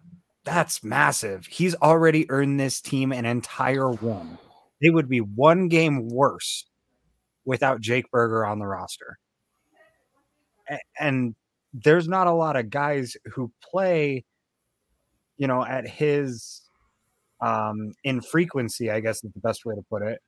That's 0.45 0.85
massive. 0.85 1.47
He's 1.47 1.75
already 1.75 2.31
earned 2.31 2.61
this 2.61 2.81
team 2.81 3.11
an 3.11 3.25
entire 3.27 3.91
win. 3.91 4.39
They 4.81 4.91
would 4.91 5.09
be 5.09 5.21
one 5.21 5.67
game 5.67 6.09
worse 6.09 6.67
without 7.45 7.81
Jake 7.81 8.09
Burger 8.13 8.47
on 8.47 8.61
the 8.61 8.67
roster. 8.67 9.19
And 11.01 11.35
there's 11.85 12.09
not 12.09 12.27
a 12.27 12.33
lot 12.33 12.57
of 12.57 12.71
guys 12.71 13.17
who 13.27 13.53
play, 13.63 14.25
you 15.37 15.47
know, 15.47 15.65
at 15.65 15.87
his 15.87 16.63
um 17.41 17.93
infrequency, 18.05 18.91
I 18.91 19.01
guess 19.01 19.23
is 19.23 19.33
the 19.33 19.41
best 19.41 19.67
way 19.67 19.75
to 19.75 19.83
put 19.91 20.03
it, 20.03 20.21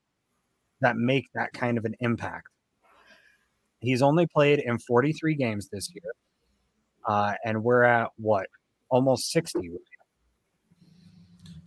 that 0.80 0.96
make 0.96 1.26
that 1.34 1.52
kind 1.54 1.78
of 1.78 1.84
an 1.84 1.94
impact. 2.00 2.48
He's 3.80 4.02
only 4.02 4.26
played 4.26 4.58
in 4.58 4.78
43 4.78 5.34
games 5.36 5.68
this 5.70 5.88
year. 5.94 6.12
Uh, 7.06 7.34
and 7.44 7.62
we're 7.62 7.84
at 7.84 8.10
what? 8.16 8.46
Almost 8.90 9.30
60 9.30 9.70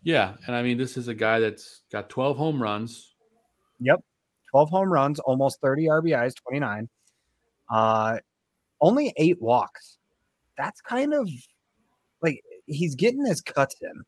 Yeah. 0.04 0.34
And 0.46 0.56
I 0.56 0.62
mean, 0.62 0.78
this 0.78 0.98
is 0.98 1.08
a 1.08 1.14
guy 1.14 1.40
that's 1.40 1.84
got 1.92 2.10
12 2.10 2.38
home 2.38 2.62
runs. 2.62 3.14
Yep. 3.80 4.02
12 4.52 4.70
home 4.70 4.92
runs, 4.92 5.20
almost 5.20 5.62
30 5.62 5.86
RBIs, 5.86 6.34
29. 6.36 6.90
Uh 7.74 8.18
only 8.82 9.14
8 9.18 9.42
walks. 9.42 9.98
That's 10.58 10.82
kind 10.82 11.14
of 11.14 11.30
like 12.22 12.42
he's 12.68 12.96
getting 12.96 13.26
his 13.26 13.42
cuts 13.42 13.76
in. 13.82 14.04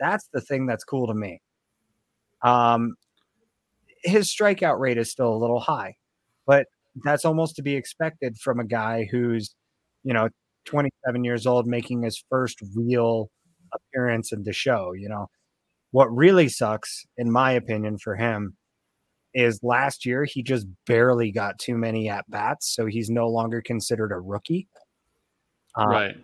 That's 0.00 0.28
the 0.32 0.40
thing 0.40 0.66
that's 0.66 0.84
cool 0.84 1.06
to 1.08 1.14
me. 1.14 1.40
Um 2.42 2.94
his 4.04 4.28
strikeout 4.28 4.78
rate 4.78 4.98
is 4.98 5.10
still 5.10 5.32
a 5.32 5.36
little 5.38 5.60
high, 5.60 5.94
but 6.46 6.66
that's 7.04 7.24
almost 7.24 7.56
to 7.56 7.62
be 7.62 7.74
expected 7.76 8.36
from 8.38 8.60
a 8.60 8.64
guy 8.66 9.06
who's, 9.10 9.54
you 10.04 10.12
know, 10.12 10.28
27 10.64 11.24
years 11.24 11.46
old 11.46 11.66
making 11.66 12.02
his 12.02 12.22
first 12.30 12.58
real 12.74 13.30
appearance 13.72 14.32
in 14.32 14.42
the 14.44 14.52
show, 14.52 14.92
you 14.92 15.08
know. 15.08 15.28
What 15.92 16.14
really 16.14 16.48
sucks 16.48 17.04
in 17.18 17.30
my 17.32 17.52
opinion 17.52 17.98
for 17.98 18.16
him 18.16 18.56
is 19.34 19.60
last 19.62 20.04
year 20.04 20.24
he 20.24 20.42
just 20.42 20.66
barely 20.86 21.30
got 21.30 21.58
too 21.58 21.76
many 21.76 22.08
at 22.08 22.30
bats, 22.30 22.74
so 22.74 22.86
he's 22.86 23.10
no 23.10 23.28
longer 23.28 23.62
considered 23.62 24.12
a 24.12 24.20
rookie. 24.20 24.68
Uh, 25.78 25.86
right. 25.86 26.16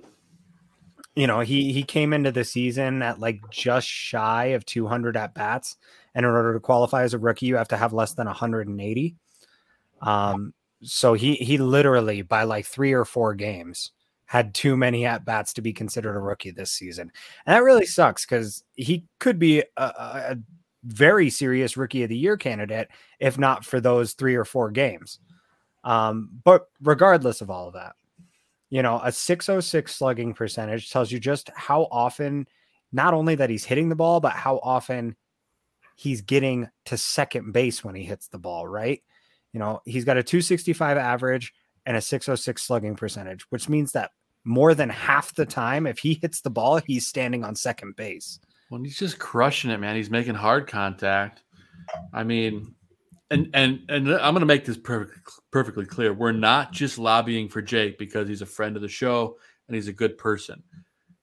You 1.14 1.26
know, 1.26 1.40
he 1.40 1.72
he 1.72 1.82
came 1.82 2.12
into 2.12 2.30
the 2.30 2.44
season 2.44 3.02
at 3.02 3.18
like 3.18 3.40
just 3.50 3.88
shy 3.88 4.46
of 4.46 4.64
200 4.66 5.16
at 5.16 5.34
bats, 5.34 5.76
and 6.14 6.24
in 6.24 6.30
order 6.30 6.52
to 6.54 6.60
qualify 6.60 7.02
as 7.02 7.14
a 7.14 7.18
rookie, 7.18 7.46
you 7.46 7.56
have 7.56 7.68
to 7.68 7.76
have 7.76 7.92
less 7.92 8.14
than 8.14 8.26
180. 8.26 9.16
Um, 10.00 10.54
so 10.82 11.14
he 11.14 11.34
he 11.34 11.58
literally 11.58 12.22
by 12.22 12.44
like 12.44 12.66
three 12.66 12.92
or 12.92 13.04
four 13.04 13.34
games 13.34 13.92
had 14.26 14.54
too 14.54 14.76
many 14.76 15.06
at 15.06 15.24
bats 15.24 15.54
to 15.54 15.62
be 15.62 15.72
considered 15.72 16.14
a 16.14 16.20
rookie 16.20 16.52
this 16.52 16.70
season, 16.70 17.10
and 17.46 17.54
that 17.56 17.64
really 17.64 17.86
sucks 17.86 18.24
because 18.24 18.62
he 18.74 19.04
could 19.18 19.38
be 19.38 19.60
a, 19.76 19.82
a 19.82 20.36
very 20.84 21.30
serious 21.30 21.76
rookie 21.76 22.02
of 22.02 22.08
the 22.08 22.16
year 22.16 22.36
candidate 22.36 22.88
if 23.18 23.38
not 23.38 23.64
for 23.64 23.80
those 23.80 24.12
three 24.12 24.34
or 24.34 24.44
four 24.44 24.70
games. 24.70 25.18
Um, 25.84 26.30
but 26.44 26.66
regardless 26.82 27.40
of 27.40 27.50
all 27.50 27.68
of 27.68 27.74
that, 27.74 27.94
you 28.70 28.82
know, 28.82 29.00
a 29.02 29.10
606 29.10 29.94
slugging 29.94 30.34
percentage 30.34 30.90
tells 30.90 31.10
you 31.10 31.18
just 31.18 31.50
how 31.54 31.88
often, 31.90 32.46
not 32.92 33.14
only 33.14 33.34
that 33.34 33.50
he's 33.50 33.64
hitting 33.64 33.88
the 33.88 33.96
ball, 33.96 34.20
but 34.20 34.32
how 34.32 34.60
often 34.62 35.16
he's 35.96 36.20
getting 36.20 36.68
to 36.84 36.96
second 36.96 37.52
base 37.52 37.82
when 37.82 37.94
he 37.94 38.04
hits 38.04 38.28
the 38.28 38.38
ball, 38.38 38.66
right? 38.66 39.02
You 39.52 39.60
know, 39.60 39.80
he's 39.84 40.04
got 40.04 40.16
a 40.16 40.22
265 40.22 40.96
average 40.96 41.52
and 41.86 41.96
a 41.96 42.00
606 42.00 42.62
slugging 42.62 42.94
percentage, 42.94 43.42
which 43.50 43.68
means 43.68 43.92
that 43.92 44.10
more 44.44 44.74
than 44.74 44.90
half 44.90 45.34
the 45.34 45.46
time, 45.46 45.86
if 45.86 45.98
he 45.98 46.14
hits 46.14 46.40
the 46.40 46.50
ball, 46.50 46.80
he's 46.86 47.06
standing 47.06 47.44
on 47.44 47.54
second 47.54 47.96
base. 47.96 48.38
Well, 48.70 48.82
he's 48.82 48.98
just 48.98 49.18
crushing 49.18 49.70
it, 49.70 49.78
man. 49.78 49.96
He's 49.96 50.10
making 50.10 50.34
hard 50.34 50.66
contact. 50.66 51.42
I 52.12 52.24
mean, 52.24 52.74
and 53.30 53.48
and 53.54 53.80
and 53.88 54.12
I'm 54.12 54.34
going 54.34 54.40
to 54.40 54.46
make 54.46 54.64
this 54.64 54.76
perfect, 54.76 55.18
perfectly 55.50 55.86
clear. 55.86 56.12
We're 56.12 56.32
not 56.32 56.72
just 56.72 56.98
lobbying 56.98 57.48
for 57.48 57.62
Jake 57.62 57.98
because 57.98 58.28
he's 58.28 58.42
a 58.42 58.46
friend 58.46 58.76
of 58.76 58.82
the 58.82 58.88
show 58.88 59.36
and 59.66 59.74
he's 59.74 59.88
a 59.88 59.92
good 59.92 60.18
person. 60.18 60.62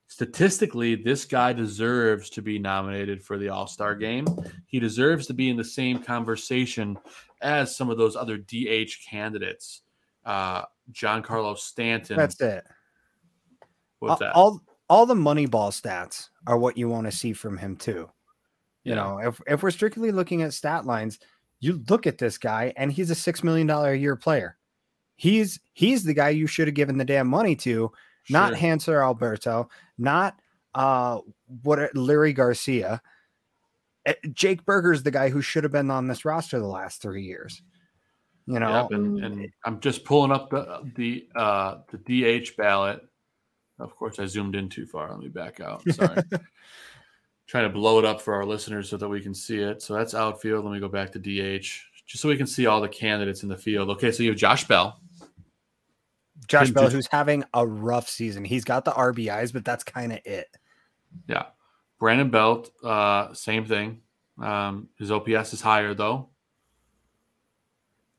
Statistically, 0.08 0.94
this 0.94 1.24
guy 1.24 1.52
deserves 1.52 2.30
to 2.30 2.42
be 2.42 2.58
nominated 2.58 3.22
for 3.22 3.38
the 3.38 3.48
All 3.48 3.66
Star 3.66 3.94
game. 3.94 4.26
He 4.66 4.78
deserves 4.78 5.26
to 5.26 5.34
be 5.34 5.50
in 5.50 5.56
the 5.56 5.64
same 5.64 6.02
conversation 6.02 6.98
as 7.42 7.76
some 7.76 7.90
of 7.90 7.98
those 7.98 8.16
other 8.16 8.38
DH 8.38 8.92
candidates. 9.08 9.82
Uh, 10.24 10.62
Giancarlo 10.92 11.58
Stanton. 11.58 12.16
That's 12.16 12.40
it. 12.40 12.64
What's 13.98 14.12
all, 14.12 14.18
that? 14.18 14.32
all 14.34 14.62
all 14.88 15.06
the 15.06 15.14
money 15.14 15.46
ball 15.46 15.70
stats 15.70 16.28
are 16.46 16.58
what 16.58 16.76
you 16.78 16.88
want 16.88 17.06
to 17.06 17.12
see 17.12 17.32
from 17.32 17.56
him 17.58 17.76
too. 17.76 18.08
You 18.84 18.92
Yeah. 18.92 18.96
know, 18.96 19.18
if 19.18 19.40
if 19.46 19.62
we're 19.62 19.70
strictly 19.70 20.12
looking 20.12 20.42
at 20.42 20.52
stat 20.54 20.84
lines, 20.86 21.18
you 21.60 21.82
look 21.88 22.06
at 22.06 22.18
this 22.18 22.38
guy 22.38 22.72
and 22.76 22.92
he's 22.92 23.10
a 23.10 23.14
six 23.14 23.42
million 23.42 23.66
dollar 23.66 23.90
a 23.92 23.96
year 23.98 24.16
player. 24.16 24.56
He's 25.16 25.58
he's 25.72 26.04
the 26.04 26.14
guy 26.14 26.28
you 26.30 26.46
should 26.46 26.68
have 26.68 26.74
given 26.74 26.98
the 26.98 27.04
damn 27.04 27.26
money 27.26 27.56
to, 27.56 27.90
not 28.30 28.50
Sure. 28.50 28.58
Hanser 28.58 29.02
Alberto, 29.02 29.68
not 29.98 30.38
uh 30.74 31.20
what 31.62 31.78
Leury 31.94 32.34
Garcia. 32.34 33.00
Eh, 34.04 34.14
Jake 34.32 34.64
Burger's 34.64 35.02
the 35.02 35.10
guy 35.10 35.30
who 35.30 35.40
should 35.42 35.64
have 35.64 35.72
been 35.72 35.90
on 35.90 36.06
this 36.06 36.24
roster 36.24 36.58
the 36.60 36.66
last 36.66 37.02
three 37.02 37.24
years. 37.24 37.62
You 38.46 38.60
know, 38.60 38.82
Yep, 38.82 38.90
and, 38.92 39.24
and 39.24 39.48
I'm 39.64 39.80
just 39.80 40.04
pulling 40.04 40.30
up 40.30 40.50
the 40.50 40.88
the 40.94 41.28
uh, 41.34 41.78
the 41.90 41.98
DH 41.98 42.56
ballot. 42.56 43.00
Of 43.78 43.94
course, 43.96 44.18
I 44.18 44.26
zoomed 44.26 44.56
in 44.56 44.68
too 44.68 44.86
far. 44.86 45.10
Let 45.10 45.20
me 45.20 45.28
back 45.28 45.60
out. 45.60 45.82
Sorry. 45.90 46.22
Trying 47.46 47.64
to 47.64 47.70
blow 47.70 47.98
it 47.98 48.04
up 48.04 48.20
for 48.20 48.34
our 48.34 48.44
listeners 48.44 48.88
so 48.88 48.96
that 48.96 49.08
we 49.08 49.20
can 49.20 49.34
see 49.34 49.58
it. 49.58 49.82
So 49.82 49.94
that's 49.94 50.14
outfield. 50.14 50.64
Let 50.64 50.72
me 50.72 50.80
go 50.80 50.88
back 50.88 51.12
to 51.12 51.18
DH 51.18 51.66
just 52.06 52.22
so 52.22 52.28
we 52.28 52.36
can 52.36 52.46
see 52.46 52.66
all 52.66 52.80
the 52.80 52.88
candidates 52.88 53.42
in 53.42 53.48
the 53.48 53.56
field. 53.56 53.90
Okay, 53.90 54.10
so 54.12 54.22
you 54.22 54.30
have 54.30 54.38
Josh 54.38 54.66
Bell. 54.66 55.00
Josh 56.48 56.66
Did- 56.66 56.74
Bell, 56.74 56.90
who's 56.90 57.08
having 57.08 57.44
a 57.54 57.66
rough 57.66 58.08
season. 58.08 58.44
He's 58.44 58.64
got 58.64 58.84
the 58.84 58.92
RBIs, 58.92 59.52
but 59.52 59.64
that's 59.64 59.84
kind 59.84 60.12
of 60.12 60.20
it. 60.24 60.48
Yeah. 61.28 61.46
Brandon 61.98 62.30
Belt, 62.30 62.70
uh, 62.84 63.32
same 63.32 63.64
thing. 63.64 64.00
Um, 64.40 64.88
his 64.98 65.10
OPS 65.10 65.54
is 65.54 65.60
higher 65.60 65.94
though. 65.94 66.28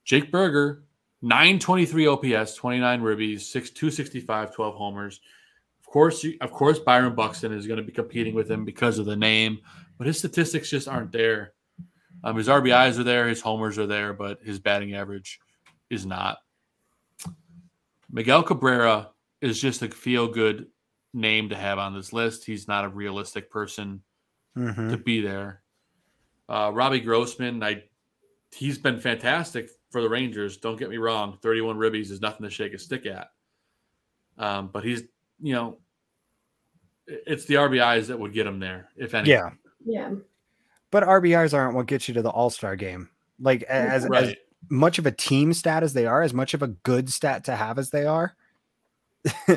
Jake 0.03 0.31
Burger, 0.31 0.83
923 1.21 2.07
OPS, 2.07 2.55
29 2.55 3.01
ribbies, 3.01 3.41
6 3.41 3.69
265, 3.71 4.55
12 4.55 4.75
homers. 4.75 5.21
Of 5.87 5.91
course, 5.93 6.21
you- 6.23 6.37
of 6.41 6.51
course, 6.51 6.79
Byron 6.79 7.15
Buxton 7.15 7.53
is 7.53 7.65
going 7.65 7.77
to 7.77 7.83
be 7.85 7.93
competing 7.93 8.35
with 8.35 8.51
him 8.51 8.65
because 8.65 8.99
of 8.99 9.05
the 9.05 9.15
name, 9.15 9.59
but 9.97 10.05
his 10.05 10.17
statistics 10.19 10.69
just 10.69 10.87
aren't 10.87 11.13
there. 11.13 11.53
Um, 12.25 12.35
his 12.35 12.49
RBIs 12.49 12.99
are 12.99 13.03
there, 13.05 13.27
his 13.29 13.39
homers 13.41 13.77
are 13.77 13.87
there, 13.87 14.11
but 14.13 14.41
his 14.41 14.59
batting 14.59 14.93
average 14.95 15.39
is 15.89 16.05
not. 16.05 16.39
Miguel 18.11 18.43
Cabrera 18.43 19.11
is 19.41 19.61
just 19.61 19.81
a 19.81 19.89
feel 19.89 20.27
good 20.27 20.67
name 21.13 21.49
to 21.49 21.55
have 21.55 21.79
on 21.79 21.93
this 21.93 22.11
list. 22.11 22.45
He's 22.45 22.67
not 22.67 22.83
a 22.85 22.89
realistic 22.89 23.49
person 23.49 24.03
Mhm. 24.57 24.89
to 24.91 24.97
be 24.97 25.21
there. 25.21 25.63
Uh, 26.49 26.71
Robbie 26.73 26.99
Grossman, 26.99 27.63
I 27.63 27.83
he's 28.53 28.77
been 28.77 28.99
fantastic 28.99 29.69
for 29.91 30.01
the 30.01 30.09
Rangers. 30.09 30.57
Don't 30.57 30.77
get 30.77 30.89
me 30.89 30.97
wrong, 30.97 31.37
31 31.41 31.77
ribbies 31.77 32.11
is 32.11 32.19
nothing 32.21 32.43
to 32.43 32.49
shake 32.49 32.73
a 32.73 32.79
stick 32.79 33.05
at. 33.05 33.29
Um, 34.37 34.69
but 34.69 34.83
he's 34.85 35.03
you 35.41 35.53
know, 35.53 35.77
it's 37.07 37.45
the 37.45 37.55
RBIs 37.55 38.07
that 38.07 38.19
would 38.19 38.33
get 38.33 38.47
him 38.47 38.59
there, 38.59 38.89
if 38.97 39.13
any. 39.13 39.29
Yeah. 39.29 39.51
Yeah. 39.85 40.11
But 40.91 41.03
RBIs 41.03 41.53
aren't 41.53 41.75
what 41.75 41.85
gets 41.87 42.07
you 42.07 42.13
to 42.15 42.21
the 42.21 42.29
All 42.29 42.49
Star 42.49 42.75
game. 42.75 43.09
Like 43.39 43.61
a- 43.63 43.71
as, 43.71 44.05
as 44.13 44.35
much 44.69 44.99
of 44.99 45.05
a 45.05 45.11
team 45.11 45.53
stat 45.53 45.83
as 45.83 45.93
they 45.93 46.05
are, 46.05 46.21
as 46.21 46.33
much 46.33 46.53
of 46.53 46.61
a 46.63 46.67
good 46.67 47.09
stat 47.09 47.45
to 47.45 47.55
have 47.55 47.77
as 47.79 47.89
they 47.91 48.05
are, 48.05 48.35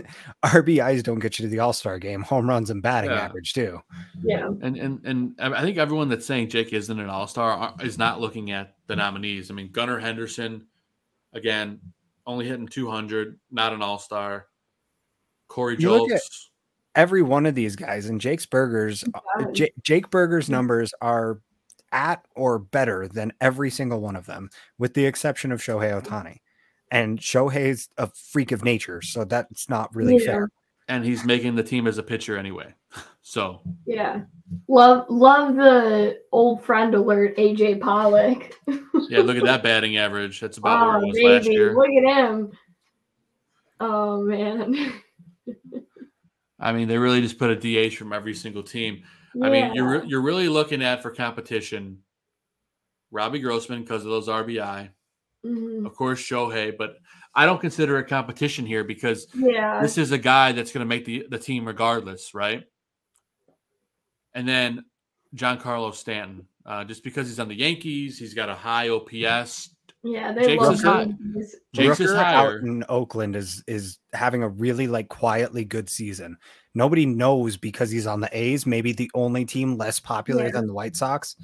RBIs 0.44 1.02
don't 1.02 1.18
get 1.18 1.38
you 1.38 1.44
to 1.44 1.48
the 1.48 1.60
All 1.60 1.72
Star 1.72 1.98
game. 1.98 2.22
Home 2.22 2.48
runs 2.48 2.70
and 2.70 2.82
batting 2.82 3.10
Yeah. 3.10 3.20
average 3.22 3.52
do. 3.52 3.80
Yeah. 4.22 4.46
And 4.60 4.76
and 4.76 5.00
and 5.04 5.34
I 5.38 5.52
I 5.52 5.62
think 5.62 5.78
everyone 5.78 6.08
that's 6.08 6.26
saying 6.26 6.48
Jake 6.48 6.72
isn't 6.72 6.98
an 7.00 7.08
All 7.08 7.26
Star 7.26 7.74
is 7.80 7.98
not 7.98 8.20
looking 8.20 8.50
at 8.50 8.74
the 8.86 8.96
nominees. 8.96 9.50
I 9.50 9.54
mean, 9.54 9.70
Gunnar 9.70 9.98
Henderson, 9.98 10.66
again, 11.32 11.80
only 12.26 12.46
hitting 12.46 12.68
200, 12.68 13.38
not 13.50 13.72
an 13.72 13.82
All 13.82 13.98
Star. 13.98 14.46
Corey 15.50 15.76
You 15.78 15.90
look 15.90 16.10
at- 16.12 16.22
Every 16.94 17.22
one 17.22 17.44
of 17.46 17.54
these 17.54 17.76
guys 17.76 18.06
and 18.06 18.20
Jake's 18.20 18.46
Burgers, 18.46 19.04
uh, 19.14 19.44
J- 19.52 19.72
Jake 19.82 20.10
Burgers 20.10 20.48
numbers 20.50 20.92
are 21.02 21.40
at 21.92 22.24
or 22.34 22.58
better 22.58 23.06
than 23.06 23.32
every 23.40 23.70
single 23.70 24.00
one 24.00 24.16
of 24.16 24.26
them, 24.26 24.48
with 24.78 24.94
the 24.94 25.06
exception 25.06 25.52
of 25.52 25.60
Shohei 25.60 26.00
Ohtani. 26.02 26.38
And 26.90 27.18
Shohei's 27.20 27.88
a 27.96 28.08
freak 28.32 28.50
of 28.50 28.64
nature, 28.64 29.02
so 29.02 29.24
that's 29.24 29.68
not 29.68 29.94
really 29.94 30.16
Yeah. 30.16 30.24
fair. 30.32 30.50
and 30.88 31.04
he's 31.04 31.24
making 31.24 31.54
the 31.54 31.62
team 31.62 31.86
as 31.86 31.98
a 31.98 32.02
pitcher 32.02 32.36
anyway. 32.36 32.74
So 33.22 33.60
Yeah. 33.86 34.22
Love 34.66 35.06
love 35.08 35.54
the 35.54 36.18
old 36.32 36.64
friend 36.64 36.92
alert, 36.94 37.36
AJ 37.36 37.76
Pollock. 37.80 38.52
yeah, 39.08 39.20
look 39.20 39.36
at 39.36 39.44
that 39.44 39.62
batting 39.62 39.98
average. 39.98 40.40
That's 40.40 40.58
about 40.58 40.84
where 40.84 40.96
Oh, 40.96 41.02
it 41.02 41.06
was 41.06 41.18
last 41.22 41.46
year. 41.48 41.74
look 41.76 41.90
at 41.90 42.02
him. 42.16 42.50
Oh 43.78 44.22
man. 44.22 44.74
I 46.58 46.72
mean, 46.72 46.88
they 46.88 46.98
really 46.98 47.20
just 47.22 47.38
put 47.38 47.50
a 47.50 47.56
DH 47.90 47.94
from 47.96 48.12
every 48.12 48.34
single 48.34 48.62
team. 48.62 49.02
I 49.42 49.48
mean, 49.48 49.74
you're 49.74 50.04
you're 50.04 50.20
really 50.22 50.48
looking 50.48 50.82
at 50.82 51.02
for 51.02 51.10
competition. 51.10 51.98
Robbie 53.12 53.40
Grossman 53.40 53.82
because 53.82 54.04
of 54.04 54.10
those 54.10 54.28
RBI, 54.28 54.90
Mhm. 55.44 55.84
of 55.86 55.94
course 55.96 56.20
Shohei, 56.20 56.76
but 56.76 56.96
I 57.34 57.44
don't 57.46 57.60
consider 57.60 57.98
it 57.98 58.08
competition 58.08 58.66
here 58.66 58.84
because 58.84 59.26
Yeah. 59.34 59.80
this 59.82 59.98
is 59.98 60.12
a 60.12 60.18
guy 60.18 60.52
that's 60.52 60.70
going 60.72 60.84
to 60.84 60.88
make 60.88 61.04
the 61.04 61.26
the 61.30 61.38
team 61.38 61.66
regardless, 61.66 62.34
right? 62.34 62.64
And 64.34 64.46
then 64.46 64.84
Giancarlo 65.34 65.92
Stanton, 65.94 66.46
uh, 66.66 66.84
just 66.84 67.02
because 67.02 67.26
he's 67.28 67.40
on 67.40 67.48
the 67.48 67.54
Yankees, 67.54 68.18
he's 68.18 68.34
got 68.34 68.48
a 68.48 68.54
high 68.54 68.88
OPS. 68.90 69.74
Yeah, 70.02 70.32
they 70.32 70.42
Jake's 70.46 70.62
love 70.62 70.74
is 70.74 70.82
high. 70.82 71.02
him. 71.04 71.32
He's- 71.34 71.56
Jake's 71.74 72.00
is 72.00 72.10
Rooker 72.10 72.16
higher. 72.24 72.36
out 72.36 72.54
in 72.62 72.84
Oakland 72.88 73.36
is 73.36 73.62
is 73.66 73.98
having 74.14 74.42
a 74.42 74.48
really 74.48 74.86
like 74.86 75.08
quietly 75.08 75.64
good 75.64 75.90
season. 75.90 76.38
Nobody 76.74 77.04
knows 77.04 77.56
because 77.56 77.90
he's 77.90 78.06
on 78.06 78.20
the 78.20 78.30
A's, 78.36 78.64
maybe 78.64 78.92
the 78.92 79.10
only 79.14 79.44
team 79.44 79.76
less 79.76 80.00
popular 80.00 80.44
Yeah. 80.46 80.52
than 80.52 80.66
the 80.68 80.72
White 80.72 80.96
Sox. 80.96 81.36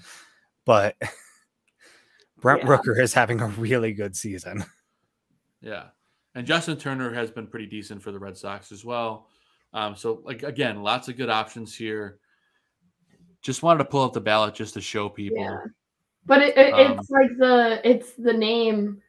But 0.64 0.96
Brent 2.40 2.62
Yeah. 2.62 2.68
Rooker 2.68 2.98
is 3.00 3.12
having 3.14 3.40
a 3.40 3.48
really 3.48 3.92
good 3.92 4.16
season. 4.16 4.64
Yeah. 5.62 5.84
And 6.34 6.46
Justin 6.46 6.76
Turner 6.76 7.12
has 7.12 7.30
been 7.30 7.46
pretty 7.46 7.66
decent 7.66 8.00
for 8.02 8.12
the 8.12 8.18
Red 8.18 8.36
Sox 8.36 8.70
as 8.70 8.84
well. 8.84 9.26
Um, 9.72 9.96
so 9.96 10.20
like 10.22 10.42
again, 10.44 10.82
lots 10.82 11.08
of 11.08 11.16
good 11.16 11.30
options 11.30 11.74
here. 11.74 12.18
Just 13.42 13.62
wanted 13.64 13.78
to 13.78 13.86
pull 13.86 14.02
up 14.04 14.12
the 14.12 14.20
ballot 14.20 14.54
just 14.54 14.74
to 14.74 14.80
show 14.80 15.08
people. 15.08 15.38
Yeah. 15.42 15.56
But 16.26 16.42
it, 16.42 16.56
it, 16.56 16.74
Um, 16.74 16.98
it's 16.98 17.10
like 17.10 17.30
the 17.38 17.80
it's 17.88 18.12
the 18.14 18.32
name. 18.32 19.02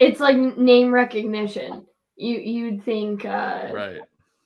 It's 0.00 0.20
like 0.20 0.36
name 0.58 0.92
recognition. 0.92 1.86
You 2.16 2.38
you'd 2.38 2.84
think 2.84 3.24
uh, 3.24 3.68
Right. 3.72 4.00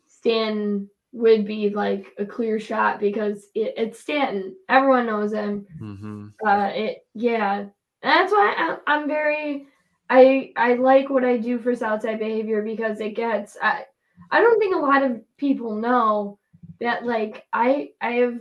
Stan 0.06 0.88
would 1.12 1.46
be 1.46 1.70
like 1.70 2.12
a 2.18 2.26
clear 2.26 2.58
shot 2.60 3.00
because 3.00 3.46
it, 3.54 3.74
it's 3.76 4.00
Stanton. 4.00 4.54
Everyone 4.68 5.06
knows 5.06 5.32
him. 5.32 5.66
hmm 5.78 6.28
Uh, 6.46 6.70
it 6.74 7.06
yeah. 7.14 7.60
And 7.60 7.70
that's 8.02 8.32
why 8.32 8.54
I, 8.56 8.76
I'm 8.92 9.08
very. 9.08 9.66
I 10.10 10.52
I 10.56 10.74
like 10.74 11.10
what 11.10 11.24
I 11.24 11.36
do 11.36 11.58
for 11.58 11.74
Southside 11.74 12.18
Behavior 12.18 12.62
because 12.62 13.00
it 13.00 13.16
gets. 13.16 13.56
I 13.62 13.84
I 14.30 14.40
don't 14.40 14.58
think 14.58 14.74
a 14.74 14.78
lot 14.78 15.02
of 15.02 15.20
people 15.36 15.74
know 15.74 16.38
that 16.80 17.04
like 17.04 17.44
I 17.52 17.90
I 18.00 18.12
have. 18.12 18.38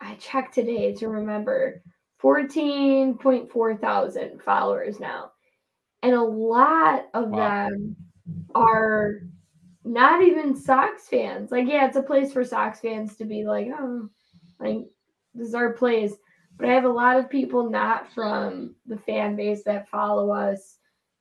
I 0.00 0.14
checked 0.16 0.54
today 0.54 0.94
to 0.94 1.08
remember 1.08 1.82
14.4 2.26 3.80
thousand 3.80 4.42
followers 4.42 4.98
now. 4.98 5.30
And 6.02 6.14
a 6.14 6.22
lot 6.22 7.06
of 7.14 7.30
Wow. 7.30 7.68
them 7.68 7.96
are 8.54 9.20
not 9.84 10.22
even 10.22 10.56
Sox 10.56 11.08
fans. 11.08 11.50
Like, 11.52 11.68
yeah, 11.68 11.86
it's 11.86 11.96
a 11.96 12.02
place 12.02 12.32
for 12.32 12.44
Sox 12.44 12.80
fans 12.80 13.16
to 13.16 13.24
be 13.24 13.44
like, 13.44 13.68
oh, 13.78 14.08
like 14.58 14.78
this 15.34 15.48
is 15.48 15.54
our 15.54 15.72
place. 15.72 16.14
But 16.58 16.68
I 16.68 16.72
have 16.72 16.84
a 16.84 16.88
lot 16.88 17.16
of 17.18 17.30
people 17.30 17.70
not 17.70 18.10
from 18.12 18.74
the 18.86 18.96
fan 18.98 19.36
base 19.36 19.62
that 19.64 19.88
follow 19.88 20.30
us 20.30 20.78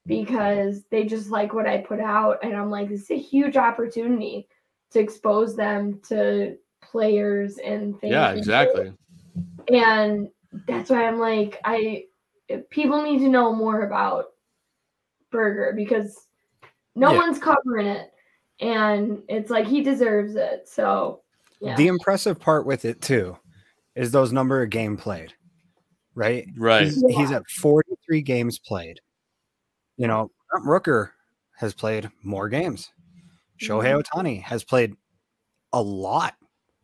because 0.07 0.83
they 0.89 1.03
just 1.03 1.29
like 1.29 1.53
what 1.53 1.67
I 1.67 1.77
put 1.79 1.99
out. 1.99 2.39
And 2.43 2.55
I'm 2.55 2.69
like, 2.71 2.89
this 2.89 3.01
is 3.03 3.11
a 3.11 3.17
huge 3.17 3.57
opportunity 3.57 4.47
to 4.91 4.99
expose 4.99 5.55
them 5.55 5.99
to 6.07 6.57
players 6.81 7.57
and 7.57 7.99
things. 7.99 8.11
Yeah, 8.11 8.31
exactly. 8.31 8.93
and 9.67 10.29
that's 10.67 10.89
why 10.89 11.07
I'm 11.07 11.19
like, 11.19 11.59
I 11.63 12.05
people 12.69 13.01
need 13.01 13.19
to 13.19 13.29
know 13.29 13.53
more 13.53 13.81
about 13.81 14.25
Burger 15.31 15.73
because 15.75 16.27
no 16.95 17.11
Yeah. 17.11 17.19
one's 17.19 17.39
covering 17.39 17.87
it, 17.87 18.11
and 18.59 19.23
it's 19.27 19.49
like 19.49 19.67
he 19.67 19.81
deserves 19.81 20.35
it. 20.35 20.67
So 20.67 21.21
yeah, 21.61 21.75
The 21.75 21.87
impressive 21.87 22.39
part 22.39 22.65
with 22.65 22.85
it 22.85 23.01
too 23.01 23.37
is 23.95 24.11
those 24.11 24.31
number 24.31 24.61
of 24.61 24.69
game 24.69 24.97
played, 24.97 25.33
right? 26.13 26.47
Right. 26.57 26.83
He's, 26.83 27.03
he's 27.09 27.31
at 27.31 27.47
43 27.49 28.21
games 28.21 28.59
played. 28.59 28.99
You 29.97 30.07
know, 30.07 30.31
Brent 30.51 30.65
Rooker 30.65 31.11
has 31.57 31.73
played 31.73 32.11
more 32.23 32.49
games. 32.49 32.91
Shohei 33.61 33.93
mm-hmm. 33.93 34.19
Ohtani 34.19 34.41
has 34.43 34.63
played 34.63 34.95
a 35.71 35.81
lot 35.81 36.35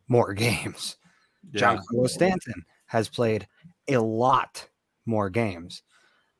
more 0.08 0.32
games. 0.34 0.96
Yeah. 1.52 1.76
Giancarlo 1.76 2.08
Stanton 2.08 2.64
has 2.92 3.08
played 3.08 3.48
a 3.88 3.96
lot 3.96 4.68
more 5.06 5.30
games. 5.30 5.82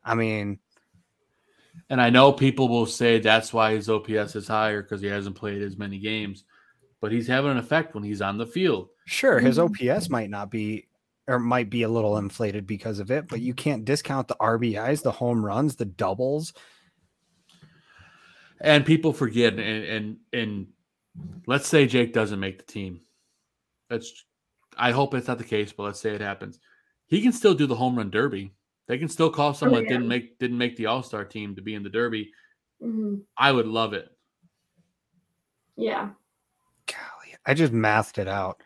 I 0.05 0.15
mean, 0.15 0.59
And 1.89 1.99
I 1.99 2.11
know 2.11 2.31
people 2.31 2.69
will 2.69 2.85
say 2.85 3.19
that's 3.19 3.55
why 3.55 3.73
his 3.73 3.89
OPS 3.89 4.37
is 4.37 4.49
higher 4.49 4.83
because 4.83 5.01
he 5.01 5.07
hasn't 5.07 5.35
played 5.35 5.63
as 5.63 5.79
many 5.79 5.99
games, 5.99 6.45
but 7.01 7.11
he's 7.11 7.27
having 7.27 7.53
an 7.53 7.57
effect 7.57 7.95
when 7.95 8.05
he's 8.05 8.21
on 8.21 8.37
the 8.37 8.47
field. 8.47 8.91
sure, 9.07 9.39
his 9.39 9.57
mm-hmm. 9.57 9.91
OPS 9.93 10.11
might 10.11 10.29
not 10.29 10.51
be 10.51 10.89
or 11.27 11.39
might 11.39 11.71
be 11.71 11.85
a 11.85 11.89
little 11.89 12.19
inflated 12.19 12.67
because 12.67 12.99
of 12.99 13.11
it, 13.11 13.29
but 13.29 13.41
you 13.41 13.55
can't 13.55 13.87
discount 13.87 14.29
the 14.29 14.37
RBIs, 14.39 15.03
the 15.03 15.11
home 15.11 15.43
runs, 15.43 15.77
the 15.77 15.87
doubles. 15.87 16.53
And 18.61 18.85
people 18.85 19.15
forget, 19.15 19.55
and 19.55 19.61
and 19.61 20.17
and 20.35 20.67
let's 21.47 21.67
say 21.67 21.87
Jake 21.87 22.13
doesn't 22.13 22.41
make 22.41 22.59
the 22.59 22.71
team. 22.71 23.01
That's 23.89 24.27
I 24.77 24.91
hope 24.93 25.15
it's 25.15 25.29
not 25.29 25.39
the 25.39 25.45
case, 25.45 25.73
but 25.73 25.85
let's 25.85 26.01
say 26.01 26.11
it 26.15 26.21
happens. 26.21 26.59
He 27.07 27.21
can 27.23 27.33
still 27.33 27.55
do 27.55 27.67
the 27.67 27.75
home 27.75 27.97
run 27.97 28.11
derby. 28.11 28.53
They 28.89 28.99
can 28.99 29.09
still 29.09 29.31
call 29.31 29.55
someone 29.55 29.81
that 29.85 29.91
yeah. 29.91 29.97
didn't 29.99 30.09
make 30.09 30.39
didn't 30.39 30.59
make 30.59 30.77
the 30.77 30.87
All 30.87 31.03
Star 31.03 31.25
team 31.25 31.55
to 31.57 31.63
be 31.63 31.75
in 31.75 31.83
the 31.83 31.89
derby. 31.91 32.31
Mhm. 32.83 33.23
I 33.37 33.53
would 33.53 33.67
love 33.67 33.93
it. 33.93 34.09
yeah, 35.77 36.11
Golly, 36.87 37.37
I 37.47 37.55
just 37.55 37.73
mathed 37.73 38.19
it 38.19 38.29
out. 38.29 38.63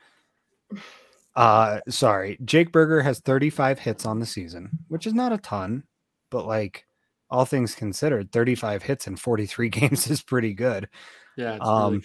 Uh 1.35 1.81
sorry. 1.89 2.39
Jake 2.45 2.73
Burger 2.73 3.03
has 3.03 3.21
35 3.21 3.79
hits 3.79 4.07
on 4.07 4.21
the 4.21 4.27
season, 4.27 4.71
which 4.89 5.07
is 5.07 5.13
not 5.15 5.33
a 5.33 5.39
ton, 5.39 5.85
but 6.31 6.47
like 6.47 6.87
all 7.29 7.45
things 7.45 7.75
considered, 7.75 8.33
35 8.33 8.83
hits 8.85 9.07
in 9.07 9.17
43 9.17 9.69
games 9.71 10.09
is 10.11 10.23
pretty 10.23 10.55
good. 10.55 10.89
Yeah, 11.37 11.57
it's 11.57 11.67
Um, 11.67 11.93
really, 11.95 12.05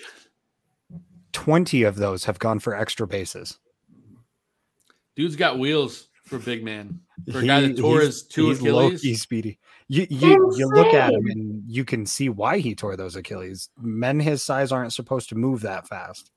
20 1.31 1.83
of 1.83 1.95
those 1.95 2.25
have 2.25 2.39
gone 2.39 2.59
for 2.59 2.75
extra 2.75 3.07
bases. 3.07 3.57
Dude's 5.15 5.35
got 5.35 5.59
wheels 5.59 6.07
for 6.25 6.39
big 6.39 6.63
man. 6.63 6.99
For 7.31 7.39
a 7.39 7.45
guy 7.45 7.61
that 7.61 7.67
He- 7.71 7.75
tore 7.75 8.01
he's- 8.01 8.05
his 8.05 8.23
two 8.23 8.47
he's 8.49 8.59
Achilles. 8.59 8.91
low-key 8.93 9.15
speedy. 9.15 9.59
You 9.88 10.07
you, 10.09 10.53
you 10.57 10.67
look 10.69 10.93
at 10.93 11.13
him 11.13 11.25
and 11.27 11.63
you 11.67 11.83
can 11.85 12.05
see 12.05 12.29
why 12.29 12.59
he 12.59 12.73
tore 12.75 12.95
those 12.95 13.15
Achilles. 13.17 13.69
Men 13.79 14.19
his 14.19 14.41
size 14.41 14.71
aren't 14.71 14.93
supposed 14.93 15.29
to 15.29 15.35
move 15.35 15.61
that 15.61 15.88
fast. 15.88 16.31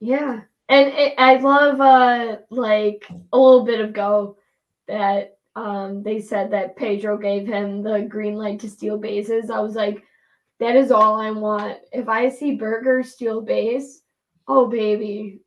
yeah, 0.00 0.40
and 0.68 0.88
it, 0.88 1.14
I 1.18 1.36
love 1.36 1.80
uh 1.80 2.38
like 2.50 3.06
a 3.32 3.38
little 3.38 3.64
bit 3.64 3.80
ago 3.80 4.38
that 4.86 5.36
um 5.56 6.02
they 6.02 6.20
said 6.20 6.50
that 6.52 6.76
Pedro 6.76 7.18
gave 7.18 7.46
him 7.46 7.82
the 7.82 8.02
green 8.02 8.34
light 8.36 8.60
to 8.60 8.70
steal 8.70 8.96
bases. 8.98 9.50
I 9.50 9.60
was 9.60 9.74
like, 9.74 10.02
that 10.60 10.74
is 10.76 10.90
all 10.90 11.20
I 11.20 11.30
want. 11.30 11.78
If 11.92 12.08
I 12.08 12.28
see 12.30 12.56
Burger 12.56 13.02
steal 13.02 13.42
base, 13.42 14.00
oh 14.46 14.66
baby, 14.68 15.40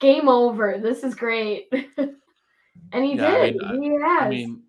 game 0.00 0.28
over. 0.28 0.78
This 0.78 1.02
is 1.04 1.14
great. 1.14 1.68
and 1.98 3.04
he 3.04 3.14
Yeah, 3.16 3.28
I 3.28 3.50
did. 3.50 3.56
mean, 3.56 3.82
he 3.82 3.88
has. 4.02 4.22
I 4.22 4.28
mean, 4.28 4.62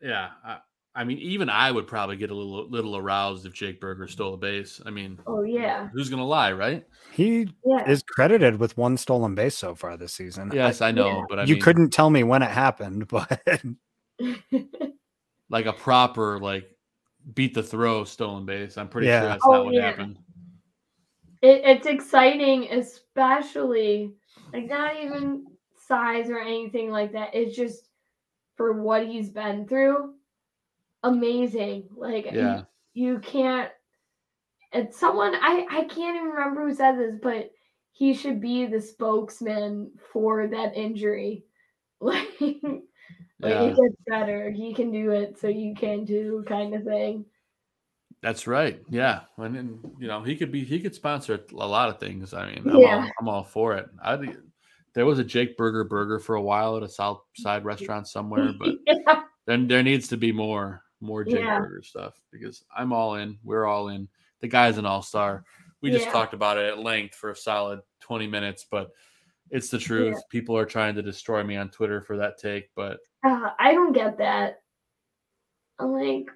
yeah, 0.00 0.30
I, 0.44 0.58
I 0.94 1.04
mean, 1.04 1.18
even 1.18 1.48
I 1.50 1.70
would 1.70 1.86
probably 1.86 2.16
get 2.16 2.30
a 2.30 2.34
little 2.34 2.68
little 2.70 2.96
aroused 2.96 3.44
if 3.46 3.52
Jake 3.52 3.80
Burger 3.80 4.06
stole 4.08 4.34
a 4.34 4.36
base. 4.36 4.80
I 4.86 4.90
mean, 4.90 5.18
Oh 5.26 5.42
yeah. 5.42 5.88
who's 5.92 6.08
gonna 6.08 6.26
lie, 6.26 6.52
right? 6.52 6.84
He 7.12 7.48
Yeah. 7.64 7.88
is 7.88 8.02
credited 8.02 8.58
with 8.58 8.76
one 8.76 8.96
stolen 8.96 9.34
base 9.34 9.56
so 9.56 9.74
far 9.74 9.96
this 9.96 10.12
season. 10.14 10.50
Yes, 10.52 10.80
I 10.80 10.90
know, 10.92 11.18
yeah. 11.18 11.22
but 11.28 11.38
I 11.38 11.44
you 11.44 11.54
mean, 11.54 11.62
couldn't 11.62 11.90
tell 11.90 12.10
me 12.10 12.22
when 12.24 12.42
it 12.42 12.50
happened, 12.50 13.08
but 13.08 13.40
like 15.50 15.66
a 15.66 15.72
proper 15.72 16.38
like 16.38 16.68
beat 17.34 17.54
the 17.54 17.62
throw 17.62 18.04
stolen 18.04 18.46
base. 18.46 18.78
I'm 18.78 18.88
pretty 18.88 19.08
Yeah. 19.08 19.20
sure 19.20 19.28
that's 19.28 19.44
Oh, 19.46 19.52
not 19.52 19.64
what 19.66 19.74
yeah. 19.74 19.82
happened. 19.90 20.18
It, 21.42 21.62
it's 21.64 21.86
exciting, 21.86 22.68
especially 22.72 24.14
like 24.52 24.66
not 24.68 24.96
even 25.02 25.46
size 25.86 26.30
or 26.30 26.38
anything 26.40 26.90
like 26.90 27.12
that. 27.12 27.34
It's 27.34 27.56
just 27.56 27.88
for 28.56 28.82
what 28.82 29.06
he's 29.06 29.30
been 29.30 29.66
through. 29.68 30.14
Amazing. 31.02 31.88
Like 31.96 32.26
you- 32.32 32.38
Yeah. 32.38 32.64
you, 32.94 33.18
can't. 33.20 33.70
It's 34.72 34.98
someone 34.98 35.34
I 35.34 35.66
I 35.70 35.84
can't 35.84 36.16
even 36.16 36.28
remember 36.30 36.66
who 36.68 36.74
said 36.74 36.98
this, 36.98 37.14
but 37.22 37.50
he 37.92 38.12
should 38.14 38.40
be 38.40 38.66
the 38.66 38.80
spokesman 38.80 39.92
for 40.12 40.48
that 40.48 40.76
injury. 40.76 41.44
Like, 42.00 42.28
like 43.40 43.60
it 43.60 43.76
gets 43.76 43.96
better. 44.06 44.50
He 44.50 44.74
can 44.74 44.90
do 44.92 45.10
it, 45.12 45.38
so 45.38 45.48
you 45.48 45.74
can 45.74 46.06
too, 46.06 46.44
kind 46.46 46.74
of 46.74 46.84
thing. 46.84 47.24
That's 48.26 48.48
right. 48.48 48.82
Yeah, 48.90 49.20
and 49.38 49.54
then 49.54 49.78
you 50.00 50.08
know 50.08 50.20
he 50.20 50.34
could 50.34 50.50
be 50.50 50.64
he 50.64 50.80
could 50.80 50.96
sponsor 50.96 51.38
a 51.52 51.54
lot 51.54 51.90
of 51.90 52.00
things. 52.00 52.34
I 52.34 52.50
mean, 52.50 52.68
I'm, 52.68 52.76
all, 52.76 53.10
I'm 53.20 53.28
all 53.28 53.44
for 53.44 53.76
it. 53.76 53.86
I 54.02 54.18
there 54.96 55.06
was 55.06 55.20
a 55.20 55.24
Jake 55.24 55.56
Burger 55.56 55.84
burger 55.84 56.18
for 56.18 56.34
a 56.34 56.42
while 56.42 56.76
at 56.76 56.82
a 56.82 56.88
South 56.88 57.20
Side 57.36 57.64
restaurant 57.64 58.08
somewhere, 58.08 58.52
but 58.58 58.74
yeah. 58.88 59.22
then 59.46 59.68
there 59.68 59.84
needs 59.84 60.08
to 60.08 60.16
be 60.16 60.32
more 60.32 60.82
more 61.00 61.22
Jake 61.22 61.44
Yeah. 61.44 61.60
Burger 61.60 61.82
stuff 61.84 62.20
because 62.32 62.64
I'm 62.76 62.92
all 62.92 63.14
in. 63.14 63.38
We're 63.44 63.64
all 63.64 63.90
in. 63.90 64.08
The 64.40 64.48
guy's 64.48 64.76
an 64.76 64.86
all 64.86 65.02
star. 65.02 65.44
We 65.80 65.92
just 65.92 66.06
Yeah. 66.06 66.12
talked 66.12 66.34
about 66.34 66.58
it 66.58 66.66
at 66.66 66.80
length 66.80 67.14
for 67.14 67.30
a 67.30 67.36
solid 67.36 67.78
20 68.00 68.26
minutes, 68.26 68.66
but 68.68 68.90
it's 69.52 69.68
the 69.68 69.78
truth. 69.78 70.16
People 70.30 70.58
are 70.58 70.66
trying 70.66 70.96
to 70.96 71.02
destroy 71.02 71.44
me 71.44 71.54
on 71.56 71.70
Twitter 71.70 72.00
for 72.02 72.16
that 72.16 72.38
take, 72.38 72.70
but 72.74 72.98
Uh, 73.24 73.50
I 73.60 73.72
don't 73.72 73.92
get 73.92 74.18
that. 74.18 74.62
I'm 75.78 75.92
like, 75.92 76.26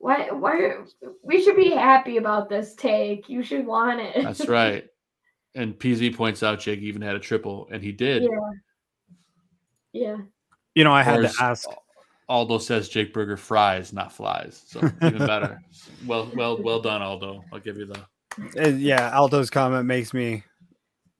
why? 0.00 0.30
Why? 0.30 0.76
We 1.22 1.42
should 1.42 1.56
be 1.56 1.70
happy 1.70 2.16
about 2.16 2.48
this 2.48 2.74
take. 2.74 3.28
You 3.28 3.42
should 3.42 3.66
want 3.66 4.00
it. 4.00 4.24
that's 4.24 4.46
right. 4.48 4.86
And 5.54 5.78
PZ 5.78 6.16
points 6.16 6.42
out 6.42 6.58
Jake 6.60 6.80
even 6.80 7.02
had 7.02 7.16
a 7.16 7.20
triple, 7.20 7.68
and 7.70 7.82
he 7.82 7.92
did. 7.92 8.22
yeah. 8.22 8.28
Yeah. 9.92 10.16
you 10.76 10.84
know, 10.84 10.92
I 10.92 11.02
had 11.02 11.16
Whereas 11.18 11.36
to 11.36 11.44
ask. 11.44 11.68
Aldo 12.28 12.58
says 12.58 12.88
Jake 12.88 13.12
Burger 13.12 13.36
fries, 13.36 13.92
not 13.92 14.12
flies. 14.12 14.62
So 14.66 14.78
even 15.02 15.18
better. 15.18 15.60
well, 16.06 16.30
well, 16.34 16.62
well 16.62 16.80
done, 16.80 17.02
Aldo. 17.02 17.44
I'll 17.52 17.58
give 17.58 17.76
you 17.76 17.86
the. 17.86 18.64
uh, 18.64 18.68
yeah, 18.68 19.10
Aldo's 19.12 19.50
comment 19.50 19.86
makes 19.86 20.14
me 20.14 20.44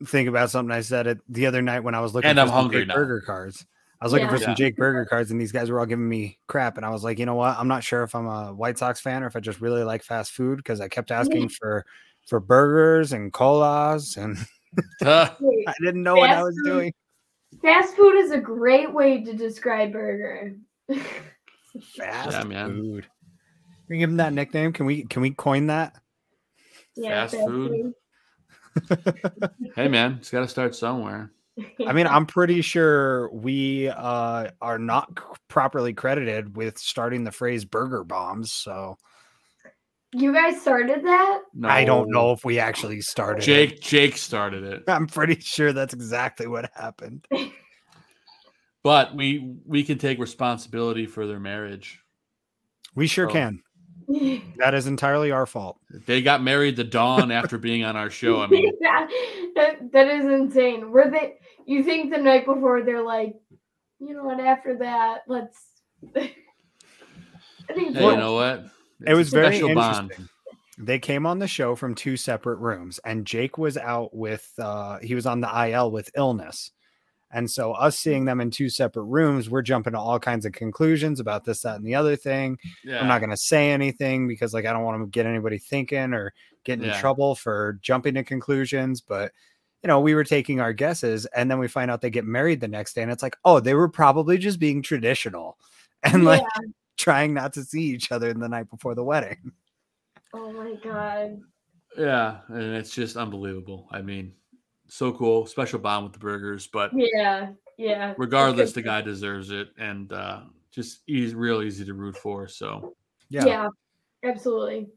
think 0.06 0.28
about 0.28 0.50
something 0.50 0.74
I 0.74 0.80
said 0.80 1.06
it 1.06 1.18
the 1.28 1.46
other 1.46 1.60
night 1.60 1.80
when 1.80 1.94
I 1.94 2.00
was 2.00 2.14
looking 2.14 2.30
And 2.30 2.40
I'm 2.40 2.48
hungry 2.48 2.82
Jake 2.82 2.88
now. 2.88 2.94
Burger 2.94 3.20
cards. 3.26 3.66
I 4.00 4.06
was 4.06 4.12
looking 4.12 4.28
Yeah. 4.28 4.32
for 4.34 4.38
some 4.38 4.50
Yeah. 4.52 4.54
Jake 4.56 4.76
Burger 4.76 5.04
cards, 5.04 5.30
and 5.30 5.40
these 5.40 5.52
guys 5.52 5.70
were 5.70 5.78
all 5.78 5.86
giving 5.86 6.08
me 6.08 6.38
crap. 6.46 6.76
And 6.78 6.86
I 6.86 6.90
was 6.90 7.04
like, 7.04 7.18
you 7.18 7.26
know 7.26 7.34
what? 7.34 7.58
I'm 7.58 7.68
not 7.68 7.84
sure 7.84 8.02
if 8.02 8.14
I'm 8.14 8.26
a 8.26 8.52
White 8.54 8.78
Sox 8.78 9.00
fan 9.00 9.22
or 9.22 9.26
if 9.26 9.36
I 9.36 9.40
just 9.40 9.60
really 9.60 9.84
like 9.84 10.02
fast 10.02 10.32
food 10.32 10.56
because 10.56 10.80
I 10.80 10.88
kept 10.88 11.10
asking 11.10 11.50
for 11.50 11.84
for 12.26 12.40
burgers 12.40 13.12
and 13.12 13.32
colas, 13.32 14.16
and 14.16 14.36
I 15.02 15.74
didn't 15.82 16.02
know 16.02 16.16
what 16.16 16.30
I 16.30 16.42
was 16.42 16.54
food? 16.64 16.70
doing. 16.70 16.94
Fast 17.62 17.96
food 17.96 18.14
is 18.16 18.30
a 18.30 18.38
great 18.38 18.92
way 18.92 19.22
to 19.24 19.32
describe 19.34 19.92
burger. 19.92 20.54
Fast 21.96 22.46
man. 22.46 22.70
food. 22.70 23.02
Can 23.04 23.96
we 23.96 23.98
give 23.98 24.10
him 24.10 24.16
that 24.18 24.32
nickname? 24.32 24.72
Can 24.72 24.86
we 24.86 25.02
can 25.04 25.20
we 25.20 25.30
coin 25.30 25.66
that? 25.66 25.96
yeah, 26.96 27.26
Fast 27.26 27.42
food? 27.44 27.92
hey, 29.74 29.88
man, 29.88 30.18
it's 30.20 30.30
got 30.30 30.40
to 30.40 30.48
start 30.48 30.74
somewhere. 30.76 31.32
I 31.86 31.92
mean, 31.92 32.06
I'm 32.06 32.26
pretty 32.26 32.60
sure 32.62 33.30
we 33.32 33.88
uh, 33.88 34.50
are 34.60 34.78
not 34.78 35.08
c- 35.18 35.24
properly 35.48 35.92
credited 35.92 36.56
with 36.56 36.78
starting 36.78 37.24
the 37.24 37.32
phrase 37.32 37.64
burger 37.64 38.04
bombs. 38.04 38.52
So 38.52 38.96
you 40.12 40.32
guys 40.32 40.60
started 40.60 41.04
that? 41.04 41.42
No, 41.54 41.68
I 41.68 41.84
don't 41.84 42.10
know 42.10 42.32
if 42.32 42.44
we 42.44 42.58
actually 42.58 43.00
started. 43.00 43.42
it. 43.42 43.46
Jake, 43.46 43.80
Jake 43.80 44.16
started 44.16 44.64
it, 44.64 44.84
I'm 44.88 45.06
pretty 45.06 45.38
sure 45.40 45.72
that's 45.72 45.94
exactly 45.94 46.46
what 46.46 46.70
happened. 46.74 47.26
but 48.82 49.14
we 49.14 49.54
we 49.66 49.84
can 49.84 49.98
take 49.98 50.18
responsibility 50.18 51.06
for 51.06 51.26
their 51.26 51.40
marriage. 51.40 52.00
We 52.94 53.06
sure 53.06 53.28
Oh. 53.28 53.32
can. 53.32 53.62
That 54.58 54.74
is 54.74 54.86
entirely 54.86 55.30
our 55.30 55.46
fault. 55.46 55.78
They 56.06 56.22
got 56.22 56.42
married 56.42 56.76
the 56.76 56.84
dawn 56.84 57.30
after 57.30 57.58
being 57.58 57.84
on 57.84 57.96
our 57.96 58.10
show. 58.10 58.40
I 58.40 58.46
mean, 58.46 58.72
that, 58.80 59.08
that, 59.54 59.92
that 59.92 60.08
is 60.08 60.24
insane. 60.26 60.90
Were 60.90 61.10
they? 61.10 61.36
You 61.66 61.84
think 61.84 62.10
the 62.10 62.18
night 62.18 62.44
before 62.44 62.82
they're 62.82 63.02
like, 63.02 63.36
you 64.00 64.14
know 64.14 64.24
what? 64.24 64.40
After 64.40 64.76
that, 64.78 65.22
let's. 65.28 65.58
I 66.16 66.32
think 67.72 67.96
hey, 67.96 68.04
you 68.04 68.16
know 68.16 68.34
what? 68.34 68.66
It 69.06 69.14
was 69.14 69.30
very 69.30 69.56
special 69.56 69.70
interesting. 69.70 70.08
bond. 70.08 70.28
They 70.78 70.98
came 70.98 71.26
on 71.26 71.38
the 71.38 71.46
show 71.46 71.76
from 71.76 71.94
two 71.94 72.16
separate 72.16 72.56
rooms, 72.56 72.98
and 73.04 73.26
Jake 73.26 73.58
was 73.58 73.76
out 73.76 74.14
with 74.14 74.50
uh 74.58 74.98
he 74.98 75.14
was 75.14 75.26
on 75.26 75.40
the 75.40 75.68
IL 75.68 75.90
with 75.90 76.10
illness. 76.16 76.72
And 77.32 77.50
so 77.50 77.72
us 77.72 77.98
seeing 77.98 78.24
them 78.24 78.40
in 78.40 78.50
two 78.50 78.68
separate 78.68 79.04
rooms, 79.04 79.48
we're 79.48 79.62
jumping 79.62 79.92
to 79.92 79.98
all 79.98 80.18
kinds 80.18 80.44
of 80.44 80.52
conclusions 80.52 81.20
about 81.20 81.44
this, 81.44 81.62
that, 81.62 81.76
and 81.76 81.86
the 81.86 81.94
other 81.94 82.16
thing. 82.16 82.58
Yeah, 82.84 83.00
I'm 83.00 83.06
not 83.06 83.20
gonna 83.20 83.36
say 83.36 83.70
anything 83.70 84.26
because 84.26 84.52
like 84.52 84.66
I 84.66 84.72
don't 84.72 84.82
want 84.82 85.00
to 85.00 85.06
get 85.06 85.26
anybody 85.26 85.58
thinking 85.58 86.12
or 86.12 86.32
get 86.64 86.82
in 86.82 86.92
trouble 86.94 87.34
for 87.34 87.78
jumping 87.82 88.14
to 88.14 88.24
conclusions. 88.24 89.00
But 89.00 89.32
you 89.82 89.88
know, 89.88 90.00
we 90.00 90.14
were 90.14 90.24
taking 90.24 90.60
our 90.60 90.72
guesses, 90.72 91.26
and 91.26 91.50
then 91.50 91.58
we 91.58 91.68
find 91.68 91.90
out 91.90 92.00
they 92.00 92.10
get 92.10 92.26
married 92.26 92.60
the 92.60 92.68
next 92.68 92.94
day, 92.94 93.02
and 93.02 93.10
it's 93.10 93.22
like, 93.22 93.36
oh, 93.44 93.60
they 93.60 93.74
were 93.74 93.88
probably 93.88 94.36
just 94.36 94.58
being 94.58 94.82
traditional 94.82 95.56
and 96.02 96.24
like 96.24 96.42
trying 96.96 97.32
not 97.32 97.52
to 97.54 97.64
see 97.64 97.82
each 97.82 98.12
other 98.12 98.28
in 98.28 98.40
the 98.40 98.48
night 98.48 98.68
before 98.70 98.94
the 98.94 99.04
wedding. 99.04 99.52
Oh 100.34 100.52
my 100.52 100.74
god. 100.82 101.40
Yeah, 101.96 102.38
and 102.48 102.74
it's 102.74 102.94
just 102.94 103.16
unbelievable. 103.16 103.88
I 103.90 104.00
mean, 104.00 104.32
so 104.90 105.12
cool, 105.12 105.46
special 105.46 105.78
bond 105.78 106.04
with 106.04 106.12
the 106.12 106.18
burgers, 106.18 106.66
but 106.66 106.90
Yeah. 106.94 107.52
Yeah. 107.78 108.14
regardless, 108.18 108.72
the 108.72 108.82
guy 108.82 109.00
deserves 109.00 109.50
it, 109.50 109.68
and 109.78 110.12
uh, 110.12 110.42
just 110.70 111.00
he's 111.06 111.34
real 111.34 111.62
easy 111.62 111.84
to 111.84 111.94
root 111.94 112.16
for. 112.16 112.46
So 112.48 112.94
Yeah. 113.30 113.46
Yeah, 113.46 113.68
absolutely. 114.24 114.88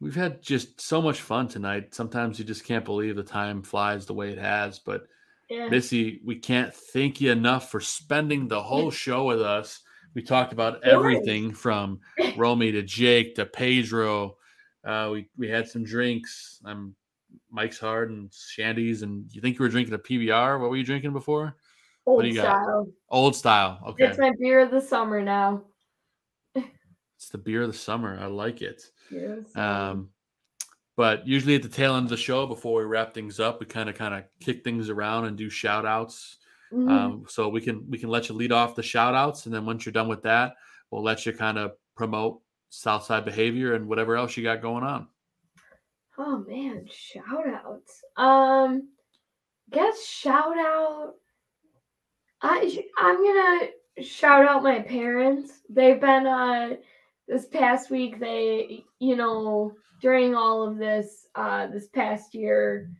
we've 0.00 0.14
had 0.16 0.42
just 0.42 0.80
so 0.80 1.00
much 1.00 1.20
fun 1.20 1.46
tonight. 1.48 1.94
Sometimes 1.94 2.38
you 2.38 2.44
just 2.44 2.64
can't 2.64 2.84
believe 2.84 3.14
the 3.16 3.22
time 3.22 3.62
flies 3.62 4.04
the 4.06 4.14
way 4.14 4.30
it 4.32 4.38
has. 4.38 4.78
But 4.80 5.06
Yeah. 5.48 5.68
Missy, 5.68 6.20
we 6.24 6.36
can't 6.36 6.72
thank 6.74 7.20
you 7.20 7.30
enough 7.30 7.70
for 7.70 7.80
spending 7.80 8.48
the 8.48 8.62
whole 8.62 8.90
show 9.04 9.24
with 9.24 9.40
us. 9.42 9.80
We 10.14 10.22
talked 10.22 10.52
about 10.52 10.82
course. 10.82 10.92
everything 10.94 11.52
from 11.54 12.00
Romy 12.36 12.72
to 12.72 12.82
Jake 12.82 13.34
to 13.36 13.46
Pedro. 13.46 14.36
Uh, 14.84 15.10
we 15.12 15.28
we 15.36 15.48
had 15.48 15.68
some 15.68 15.84
drinks. 15.84 16.60
I'm 16.64 16.94
Mike's 17.52 17.78
Hard 17.78 18.10
and 18.10 18.32
Shandy's, 18.32 19.02
and 19.02 19.26
you 19.32 19.40
think 19.40 19.58
you 19.58 19.62
were 19.62 19.68
drinking 19.68 19.94
a 19.94 19.98
PBR? 19.98 20.58
What 20.60 20.70
were 20.70 20.76
you 20.76 20.84
drinking 20.84 21.12
before? 21.12 21.54
Old 22.06 22.24
you 22.26 22.34
got? 22.34 22.42
style. 22.64 22.86
Old 23.10 23.36
style. 23.36 23.78
Okay, 23.88 24.06
It's 24.06 24.18
my 24.18 24.32
beer 24.40 24.60
of 24.60 24.70
the 24.70 24.80
summer 24.80 25.22
now. 25.22 25.62
it's 26.54 27.28
the 27.30 27.38
beer 27.38 27.62
of 27.62 27.68
the 27.68 27.78
summer. 27.78 28.18
I 28.20 28.26
like 28.26 28.62
it. 28.62 28.82
Beer 29.10 29.34
of 29.38 29.44
the 29.44 29.50
summer. 29.50 29.66
Um, 29.90 30.08
but 30.96 31.26
usually 31.26 31.54
at 31.54 31.62
the 31.62 31.68
tail 31.68 31.94
end 31.96 32.04
of 32.06 32.10
the 32.10 32.16
show, 32.16 32.46
before 32.46 32.80
we 32.80 32.84
wrap 32.86 33.14
things 33.14 33.38
up, 33.38 33.60
we 33.60 33.66
kind 33.66 33.88
of 33.88 33.94
kind 33.94 34.14
of 34.14 34.24
kick 34.40 34.64
things 34.64 34.88
around 34.90 35.26
and 35.26 35.36
do 35.36 35.48
shout 35.48 35.86
outs. 35.86 36.38
Mhm. 36.72 36.90
Um, 36.90 37.24
so 37.28 37.48
we 37.48 37.60
can 37.60 37.88
we 37.90 37.98
can 37.98 38.08
let 38.08 38.28
you 38.28 38.34
lead 38.34 38.50
off 38.52 38.74
the 38.74 38.82
shout 38.82 39.14
outs, 39.14 39.44
and 39.46 39.54
then 39.54 39.64
once 39.66 39.84
you're 39.84 39.92
done 39.92 40.08
with 40.08 40.22
that, 40.22 40.54
we'll 40.90 41.02
let 41.02 41.24
you 41.26 41.32
kind 41.32 41.58
of 41.58 41.72
promote 41.96 42.40
Southside 42.70 43.24
behavior 43.24 43.74
and 43.74 43.86
whatever 43.86 44.16
else 44.16 44.36
you 44.36 44.42
got 44.42 44.62
going 44.62 44.82
on. 44.82 45.06
Oh 46.18 46.44
man, 46.46 46.86
shout 46.90 47.46
outs. 47.48 48.02
Um 48.16 48.88
guess 49.70 50.04
shout 50.04 50.56
out. 50.58 51.14
I 52.42 52.84
I'm 52.98 53.24
gonna 53.24 54.04
shout 54.04 54.46
out 54.46 54.62
my 54.62 54.80
parents. 54.80 55.60
They've 55.68 56.00
been 56.00 56.26
uh 56.26 56.76
this 57.28 57.46
past 57.46 57.90
week 57.90 58.20
they 58.20 58.84
you 58.98 59.16
know 59.16 59.72
during 60.00 60.34
all 60.34 60.62
of 60.66 60.76
this 60.76 61.28
uh 61.34 61.68
this 61.68 61.88
past 61.88 62.34
year 62.34 62.90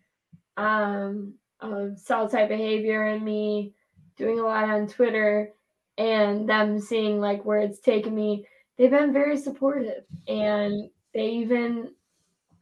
um 0.56 1.34
of 1.60 1.98
Southside 1.98 2.48
behavior 2.48 3.04
and 3.04 3.24
me 3.24 3.74
doing 4.16 4.38
a 4.38 4.42
lot 4.42 4.64
on 4.64 4.86
Twitter 4.86 5.52
and 5.98 6.48
them 6.48 6.80
seeing 6.80 7.20
like 7.20 7.44
where 7.44 7.60
it's 7.60 7.80
taken 7.80 8.14
me, 8.14 8.46
they've 8.76 8.90
been 8.90 9.12
very 9.12 9.36
supportive 9.36 10.04
and 10.26 10.88
they 11.14 11.28
even 11.28 11.90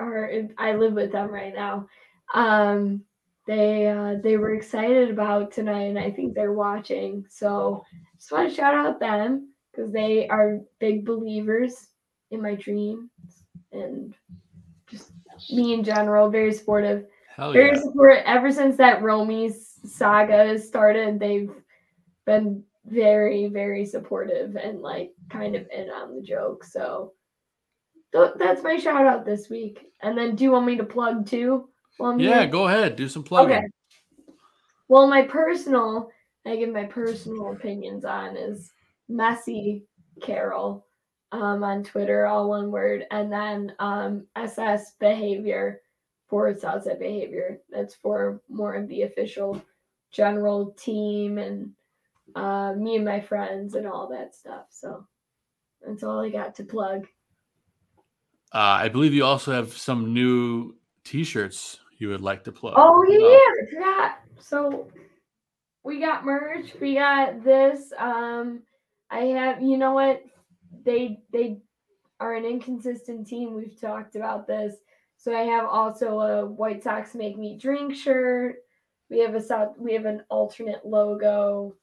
are 0.01 0.31
I 0.59 0.75
live 0.75 0.95
with 0.95 1.13
them 1.13 1.31
right 1.31 1.55
now. 1.55 1.87
Um 2.35 3.05
they 3.47 3.89
uh 3.89 4.17
they 4.23 4.37
were 4.37 4.55
excited 4.55 5.11
about 5.11 5.53
tonight 5.53 5.89
and 5.89 5.99
I 5.99 6.11
think 6.11 6.35
they're 6.35 6.53
watching. 6.53 7.25
So 7.29 7.85
just 8.17 8.33
want 8.33 8.49
to 8.49 8.55
shout 8.55 8.75
out 8.75 9.01
them 9.01 9.53
because 9.71 9.93
they 9.93 10.29
are 10.29 10.61
big 10.79 11.05
believers 11.05 11.89
in 12.31 12.43
my 12.43 12.55
dreams 12.55 13.11
and 13.73 14.15
just 14.89 15.13
me 15.51 15.75
in 15.75 15.85
general, 15.85 16.29
very 16.29 16.53
supportive. 16.53 17.07
Hell 17.37 17.53
very 17.53 17.75
yeah. 17.75 17.81
supportive. 17.81 18.23
Ever 18.27 18.53
since 18.53 18.77
that 18.77 19.03
Romy's 19.03 19.79
saga 19.85 20.47
has 20.47 20.67
started, 20.67 21.19
they've 21.19 21.51
been 22.27 22.63
very, 22.87 23.47
very 23.47 23.87
supportive 23.87 24.57
and 24.57 24.81
like 24.81 25.13
kind 25.31 25.55
of 25.55 25.67
in 25.73 25.89
on 25.91 26.15
the 26.15 26.23
joke. 26.23 26.65
So 26.65 27.13
th- 28.13 28.33
that's 28.37 28.63
my 28.63 28.79
shout 28.79 29.07
out 29.07 29.25
this 29.25 29.49
week. 29.49 29.87
And 30.03 30.17
then, 30.17 30.35
do 30.37 30.45
you 30.45 30.53
want 30.53 30.67
me 30.67 30.77
to 30.77 30.85
plug 30.85 31.27
too? 31.27 31.69
I'm 32.01 32.19
Yeah, 32.19 32.41
here? 32.41 32.49
go 32.49 32.67
ahead. 32.69 32.97
Do 32.97 33.09
some 33.09 33.23
plugging. 33.23 33.57
Okay. 33.57 33.67
Well, 34.89 35.07
my 35.07 35.23
personal, 35.23 36.11
I 36.47 36.57
give 36.57 36.73
my 36.73 36.85
personal 36.85 37.53
opinions 37.53 38.05
on 38.05 38.37
is 38.37 38.73
Messy 39.09 39.85
Carroll 40.23 40.87
um, 41.33 41.63
on 41.63 41.85
Twitter, 41.85 42.27
all 42.27 42.49
one 42.49 42.71
word, 42.71 43.05
and 43.11 43.33
then 43.33 43.73
um, 43.79 44.27
SS 44.37 44.93
Behavior 44.99 45.81
for 46.29 46.57
Southside 46.57 46.99
Behavior. 46.99 47.61
That's 47.71 47.95
for 47.95 48.41
more 48.49 48.75
of 48.75 48.89
the 48.89 49.03
official 49.03 49.63
general 50.11 50.73
team 50.73 51.39
and 51.39 51.73
uh, 52.35 52.73
me 52.75 52.97
and 52.97 53.05
my 53.05 53.21
friends 53.21 53.75
and 53.75 53.87
all 53.87 54.09
that 54.09 54.35
stuff. 54.35 54.67
So 54.71 55.07
that's 55.87 56.03
all 56.03 56.21
I 56.21 56.31
got 56.31 56.55
to 56.57 56.65
plug. 56.65 57.07
Uh, 58.53 58.83
I 58.83 58.89
believe 58.89 59.15
you 59.15 59.25
also 59.25 59.53
have 59.53 59.77
some 59.77 60.13
new 60.13 60.75
T-shirts 61.05 61.81
you 61.99 62.09
would 62.09 62.21
like 62.21 62.43
to 62.45 62.53
plug. 62.53 62.75
Oh 62.77 63.05
yeah, 63.05 63.79
Uh, 63.79 63.81
yeah. 63.81 64.15
So 64.41 64.89
we 65.85 66.01
got 66.01 66.25
merch. 66.25 66.75
We 66.81 66.95
got 66.95 67.45
this. 67.45 67.93
Um, 67.99 68.63
I 69.11 69.21
have. 69.21 69.63
You 69.63 69.77
know 69.77 69.93
what? 69.93 70.23
They 70.85 71.21
they 71.33 71.61
are 72.19 72.35
an 72.35 72.45
inconsistent 72.45 73.27
team. 73.27 73.55
We've 73.55 73.81
talked 73.81 74.17
about 74.17 74.47
this. 74.47 74.77
So 75.17 75.37
I 75.37 75.43
have 75.43 75.67
also 75.67 76.21
a 76.21 76.47
White 76.47 76.83
Sox 76.83 77.15
make 77.15 77.37
me 77.37 77.59
drink 77.59 77.95
shirt. 77.95 78.57
We 79.11 79.21
have 79.21 79.35
a 79.35 79.41
South. 79.41 79.75
We 79.79 79.93
have 79.93 80.07
an 80.07 80.23
alternate 80.31 80.85
logo. 80.85 81.77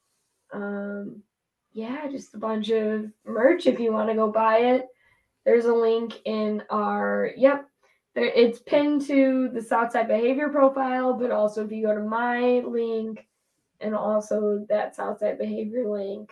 Um, 0.52 1.22
yeah, 1.74 2.08
just 2.10 2.34
a 2.34 2.40
bunch 2.40 2.70
of 2.72 3.12
merch 3.26 3.68
if 3.68 3.80
you 3.80 3.94
want 3.94 4.10
to 4.10 4.16
go 4.16 4.32
buy 4.32 4.58
it. 4.58 4.88
There's 5.48 5.64
a 5.64 5.74
link 5.74 6.20
in 6.26 6.62
our 6.70 7.32
yep 7.38 7.70
there, 8.16 8.26
it's 8.26 8.60
pinned 8.60 9.04
to 9.04 9.50
the 9.54 9.62
Southside 9.62 10.10
Behavior 10.10 10.50
profile, 10.50 11.14
but 11.14 11.32
also 11.32 11.64
if 11.64 11.72
you 11.72 11.88
go 11.88 11.96
to 11.96 12.02
my 12.02 12.62
link 12.68 13.26
and 13.80 13.96
also 13.96 14.66
that 14.68 14.94
Southside 14.94 15.40
Behavior 15.40 15.90
link, 15.90 16.32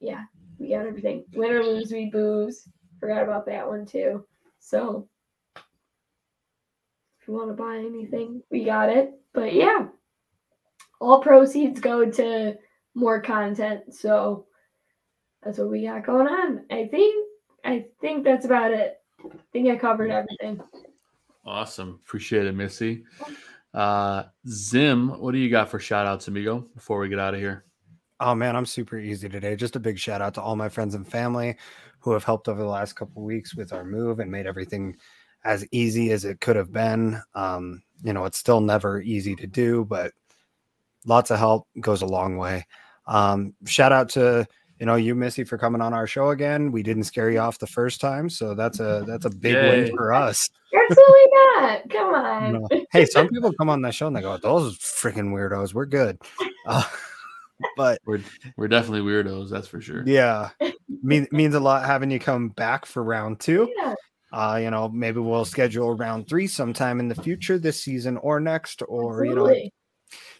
yeah, 0.00 0.24
we 0.58 0.70
got 0.70 0.84
everything. 0.84 1.24
Win 1.36 1.52
or 1.52 1.62
lose, 1.62 1.92
we 1.92 2.10
booze. 2.10 2.68
Forgot 2.98 3.22
about 3.22 3.46
that 3.46 3.68
one 3.68 3.86
too. 3.86 4.26
So 4.58 5.08
if 5.54 7.28
you 7.28 7.34
want 7.34 7.50
to 7.50 7.62
buy 7.62 7.76
anything, 7.76 8.42
we 8.50 8.64
got 8.64 8.88
it. 8.88 9.12
But 9.32 9.54
yeah, 9.54 9.86
all 11.00 11.20
proceeds 11.20 11.78
go 11.78 12.10
to 12.10 12.56
more 12.96 13.20
content. 13.20 13.94
So 13.94 14.46
that's 15.44 15.58
what 15.58 15.70
we 15.70 15.84
got 15.86 16.04
going 16.04 16.26
on. 16.26 16.64
I 16.72 16.88
think 16.88 17.23
I 17.64 17.86
think 18.00 18.24
that's 18.24 18.44
about 18.44 18.72
it. 18.72 19.00
I 19.24 19.30
think 19.52 19.68
I 19.68 19.76
covered 19.76 20.10
everything. 20.10 20.60
Awesome. 21.46 22.00
Appreciate 22.04 22.46
it, 22.46 22.54
Missy. 22.54 23.04
Uh, 23.72 24.24
Zim, 24.48 25.20
what 25.20 25.32
do 25.32 25.38
you 25.38 25.50
got 25.50 25.68
for 25.68 25.80
shout 25.80 26.06
outs, 26.06 26.28
amigo, 26.28 26.66
before 26.74 26.98
we 26.98 27.08
get 27.08 27.18
out 27.18 27.34
of 27.34 27.40
here? 27.40 27.64
Oh 28.20 28.34
man, 28.34 28.54
I'm 28.54 28.66
super 28.66 28.98
easy 28.98 29.28
today. 29.28 29.56
Just 29.56 29.76
a 29.76 29.80
big 29.80 29.98
shout 29.98 30.22
out 30.22 30.34
to 30.34 30.42
all 30.42 30.56
my 30.56 30.68
friends 30.68 30.94
and 30.94 31.06
family 31.06 31.56
who 31.98 32.12
have 32.12 32.22
helped 32.22 32.48
over 32.48 32.60
the 32.60 32.68
last 32.68 32.94
couple 32.94 33.22
of 33.22 33.26
weeks 33.26 33.54
with 33.54 33.72
our 33.72 33.84
move 33.84 34.20
and 34.20 34.30
made 34.30 34.46
everything 34.46 34.96
as 35.44 35.66
easy 35.72 36.12
as 36.12 36.24
it 36.24 36.40
could 36.40 36.56
have 36.56 36.72
been. 36.72 37.20
Um, 37.34 37.82
you 38.02 38.12
know, 38.12 38.24
it's 38.24 38.38
still 38.38 38.60
never 38.60 39.00
easy 39.00 39.34
to 39.36 39.46
do, 39.46 39.84
but 39.84 40.12
lots 41.06 41.30
of 41.30 41.38
help 41.38 41.66
goes 41.80 42.02
a 42.02 42.06
long 42.06 42.36
way. 42.36 42.66
Um, 43.06 43.54
shout 43.66 43.92
out 43.92 44.08
to 44.10 44.46
you 44.84 44.86
know 44.86 44.96
you, 44.96 45.14
Missy, 45.14 45.44
for 45.44 45.56
coming 45.56 45.80
on 45.80 45.94
our 45.94 46.06
show 46.06 46.28
again. 46.28 46.70
We 46.70 46.82
didn't 46.82 47.04
scare 47.04 47.30
you 47.30 47.38
off 47.38 47.58
the 47.58 47.66
first 47.66 48.02
time, 48.02 48.28
so 48.28 48.54
that's 48.54 48.80
a 48.80 49.02
that's 49.06 49.24
a 49.24 49.30
big 49.30 49.54
Yay. 49.54 49.84
win 49.84 49.96
for 49.96 50.12
us. 50.12 50.46
Absolutely 50.74 51.24
not. 51.32 51.88
Come 51.88 52.14
on. 52.14 52.52
No. 52.52 52.68
Hey, 52.92 53.06
some 53.06 53.28
people 53.30 53.50
come 53.54 53.70
on 53.70 53.80
that 53.80 53.94
show 53.94 54.08
and 54.08 54.14
they 54.14 54.20
go, 54.20 54.36
"Those 54.36 54.76
freaking 54.76 55.32
weirdos, 55.32 55.72
we're 55.72 55.86
good," 55.86 56.18
uh, 56.66 56.84
but 57.78 57.98
We're 58.04 58.20
we're 58.58 58.68
definitely 58.68 59.10
weirdos, 59.10 59.48
that's 59.48 59.68
for 59.68 59.80
sure. 59.80 60.02
yeah, 60.06 60.50
mean, 61.02 61.26
means 61.32 61.54
a 61.54 61.60
lot 61.60 61.86
having 61.86 62.10
you 62.10 62.18
come 62.20 62.50
back 62.50 62.84
for 62.84 63.02
round 63.02 63.40
two. 63.40 63.72
Yeah. 63.78 63.94
Uh, 64.34 64.58
you 64.60 64.70
know, 64.70 64.90
maybe 64.90 65.18
we'll 65.20 65.46
schedule 65.46 65.94
round 65.96 66.28
three 66.28 66.46
sometime 66.46 67.00
in 67.00 67.08
the 67.08 67.14
future, 67.14 67.56
this 67.58 67.82
season 67.82 68.18
or 68.18 68.38
next, 68.38 68.82
or 68.86 69.24
you 69.24 69.34
know, 69.34 69.50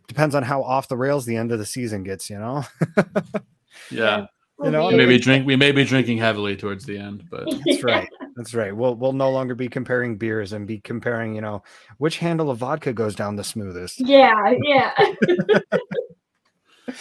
depends 0.06 0.34
on 0.34 0.42
how 0.42 0.62
off 0.62 0.88
the 0.88 0.98
rails 0.98 1.24
the 1.24 1.36
end 1.36 1.50
of 1.50 1.58
the 1.58 1.64
season 1.64 2.02
gets. 2.02 2.28
You 2.28 2.40
know, 2.40 2.64
Yeah. 3.90 4.26
You 4.62 4.70
know, 4.70 4.86
We 4.86 4.94
may 4.96 5.06
be 5.06 5.18
drink 5.18 5.46
we 5.46 5.56
may 5.56 5.72
be 5.72 5.84
drinking 5.84 6.18
heavily 6.18 6.56
towards 6.56 6.84
the 6.84 6.96
end, 6.96 7.24
but 7.30 7.44
that's 7.66 7.82
right. 7.82 8.08
That's 8.36 8.54
right. 8.54 8.74
We'll 8.74 8.94
we'll 8.94 9.12
no 9.12 9.30
longer 9.30 9.54
be 9.54 9.68
comparing 9.68 10.16
beers 10.16 10.52
and 10.52 10.66
be 10.66 10.78
comparing, 10.80 11.34
you 11.34 11.40
know, 11.40 11.62
which 11.98 12.18
handle 12.18 12.50
of 12.50 12.58
vodka 12.58 12.92
goes 12.92 13.14
down 13.16 13.34
the 13.36 13.44
smoothest. 13.44 14.00
Yeah, 14.00 14.54
yeah. 14.62 14.92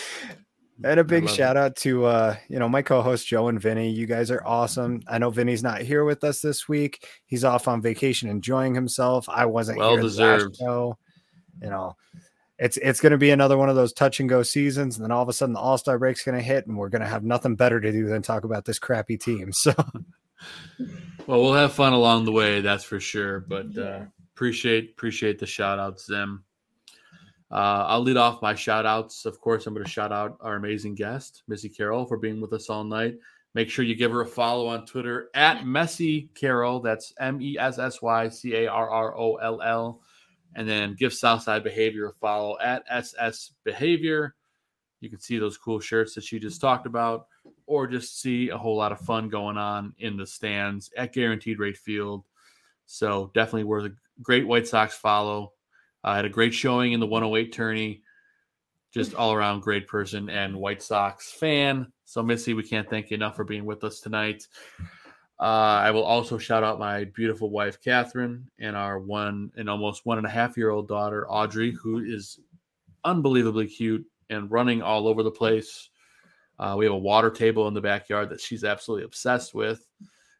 And 0.86 1.00
a 1.00 1.04
big 1.04 1.26
love 1.26 1.34
shout 1.34 1.56
out 1.56 1.78
to 1.78 2.06
uh, 2.06 2.36
you 2.50 2.60
know, 2.60 2.68
my 2.68 2.82
co-host 2.82 3.26
Joe 3.28 3.48
and 3.48 3.62
Vinny. 3.62 3.90
You 3.90 4.06
guys 4.06 4.30
are 4.32 4.44
awesome. 4.46 5.02
I 5.08 5.18
know 5.18 5.30
Vinny's 5.30 5.64
not 5.64 5.82
here 5.82 6.04
with 6.04 6.24
us 6.26 6.42
this 6.42 6.68
week. 6.68 7.08
He's 7.26 7.46
off 7.46 7.70
on 7.70 7.82
vacation 7.82 8.30
enjoying 8.30 8.76
himself. 8.76 9.30
I 9.30 9.46
wasn't 9.46 9.78
Well 9.78 9.92
here 9.92 9.98
the 10.00 10.04
last 10.04 10.12
deserved. 10.18 10.56
show. 10.58 10.98
You 11.62 11.70
know, 11.70 11.96
it's 12.64 12.78
it's 12.78 13.02
gonna 13.02 13.18
be 13.18 13.32
another 13.32 13.58
one 13.58 13.70
of 13.70 13.76
those 13.76 13.94
touch 13.94 14.20
and 14.20 14.30
go 14.30 14.42
seasons, 14.42 14.96
and 14.96 15.04
then 15.04 15.12
all 15.12 15.22
of 15.22 15.30
a 15.30 15.34
sudden 15.34 15.54
the 15.54 15.60
all-star 15.60 16.00
break's 16.00 16.22
is 16.22 16.26
gonna 16.26 16.42
hit, 16.42 16.66
and 16.66 16.78
we're 16.78 16.90
gonna 16.90 17.08
have 17.08 17.24
nothing 17.24 17.56
better 17.56 17.82
to 17.82 17.92
do 17.92 18.08
than 18.08 18.22
talk 18.22 18.44
about 18.44 18.66
this 18.66 18.80
crappy 18.80 19.18
team. 19.18 19.52
So 19.52 19.74
well, 21.28 21.42
we'll 21.42 21.54
have 21.54 21.74
fun 21.74 21.94
along 21.94 22.26
the 22.26 22.32
way, 22.32 22.62
that's 22.62 22.84
for 22.84 23.00
sure. 23.00 23.42
But 23.42 23.78
uh, 23.78 24.06
appreciate 24.34 24.92
appreciate 24.92 25.40
the 25.40 25.46
shout 25.46 25.80
outs, 25.80 26.06
Zim. 26.06 26.44
Uh, 27.52 27.86
I'll 27.88 28.02
lead 28.02 28.18
off 28.18 28.42
my 28.42 28.56
shout 28.56 28.86
outs. 28.86 29.26
Of 29.26 29.40
course, 29.40 29.68
I'm 29.68 29.76
going 29.76 29.86
to 29.86 29.92
shout 29.92 30.12
out 30.12 30.38
our 30.42 30.56
amazing 30.56 30.96
guest, 30.96 31.44
Missy 31.48 31.70
Carroll, 31.70 32.08
for 32.08 32.18
being 32.18 32.42
with 32.42 32.52
us 32.52 32.68
all 32.68 32.84
night. 32.84 33.20
Make 33.54 33.70
sure 33.70 33.86
you 33.86 33.94
give 33.94 34.12
her 34.12 34.22
a 34.22 34.26
follow 34.26 34.66
on 34.66 34.88
Twitter 34.88 35.30
at 35.36 35.64
Messy 35.64 36.30
Carroll. 36.34 36.80
That's 36.80 37.14
M 37.20 37.40
E 37.40 37.56
S 37.60 37.78
S 37.78 38.02
Y 38.02 38.30
C 38.30 38.56
A 38.56 38.68
R 38.68 38.90
R 38.90 39.16
O 39.16 39.36
L 39.36 39.62
L. 39.62 40.02
And 40.56 40.68
then 40.68 40.96
give 40.98 41.14
Southside 41.14 41.64
Behavior 41.64 42.08
a 42.08 42.14
follow 42.14 42.58
at 42.60 42.84
SS 42.90 43.54
Behavior. 43.64 44.36
You 45.00 45.10
can 45.10 45.20
see 45.20 45.38
those 45.38 45.58
cool 45.58 45.80
shirts 45.80 46.16
that 46.16 46.24
she 46.24 46.40
just 46.40 46.62
talked 46.62 46.86
about, 46.86 47.28
or 47.66 47.88
just 47.88 48.22
see 48.22 48.50
a 48.50 48.58
whole 48.58 48.78
lot 48.78 48.92
of 48.92 49.00
fun 49.00 49.30
going 49.30 49.58
on 49.58 49.94
in 50.00 50.16
the 50.16 50.28
stands 50.28 50.92
at 50.96 51.14
Guaranteed 51.14 51.60
Rate 51.60 51.78
Field. 51.78 52.24
So 52.86 53.32
definitely 53.34 53.66
worth 53.66 53.86
a 53.86 53.96
great 54.22 54.48
White 54.48 54.68
Sox 54.68 54.96
follow. 54.96 55.54
I 56.04 56.16
had 56.16 56.26
a 56.26 56.30
great 56.30 56.54
showing 56.54 56.94
in 56.94 57.00
the 57.00 57.08
108 57.08 57.52
tourney. 57.52 58.04
Just 58.94 59.16
all 59.16 59.34
around 59.34 59.62
great 59.62 59.88
person 59.88 60.30
and 60.30 60.56
White 60.56 60.84
Sox 60.84 61.32
fan. 61.32 61.92
So 62.06 62.22
Missy, 62.22 62.54
we 62.54 62.62
can't 62.62 62.88
thank 62.88 63.10
you 63.10 63.16
enough 63.16 63.36
for 63.36 63.44
being 63.44 63.66
with 63.66 63.84
us 63.84 64.00
tonight. 64.00 64.48
Uh, 65.44 65.82
I 65.84 65.92
will 65.92 66.06
also 66.06 66.38
shout 66.38 66.64
out 66.64 66.80
my 66.80 67.04
beautiful 67.04 67.50
wife 67.50 67.82
Catherine 67.84 68.50
and 68.60 68.78
our 68.78 68.98
one 68.98 69.52
and 69.58 69.70
almost 69.70 70.06
one 70.06 70.18
and 70.18 70.26
a 70.26 70.30
half 70.30 70.56
year 70.56 70.70
old 70.70 70.88
daughter 70.88 71.30
Audrey, 71.30 71.72
who 71.72 72.00
is 72.00 72.40
unbelievably 73.04 73.68
cute 73.68 74.06
and 74.30 74.50
running 74.50 74.82
all 74.82 75.06
over 75.06 75.22
the 75.22 75.30
place. 75.30 75.90
Uh, 76.58 76.76
we 76.78 76.86
have 76.86 76.94
a 76.94 76.98
water 76.98 77.30
table 77.30 77.68
in 77.68 77.74
the 77.74 77.82
backyard 77.82 78.30
that 78.30 78.40
she's 78.40 78.64
absolutely 78.64 79.04
obsessed 79.04 79.54
with. 79.54 79.86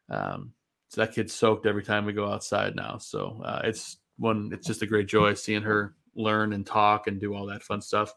Um, 0.10 0.54
so 0.88 1.02
that 1.02 1.14
kid's 1.14 1.34
soaked 1.34 1.66
every 1.66 1.84
time 1.84 2.06
we 2.06 2.14
go 2.14 2.32
outside 2.32 2.74
now. 2.74 2.98
So 2.98 3.42
uh, 3.44 3.60
it's 3.66 3.98
one, 4.20 4.52
it's 4.54 4.66
just 4.66 4.84
a 4.84 4.88
great 4.88 5.08
joy 5.08 5.34
seeing 5.34 5.64
her 5.64 5.96
learn 6.16 6.54
and 6.54 6.66
talk 6.66 7.08
and 7.08 7.20
do 7.20 7.36
all 7.36 7.48
that 7.48 7.64
fun 7.64 7.82
stuff. 7.82 8.14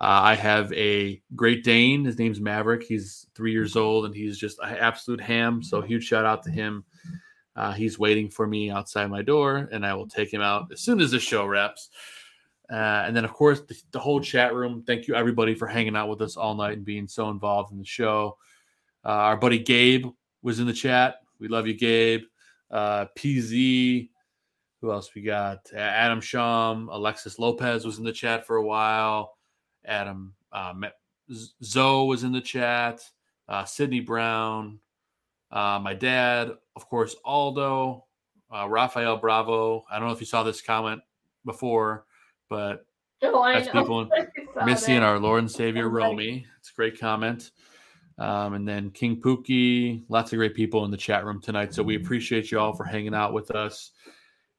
Uh, 0.00 0.20
I 0.22 0.34
have 0.34 0.72
a 0.72 1.20
Great 1.36 1.62
Dane. 1.62 2.04
His 2.04 2.18
name's 2.18 2.40
Maverick. 2.40 2.82
He's 2.82 3.26
three 3.34 3.52
years 3.52 3.76
old 3.76 4.06
and 4.06 4.14
he's 4.14 4.38
just 4.38 4.58
an 4.60 4.76
absolute 4.76 5.20
ham. 5.20 5.62
So 5.62 5.82
huge 5.82 6.04
shout 6.04 6.24
out 6.24 6.42
to 6.44 6.50
him. 6.50 6.84
Uh, 7.54 7.72
he's 7.72 7.98
waiting 7.98 8.30
for 8.30 8.46
me 8.46 8.70
outside 8.70 9.10
my 9.10 9.20
door, 9.20 9.68
and 9.70 9.84
I 9.84 9.92
will 9.92 10.08
take 10.08 10.32
him 10.32 10.40
out 10.40 10.70
as 10.72 10.80
soon 10.80 11.00
as 11.00 11.10
the 11.10 11.18
show 11.18 11.44
wraps. 11.44 11.90
Uh, 12.72 13.02
and 13.04 13.14
then, 13.14 13.24
of 13.24 13.32
course, 13.32 13.60
the, 13.60 13.76
the 13.90 13.98
whole 13.98 14.20
chat 14.20 14.54
room. 14.54 14.82
Thank 14.86 15.08
you, 15.08 15.14
everybody, 15.14 15.54
for 15.54 15.66
hanging 15.66 15.96
out 15.96 16.08
with 16.08 16.22
us 16.22 16.36
all 16.36 16.54
night 16.54 16.76
and 16.76 16.84
being 16.84 17.08
so 17.08 17.28
involved 17.28 17.72
in 17.72 17.78
the 17.78 17.84
show. 17.84 18.38
Uh, 19.04 19.08
our 19.08 19.36
buddy 19.36 19.58
Gabe 19.58 20.06
was 20.42 20.60
in 20.60 20.66
the 20.66 20.72
chat. 20.72 21.16
We 21.38 21.48
love 21.48 21.66
you, 21.66 21.74
Gabe. 21.74 22.22
Uh, 22.70 23.06
PZ. 23.18 24.08
Who 24.80 24.92
else 24.92 25.10
we 25.14 25.20
got? 25.20 25.70
Adam 25.74 26.20
Shum. 26.20 26.88
Alexis 26.90 27.38
Lopez 27.38 27.84
was 27.84 27.98
in 27.98 28.04
the 28.04 28.12
chat 28.12 28.46
for 28.46 28.56
a 28.56 28.64
while. 28.64 29.34
Adam 29.84 30.34
uh, 30.52 30.74
Zoe 31.62 32.06
was 32.08 32.24
in 32.24 32.32
the 32.32 32.40
chat. 32.40 33.02
uh, 33.48 33.64
Sydney 33.64 34.00
Brown, 34.00 34.78
uh, 35.50 35.78
my 35.82 35.94
dad, 35.94 36.52
of 36.76 36.88
course, 36.88 37.16
Aldo, 37.24 38.04
uh, 38.54 38.68
Rafael 38.68 39.16
Bravo. 39.16 39.84
I 39.90 39.98
don't 39.98 40.06
know 40.08 40.14
if 40.14 40.20
you 40.20 40.26
saw 40.26 40.42
this 40.42 40.60
comment 40.62 41.02
before, 41.44 42.04
but 42.48 42.86
Oh, 43.22 43.44
that's 43.44 43.66
know. 43.74 43.82
people, 43.82 44.08
Missy 44.64 44.94
and 44.94 45.02
that. 45.02 45.08
our 45.08 45.18
Lord 45.18 45.40
and 45.40 45.50
Savior. 45.50 45.88
Romy. 45.88 46.46
It's 46.58 46.70
a 46.70 46.74
great 46.74 46.98
comment. 46.98 47.50
Um, 48.18 48.54
and 48.54 48.66
then 48.68 48.90
King 48.90 49.20
Pookie, 49.20 50.04
lots 50.08 50.32
of 50.32 50.36
great 50.36 50.54
people 50.54 50.84
in 50.84 50.90
the 50.90 50.96
chat 50.96 51.24
room 51.24 51.40
tonight. 51.40 51.74
So 51.74 51.82
we 51.82 51.96
appreciate 51.96 52.50
you 52.50 52.58
all 52.58 52.72
for 52.74 52.84
hanging 52.84 53.14
out 53.14 53.32
with 53.32 53.50
us. 53.50 53.90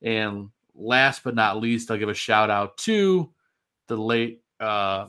And 0.02 0.50
last 0.76 1.24
but 1.24 1.36
not 1.36 1.58
least, 1.62 1.90
I'll 1.92 1.98
give 1.98 2.10
a 2.10 2.14
shout 2.14 2.50
out 2.50 2.78
to 2.80 3.32
the 3.88 3.98
late 3.98 4.41
uh 4.62 5.08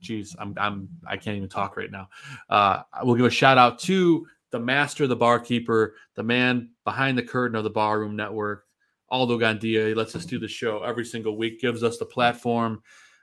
geez, 0.00 0.36
I'm 0.38 0.54
I'm 0.58 0.88
I 1.06 1.16
can't 1.16 1.36
even 1.36 1.48
talk 1.48 1.76
right 1.76 1.90
now. 1.90 2.08
Uh 2.50 2.82
I 2.92 3.04
will 3.04 3.14
give 3.14 3.26
a 3.26 3.30
shout 3.30 3.58
out 3.58 3.78
to 3.80 4.26
the 4.50 4.60
master, 4.60 5.06
the 5.06 5.16
barkeeper, 5.16 5.94
the 6.14 6.22
man 6.22 6.70
behind 6.84 7.18
the 7.18 7.22
curtain 7.22 7.56
of 7.56 7.64
the 7.64 7.70
barroom 7.70 8.16
network, 8.16 8.64
Aldo 9.08 9.38
Gandia. 9.38 9.88
He 9.88 9.94
lets 9.94 10.14
us 10.14 10.24
do 10.24 10.38
the 10.38 10.48
show 10.48 10.82
every 10.82 11.04
single 11.04 11.36
week, 11.36 11.60
gives 11.60 11.82
us 11.82 11.98
the 11.98 12.06
platform, 12.06 12.82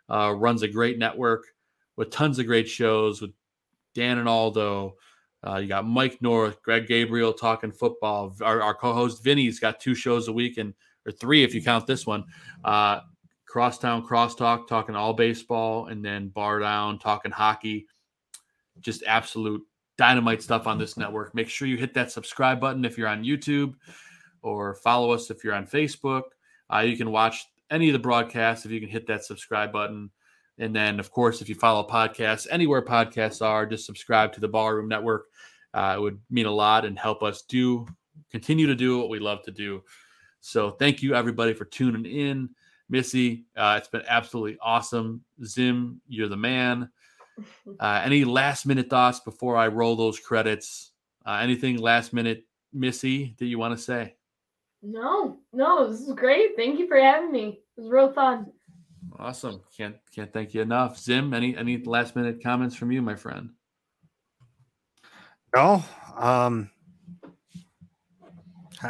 uh, 0.10 0.34
runs 0.36 0.62
a 0.64 0.68
great 0.68 0.98
network 0.98 1.46
with 1.96 2.10
tons 2.10 2.40
of 2.40 2.46
great 2.46 2.68
shows 2.68 3.22
with 3.22 3.32
Dan 3.94 4.18
and 4.18 4.28
Aldo. 4.28 4.96
Uh, 5.46 5.58
you 5.58 5.68
got 5.68 5.86
Mike 5.86 6.22
North, 6.22 6.62
Greg 6.62 6.88
Gabriel 6.88 7.34
talking 7.34 7.72
football. 7.72 8.36
Our, 8.42 8.62
our 8.62 8.74
co-host 8.74 9.24
Vinny's 9.24 9.60
got 9.60 9.80
two 9.80 9.94
shows 9.94 10.28
a 10.28 10.34
week 10.34 10.58
and 10.58 10.74
or 11.06 11.12
three 11.12 11.44
if 11.44 11.54
you 11.54 11.62
count 11.62 11.86
this 11.86 12.06
one. 12.06 12.24
Uh, 12.64 13.02
Crosstown 13.54 14.04
Crosstalk 14.04 14.68
talking 14.68 14.96
all 14.96 15.14
baseball, 15.14 15.86
and 15.86 16.04
then 16.04 16.30
Bar 16.30 16.58
Down 16.58 16.98
talking 16.98 17.32
hockey. 17.32 17.86
Just 18.80 19.04
absolute 19.06 19.62
dynamite 19.96 20.42
stuff 20.42 20.66
on 20.66 20.80
this 20.80 20.98
network. 20.98 21.36
Make 21.36 21.50
sure 21.50 21.68
you 21.68 21.78
hit 21.78 21.94
that 21.94 22.12
subscribe 22.12 22.60
button 22.60 22.84
if 22.84 22.98
you're 22.98 23.08
on 23.08 23.24
YouTube, 23.24 23.76
or 24.42 24.74
follow 24.74 25.12
us 25.12 25.30
if 25.30 25.44
you're 25.44 25.54
on 25.54 25.68
Facebook. 25.68 26.24
Uh, 26.74 26.80
you 26.80 26.98
can 26.98 27.12
watch 27.12 27.46
any 27.70 27.90
of 27.90 27.94
the 27.94 28.00
broadcasts 28.00 28.66
if 28.66 28.72
you 28.72 28.80
can 28.80 28.90
hit 28.90 29.06
that 29.06 29.24
subscribe 29.24 29.72
button. 29.72 30.10
And 30.58 30.76
then, 30.76 31.00
of 31.00 31.12
course, 31.12 31.40
if 31.40 31.48
you 31.48 31.54
follow 31.54 31.88
podcasts 31.88 32.48
anywhere 32.50 32.82
podcasts 32.82 33.46
are, 33.46 33.68
just 33.68 33.86
subscribe 33.86 34.34
to 34.34 34.40
the 34.40 34.48
Barroom 34.48 34.88
Network. 34.88 35.28
Uh, 35.76 35.94
it 35.96 36.02
would 36.02 36.20
mean 36.32 36.48
a 36.48 36.52
lot 36.52 36.86
and 36.86 36.98
help 36.98 37.22
us 37.22 37.44
do 37.44 37.86
continue 38.32 38.66
to 38.66 38.74
do 38.74 38.98
what 38.98 39.10
we 39.10 39.20
love 39.20 39.44
to 39.44 39.52
do. 39.52 39.84
So, 40.42 40.72
thank 40.72 41.04
you 41.04 41.14
everybody 41.14 41.54
for 41.54 41.66
tuning 41.66 42.08
in. 42.08 42.50
Missy, 42.90 43.46
uh, 43.56 43.76
it's 43.80 43.88
been 43.88 44.04
absolutely 44.08 44.58
awesome. 44.62 45.24
Zim, 45.44 46.02
you're 46.08 46.30
the 46.30 46.38
man. 46.38 46.90
Uh, 47.80 48.00
any 48.06 48.24
last 48.24 48.68
minute 48.68 48.92
thoughts 48.92 49.20
before 49.20 49.58
I 49.58 49.68
roll 49.68 49.96
those 49.96 50.20
credits? 50.20 50.92
Uh, 51.26 51.40
anything 51.42 51.78
last 51.78 52.14
minute, 52.14 52.46
Missy, 52.72 53.34
that 53.40 53.46
you 53.48 53.58
want 53.58 53.76
to 53.76 53.84
say? 53.84 54.14
No, 54.84 55.40
no, 55.52 55.90
this 55.90 56.02
is 56.02 56.14
great. 56.14 56.56
Thank 56.56 56.78
you 56.78 56.88
for 56.88 56.98
having 56.98 57.32
me. 57.32 57.62
It 57.76 57.82
was 57.82 57.90
real 57.90 58.14
fun. 58.14 58.52
Awesome. 59.18 59.62
Can't 59.76 59.96
can't 60.14 60.32
thank 60.32 60.54
you 60.54 60.62
enough. 60.62 61.00
Zim, 61.00 61.34
any 61.34 61.56
any 61.56 61.78
last 61.78 62.16
minute 62.16 62.44
comments 62.44 62.76
from 62.76 62.92
you, 62.92 63.02
my 63.02 63.16
friend? 63.16 63.50
No. 65.56 65.84
Um 66.18 66.70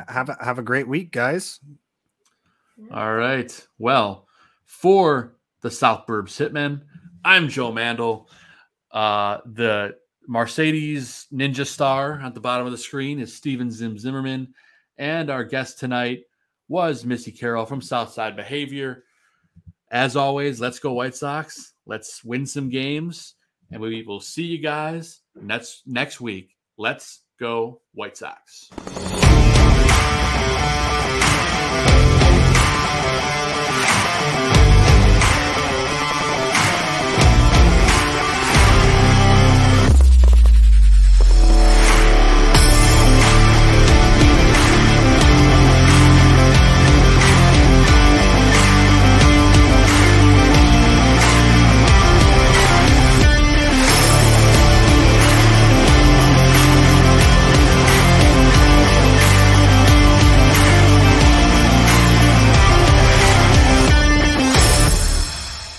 have 0.07 0.29
a, 0.29 0.37
have 0.43 0.59
a 0.59 0.63
great 0.63 0.87
week, 0.87 1.11
guys. 1.11 1.59
All 2.91 3.15
right. 3.15 3.67
Well, 3.77 4.27
for 4.65 5.35
the 5.61 5.71
South 5.71 6.05
Burbs 6.07 6.37
Hitmen, 6.37 6.81
I'm 7.23 7.49
Joe 7.49 7.71
Mandel. 7.71 8.29
Uh, 8.91 9.39
the 9.45 9.95
Mercedes 10.27 11.27
Ninja 11.33 11.65
Star 11.65 12.19
at 12.23 12.33
the 12.33 12.39
bottom 12.39 12.65
of 12.65 12.71
the 12.71 12.77
screen 12.77 13.19
is 13.19 13.33
Steven 13.33 13.71
Zim 13.71 13.97
Zimmerman. 13.97 14.53
And 14.97 15.29
our 15.29 15.43
guest 15.43 15.79
tonight 15.79 16.23
was 16.67 17.05
Missy 17.05 17.31
Carroll 17.31 17.65
from 17.65 17.81
Southside 17.81 18.35
Behavior. 18.35 19.03
As 19.91 20.15
always, 20.15 20.59
let's 20.59 20.79
go 20.79 20.93
White 20.93 21.15
Sox. 21.15 21.73
Let's 21.85 22.23
win 22.23 22.45
some 22.45 22.69
games. 22.69 23.35
And 23.71 23.81
we 23.81 24.03
will 24.03 24.21
see 24.21 24.43
you 24.43 24.59
guys 24.59 25.21
next 25.35 25.83
next 25.85 26.21
week. 26.21 26.55
Let's 26.77 27.21
go 27.39 27.81
White 27.93 28.17
Sox. 28.17 28.69